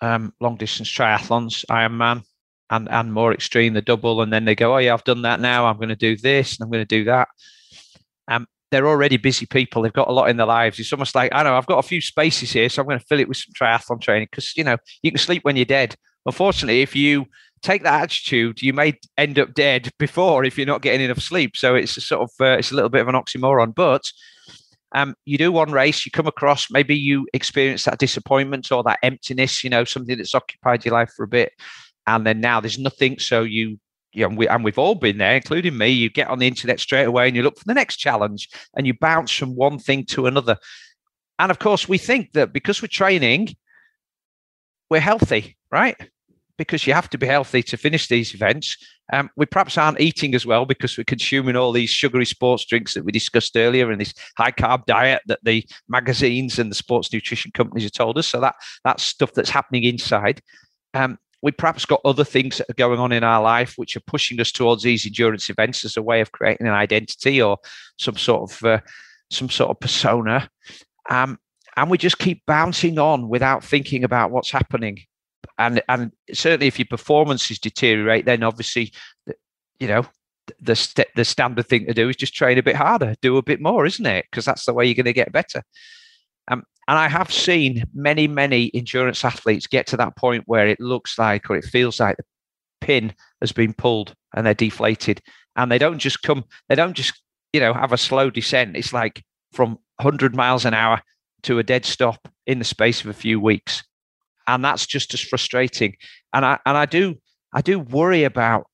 um, 0.00 0.32
long 0.40 0.56
distance 0.56 0.90
triathlons, 0.90 1.64
Ironman, 1.66 2.22
and 2.70 2.88
and 2.90 3.12
more 3.12 3.32
extreme, 3.32 3.74
the 3.74 3.82
double, 3.82 4.22
and 4.22 4.32
then 4.32 4.44
they 4.44 4.54
go, 4.54 4.74
oh 4.74 4.78
yeah, 4.78 4.92
I've 4.92 5.04
done 5.04 5.22
that 5.22 5.40
now. 5.40 5.66
I'm 5.66 5.76
going 5.76 5.88
to 5.88 5.96
do 5.96 6.16
this 6.16 6.56
and 6.56 6.64
I'm 6.64 6.70
going 6.70 6.86
to 6.86 6.96
do 6.98 7.04
that. 7.04 7.28
Um, 8.28 8.46
they're 8.70 8.88
already 8.88 9.16
busy 9.16 9.46
people. 9.46 9.82
They've 9.82 9.92
got 9.92 10.08
a 10.08 10.12
lot 10.12 10.28
in 10.28 10.36
their 10.36 10.46
lives. 10.46 10.78
It's 10.80 10.92
almost 10.92 11.14
like 11.14 11.32
I 11.32 11.42
know 11.44 11.56
I've 11.56 11.66
got 11.66 11.78
a 11.78 11.86
few 11.86 12.00
spaces 12.00 12.52
here, 12.52 12.68
so 12.68 12.82
I'm 12.82 12.88
going 12.88 12.98
to 12.98 13.06
fill 13.06 13.20
it 13.20 13.28
with 13.28 13.36
some 13.36 13.52
triathlon 13.54 14.00
training 14.00 14.28
because 14.30 14.56
you 14.56 14.64
know 14.64 14.78
you 15.02 15.12
can 15.12 15.18
sleep 15.18 15.44
when 15.44 15.56
you're 15.56 15.64
dead. 15.64 15.94
Unfortunately, 16.24 16.82
if 16.82 16.96
you 16.96 17.26
take 17.62 17.82
that 17.82 18.02
attitude, 18.02 18.62
you 18.62 18.72
may 18.72 18.98
end 19.16 19.38
up 19.38 19.54
dead 19.54 19.90
before 19.98 20.44
if 20.44 20.56
you're 20.56 20.66
not 20.66 20.82
getting 20.82 21.00
enough 21.00 21.20
sleep. 21.20 21.56
So 21.56 21.74
it's 21.74 21.96
a 21.96 22.00
sort 22.00 22.22
of 22.22 22.30
uh, 22.40 22.58
it's 22.58 22.70
a 22.70 22.74
little 22.74 22.90
bit 22.90 23.00
of 23.00 23.08
an 23.08 23.14
oxymoron, 23.14 23.74
but 23.74 24.10
um, 24.92 25.14
you 25.24 25.36
do 25.36 25.50
one 25.52 25.72
race, 25.72 26.06
you 26.06 26.12
come 26.12 26.26
across 26.26 26.70
maybe 26.70 26.96
you 26.96 27.26
experience 27.34 27.84
that 27.84 27.98
disappointment 27.98 28.70
or 28.70 28.82
that 28.84 29.00
emptiness, 29.02 29.64
you 29.64 29.70
know, 29.70 29.84
something 29.84 30.16
that's 30.16 30.34
occupied 30.34 30.84
your 30.84 30.94
life 30.94 31.10
for 31.16 31.24
a 31.24 31.28
bit, 31.28 31.52
and 32.06 32.26
then 32.26 32.40
now 32.40 32.60
there's 32.60 32.78
nothing. 32.78 33.18
So 33.18 33.42
you, 33.42 33.78
you 34.12 34.28
know, 34.28 34.34
we, 34.34 34.48
and 34.48 34.64
we've 34.64 34.78
all 34.78 34.94
been 34.94 35.18
there, 35.18 35.34
including 35.34 35.76
me. 35.76 35.88
You 35.88 36.08
get 36.08 36.28
on 36.28 36.38
the 36.38 36.46
internet 36.46 36.80
straight 36.80 37.04
away 37.04 37.26
and 37.26 37.36
you 37.36 37.42
look 37.42 37.58
for 37.58 37.64
the 37.66 37.74
next 37.74 37.96
challenge, 37.96 38.48
and 38.74 38.86
you 38.86 38.94
bounce 38.94 39.32
from 39.32 39.56
one 39.56 39.78
thing 39.78 40.04
to 40.06 40.26
another. 40.26 40.56
And 41.38 41.50
of 41.50 41.58
course, 41.58 41.88
we 41.88 41.98
think 41.98 42.32
that 42.32 42.52
because 42.52 42.80
we're 42.80 42.88
training, 42.88 43.56
we're 44.88 45.00
healthy, 45.00 45.56
right? 45.70 45.96
Because 46.58 46.86
you 46.86 46.94
have 46.94 47.10
to 47.10 47.18
be 47.18 47.26
healthy 47.26 47.62
to 47.62 47.76
finish 47.76 48.08
these 48.08 48.34
events. 48.34 48.76
Um, 49.12 49.30
we 49.36 49.46
perhaps 49.46 49.78
aren't 49.78 50.00
eating 50.00 50.34
as 50.34 50.46
well 50.46 50.64
because 50.64 50.96
we're 50.96 51.04
consuming 51.04 51.56
all 51.56 51.72
these 51.72 51.90
sugary 51.90 52.26
sports 52.26 52.64
drinks 52.64 52.94
that 52.94 53.04
we 53.04 53.12
discussed 53.12 53.56
earlier 53.56 53.90
and 53.90 54.00
this 54.00 54.14
high 54.36 54.50
carb 54.50 54.84
diet 54.86 55.22
that 55.26 55.40
the 55.42 55.64
magazines 55.88 56.58
and 56.58 56.70
the 56.70 56.74
sports 56.74 57.12
nutrition 57.12 57.50
companies 57.52 57.84
have 57.84 57.92
told 57.92 58.18
us. 58.18 58.26
So 58.26 58.40
that 58.40 58.56
that's 58.84 59.02
stuff 59.02 59.32
that's 59.32 59.50
happening 59.50 59.84
inside. 59.84 60.40
Um, 60.94 61.18
we 61.42 61.52
perhaps 61.52 61.84
got 61.84 62.00
other 62.04 62.24
things 62.24 62.58
that 62.58 62.70
are 62.70 62.74
going 62.74 62.98
on 62.98 63.12
in 63.12 63.22
our 63.22 63.42
life 63.42 63.74
which 63.76 63.96
are 63.96 64.02
pushing 64.06 64.40
us 64.40 64.50
towards 64.50 64.82
these 64.82 65.06
endurance 65.06 65.50
events 65.50 65.84
as 65.84 65.96
a 65.96 66.02
way 66.02 66.20
of 66.20 66.32
creating 66.32 66.66
an 66.66 66.72
identity 66.72 67.40
or 67.40 67.58
some 67.98 68.16
sort 68.16 68.50
of 68.50 68.64
uh, 68.64 68.80
some 69.30 69.50
sort 69.50 69.70
of 69.70 69.78
persona. 69.78 70.48
Um, 71.10 71.38
and 71.76 71.90
we 71.90 71.98
just 71.98 72.18
keep 72.18 72.42
bouncing 72.46 72.98
on 72.98 73.28
without 73.28 73.62
thinking 73.62 74.02
about 74.02 74.30
what's 74.30 74.50
happening 74.50 75.04
and 75.58 75.82
and 75.88 76.12
certainly 76.32 76.66
if 76.66 76.78
your 76.78 76.86
performances 76.86 77.58
deteriorate, 77.58 78.26
then 78.26 78.42
obviously, 78.42 78.92
you 79.80 79.88
know, 79.88 80.06
the 80.60 80.76
st- 80.76 81.08
the 81.16 81.24
standard 81.24 81.66
thing 81.66 81.86
to 81.86 81.94
do 81.94 82.08
is 82.08 82.16
just 82.16 82.34
train 82.34 82.58
a 82.58 82.62
bit 82.62 82.76
harder, 82.76 83.14
do 83.22 83.36
a 83.36 83.42
bit 83.42 83.60
more, 83.60 83.86
isn't 83.86 84.06
it? 84.06 84.26
Because 84.30 84.44
that's 84.44 84.66
the 84.66 84.74
way 84.74 84.84
you're 84.84 84.94
going 84.94 85.04
to 85.06 85.12
get 85.12 85.32
better. 85.32 85.62
Um, 86.48 86.62
and 86.88 86.98
I 86.98 87.08
have 87.08 87.32
seen 87.32 87.84
many, 87.94 88.28
many 88.28 88.70
endurance 88.74 89.24
athletes 89.24 89.66
get 89.66 89.86
to 89.88 89.96
that 89.96 90.16
point 90.16 90.44
where 90.46 90.68
it 90.68 90.80
looks 90.80 91.18
like 91.18 91.50
or 91.50 91.56
it 91.56 91.64
feels 91.64 91.98
like 91.98 92.16
the 92.16 92.24
pin 92.80 93.14
has 93.40 93.52
been 93.52 93.74
pulled 93.74 94.14
and 94.34 94.46
they're 94.46 94.54
deflated, 94.54 95.20
and 95.56 95.70
they 95.70 95.78
don't 95.78 95.98
just 95.98 96.22
come, 96.22 96.44
they 96.68 96.74
don't 96.74 96.94
just 96.94 97.20
you 97.52 97.60
know 97.60 97.72
have 97.72 97.92
a 97.92 97.98
slow 97.98 98.30
descent. 98.30 98.76
It's 98.76 98.92
like 98.92 99.24
from 99.52 99.78
100 100.00 100.36
miles 100.36 100.64
an 100.64 100.74
hour 100.74 101.00
to 101.44 101.58
a 101.58 101.62
dead 101.62 101.84
stop 101.84 102.28
in 102.46 102.58
the 102.58 102.64
space 102.64 103.00
of 103.00 103.06
a 103.06 103.14
few 103.14 103.40
weeks 103.40 103.82
and 104.46 104.64
that's 104.64 104.86
just 104.86 105.14
as 105.14 105.20
frustrating. 105.20 105.96
And 106.32 106.44
I 106.44 106.58
and 106.66 106.76
I 106.76 106.86
do 106.86 107.16
I 107.52 107.60
do 107.60 107.78
worry 107.78 108.24
about 108.24 108.66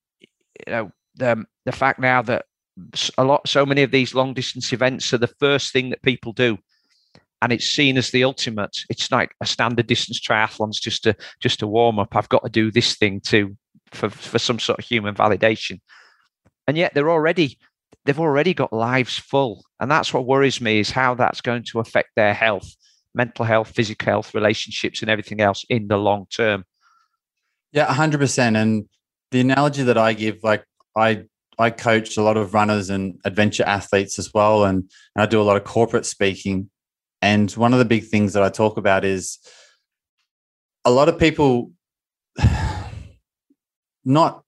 you 0.66 0.72
know 0.72 0.92
the 1.14 1.44
the 1.64 1.72
fact 1.72 1.98
now 1.98 2.22
that 2.22 2.44
a 3.18 3.24
lot 3.24 3.46
so 3.48 3.66
many 3.66 3.82
of 3.82 3.90
these 3.90 4.14
long 4.14 4.34
distance 4.34 4.72
events 4.72 5.12
are 5.12 5.18
the 5.18 5.34
first 5.38 5.72
thing 5.72 5.90
that 5.90 6.02
people 6.02 6.32
do. 6.32 6.58
And 7.40 7.52
it's 7.52 7.66
seen 7.66 7.98
as 7.98 8.10
the 8.10 8.22
ultimate. 8.22 8.76
It's 8.88 9.10
like 9.10 9.34
a 9.40 9.46
standard 9.46 9.88
distance 9.88 10.20
triathlon's 10.20 10.78
just 10.78 11.06
a 11.06 11.16
just 11.40 11.62
a 11.62 11.66
warm 11.66 11.98
up 11.98 12.14
i've 12.14 12.28
got 12.28 12.44
to 12.44 12.50
do 12.50 12.70
this 12.70 12.96
thing 12.96 13.20
to 13.26 13.56
for 13.90 14.08
for 14.08 14.38
some 14.38 14.58
sort 14.58 14.78
of 14.78 14.84
human 14.84 15.14
validation. 15.14 15.80
And 16.66 16.76
yet 16.76 16.94
they're 16.94 17.10
already 17.10 17.58
they've 18.04 18.18
already 18.20 18.54
got 18.54 18.72
lives 18.72 19.18
full. 19.18 19.64
And 19.80 19.90
that's 19.90 20.12
what 20.12 20.26
worries 20.26 20.60
me 20.60 20.80
is 20.80 20.90
how 20.90 21.14
that's 21.14 21.40
going 21.40 21.64
to 21.64 21.80
affect 21.80 22.10
their 22.16 22.34
health 22.34 22.74
mental 23.14 23.44
health, 23.44 23.68
physical 23.68 24.06
health, 24.06 24.34
relationships, 24.34 25.02
and 25.02 25.10
everything 25.10 25.40
else 25.40 25.64
in 25.68 25.88
the 25.88 25.96
long 25.96 26.26
term. 26.34 26.64
Yeah, 27.72 27.92
hundred 27.92 28.18
percent. 28.18 28.56
And 28.56 28.88
the 29.30 29.40
analogy 29.40 29.82
that 29.82 29.98
I 29.98 30.12
give, 30.12 30.38
like 30.42 30.64
I 30.96 31.24
I 31.58 31.70
coach 31.70 32.16
a 32.16 32.22
lot 32.22 32.36
of 32.36 32.54
runners 32.54 32.90
and 32.90 33.18
adventure 33.24 33.64
athletes 33.64 34.18
as 34.18 34.32
well, 34.32 34.64
and, 34.64 34.90
and 35.14 35.22
I 35.22 35.26
do 35.26 35.40
a 35.40 35.44
lot 35.44 35.56
of 35.56 35.64
corporate 35.64 36.06
speaking. 36.06 36.70
And 37.20 37.50
one 37.52 37.72
of 37.72 37.78
the 37.78 37.84
big 37.84 38.06
things 38.06 38.32
that 38.32 38.42
I 38.42 38.48
talk 38.48 38.76
about 38.76 39.04
is 39.04 39.38
a 40.84 40.90
lot 40.90 41.08
of 41.08 41.18
people, 41.18 41.72
not 44.04 44.42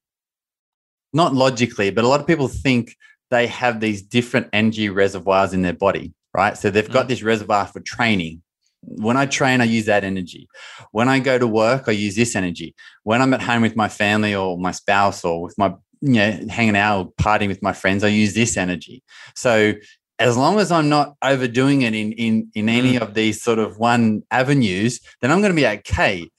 not 1.13 1.33
logically, 1.33 1.91
but 1.91 2.05
a 2.05 2.09
lot 2.09 2.21
of 2.21 2.27
people 2.27 2.49
think 2.49 2.97
they 3.31 3.47
have 3.47 3.81
these 3.81 4.03
different 4.03 4.49
energy 4.53 4.89
reservoirs 4.89 5.53
in 5.55 5.63
their 5.63 5.73
body, 5.73 6.13
right? 6.35 6.59
So 6.59 6.71
they've 6.71 6.91
got 6.91 7.07
mm. 7.07 7.09
this 7.09 7.23
reservoir 7.23 7.67
for 7.67 7.81
training, 7.81 8.43
when 8.87 9.17
I 9.17 9.27
train, 9.27 9.61
I 9.61 9.65
use 9.65 9.87
that 9.87 10.05
energy. 10.05 10.49
When 10.93 11.09
I 11.09 11.19
go 11.19 11.39
to 11.39 11.47
work, 11.47 11.85
I 11.89 11.93
use 11.93 12.17
this 12.17 12.37
energy. 12.37 12.75
When 13.03 13.21
I'm 13.23 13.35
at 13.35 13.43
home 13.43 13.63
with 13.63 13.77
my 13.77 13.89
family 13.89 14.35
or 14.35 14.59
my 14.59 14.71
spouse 14.71 15.25
or 15.25 15.43
with 15.43 15.57
my, 15.59 15.75
you 16.01 16.13
know, 16.15 16.47
hanging 16.49 16.77
out 16.77 16.99
or 16.99 17.13
partying 17.13 17.49
with 17.49 17.63
my 17.63 17.73
friends, 17.73 18.05
I 18.05 18.09
use 18.09 18.35
this 18.35 18.57
energy. 18.57 19.03
So 19.35 19.75
as 20.19 20.37
long 20.37 20.59
as 20.59 20.71
I'm 20.71 20.89
not 20.89 21.15
overdoing 21.23 21.83
it 21.83 21.95
in 21.95 22.13
in 22.13 22.51
in 22.55 22.69
any 22.69 22.95
mm. 22.95 23.01
of 23.01 23.15
these 23.15 23.43
sort 23.43 23.59
of 23.59 23.79
one 23.79 24.23
avenues, 24.31 25.01
then 25.21 25.31
I'm 25.31 25.41
going 25.41 25.53
to 25.53 25.61
be 25.61 25.67
okay. 25.67 26.31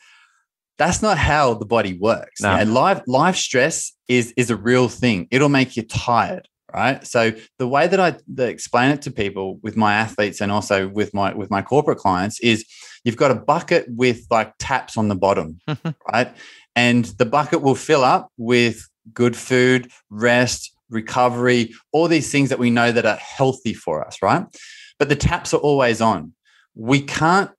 That's 0.78 1.02
not 1.02 1.18
how 1.18 1.54
the 1.54 1.66
body 1.66 1.98
works. 1.98 2.41
No. 2.41 2.58
You 2.58 2.66
know, 2.66 2.74
life 2.74 3.02
life 3.08 3.36
stress 3.36 3.93
is 4.08 4.34
is 4.38 4.50
a 4.50 4.56
real 4.56 4.88
thing. 4.88 5.28
It'll 5.32 5.50
make 5.50 5.76
you 5.76 5.84
tired 5.84 6.48
right? 6.76 7.07
So 7.07 7.32
the 7.57 7.67
way 7.67 7.88
that 7.88 7.99
i 7.99 8.15
explain 8.43 8.91
it 8.91 9.01
to 9.03 9.11
people 9.11 9.59
with 9.63 9.78
my 9.78 9.93
athletes 9.93 10.41
and 10.41 10.51
also 10.51 10.89
with 10.89 11.13
my 11.13 11.34
with 11.34 11.49
my 11.49 11.61
corporate 11.61 11.97
clients 11.97 12.39
is 12.41 12.65
you've 13.03 13.15
got 13.15 13.32
a 13.32 13.36
bucket 13.36 13.86
with 13.88 14.26
like 14.30 14.53
taps 14.59 14.97
on 14.97 15.07
the 15.07 15.15
bottom 15.15 15.59
right? 16.11 16.36
And 16.76 17.05
the 17.05 17.26
bucket 17.26 17.61
will 17.61 17.76
fill 17.76 18.03
up 18.03 18.30
with 18.38 18.89
good 19.13 19.36
food 19.38 19.89
rest 20.09 20.73
recovery 20.89 21.73
all 21.93 22.07
these 22.07 22.31
things 22.31 22.49
that 22.49 22.60
we 22.60 22.69
know 22.69 22.91
that 22.91 23.06
are 23.06 23.18
healthy 23.18 23.73
for 23.73 24.06
us 24.06 24.22
right? 24.22 24.45
But 24.99 25.10
the 25.10 25.15
taps 25.15 25.53
are 25.53 25.61
always 25.61 26.02
on. 26.02 26.34
We 26.76 27.02
can't 27.02 27.52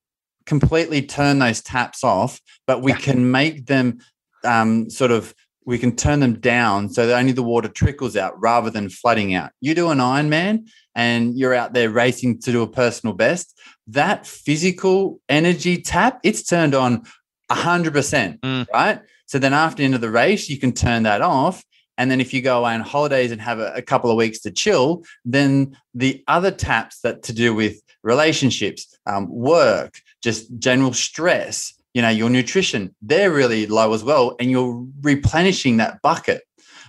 completely 0.45 1.03
turn 1.03 1.39
those 1.39 1.63
taps 1.63 2.05
off 2.05 2.41
but 2.67 2.83
we 2.83 2.93
can 2.93 3.31
make 3.31 3.67
them 3.67 3.99
um, 4.45 4.91
sort 4.91 5.11
of 5.11 5.35
we 5.67 5.79
can 5.79 5.95
turn 5.95 6.21
them 6.21 6.39
down 6.39 6.89
so 6.89 7.07
that 7.07 7.19
only 7.19 7.33
the 7.33 7.43
water 7.43 7.69
trickles 7.69 8.17
out 8.17 8.41
rather 8.41 8.71
than 8.71 8.89
flooding 8.89 9.35
out. 9.35 9.51
You 9.61 9.75
do 9.75 9.91
an 9.91 9.99
Ironman 9.99 10.69
and 10.95 11.37
you're 11.37 11.55
out 11.55 11.75
there 11.75 11.91
racing 11.91 12.41
to 12.43 12.53
do 12.53 12.63
a 12.63 12.69
personal 12.69 13.15
best. 13.15 13.61
That 13.89 14.27
physical 14.27 15.21
energy 15.29 15.83
tap, 15.83 16.21
it's 16.23 16.45
turned 16.45 16.75
on 16.75 17.05
100%, 17.51 18.41
mm. 18.41 18.67
right? 18.73 19.01
So 19.27 19.41
then 19.41 19.53
after 19.53 19.79
the 19.79 19.85
end 19.85 19.97
of 19.97 20.01
the 20.01 20.11
race, 20.11 20.49
you 20.49 20.59
can 20.59 20.73
turn 20.73 21.03
that 21.03 21.21
off. 21.21 21.65
And 21.99 22.11
then 22.11 22.21
if 22.21 22.33
you 22.33 22.43
go 22.43 22.61
away 22.61 22.75
on 22.75 22.83
holidays 22.83 23.33
and 23.33 23.41
have 23.41 23.59
a, 23.59 23.73
a 23.75 23.83
couple 23.83 24.11
of 24.11 24.17
weeks 24.17 24.41
to 24.41 24.53
chill, 24.53 25.03
then 25.25 25.77
the 25.95 26.23
other 26.29 26.53
taps 26.53 27.01
that 27.01 27.25
to 27.25 27.33
do 27.33 27.55
with 27.55 27.81
relationships, 28.05 28.97
um, 29.07 29.29
work, 29.29 29.99
just 30.23 30.47
general 30.59 30.93
stress, 30.93 31.75
you 31.97 32.03
know 32.03 32.11
your 32.11 32.29
nutrition 32.29 32.95
they're 33.01 33.33
really 33.33 33.67
low 33.67 33.95
as 33.95 34.05
well 34.05 34.37
and 34.39 34.51
you're 34.51 34.87
replenishing 35.01 35.79
that 35.79 36.03
bucket. 36.03 36.43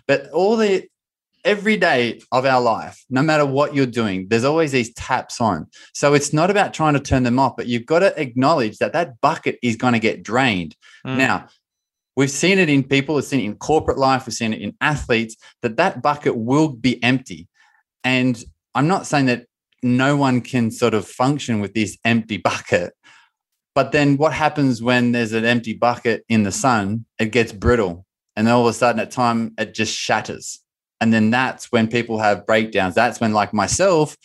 But 0.06 0.30
all 0.32 0.58
the 0.58 0.86
every 1.46 1.78
day 1.78 2.20
of 2.34 2.46
our 2.46 2.60
life 2.60 3.06
no 3.10 3.22
matter 3.22 3.46
what 3.46 3.74
you're 3.74 3.86
doing 3.86 4.28
there's 4.28 4.44
always 4.44 4.74
these 4.74 4.94
taps 4.96 5.40
on. 5.40 5.66
So 5.94 6.14
it's 6.14 6.34
not 6.34 6.52
about 6.52 6.74
trying 6.74 6.94
to 6.96 7.00
turn 7.00 7.24
them 7.24 7.40
off 7.40 7.56
but 7.56 7.68
you've 7.68 7.86
got 7.86 8.00
to 8.00 8.22
acknowledge 8.22 8.80
that 8.80 8.92
that 8.92 9.22
bucket 9.22 9.58
is 9.64 9.78
going 9.78 9.94
to 9.94 10.00
get 10.00 10.24
drained. 10.24 10.76
Mm. 11.06 11.18
now 11.18 11.48
we've 12.18 12.30
seen 12.44 12.60
it 12.60 12.68
in 12.68 12.84
people 12.84 13.16
we've 13.16 13.24
seen 13.24 13.40
it 13.40 13.46
in 13.46 13.56
corporate 13.56 13.98
life 13.98 14.28
we've 14.28 14.34
seen 14.34 14.52
it 14.52 14.62
in 14.62 14.76
athletes 14.82 15.38
that 15.62 15.78
that 15.78 16.02
bucket 16.02 16.36
will 16.36 16.68
be 16.68 17.02
empty. 17.02 17.48
And 18.04 18.44
i'm 18.76 18.90
not 18.90 19.08
saying 19.08 19.28
that 19.28 19.46
no 19.84 20.18
one 20.18 20.42
can 20.42 20.70
sort 20.70 20.94
of 20.94 21.08
function 21.08 21.62
with 21.62 21.74
this 21.74 21.98
empty 22.04 22.36
bucket 22.36 22.92
but 23.78 23.92
then 23.92 24.18
what 24.18 24.34
happens 24.34 24.82
when 24.82 25.12
there's 25.12 25.34
an 25.34 25.46
empty 25.46 25.76
bucket 25.76 26.26
in 26.30 26.42
the 26.42 26.52
sun? 26.52 27.06
It 27.20 27.28
gets 27.32 27.52
brittle. 27.52 28.08
And 28.36 28.48
then 28.48 28.56
all 28.56 28.62
of 28.68 28.72
a 28.72 28.74
sudden 28.74 29.00
at 29.00 29.12
time 29.12 29.54
it 29.60 29.76
just 29.76 29.96
shatters. 29.96 30.64
And 31.00 31.14
then 31.14 31.30
that's 31.30 31.72
when 31.72 31.88
people 31.88 32.18
have 32.18 32.48
breakdowns. 32.48 32.96
That's 32.96 33.20
when, 33.20 33.34
like 33.34 33.54
myself, 33.54 34.18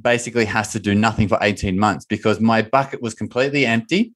basically 0.00 0.46
has 0.46 0.72
to 0.72 0.80
do 0.80 0.94
nothing 0.94 1.28
for 1.28 1.36
18 1.42 1.78
months 1.78 2.06
because 2.06 2.40
my 2.40 2.62
bucket 2.62 3.02
was 3.02 3.12
completely 3.12 3.66
empty 3.66 4.14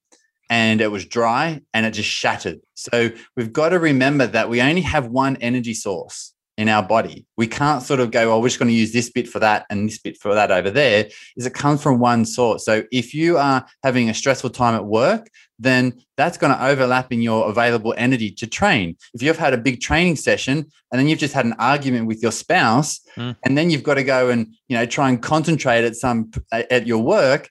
and 0.49 0.81
it 0.81 0.91
was 0.91 1.05
dry 1.05 1.61
and 1.75 1.85
it 1.85 1.91
just 1.91 2.09
shattered. 2.09 2.61
So 2.73 3.11
we've 3.37 3.53
got 3.53 3.69
to 3.69 3.79
remember 3.79 4.27
that 4.27 4.49
we 4.49 4.63
only 4.63 4.81
have 4.81 5.07
one 5.07 5.37
energy 5.43 5.75
source 5.75 6.33
in 6.59 6.69
our 6.69 6.83
body. 6.83 7.27
We 7.37 7.47
can't 7.47 7.83
sort 7.83 8.01
of 8.01 8.11
go, 8.11 8.33
oh, 8.33 8.39
we're 8.39 8.49
just 8.49 8.59
going 8.59 8.69
to 8.69 8.75
use 8.75 8.93
this 8.93 9.11
bit 9.11 9.29
for 9.29 9.39
that 9.39 9.65
and 9.71 9.89
this 9.89 9.99
bit 9.99 10.19
for 10.19 10.35
that 10.35 10.51
over 10.51 10.71
there. 10.71 11.09
Is 11.37 11.47
it 11.47 11.55
comes 11.55 11.83
from 11.83 11.99
one 11.99 12.25
source. 12.25 12.65
So 12.65 12.85
if 12.93 13.15
you 13.15 13.39
are 13.39 13.67
having 13.83 14.11
a 14.11 14.15
stressful 14.15 14.51
time 14.51 14.75
at 14.75 14.85
work, 14.85 15.31
then 15.59 15.95
that's 16.17 16.37
going 16.37 16.53
to 16.53 16.65
overlap 16.65 17.13
in 17.13 17.23
your 17.23 17.49
available 17.49 17.95
energy 17.97 18.31
to 18.33 18.47
train. 18.47 18.97
If 19.15 19.23
you've 19.23 19.39
had 19.39 19.55
a 19.55 19.59
big 19.59 19.81
training 19.81 20.17
session 20.17 20.59
and 20.91 20.99
then 20.99 21.09
you've 21.09 21.21
just 21.21 21.35
had 21.35 21.47
an 21.47 21.55
argument 21.59 22.07
with 22.07 22.23
your 22.23 22.33
spouse, 22.33 23.01
mm. 23.17 23.37
and 23.45 23.57
then 23.57 23.71
you've 23.71 23.85
got 23.85 23.95
to 23.95 24.05
go 24.05 24.29
and 24.29 24.55
you 24.69 24.77
know 24.77 24.87
try 24.87 25.09
and 25.09 25.23
concentrate 25.23 25.85
at 25.85 25.97
some 25.97 26.31
at 26.53 26.87
your 26.87 27.03
work, 27.03 27.49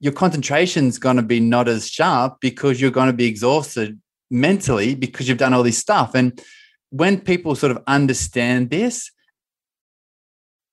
your 0.00 0.12
concentration's 0.12 0.98
going 0.98 1.16
to 1.16 1.22
be 1.22 1.40
not 1.40 1.68
as 1.68 1.88
sharp 1.88 2.38
because 2.40 2.80
you're 2.80 2.90
going 2.90 3.06
to 3.06 3.12
be 3.12 3.26
exhausted 3.26 4.00
mentally 4.30 4.94
because 4.94 5.28
you've 5.28 5.38
done 5.38 5.54
all 5.54 5.62
this 5.62 5.78
stuff. 5.78 6.14
And 6.14 6.40
when 6.92 7.18
people 7.18 7.54
sort 7.54 7.72
of 7.72 7.82
understand 7.86 8.68
this, 8.68 9.10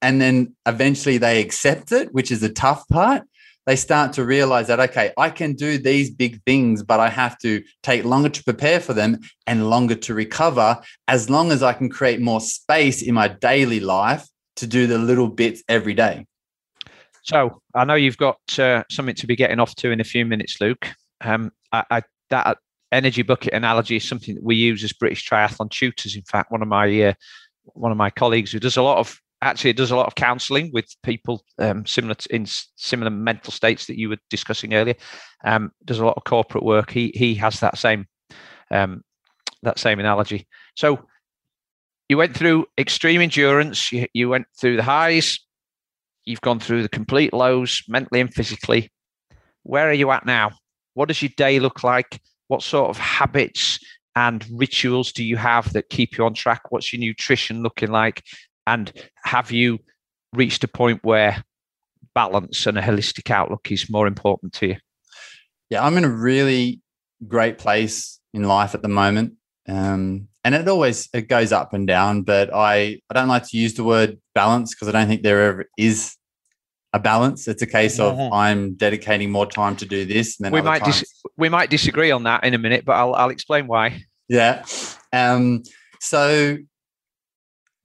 and 0.01 0.21
then 0.21 0.55
eventually 0.65 1.17
they 1.17 1.41
accept 1.41 1.93
it, 1.93 2.13
which 2.13 2.29
is 2.29 2.41
the 2.41 2.49
tough 2.49 2.85
part, 2.89 3.23
they 3.65 3.77
start 3.77 4.13
to 4.13 4.25
realize 4.25 4.67
that, 4.67 4.79
okay, 4.79 5.13
I 5.17 5.29
can 5.29 5.53
do 5.53 5.77
these 5.77 6.09
big 6.09 6.41
things, 6.43 6.83
but 6.83 6.99
I 6.99 7.09
have 7.09 7.37
to 7.39 7.63
take 7.83 8.03
longer 8.03 8.29
to 8.29 8.43
prepare 8.43 8.81
for 8.81 8.93
them 8.93 9.19
and 9.47 9.69
longer 9.69 9.95
to 9.95 10.13
recover 10.13 10.81
as 11.07 11.29
long 11.29 11.51
as 11.51 11.63
I 11.63 11.71
can 11.71 11.89
create 11.89 12.19
more 12.19 12.41
space 12.41 13.01
in 13.01 13.13
my 13.13 13.29
daily 13.29 13.79
life 13.79 14.27
to 14.57 14.67
do 14.67 14.87
the 14.87 14.97
little 14.97 15.29
bits 15.29 15.63
every 15.69 15.93
day. 15.93 16.25
So 17.23 17.61
I 17.73 17.85
know 17.85 17.95
you've 17.95 18.17
got 18.17 18.39
uh, 18.59 18.83
something 18.89 19.15
to 19.15 19.27
be 19.27 19.37
getting 19.37 19.59
off 19.59 19.73
to 19.75 19.91
in 19.91 20.01
a 20.01 20.05
few 20.05 20.25
minutes, 20.25 20.59
Luke. 20.59 20.87
Um, 21.21 21.51
I, 21.71 21.83
I, 21.89 22.01
that 22.29 22.57
energy 22.91 23.21
bucket 23.21 23.53
analogy 23.53 23.97
is 23.97 24.07
something 24.07 24.35
that 24.35 24.43
we 24.43 24.55
use 24.55 24.83
as 24.83 24.93
British 24.93 25.27
triathlon 25.27 25.69
tutors. 25.69 26.15
In 26.15 26.23
fact, 26.23 26.51
one 26.51 26.61
of 26.61 26.67
my 26.67 27.01
uh, 27.01 27.13
one 27.65 27.91
of 27.91 27.97
my 27.97 28.09
colleagues 28.09 28.51
who 28.51 28.59
does 28.59 28.77
a 28.77 28.81
lot 28.81 28.97
of 28.97 29.19
actually 29.41 29.73
does 29.73 29.91
a 29.91 29.95
lot 29.95 30.07
of 30.07 30.15
counselling 30.15 30.69
with 30.73 30.85
people 31.03 31.43
um, 31.59 31.85
similar 31.85 32.13
to, 32.13 32.35
in 32.35 32.45
similar 32.75 33.09
mental 33.09 33.53
states 33.53 33.85
that 33.85 33.97
you 33.97 34.09
were 34.09 34.17
discussing 34.29 34.73
earlier. 34.73 34.95
Um, 35.45 35.71
does 35.85 35.99
a 35.99 36.05
lot 36.05 36.17
of 36.17 36.23
corporate 36.25 36.63
work. 36.63 36.91
He 36.91 37.11
he 37.15 37.35
has 37.35 37.59
that 37.59 37.77
same 37.77 38.05
um, 38.71 39.03
that 39.63 39.79
same 39.79 39.99
analogy. 39.99 40.47
So 40.75 41.05
you 42.07 42.17
went 42.17 42.35
through 42.35 42.65
extreme 42.77 43.21
endurance. 43.21 43.91
You, 43.91 44.07
you 44.13 44.29
went 44.29 44.47
through 44.59 44.77
the 44.77 44.83
highs. 44.83 45.39
You've 46.25 46.41
gone 46.41 46.59
through 46.59 46.83
the 46.83 46.89
complete 46.89 47.33
lows, 47.33 47.81
mentally 47.87 48.19
and 48.21 48.33
physically. 48.33 48.91
Where 49.63 49.89
are 49.89 49.93
you 49.93 50.11
at 50.11 50.25
now? 50.25 50.51
What 50.93 51.07
does 51.07 51.21
your 51.21 51.31
day 51.37 51.59
look 51.59 51.83
like? 51.83 52.19
What 52.49 52.61
sort 52.61 52.89
of 52.89 52.97
habits 52.97 53.79
and 54.15 54.45
rituals 54.51 55.13
do 55.13 55.23
you 55.23 55.37
have 55.37 55.71
that 55.73 55.89
keep 55.89 56.17
you 56.17 56.25
on 56.25 56.33
track? 56.33 56.71
What's 56.71 56.91
your 56.91 56.99
nutrition 56.99 57.63
looking 57.63 57.89
like? 57.89 58.23
And 58.67 58.91
have 59.23 59.51
you 59.51 59.79
reached 60.33 60.63
a 60.63 60.67
point 60.67 60.99
where 61.03 61.43
balance 62.13 62.67
and 62.67 62.77
a 62.77 62.81
holistic 62.81 63.31
outlook 63.31 63.71
is 63.71 63.89
more 63.89 64.07
important 64.07 64.53
to 64.53 64.67
you? 64.67 64.75
Yeah, 65.69 65.85
I'm 65.85 65.97
in 65.97 66.03
a 66.03 66.09
really 66.09 66.81
great 67.27 67.57
place 67.57 68.19
in 68.33 68.43
life 68.43 68.75
at 68.75 68.81
the 68.81 68.87
moment. 68.87 69.33
Um, 69.67 70.27
and 70.43 70.55
it 70.55 70.67
always 70.67 71.09
it 71.13 71.27
goes 71.27 71.51
up 71.51 71.73
and 71.73 71.85
down, 71.85 72.23
but 72.23 72.53
I, 72.53 72.99
I 73.09 73.13
don't 73.13 73.27
like 73.27 73.47
to 73.49 73.57
use 73.57 73.75
the 73.75 73.83
word 73.83 74.19
balance 74.33 74.73
because 74.73 74.87
I 74.87 74.91
don't 74.91 75.07
think 75.07 75.21
there 75.21 75.41
ever 75.43 75.65
is 75.77 76.15
a 76.93 76.99
balance. 76.99 77.47
It's 77.47 77.61
a 77.61 77.67
case 77.67 77.99
of 77.99 78.15
mm-hmm. 78.15 78.33
I'm 78.33 78.73
dedicating 78.73 79.29
more 79.31 79.45
time 79.45 79.75
to 79.77 79.85
do 79.85 80.05
this. 80.05 80.39
And 80.39 80.45
then 80.45 80.53
we 80.53 80.61
might 80.61 80.83
dis- 80.83 81.18
we 81.39 81.49
might 81.49 81.69
disagree 81.69 82.11
on 82.11 82.23
that 82.23 82.43
in 82.43 82.53
a 82.53 82.57
minute, 82.57 82.85
but 82.85 82.93
I'll 82.93 83.15
I'll 83.15 83.29
explain 83.29 83.67
why. 83.67 84.03
Yeah. 84.27 84.65
Um, 85.11 85.63
so 85.99 86.57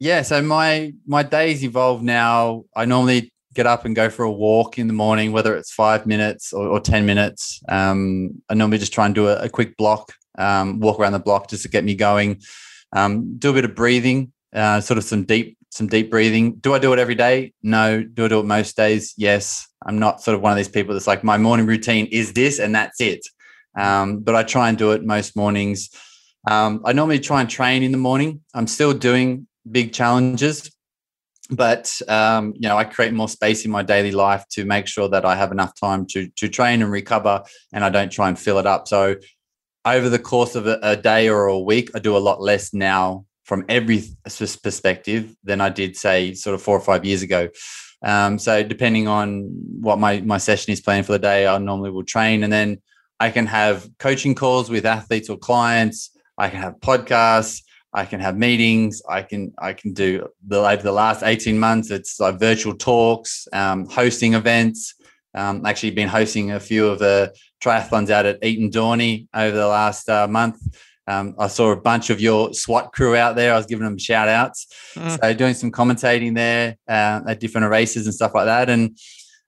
yeah, 0.00 0.22
so 0.22 0.42
my 0.42 0.92
my 1.06 1.22
days 1.22 1.64
evolve 1.64 2.02
now. 2.02 2.64
I 2.76 2.84
normally 2.84 3.32
get 3.54 3.66
up 3.66 3.84
and 3.84 3.94
go 3.94 4.10
for 4.10 4.24
a 4.24 4.32
walk 4.32 4.78
in 4.78 4.88
the 4.88 4.92
morning, 4.92 5.30
whether 5.30 5.56
it's 5.56 5.72
five 5.72 6.06
minutes 6.06 6.52
or, 6.52 6.66
or 6.66 6.80
ten 6.80 7.06
minutes. 7.06 7.62
Um, 7.68 8.42
I 8.50 8.54
normally 8.54 8.78
just 8.78 8.92
try 8.92 9.06
and 9.06 9.14
do 9.14 9.28
a, 9.28 9.44
a 9.44 9.48
quick 9.48 9.76
block, 9.76 10.12
um, 10.36 10.80
walk 10.80 10.98
around 10.98 11.12
the 11.12 11.20
block 11.20 11.48
just 11.48 11.62
to 11.62 11.68
get 11.68 11.84
me 11.84 11.94
going. 11.94 12.40
Um, 12.92 13.38
do 13.38 13.50
a 13.50 13.54
bit 13.54 13.64
of 13.64 13.74
breathing, 13.74 14.32
uh, 14.52 14.80
sort 14.80 14.98
of 14.98 15.04
some 15.04 15.24
deep 15.24 15.56
some 15.70 15.88
deep 15.88 16.10
breathing. 16.10 16.54
Do 16.56 16.72
I 16.72 16.78
do 16.78 16.92
it 16.92 16.98
every 16.98 17.16
day? 17.16 17.52
No. 17.62 18.02
Do 18.02 18.26
I 18.26 18.28
do 18.28 18.38
it 18.38 18.44
most 18.44 18.76
days? 18.76 19.12
Yes. 19.16 19.66
I'm 19.84 19.98
not 19.98 20.22
sort 20.22 20.36
of 20.36 20.40
one 20.40 20.52
of 20.52 20.56
these 20.56 20.68
people 20.68 20.94
that's 20.94 21.08
like 21.08 21.24
my 21.24 21.36
morning 21.36 21.66
routine 21.66 22.06
is 22.06 22.32
this 22.32 22.60
and 22.60 22.74
that's 22.74 23.00
it. 23.00 23.26
Um, 23.76 24.20
but 24.20 24.34
I 24.34 24.42
try 24.42 24.68
and 24.68 24.78
do 24.78 24.92
it 24.92 25.04
most 25.04 25.36
mornings. 25.36 25.90
Um, 26.48 26.82
I 26.84 26.92
normally 26.92 27.20
try 27.20 27.40
and 27.40 27.50
train 27.50 27.82
in 27.82 27.92
the 27.92 27.98
morning. 27.98 28.42
I'm 28.54 28.66
still 28.66 28.92
doing 28.92 29.46
big 29.70 29.92
challenges. 29.92 30.70
But 31.50 32.00
um, 32.08 32.54
you 32.54 32.68
know, 32.68 32.76
I 32.76 32.84
create 32.84 33.12
more 33.12 33.28
space 33.28 33.64
in 33.64 33.70
my 33.70 33.82
daily 33.82 34.12
life 34.12 34.44
to 34.52 34.64
make 34.64 34.86
sure 34.86 35.08
that 35.08 35.24
I 35.24 35.36
have 35.36 35.52
enough 35.52 35.78
time 35.78 36.06
to 36.06 36.28
to 36.36 36.48
train 36.48 36.80
and 36.80 36.90
recover, 36.90 37.42
and 37.72 37.84
I 37.84 37.90
don't 37.90 38.10
try 38.10 38.28
and 38.28 38.38
fill 38.38 38.58
it 38.58 38.66
up. 38.66 38.88
So, 38.88 39.16
over 39.84 40.08
the 40.08 40.18
course 40.18 40.54
of 40.54 40.66
a, 40.66 40.78
a 40.82 40.96
day 40.96 41.28
or 41.28 41.46
a 41.46 41.58
week, 41.58 41.90
I 41.94 41.98
do 41.98 42.16
a 42.16 42.18
lot 42.18 42.40
less 42.40 42.72
now 42.72 43.26
from 43.44 43.66
every 43.68 44.02
perspective 44.24 45.36
than 45.44 45.60
I 45.60 45.68
did, 45.68 45.98
say, 45.98 46.32
sort 46.32 46.54
of 46.54 46.62
four 46.62 46.78
or 46.78 46.80
five 46.80 47.04
years 47.04 47.20
ago. 47.20 47.50
Um, 48.02 48.38
so, 48.38 48.62
depending 48.62 49.06
on 49.06 49.50
what 49.80 49.98
my 49.98 50.22
my 50.22 50.38
session 50.38 50.72
is 50.72 50.80
planned 50.80 51.04
for 51.04 51.12
the 51.12 51.18
day, 51.18 51.46
I 51.46 51.58
normally 51.58 51.90
will 51.90 52.04
train, 52.04 52.42
and 52.42 52.52
then 52.52 52.80
I 53.20 53.30
can 53.30 53.46
have 53.46 53.88
coaching 53.98 54.34
calls 54.34 54.70
with 54.70 54.86
athletes 54.86 55.28
or 55.28 55.36
clients. 55.38 56.10
I 56.36 56.48
can 56.48 56.60
have 56.60 56.74
podcasts. 56.80 57.62
I 57.92 58.04
can 58.04 58.18
have 58.20 58.36
meetings. 58.36 59.02
I 59.08 59.22
can 59.22 59.52
I 59.58 59.72
can 59.72 59.92
do 59.92 60.28
the 60.46 60.58
over 60.58 60.82
the 60.82 60.92
last 60.92 61.22
eighteen 61.22 61.58
months. 61.58 61.90
It's 61.90 62.18
like 62.18 62.40
virtual 62.40 62.74
talks, 62.74 63.46
um, 63.52 63.86
hosting 63.86 64.34
events. 64.34 64.94
Um, 65.32 65.64
actually, 65.64 65.92
been 65.92 66.08
hosting 66.08 66.50
a 66.52 66.60
few 66.60 66.88
of 66.88 66.98
the 66.98 67.32
triathlons 67.62 68.10
out 68.10 68.26
at 68.26 68.44
Eton 68.44 68.70
Dorney 68.70 69.28
over 69.32 69.56
the 69.56 69.66
last 69.68 70.08
uh, 70.08 70.26
month. 70.26 70.56
Um, 71.06 71.34
I 71.38 71.48
saw 71.48 71.70
a 71.70 71.76
bunch 71.76 72.10
of 72.10 72.20
your 72.20 72.52
SWAT 72.54 72.92
crew 72.92 73.14
out 73.14 73.36
there. 73.36 73.52
I 73.52 73.56
was 73.56 73.66
giving 73.66 73.84
them 73.84 73.98
shout 73.98 74.28
outs. 74.28 74.66
Mm. 74.94 75.20
So 75.20 75.34
doing 75.34 75.54
some 75.54 75.70
commentating 75.70 76.34
there 76.34 76.76
uh, 76.88 77.20
at 77.28 77.40
different 77.40 77.70
races 77.70 78.06
and 78.06 78.14
stuff 78.14 78.34
like 78.34 78.46
that. 78.46 78.70
And 78.70 78.98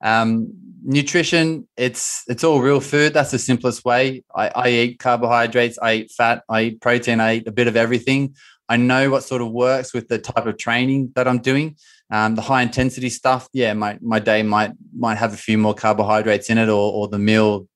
um, 0.02 0.52
nutrition, 0.86 1.68
it's 1.76 2.22
it's 2.28 2.44
all 2.44 2.60
real 2.60 2.80
food. 2.80 3.12
That's 3.12 3.32
the 3.32 3.38
simplest 3.38 3.84
way. 3.84 4.24
I, 4.34 4.48
I 4.48 4.68
eat 4.68 4.98
carbohydrates, 4.98 5.78
I 5.82 5.94
eat 5.94 6.10
fat, 6.12 6.42
I 6.48 6.62
eat 6.62 6.80
protein, 6.80 7.20
I 7.20 7.36
eat 7.36 7.48
a 7.48 7.52
bit 7.52 7.68
of 7.68 7.76
everything. 7.76 8.34
I 8.68 8.76
know 8.76 9.10
what 9.10 9.22
sort 9.22 9.42
of 9.42 9.52
works 9.52 9.92
with 9.92 10.08
the 10.08 10.18
type 10.18 10.46
of 10.46 10.56
training 10.58 11.12
that 11.14 11.28
I'm 11.28 11.38
doing. 11.38 11.76
Um, 12.10 12.34
the 12.34 12.42
high 12.42 12.62
intensity 12.62 13.10
stuff, 13.10 13.48
yeah, 13.52 13.74
my 13.74 13.98
my 14.00 14.18
day 14.18 14.42
might 14.42 14.72
might 14.96 15.16
have 15.16 15.34
a 15.34 15.36
few 15.36 15.58
more 15.58 15.74
carbohydrates 15.74 16.48
in 16.50 16.58
it, 16.58 16.68
or 16.68 16.92
or 16.92 17.08
the 17.08 17.18
meal 17.18 17.68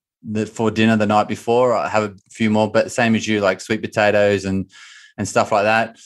for 0.52 0.70
dinner 0.70 0.96
the 0.96 1.06
night 1.06 1.28
before, 1.28 1.74
I 1.74 1.88
have 1.88 2.04
a 2.04 2.14
few 2.30 2.50
more. 2.50 2.70
But 2.70 2.92
same 2.92 3.14
as 3.14 3.26
you, 3.26 3.40
like 3.40 3.60
sweet 3.60 3.82
potatoes 3.82 4.44
and 4.44 4.70
and 5.18 5.26
stuff 5.28 5.52
like 5.52 5.64
that. 5.64 5.98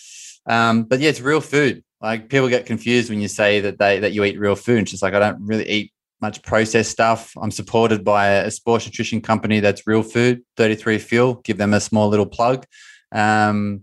Um, 0.47 0.85
but 0.85 1.01
yeah, 1.01 1.10
it's 1.10 1.20
real 1.20 1.40
food. 1.40 1.85
Like 2.01 2.28
people 2.28 2.48
get 2.48 2.66
confused 2.66 3.09
when 3.09 3.20
you 3.20 3.28
say 3.28 3.60
that 3.60 3.78
they 3.78 3.98
that 4.01 4.12
you 4.12 4.24
eat 4.24 4.39
real 4.39 4.56
food. 4.56 4.82
It's 4.82 4.90
just 4.90 5.02
like 5.02 5.14
I 5.14 5.18
don't 5.18 5.47
really 5.47 5.68
eat 5.68 5.93
much 6.25 6.43
processed 6.43 6.91
stuff. 6.91 7.33
I'm 7.43 7.51
supported 7.51 8.01
by 8.03 8.25
a 8.49 8.51
sports 8.51 8.87
nutrition 8.87 9.21
company 9.21 9.61
that's 9.61 9.87
real 9.87 10.03
food, 10.03 10.43
33 10.57 10.99
Fuel. 10.99 11.35
Give 11.45 11.59
them 11.59 11.75
a 11.75 11.81
small 11.81 12.09
little 12.09 12.31
plug. 12.39 12.65
Um, 13.13 13.83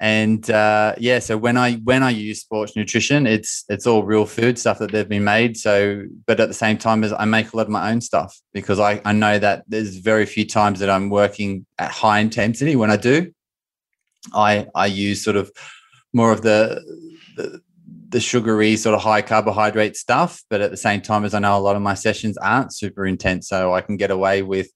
and 0.00 0.48
uh, 0.50 0.94
yeah, 0.98 1.20
so 1.20 1.36
when 1.36 1.56
I 1.56 1.74
when 1.90 2.02
I 2.02 2.10
use 2.10 2.40
sports 2.40 2.76
nutrition, 2.76 3.26
it's 3.26 3.64
it's 3.68 3.86
all 3.86 4.02
real 4.04 4.26
food 4.26 4.58
stuff 4.58 4.78
that 4.78 4.90
they've 4.92 5.08
been 5.08 5.24
made. 5.24 5.56
So, 5.56 6.02
but 6.26 6.40
at 6.40 6.48
the 6.48 6.60
same 6.64 6.78
time, 6.78 7.04
as 7.04 7.12
I 7.12 7.24
make 7.24 7.52
a 7.52 7.56
lot 7.56 7.66
of 7.66 7.72
my 7.78 7.90
own 7.90 8.00
stuff 8.00 8.30
because 8.52 8.78
I 8.78 9.00
I 9.04 9.12
know 9.12 9.38
that 9.38 9.64
there's 9.68 9.96
very 9.96 10.26
few 10.26 10.46
times 10.46 10.78
that 10.80 10.90
I'm 10.90 11.10
working 11.10 11.66
at 11.78 11.90
high 11.90 12.20
intensity. 12.20 12.76
When 12.76 12.92
I 12.92 12.96
do, 12.96 13.32
I 14.32 14.66
I 14.74 14.86
use 14.86 15.22
sort 15.22 15.36
of 15.36 15.50
more 16.12 16.32
of 16.32 16.42
the, 16.42 16.80
the 17.36 17.60
the 18.08 18.20
sugary 18.20 18.76
sort 18.76 18.94
of 18.94 19.02
high 19.02 19.22
carbohydrate 19.22 19.96
stuff 19.96 20.42
but 20.48 20.60
at 20.60 20.70
the 20.70 20.76
same 20.76 21.00
time 21.00 21.24
as 21.24 21.34
i 21.34 21.38
know 21.38 21.56
a 21.56 21.60
lot 21.60 21.76
of 21.76 21.82
my 21.82 21.94
sessions 21.94 22.38
aren't 22.38 22.72
super 22.72 23.06
intense 23.06 23.48
so 23.48 23.74
i 23.74 23.80
can 23.80 23.96
get 23.96 24.10
away 24.10 24.42
with 24.42 24.70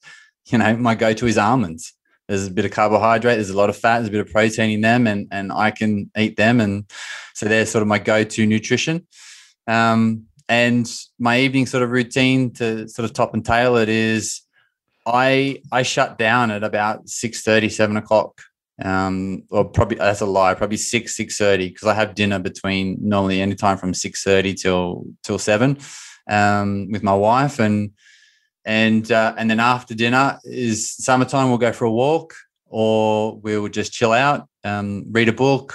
you 0.46 0.58
know 0.58 0.76
my 0.76 0.94
go-to 0.94 1.26
is 1.26 1.38
almonds. 1.38 1.94
There's 2.28 2.46
a 2.46 2.50
bit 2.50 2.64
of 2.64 2.70
carbohydrate 2.70 3.36
there's 3.36 3.50
a 3.50 3.56
lot 3.56 3.68
of 3.68 3.76
fat 3.76 3.98
there's 3.98 4.08
a 4.08 4.12
bit 4.12 4.26
of 4.26 4.32
protein 4.32 4.70
in 4.70 4.80
them 4.80 5.06
and 5.06 5.28
and 5.30 5.52
i 5.52 5.70
can 5.70 6.10
eat 6.16 6.36
them 6.36 6.60
and 6.60 6.90
so 7.34 7.46
they're 7.46 7.66
sort 7.66 7.82
of 7.82 7.88
my 7.88 7.98
go-to 7.98 8.46
nutrition. 8.46 9.06
Um, 9.66 10.26
and 10.48 10.90
my 11.18 11.40
evening 11.40 11.66
sort 11.66 11.82
of 11.82 11.90
routine 11.90 12.52
to 12.54 12.88
sort 12.88 13.04
of 13.04 13.12
top 13.12 13.34
and 13.34 13.44
tail 13.44 13.76
it 13.76 13.88
is 13.88 14.42
i 15.06 15.60
i 15.70 15.82
shut 15.82 16.18
down 16.18 16.50
at 16.50 16.64
about 16.64 17.08
6 17.08 17.42
30 17.42 17.68
7 17.68 17.96
o'clock 17.96 18.40
um, 18.84 19.44
or 19.50 19.64
probably 19.64 19.96
that's 19.96 20.20
a 20.20 20.26
lie, 20.26 20.54
probably 20.54 20.76
six 20.76 21.16
six 21.16 21.36
thirty 21.38 21.68
because 21.68 21.88
I 21.88 21.94
have 21.94 22.14
dinner 22.14 22.38
between 22.38 22.98
normally 23.00 23.40
anytime 23.40 23.78
from 23.78 23.94
six 23.94 24.22
thirty 24.22 24.54
till 24.54 25.04
till 25.22 25.38
seven, 25.38 25.78
um, 26.28 26.90
with 26.90 27.02
my 27.02 27.14
wife, 27.14 27.58
and 27.58 27.92
and 28.64 29.10
uh, 29.10 29.34
and 29.36 29.50
then 29.50 29.60
after 29.60 29.94
dinner 29.94 30.38
is 30.44 30.90
summertime. 30.90 31.48
We'll 31.48 31.58
go 31.58 31.72
for 31.72 31.84
a 31.84 31.92
walk, 31.92 32.34
or 32.66 33.38
we'll 33.38 33.68
just 33.68 33.92
chill 33.92 34.12
out, 34.12 34.48
um, 34.64 35.04
read 35.10 35.28
a 35.28 35.32
book, 35.32 35.74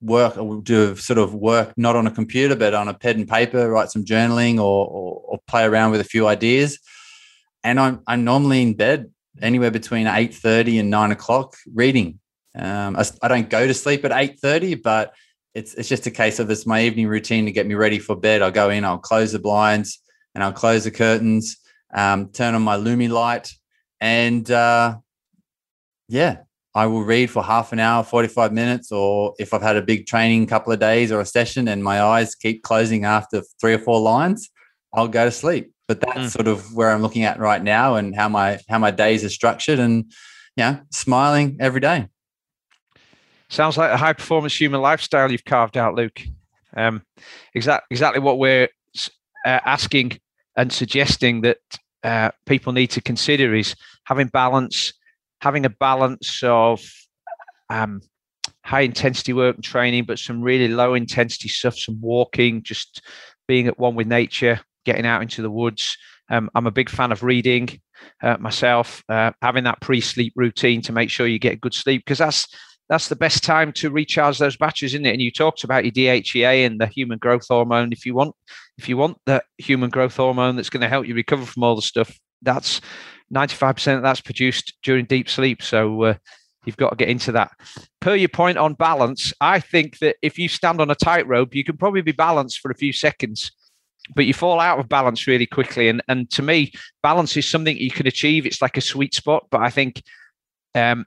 work. 0.00 0.36
We'll 0.36 0.60
do 0.60 0.96
sort 0.96 1.18
of 1.18 1.34
work 1.34 1.72
not 1.76 1.96
on 1.96 2.06
a 2.06 2.10
computer 2.10 2.56
but 2.56 2.74
on 2.74 2.88
a 2.88 2.94
pen 2.94 3.20
and 3.20 3.28
paper, 3.28 3.70
write 3.70 3.90
some 3.90 4.04
journaling, 4.04 4.56
or 4.58 4.86
or, 4.86 5.22
or 5.24 5.38
play 5.46 5.64
around 5.64 5.92
with 5.92 6.00
a 6.00 6.04
few 6.04 6.26
ideas. 6.26 6.78
And 7.62 7.80
I'm 7.80 8.02
I'm 8.06 8.24
normally 8.24 8.60
in 8.60 8.74
bed 8.74 9.10
anywhere 9.40 9.70
between 9.70 10.06
eight 10.06 10.34
thirty 10.34 10.78
and 10.78 10.90
nine 10.90 11.10
o'clock 11.10 11.56
reading. 11.72 12.20
Um, 12.56 12.96
I, 12.96 13.04
I 13.22 13.28
don't 13.28 13.50
go 13.50 13.66
to 13.66 13.74
sleep 13.74 14.04
at 14.04 14.12
eight 14.12 14.38
thirty, 14.40 14.74
but 14.74 15.14
it's 15.54 15.74
it's 15.74 15.88
just 15.88 16.06
a 16.06 16.10
case 16.10 16.38
of 16.38 16.50
it's 16.50 16.66
my 16.66 16.82
evening 16.82 17.08
routine 17.08 17.46
to 17.46 17.52
get 17.52 17.66
me 17.66 17.74
ready 17.74 17.98
for 17.98 18.16
bed. 18.16 18.42
I'll 18.42 18.50
go 18.50 18.70
in, 18.70 18.84
I'll 18.84 18.98
close 18.98 19.32
the 19.32 19.38
blinds, 19.38 20.00
and 20.34 20.42
I'll 20.42 20.52
close 20.52 20.84
the 20.84 20.90
curtains 20.90 21.56
um, 21.94 22.28
turn 22.28 22.54
on 22.54 22.62
my 22.62 22.76
Lumie 22.76 23.08
light, 23.08 23.52
and 24.00 24.50
uh, 24.50 24.96
yeah, 26.08 26.38
I 26.74 26.86
will 26.86 27.04
read 27.04 27.30
for 27.30 27.42
half 27.42 27.72
an 27.72 27.78
hour, 27.78 28.02
45 28.02 28.52
minutes, 28.52 28.90
or 28.90 29.34
if 29.38 29.54
I've 29.54 29.62
had 29.62 29.76
a 29.76 29.82
big 29.82 30.06
training 30.06 30.46
couple 30.46 30.72
of 30.72 30.80
days 30.80 31.12
or 31.12 31.20
a 31.20 31.26
session 31.26 31.68
and 31.68 31.84
my 31.84 32.02
eyes 32.02 32.34
keep 32.34 32.64
closing 32.64 33.04
after 33.04 33.42
three 33.60 33.74
or 33.74 33.78
four 33.78 34.00
lines, 34.00 34.50
I'll 34.92 35.08
go 35.08 35.24
to 35.24 35.30
sleep. 35.30 35.72
But 35.86 36.00
that's 36.00 36.18
mm. 36.18 36.30
sort 36.30 36.48
of 36.48 36.74
where 36.74 36.90
I'm 36.90 37.02
looking 37.02 37.24
at 37.24 37.38
right 37.38 37.62
now 37.62 37.94
and 37.94 38.16
how 38.16 38.28
my 38.28 38.58
how 38.68 38.78
my 38.78 38.90
days 38.90 39.22
are 39.22 39.28
structured 39.28 39.78
and 39.78 40.10
yeah, 40.56 40.80
smiling 40.90 41.58
every 41.60 41.80
day. 41.80 42.08
Sounds 43.48 43.76
like 43.76 43.90
a 43.90 43.96
high 43.96 44.12
performance 44.12 44.58
human 44.58 44.80
lifestyle 44.80 45.30
you've 45.30 45.44
carved 45.44 45.76
out, 45.76 45.94
Luke. 45.94 46.20
Um, 46.76 47.02
exact, 47.54 47.86
exactly 47.90 48.20
what 48.20 48.38
we're 48.38 48.68
uh, 49.46 49.60
asking 49.64 50.18
and 50.56 50.72
suggesting 50.72 51.42
that 51.42 51.58
uh, 52.02 52.30
people 52.46 52.72
need 52.72 52.88
to 52.88 53.00
consider 53.00 53.54
is 53.54 53.74
having 54.04 54.28
balance, 54.28 54.92
having 55.40 55.64
a 55.64 55.70
balance 55.70 56.42
of 56.42 56.82
um, 57.70 58.00
high 58.64 58.82
intensity 58.82 59.32
work 59.32 59.56
and 59.56 59.64
training, 59.64 60.04
but 60.04 60.18
some 60.18 60.42
really 60.42 60.68
low 60.68 60.94
intensity 60.94 61.48
stuff, 61.48 61.76
some 61.76 62.00
walking, 62.00 62.62
just 62.62 63.02
being 63.46 63.66
at 63.66 63.78
one 63.78 63.94
with 63.94 64.06
nature, 64.06 64.60
getting 64.84 65.06
out 65.06 65.22
into 65.22 65.42
the 65.42 65.50
woods. 65.50 65.96
Um, 66.30 66.50
I'm 66.54 66.66
a 66.66 66.72
big 66.72 66.88
fan 66.88 67.12
of 67.12 67.22
reading 67.22 67.80
uh, 68.22 68.36
myself, 68.38 69.02
uh, 69.08 69.32
having 69.42 69.64
that 69.64 69.80
pre 69.80 70.00
sleep 70.00 70.32
routine 70.36 70.80
to 70.82 70.92
make 70.92 71.10
sure 71.10 71.26
you 71.26 71.38
get 71.38 71.60
good 71.60 71.74
sleep 71.74 72.02
because 72.04 72.18
that's 72.18 72.46
that's 72.94 73.08
the 73.08 73.16
best 73.16 73.42
time 73.42 73.72
to 73.72 73.90
recharge 73.90 74.38
those 74.38 74.56
batteries, 74.56 74.94
isn't 74.94 75.04
it? 75.04 75.10
And 75.14 75.20
you 75.20 75.32
talked 75.32 75.64
about 75.64 75.84
your 75.84 75.90
DHEA 75.90 76.64
and 76.64 76.80
the 76.80 76.86
human 76.86 77.18
growth 77.18 77.46
hormone. 77.48 77.90
If 77.90 78.06
you 78.06 78.14
want, 78.14 78.36
if 78.78 78.88
you 78.88 78.96
want 78.96 79.18
the 79.26 79.42
human 79.58 79.90
growth 79.90 80.16
hormone 80.16 80.54
that's 80.54 80.70
going 80.70 80.80
to 80.80 80.88
help 80.88 81.04
you 81.04 81.14
recover 81.16 81.44
from 81.44 81.64
all 81.64 81.74
the 81.74 81.82
stuff, 81.82 82.16
that's 82.42 82.80
95% 83.34 83.96
of 83.96 84.02
that's 84.02 84.20
produced 84.20 84.74
during 84.84 85.06
deep 85.06 85.28
sleep. 85.28 85.60
So 85.60 86.04
uh, 86.04 86.14
you've 86.64 86.76
got 86.76 86.90
to 86.90 86.96
get 86.96 87.08
into 87.08 87.32
that. 87.32 87.50
Per 88.00 88.14
your 88.14 88.28
point 88.28 88.58
on 88.58 88.74
balance, 88.74 89.32
I 89.40 89.58
think 89.58 89.98
that 89.98 90.14
if 90.22 90.38
you 90.38 90.48
stand 90.48 90.80
on 90.80 90.88
a 90.88 90.94
tightrope, 90.94 91.52
you 91.52 91.64
can 91.64 91.76
probably 91.76 92.02
be 92.02 92.12
balanced 92.12 92.60
for 92.60 92.70
a 92.70 92.76
few 92.76 92.92
seconds, 92.92 93.50
but 94.14 94.26
you 94.26 94.34
fall 94.34 94.60
out 94.60 94.78
of 94.78 94.88
balance 94.88 95.26
really 95.26 95.46
quickly. 95.46 95.88
And 95.88 96.00
and 96.06 96.30
to 96.30 96.42
me, 96.42 96.72
balance 97.02 97.36
is 97.36 97.50
something 97.50 97.76
you 97.76 97.90
can 97.90 98.06
achieve. 98.06 98.46
It's 98.46 98.62
like 98.62 98.76
a 98.76 98.80
sweet 98.80 99.14
spot, 99.14 99.48
but 99.50 99.62
I 99.62 99.70
think 99.70 100.00
um, 100.76 101.06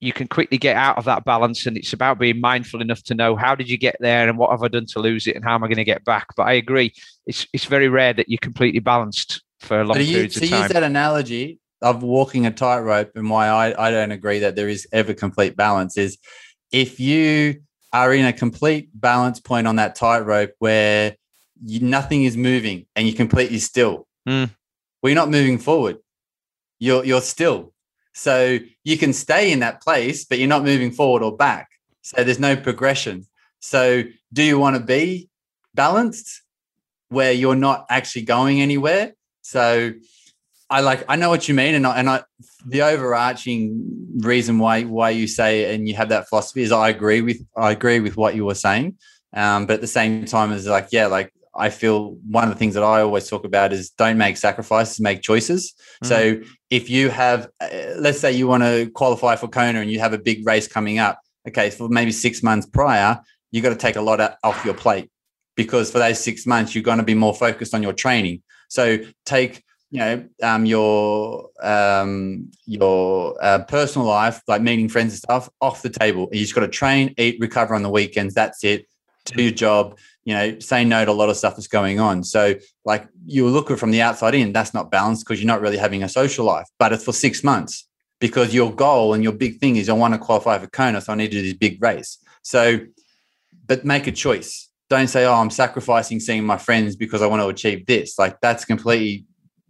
you 0.00 0.14
can 0.14 0.26
quickly 0.26 0.56
get 0.56 0.76
out 0.76 0.96
of 0.96 1.04
that 1.04 1.24
balance 1.24 1.66
and 1.66 1.76
it's 1.76 1.92
about 1.92 2.18
being 2.18 2.40
mindful 2.40 2.80
enough 2.80 3.02
to 3.02 3.14
know 3.14 3.36
how 3.36 3.54
did 3.54 3.68
you 3.68 3.76
get 3.76 3.96
there 4.00 4.28
and 4.28 4.38
what 4.38 4.50
have 4.50 4.62
i 4.62 4.68
done 4.68 4.86
to 4.86 4.98
lose 4.98 5.26
it 5.26 5.36
and 5.36 5.44
how 5.44 5.54
am 5.54 5.62
i 5.62 5.66
going 5.66 5.76
to 5.76 5.84
get 5.84 6.04
back 6.04 6.26
but 6.36 6.44
i 6.44 6.52
agree 6.52 6.92
it's 7.26 7.46
it's 7.52 7.66
very 7.66 7.88
rare 7.88 8.12
that 8.12 8.28
you're 8.28 8.38
completely 8.38 8.80
balanced 8.80 9.42
for 9.60 9.80
a 9.80 9.84
long 9.84 9.98
you, 10.00 10.06
periods 10.06 10.34
to 10.34 10.44
of 10.44 10.50
time. 10.50 10.62
use 10.62 10.72
that 10.72 10.82
analogy 10.82 11.58
of 11.82 12.02
walking 12.02 12.46
a 12.46 12.50
tightrope 12.50 13.12
and 13.14 13.30
why 13.30 13.48
I, 13.48 13.88
I 13.88 13.90
don't 13.90 14.10
agree 14.10 14.40
that 14.40 14.56
there 14.56 14.68
is 14.68 14.86
ever 14.92 15.14
complete 15.14 15.56
balance 15.56 15.96
is 15.96 16.18
if 16.72 17.00
you 17.00 17.62
are 17.92 18.12
in 18.12 18.26
a 18.26 18.32
complete 18.32 18.90
balance 18.94 19.40
point 19.40 19.66
on 19.66 19.76
that 19.76 19.94
tightrope 19.94 20.52
where 20.58 21.16
you, 21.64 21.80
nothing 21.80 22.24
is 22.24 22.36
moving 22.36 22.86
and 22.96 23.06
you're 23.06 23.16
completely 23.16 23.58
still 23.58 24.06
mm. 24.28 24.50
well 25.02 25.10
you're 25.10 25.14
not 25.14 25.30
moving 25.30 25.58
forward 25.58 25.98
you're 26.78 27.04
you're 27.04 27.22
still 27.22 27.72
so 28.12 28.58
you 28.84 28.98
can 28.98 29.12
stay 29.12 29.52
in 29.52 29.60
that 29.60 29.82
place, 29.82 30.24
but 30.24 30.38
you're 30.38 30.48
not 30.48 30.64
moving 30.64 30.90
forward 30.90 31.22
or 31.22 31.36
back. 31.36 31.68
So 32.02 32.24
there's 32.24 32.40
no 32.40 32.56
progression. 32.56 33.26
So 33.60 34.02
do 34.32 34.42
you 34.42 34.58
want 34.58 34.76
to 34.76 34.82
be 34.82 35.28
balanced 35.74 36.42
where 37.08 37.32
you're 37.32 37.56
not 37.56 37.86
actually 37.90 38.22
going 38.22 38.60
anywhere? 38.60 39.12
So 39.42 39.92
I 40.70 40.80
like 40.80 41.04
I 41.08 41.16
know 41.16 41.28
what 41.28 41.48
you 41.48 41.54
mean, 41.54 41.74
and 41.74 41.86
I, 41.86 41.98
and 41.98 42.08
I 42.08 42.22
the 42.64 42.82
overarching 42.82 44.16
reason 44.18 44.58
why 44.58 44.84
why 44.84 45.10
you 45.10 45.26
say 45.26 45.74
and 45.74 45.88
you 45.88 45.94
have 45.96 46.10
that 46.10 46.28
philosophy 46.28 46.62
is 46.62 46.70
I 46.70 46.88
agree 46.88 47.20
with 47.20 47.44
I 47.56 47.72
agree 47.72 47.98
with 47.98 48.16
what 48.16 48.36
you 48.36 48.44
were 48.44 48.54
saying, 48.54 48.96
um, 49.34 49.66
but 49.66 49.74
at 49.74 49.80
the 49.80 49.88
same 49.88 50.24
time 50.24 50.52
is 50.52 50.66
like 50.68 50.88
yeah 50.92 51.06
like 51.06 51.32
I 51.54 51.70
feel 51.70 52.16
one 52.28 52.44
of 52.44 52.50
the 52.50 52.56
things 52.56 52.74
that 52.74 52.82
I 52.82 53.00
always 53.00 53.28
talk 53.28 53.44
about 53.44 53.72
is 53.72 53.90
don't 53.90 54.18
make 54.18 54.36
sacrifices, 54.36 55.00
make 55.00 55.22
choices. 55.22 55.74
Mm. 56.04 56.06
So 56.06 56.40
if 56.70 56.88
you 56.88 57.08
have, 57.08 57.48
uh, 57.60 57.68
let's 57.96 58.20
say 58.20 58.32
you 58.32 58.46
want 58.46 58.62
to 58.62 58.90
qualify 58.94 59.36
for 59.36 59.48
Kona 59.48 59.80
and 59.80 59.90
you 59.90 59.98
have 59.98 60.12
a 60.12 60.18
big 60.18 60.46
race 60.46 60.68
coming 60.68 60.98
up, 60.98 61.18
okay, 61.48 61.70
for 61.70 61.88
maybe 61.88 62.12
six 62.12 62.42
months 62.42 62.66
prior, 62.66 63.20
you 63.50 63.62
got 63.62 63.70
to 63.70 63.76
take 63.76 63.96
a 63.96 64.00
lot 64.00 64.20
off 64.44 64.64
your 64.64 64.74
plate 64.74 65.10
because 65.56 65.90
for 65.90 65.98
those 65.98 66.22
six 66.22 66.46
months 66.46 66.74
you're 66.74 66.84
going 66.84 66.98
to 66.98 67.04
be 67.04 67.14
more 67.14 67.34
focused 67.34 67.74
on 67.74 67.82
your 67.82 67.92
training. 67.92 68.42
So 68.68 68.98
take 69.24 69.64
you 69.90 69.98
know 69.98 70.24
um, 70.42 70.64
your 70.64 71.48
um, 71.62 72.50
your 72.64 73.36
uh, 73.42 73.64
personal 73.64 74.06
life, 74.06 74.40
like 74.46 74.62
meeting 74.62 74.88
friends 74.88 75.12
and 75.12 75.18
stuff, 75.18 75.48
off 75.60 75.82
the 75.82 75.90
table. 75.90 76.28
You 76.32 76.40
just 76.40 76.54
got 76.54 76.60
to 76.60 76.68
train, 76.68 77.14
eat, 77.18 77.38
recover 77.40 77.74
on 77.74 77.82
the 77.82 77.90
weekends. 77.90 78.34
That's 78.34 78.62
it. 78.64 78.86
Do 79.26 79.42
your 79.42 79.52
job 79.52 79.98
you 80.24 80.34
know, 80.34 80.58
say 80.58 80.84
no 80.84 81.04
to 81.04 81.10
a 81.10 81.12
lot 81.12 81.28
of 81.28 81.36
stuff 81.36 81.56
that's 81.56 81.66
going 81.66 81.98
on. 81.98 82.24
So, 82.24 82.54
like 82.84 83.08
you 83.24 83.46
look 83.48 83.76
from 83.78 83.90
the 83.90 84.02
outside 84.02 84.34
in, 84.34 84.52
that's 84.52 84.74
not 84.74 84.90
balanced 84.90 85.24
because 85.24 85.40
you're 85.40 85.46
not 85.46 85.60
really 85.60 85.78
having 85.78 86.02
a 86.02 86.08
social 86.08 86.44
life. 86.44 86.66
But 86.78 86.92
it's 86.92 87.04
for 87.04 87.12
six 87.12 87.42
months 87.42 87.86
because 88.20 88.54
your 88.54 88.72
goal 88.72 89.14
and 89.14 89.24
your 89.24 89.32
big 89.32 89.58
thing 89.58 89.76
is 89.76 89.88
I 89.88 89.94
want 89.94 90.14
to 90.14 90.18
qualify 90.18 90.58
for 90.58 90.66
Kona, 90.66 91.00
so 91.00 91.12
I 91.12 91.16
need 91.16 91.30
to 91.30 91.38
do 91.38 91.42
this 91.42 91.54
big 91.54 91.82
race. 91.82 92.18
So, 92.42 92.80
but 93.66 93.84
make 93.84 94.06
a 94.06 94.12
choice. 94.12 94.68
Don't 94.90 95.08
say, 95.08 95.24
"Oh, 95.24 95.34
I'm 95.34 95.50
sacrificing 95.50 96.20
seeing 96.20 96.44
my 96.44 96.58
friends 96.58 96.96
because 96.96 97.22
I 97.22 97.26
want 97.26 97.42
to 97.42 97.48
achieve 97.48 97.86
this." 97.86 98.18
Like 98.18 98.40
that's 98.40 98.64
completely 98.64 99.24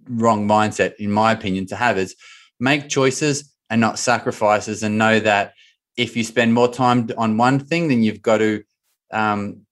wrong 0.08 0.48
mindset, 0.48 0.94
in 0.98 1.12
my 1.12 1.32
opinion, 1.32 1.66
to 1.66 1.76
have. 1.76 1.96
Is 1.96 2.16
make 2.58 2.88
choices 2.88 3.54
and 3.68 3.80
not 3.80 3.98
sacrifices, 3.98 4.82
and 4.82 4.98
know 4.98 5.20
that 5.20 5.52
if 5.96 6.16
you 6.16 6.24
spend 6.24 6.54
more 6.54 6.72
time 6.72 7.08
on 7.16 7.36
one 7.36 7.60
thing, 7.60 7.88
then 7.88 8.02
you've 8.02 8.22
got 8.22 8.38
to 8.38 8.64
um, 9.12 9.66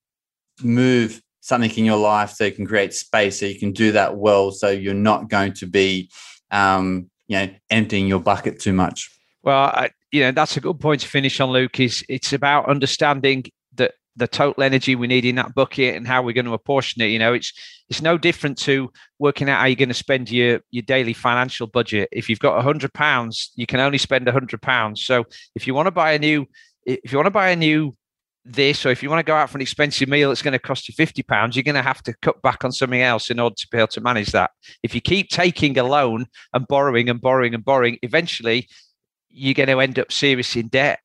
move 0.62 1.20
something 1.40 1.70
in 1.70 1.84
your 1.84 1.96
life 1.96 2.30
so 2.30 2.44
you 2.44 2.52
can 2.52 2.66
create 2.66 2.92
space 2.92 3.40
so 3.40 3.46
you 3.46 3.58
can 3.58 3.72
do 3.72 3.92
that 3.92 4.16
well 4.16 4.50
so 4.50 4.68
you're 4.68 4.94
not 4.94 5.28
going 5.28 5.52
to 5.52 5.66
be 5.66 6.10
um, 6.50 7.10
you 7.26 7.36
know 7.36 7.48
emptying 7.70 8.06
your 8.06 8.20
bucket 8.20 8.60
too 8.60 8.72
much. 8.72 9.10
Well 9.42 9.64
I, 9.64 9.90
you 10.12 10.22
know 10.22 10.32
that's 10.32 10.56
a 10.56 10.60
good 10.60 10.80
point 10.80 11.02
to 11.02 11.08
finish 11.08 11.40
on 11.40 11.50
luke 11.50 11.80
is 11.80 12.04
it's 12.08 12.32
about 12.32 12.68
understanding 12.68 13.44
that 13.74 13.92
the 14.16 14.26
total 14.26 14.62
energy 14.62 14.96
we 14.96 15.06
need 15.06 15.24
in 15.24 15.36
that 15.36 15.54
bucket 15.54 15.94
and 15.94 16.06
how 16.06 16.22
we're 16.22 16.32
going 16.32 16.46
to 16.46 16.54
apportion 16.54 17.02
it 17.02 17.06
you 17.06 17.18
know? 17.18 17.32
It's 17.32 17.52
it's 17.88 18.02
no 18.02 18.18
different 18.18 18.58
to 18.58 18.90
working 19.18 19.48
out 19.48 19.60
how 19.60 19.66
you're 19.66 19.76
going 19.76 19.88
to 19.88 19.94
spend 19.94 20.30
your 20.30 20.60
your 20.70 20.82
daily 20.82 21.14
financial 21.14 21.66
budget. 21.66 22.08
If 22.12 22.28
you've 22.28 22.40
got 22.40 22.58
a 22.58 22.62
hundred 22.62 22.92
pounds 22.92 23.52
you 23.54 23.66
can 23.66 23.80
only 23.80 23.98
spend 23.98 24.28
a 24.28 24.32
hundred 24.32 24.60
pounds. 24.60 25.04
So 25.04 25.24
if 25.54 25.66
you 25.66 25.74
want 25.74 25.86
to 25.86 25.92
buy 25.92 26.12
a 26.12 26.18
new 26.18 26.46
if 26.84 27.12
you 27.12 27.18
want 27.18 27.26
to 27.26 27.30
buy 27.30 27.50
a 27.50 27.56
new 27.56 27.94
this, 28.44 28.86
or 28.86 28.90
if 28.90 29.02
you 29.02 29.10
want 29.10 29.20
to 29.20 29.30
go 29.30 29.34
out 29.34 29.50
for 29.50 29.58
an 29.58 29.62
expensive 29.62 30.08
meal 30.08 30.30
it's 30.30 30.42
going 30.42 30.52
to 30.52 30.58
cost 30.58 30.88
you 30.88 30.94
fifty 30.94 31.22
pounds, 31.22 31.54
you're 31.54 31.62
going 31.62 31.74
to 31.74 31.82
have 31.82 32.02
to 32.02 32.14
cut 32.22 32.40
back 32.40 32.64
on 32.64 32.72
something 32.72 33.02
else 33.02 33.30
in 33.30 33.38
order 33.38 33.54
to 33.54 33.68
be 33.70 33.78
able 33.78 33.88
to 33.88 34.00
manage 34.00 34.32
that. 34.32 34.50
If 34.82 34.94
you 34.94 35.00
keep 35.00 35.28
taking 35.28 35.76
a 35.76 35.82
loan 35.82 36.26
and 36.54 36.66
borrowing 36.66 37.10
and 37.10 37.20
borrowing 37.20 37.54
and 37.54 37.64
borrowing, 37.64 37.98
eventually 38.02 38.68
you're 39.28 39.54
going 39.54 39.68
to 39.68 39.80
end 39.80 39.98
up 39.98 40.10
seriously 40.10 40.62
in 40.62 40.68
debt, 40.68 41.00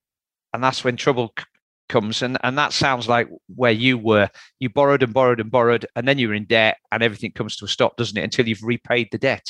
and 0.54 0.64
that's 0.64 0.84
when 0.84 0.96
trouble 0.96 1.34
c- 1.38 1.46
comes. 1.90 2.22
And 2.22 2.38
and 2.44 2.58
that 2.58 2.72
sounds 2.72 3.10
like 3.10 3.28
where 3.54 3.72
you 3.72 3.98
were. 3.98 4.30
You 4.60 4.70
borrowed 4.70 5.04
and 5.04 5.14
borrowed 5.14 5.42
and 5.42 5.52
borrowed, 5.52 5.86
and 5.96 6.08
then 6.08 6.20
you're 6.20 6.34
in 6.34 6.46
debt, 6.46 6.78
and 6.92 7.04
everything 7.04 7.32
comes 7.32 7.58
to 7.58 7.66
a 7.66 7.68
stop, 7.68 7.98
doesn't 7.98 8.18
it? 8.18 8.24
Until 8.24 8.48
you've 8.48 8.64
repaid 8.64 9.10
the 9.12 9.18
debt. 9.18 9.46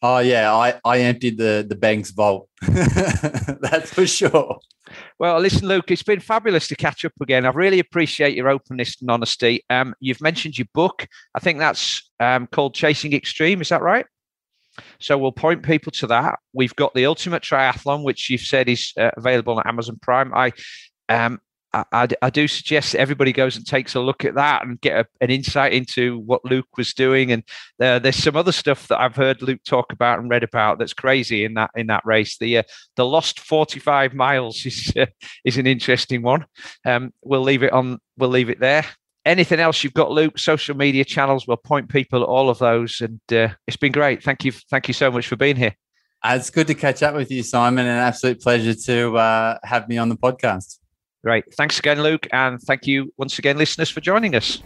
Oh 0.00 0.18
yeah, 0.18 0.52
I, 0.54 0.80
I 0.84 1.00
emptied 1.00 1.38
the 1.38 1.66
the 1.68 1.74
bank's 1.74 2.10
vault. 2.10 2.48
That's 2.62 3.92
for 3.92 4.06
sure. 4.06 4.58
Well, 5.18 5.38
listen, 5.40 5.66
Luke, 5.66 5.90
it's 5.90 6.02
been 6.02 6.20
fabulous 6.20 6.68
to 6.68 6.76
catch 6.76 7.04
up 7.04 7.12
again. 7.20 7.44
I 7.44 7.50
really 7.50 7.78
appreciate 7.78 8.34
your 8.34 8.48
openness 8.48 9.00
and 9.00 9.10
honesty. 9.10 9.64
Um, 9.68 9.94
you've 10.00 10.20
mentioned 10.20 10.56
your 10.56 10.68
book. 10.72 11.06
I 11.34 11.40
think 11.40 11.58
that's 11.58 12.10
um, 12.20 12.46
called 12.46 12.74
Chasing 12.74 13.12
Extreme. 13.12 13.60
Is 13.60 13.68
that 13.68 13.82
right? 13.82 14.06
So 15.00 15.18
we'll 15.18 15.32
point 15.32 15.62
people 15.62 15.92
to 15.92 16.06
that. 16.06 16.38
We've 16.52 16.74
got 16.76 16.94
the 16.94 17.06
Ultimate 17.06 17.42
Triathlon, 17.42 18.04
which 18.04 18.30
you've 18.30 18.40
said 18.40 18.68
is 18.68 18.92
uh, 18.98 19.10
available 19.16 19.58
on 19.58 19.66
Amazon 19.66 19.98
Prime. 20.00 20.32
I 20.34 20.52
um, 21.08 21.40
I, 21.74 22.08
I, 22.22 22.30
do 22.30 22.48
suggest 22.48 22.94
everybody 22.94 23.32
goes 23.32 23.56
and 23.56 23.66
takes 23.66 23.94
a 23.94 24.00
look 24.00 24.24
at 24.24 24.36
that 24.36 24.64
and 24.64 24.80
get 24.80 25.00
a, 25.00 25.06
an 25.20 25.30
insight 25.30 25.74
into 25.74 26.18
what 26.20 26.44
Luke 26.44 26.68
was 26.78 26.94
doing. 26.94 27.30
And 27.30 27.42
there, 27.78 28.00
there's 28.00 28.16
some 28.16 28.36
other 28.36 28.52
stuff 28.52 28.88
that 28.88 29.00
I've 29.00 29.16
heard 29.16 29.42
Luke 29.42 29.60
talk 29.64 29.92
about 29.92 30.18
and 30.18 30.30
read 30.30 30.42
about 30.42 30.78
that's 30.78 30.94
crazy 30.94 31.44
in 31.44 31.54
that 31.54 31.70
in 31.76 31.88
that 31.88 32.06
race. 32.06 32.38
The 32.38 32.58
uh, 32.58 32.62
the 32.96 33.04
lost 33.04 33.40
45 33.40 34.14
miles 34.14 34.64
is 34.64 34.92
uh, 34.98 35.06
is 35.44 35.58
an 35.58 35.66
interesting 35.66 36.22
one. 36.22 36.46
Um, 36.86 37.12
we'll 37.22 37.42
leave 37.42 37.62
it 37.62 37.72
on. 37.72 37.98
We'll 38.16 38.30
leave 38.30 38.50
it 38.50 38.60
there. 38.60 38.84
Anything 39.26 39.60
else 39.60 39.84
you've 39.84 39.94
got, 39.94 40.10
Luke? 40.10 40.38
Social 40.38 40.74
media 40.74 41.04
channels. 41.04 41.46
We'll 41.46 41.58
point 41.58 41.90
people 41.90 42.22
at 42.22 42.28
all 42.28 42.48
of 42.48 42.58
those, 42.58 43.02
and 43.02 43.20
uh, 43.30 43.54
it's 43.66 43.76
been 43.76 43.92
great. 43.92 44.22
Thank 44.22 44.44
you. 44.44 44.52
Thank 44.52 44.88
you 44.88 44.94
so 44.94 45.10
much 45.10 45.26
for 45.26 45.36
being 45.36 45.56
here. 45.56 45.74
Uh, 46.24 46.34
it's 46.36 46.50
good 46.50 46.66
to 46.66 46.74
catch 46.74 47.02
up 47.02 47.14
with 47.14 47.30
you, 47.30 47.42
Simon. 47.42 47.86
An 47.86 47.98
absolute 47.98 48.40
pleasure 48.40 48.74
to 48.74 49.16
uh, 49.18 49.58
have 49.64 49.88
me 49.88 49.98
on 49.98 50.08
the 50.08 50.16
podcast. 50.16 50.78
Great. 51.28 51.52
Thanks 51.56 51.78
again, 51.78 52.02
Luke. 52.02 52.26
And 52.32 52.58
thank 52.58 52.86
you 52.86 53.12
once 53.18 53.38
again, 53.38 53.58
listeners, 53.58 53.90
for 53.90 54.00
joining 54.00 54.34
us. 54.34 54.62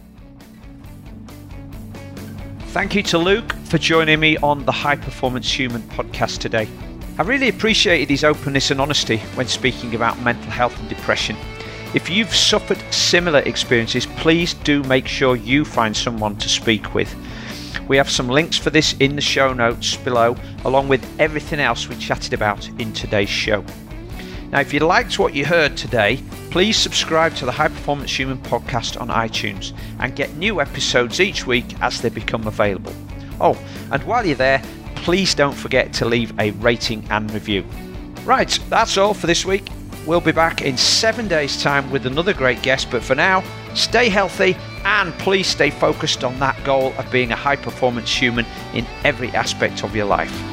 Thank 2.67 2.95
you 2.95 3.03
to 3.03 3.17
Luke 3.17 3.51
for 3.65 3.77
joining 3.77 4.21
me 4.21 4.37
on 4.37 4.63
the 4.63 4.71
High 4.71 4.95
Performance 4.95 5.51
Human 5.51 5.81
podcast 5.89 6.39
today. 6.39 6.69
I 7.19 7.23
really 7.23 7.49
appreciated 7.49 8.09
his 8.09 8.23
openness 8.23 8.71
and 8.71 8.79
honesty 8.79 9.17
when 9.35 9.45
speaking 9.47 9.93
about 9.93 10.17
mental 10.21 10.49
health 10.51 10.79
and 10.79 10.87
depression. 10.87 11.35
If 11.93 12.09
you've 12.09 12.33
suffered 12.33 12.81
similar 12.93 13.39
experiences, 13.39 14.05
please 14.15 14.53
do 14.53 14.83
make 14.83 15.05
sure 15.05 15.35
you 15.35 15.65
find 15.65 15.93
someone 15.93 16.37
to 16.37 16.47
speak 16.47 16.93
with. 16.93 17.13
We 17.89 17.97
have 17.97 18.09
some 18.09 18.29
links 18.29 18.57
for 18.57 18.69
this 18.69 18.95
in 19.01 19.17
the 19.17 19.21
show 19.21 19.51
notes 19.51 19.97
below, 19.97 20.37
along 20.63 20.87
with 20.87 21.05
everything 21.19 21.59
else 21.59 21.89
we 21.89 21.97
chatted 21.97 22.31
about 22.31 22.65
in 22.79 22.93
today's 22.93 23.27
show. 23.27 23.65
Now, 24.53 24.59
if 24.59 24.71
you 24.71 24.81
liked 24.81 25.17
what 25.17 25.33
you 25.33 25.47
heard 25.47 25.75
today, 25.75 26.21
please 26.51 26.77
subscribe 26.77 27.33
to 27.37 27.45
the 27.45 27.51
High 27.51 27.69
Performance 27.69 28.15
Human 28.19 28.37
podcast 28.37 29.01
on 29.01 29.07
iTunes 29.07 29.73
and 29.97 30.15
get 30.15 30.35
new 30.35 30.61
episodes 30.61 31.19
each 31.19 31.47
week 31.47 31.65
as 31.81 32.03
they 32.03 32.09
become 32.09 32.45
available. 32.45 32.93
Oh, 33.41 33.57
and 33.91 34.03
while 34.03 34.23
you're 34.23 34.35
there, 34.35 34.61
please 34.93 35.33
don't 35.33 35.55
forget 35.55 35.91
to 35.93 36.05
leave 36.05 36.39
a 36.39 36.51
rating 36.51 37.03
and 37.09 37.31
review. 37.31 37.65
Right, 38.25 38.59
that's 38.69 38.95
all 38.95 39.15
for 39.15 39.25
this 39.25 39.43
week. 39.43 39.67
We'll 40.05 40.21
be 40.21 40.31
back 40.31 40.61
in 40.61 40.77
seven 40.77 41.27
days' 41.27 41.59
time 41.63 41.89
with 41.89 42.05
another 42.05 42.35
great 42.35 42.61
guest, 42.61 42.91
but 42.91 43.01
for 43.01 43.15
now, 43.15 43.43
stay 43.73 44.07
healthy 44.07 44.55
and 44.85 45.13
please 45.13 45.47
stay 45.47 45.71
focused 45.71 46.23
on 46.23 46.37
that 46.37 46.63
goal 46.63 46.93
of 46.99 47.11
being 47.11 47.31
a 47.31 47.35
high 47.35 47.55
performance 47.55 48.15
human 48.15 48.45
in 48.75 48.85
every 49.03 49.29
aspect 49.29 49.83
of 49.83 49.95
your 49.95 50.05
life. 50.05 50.52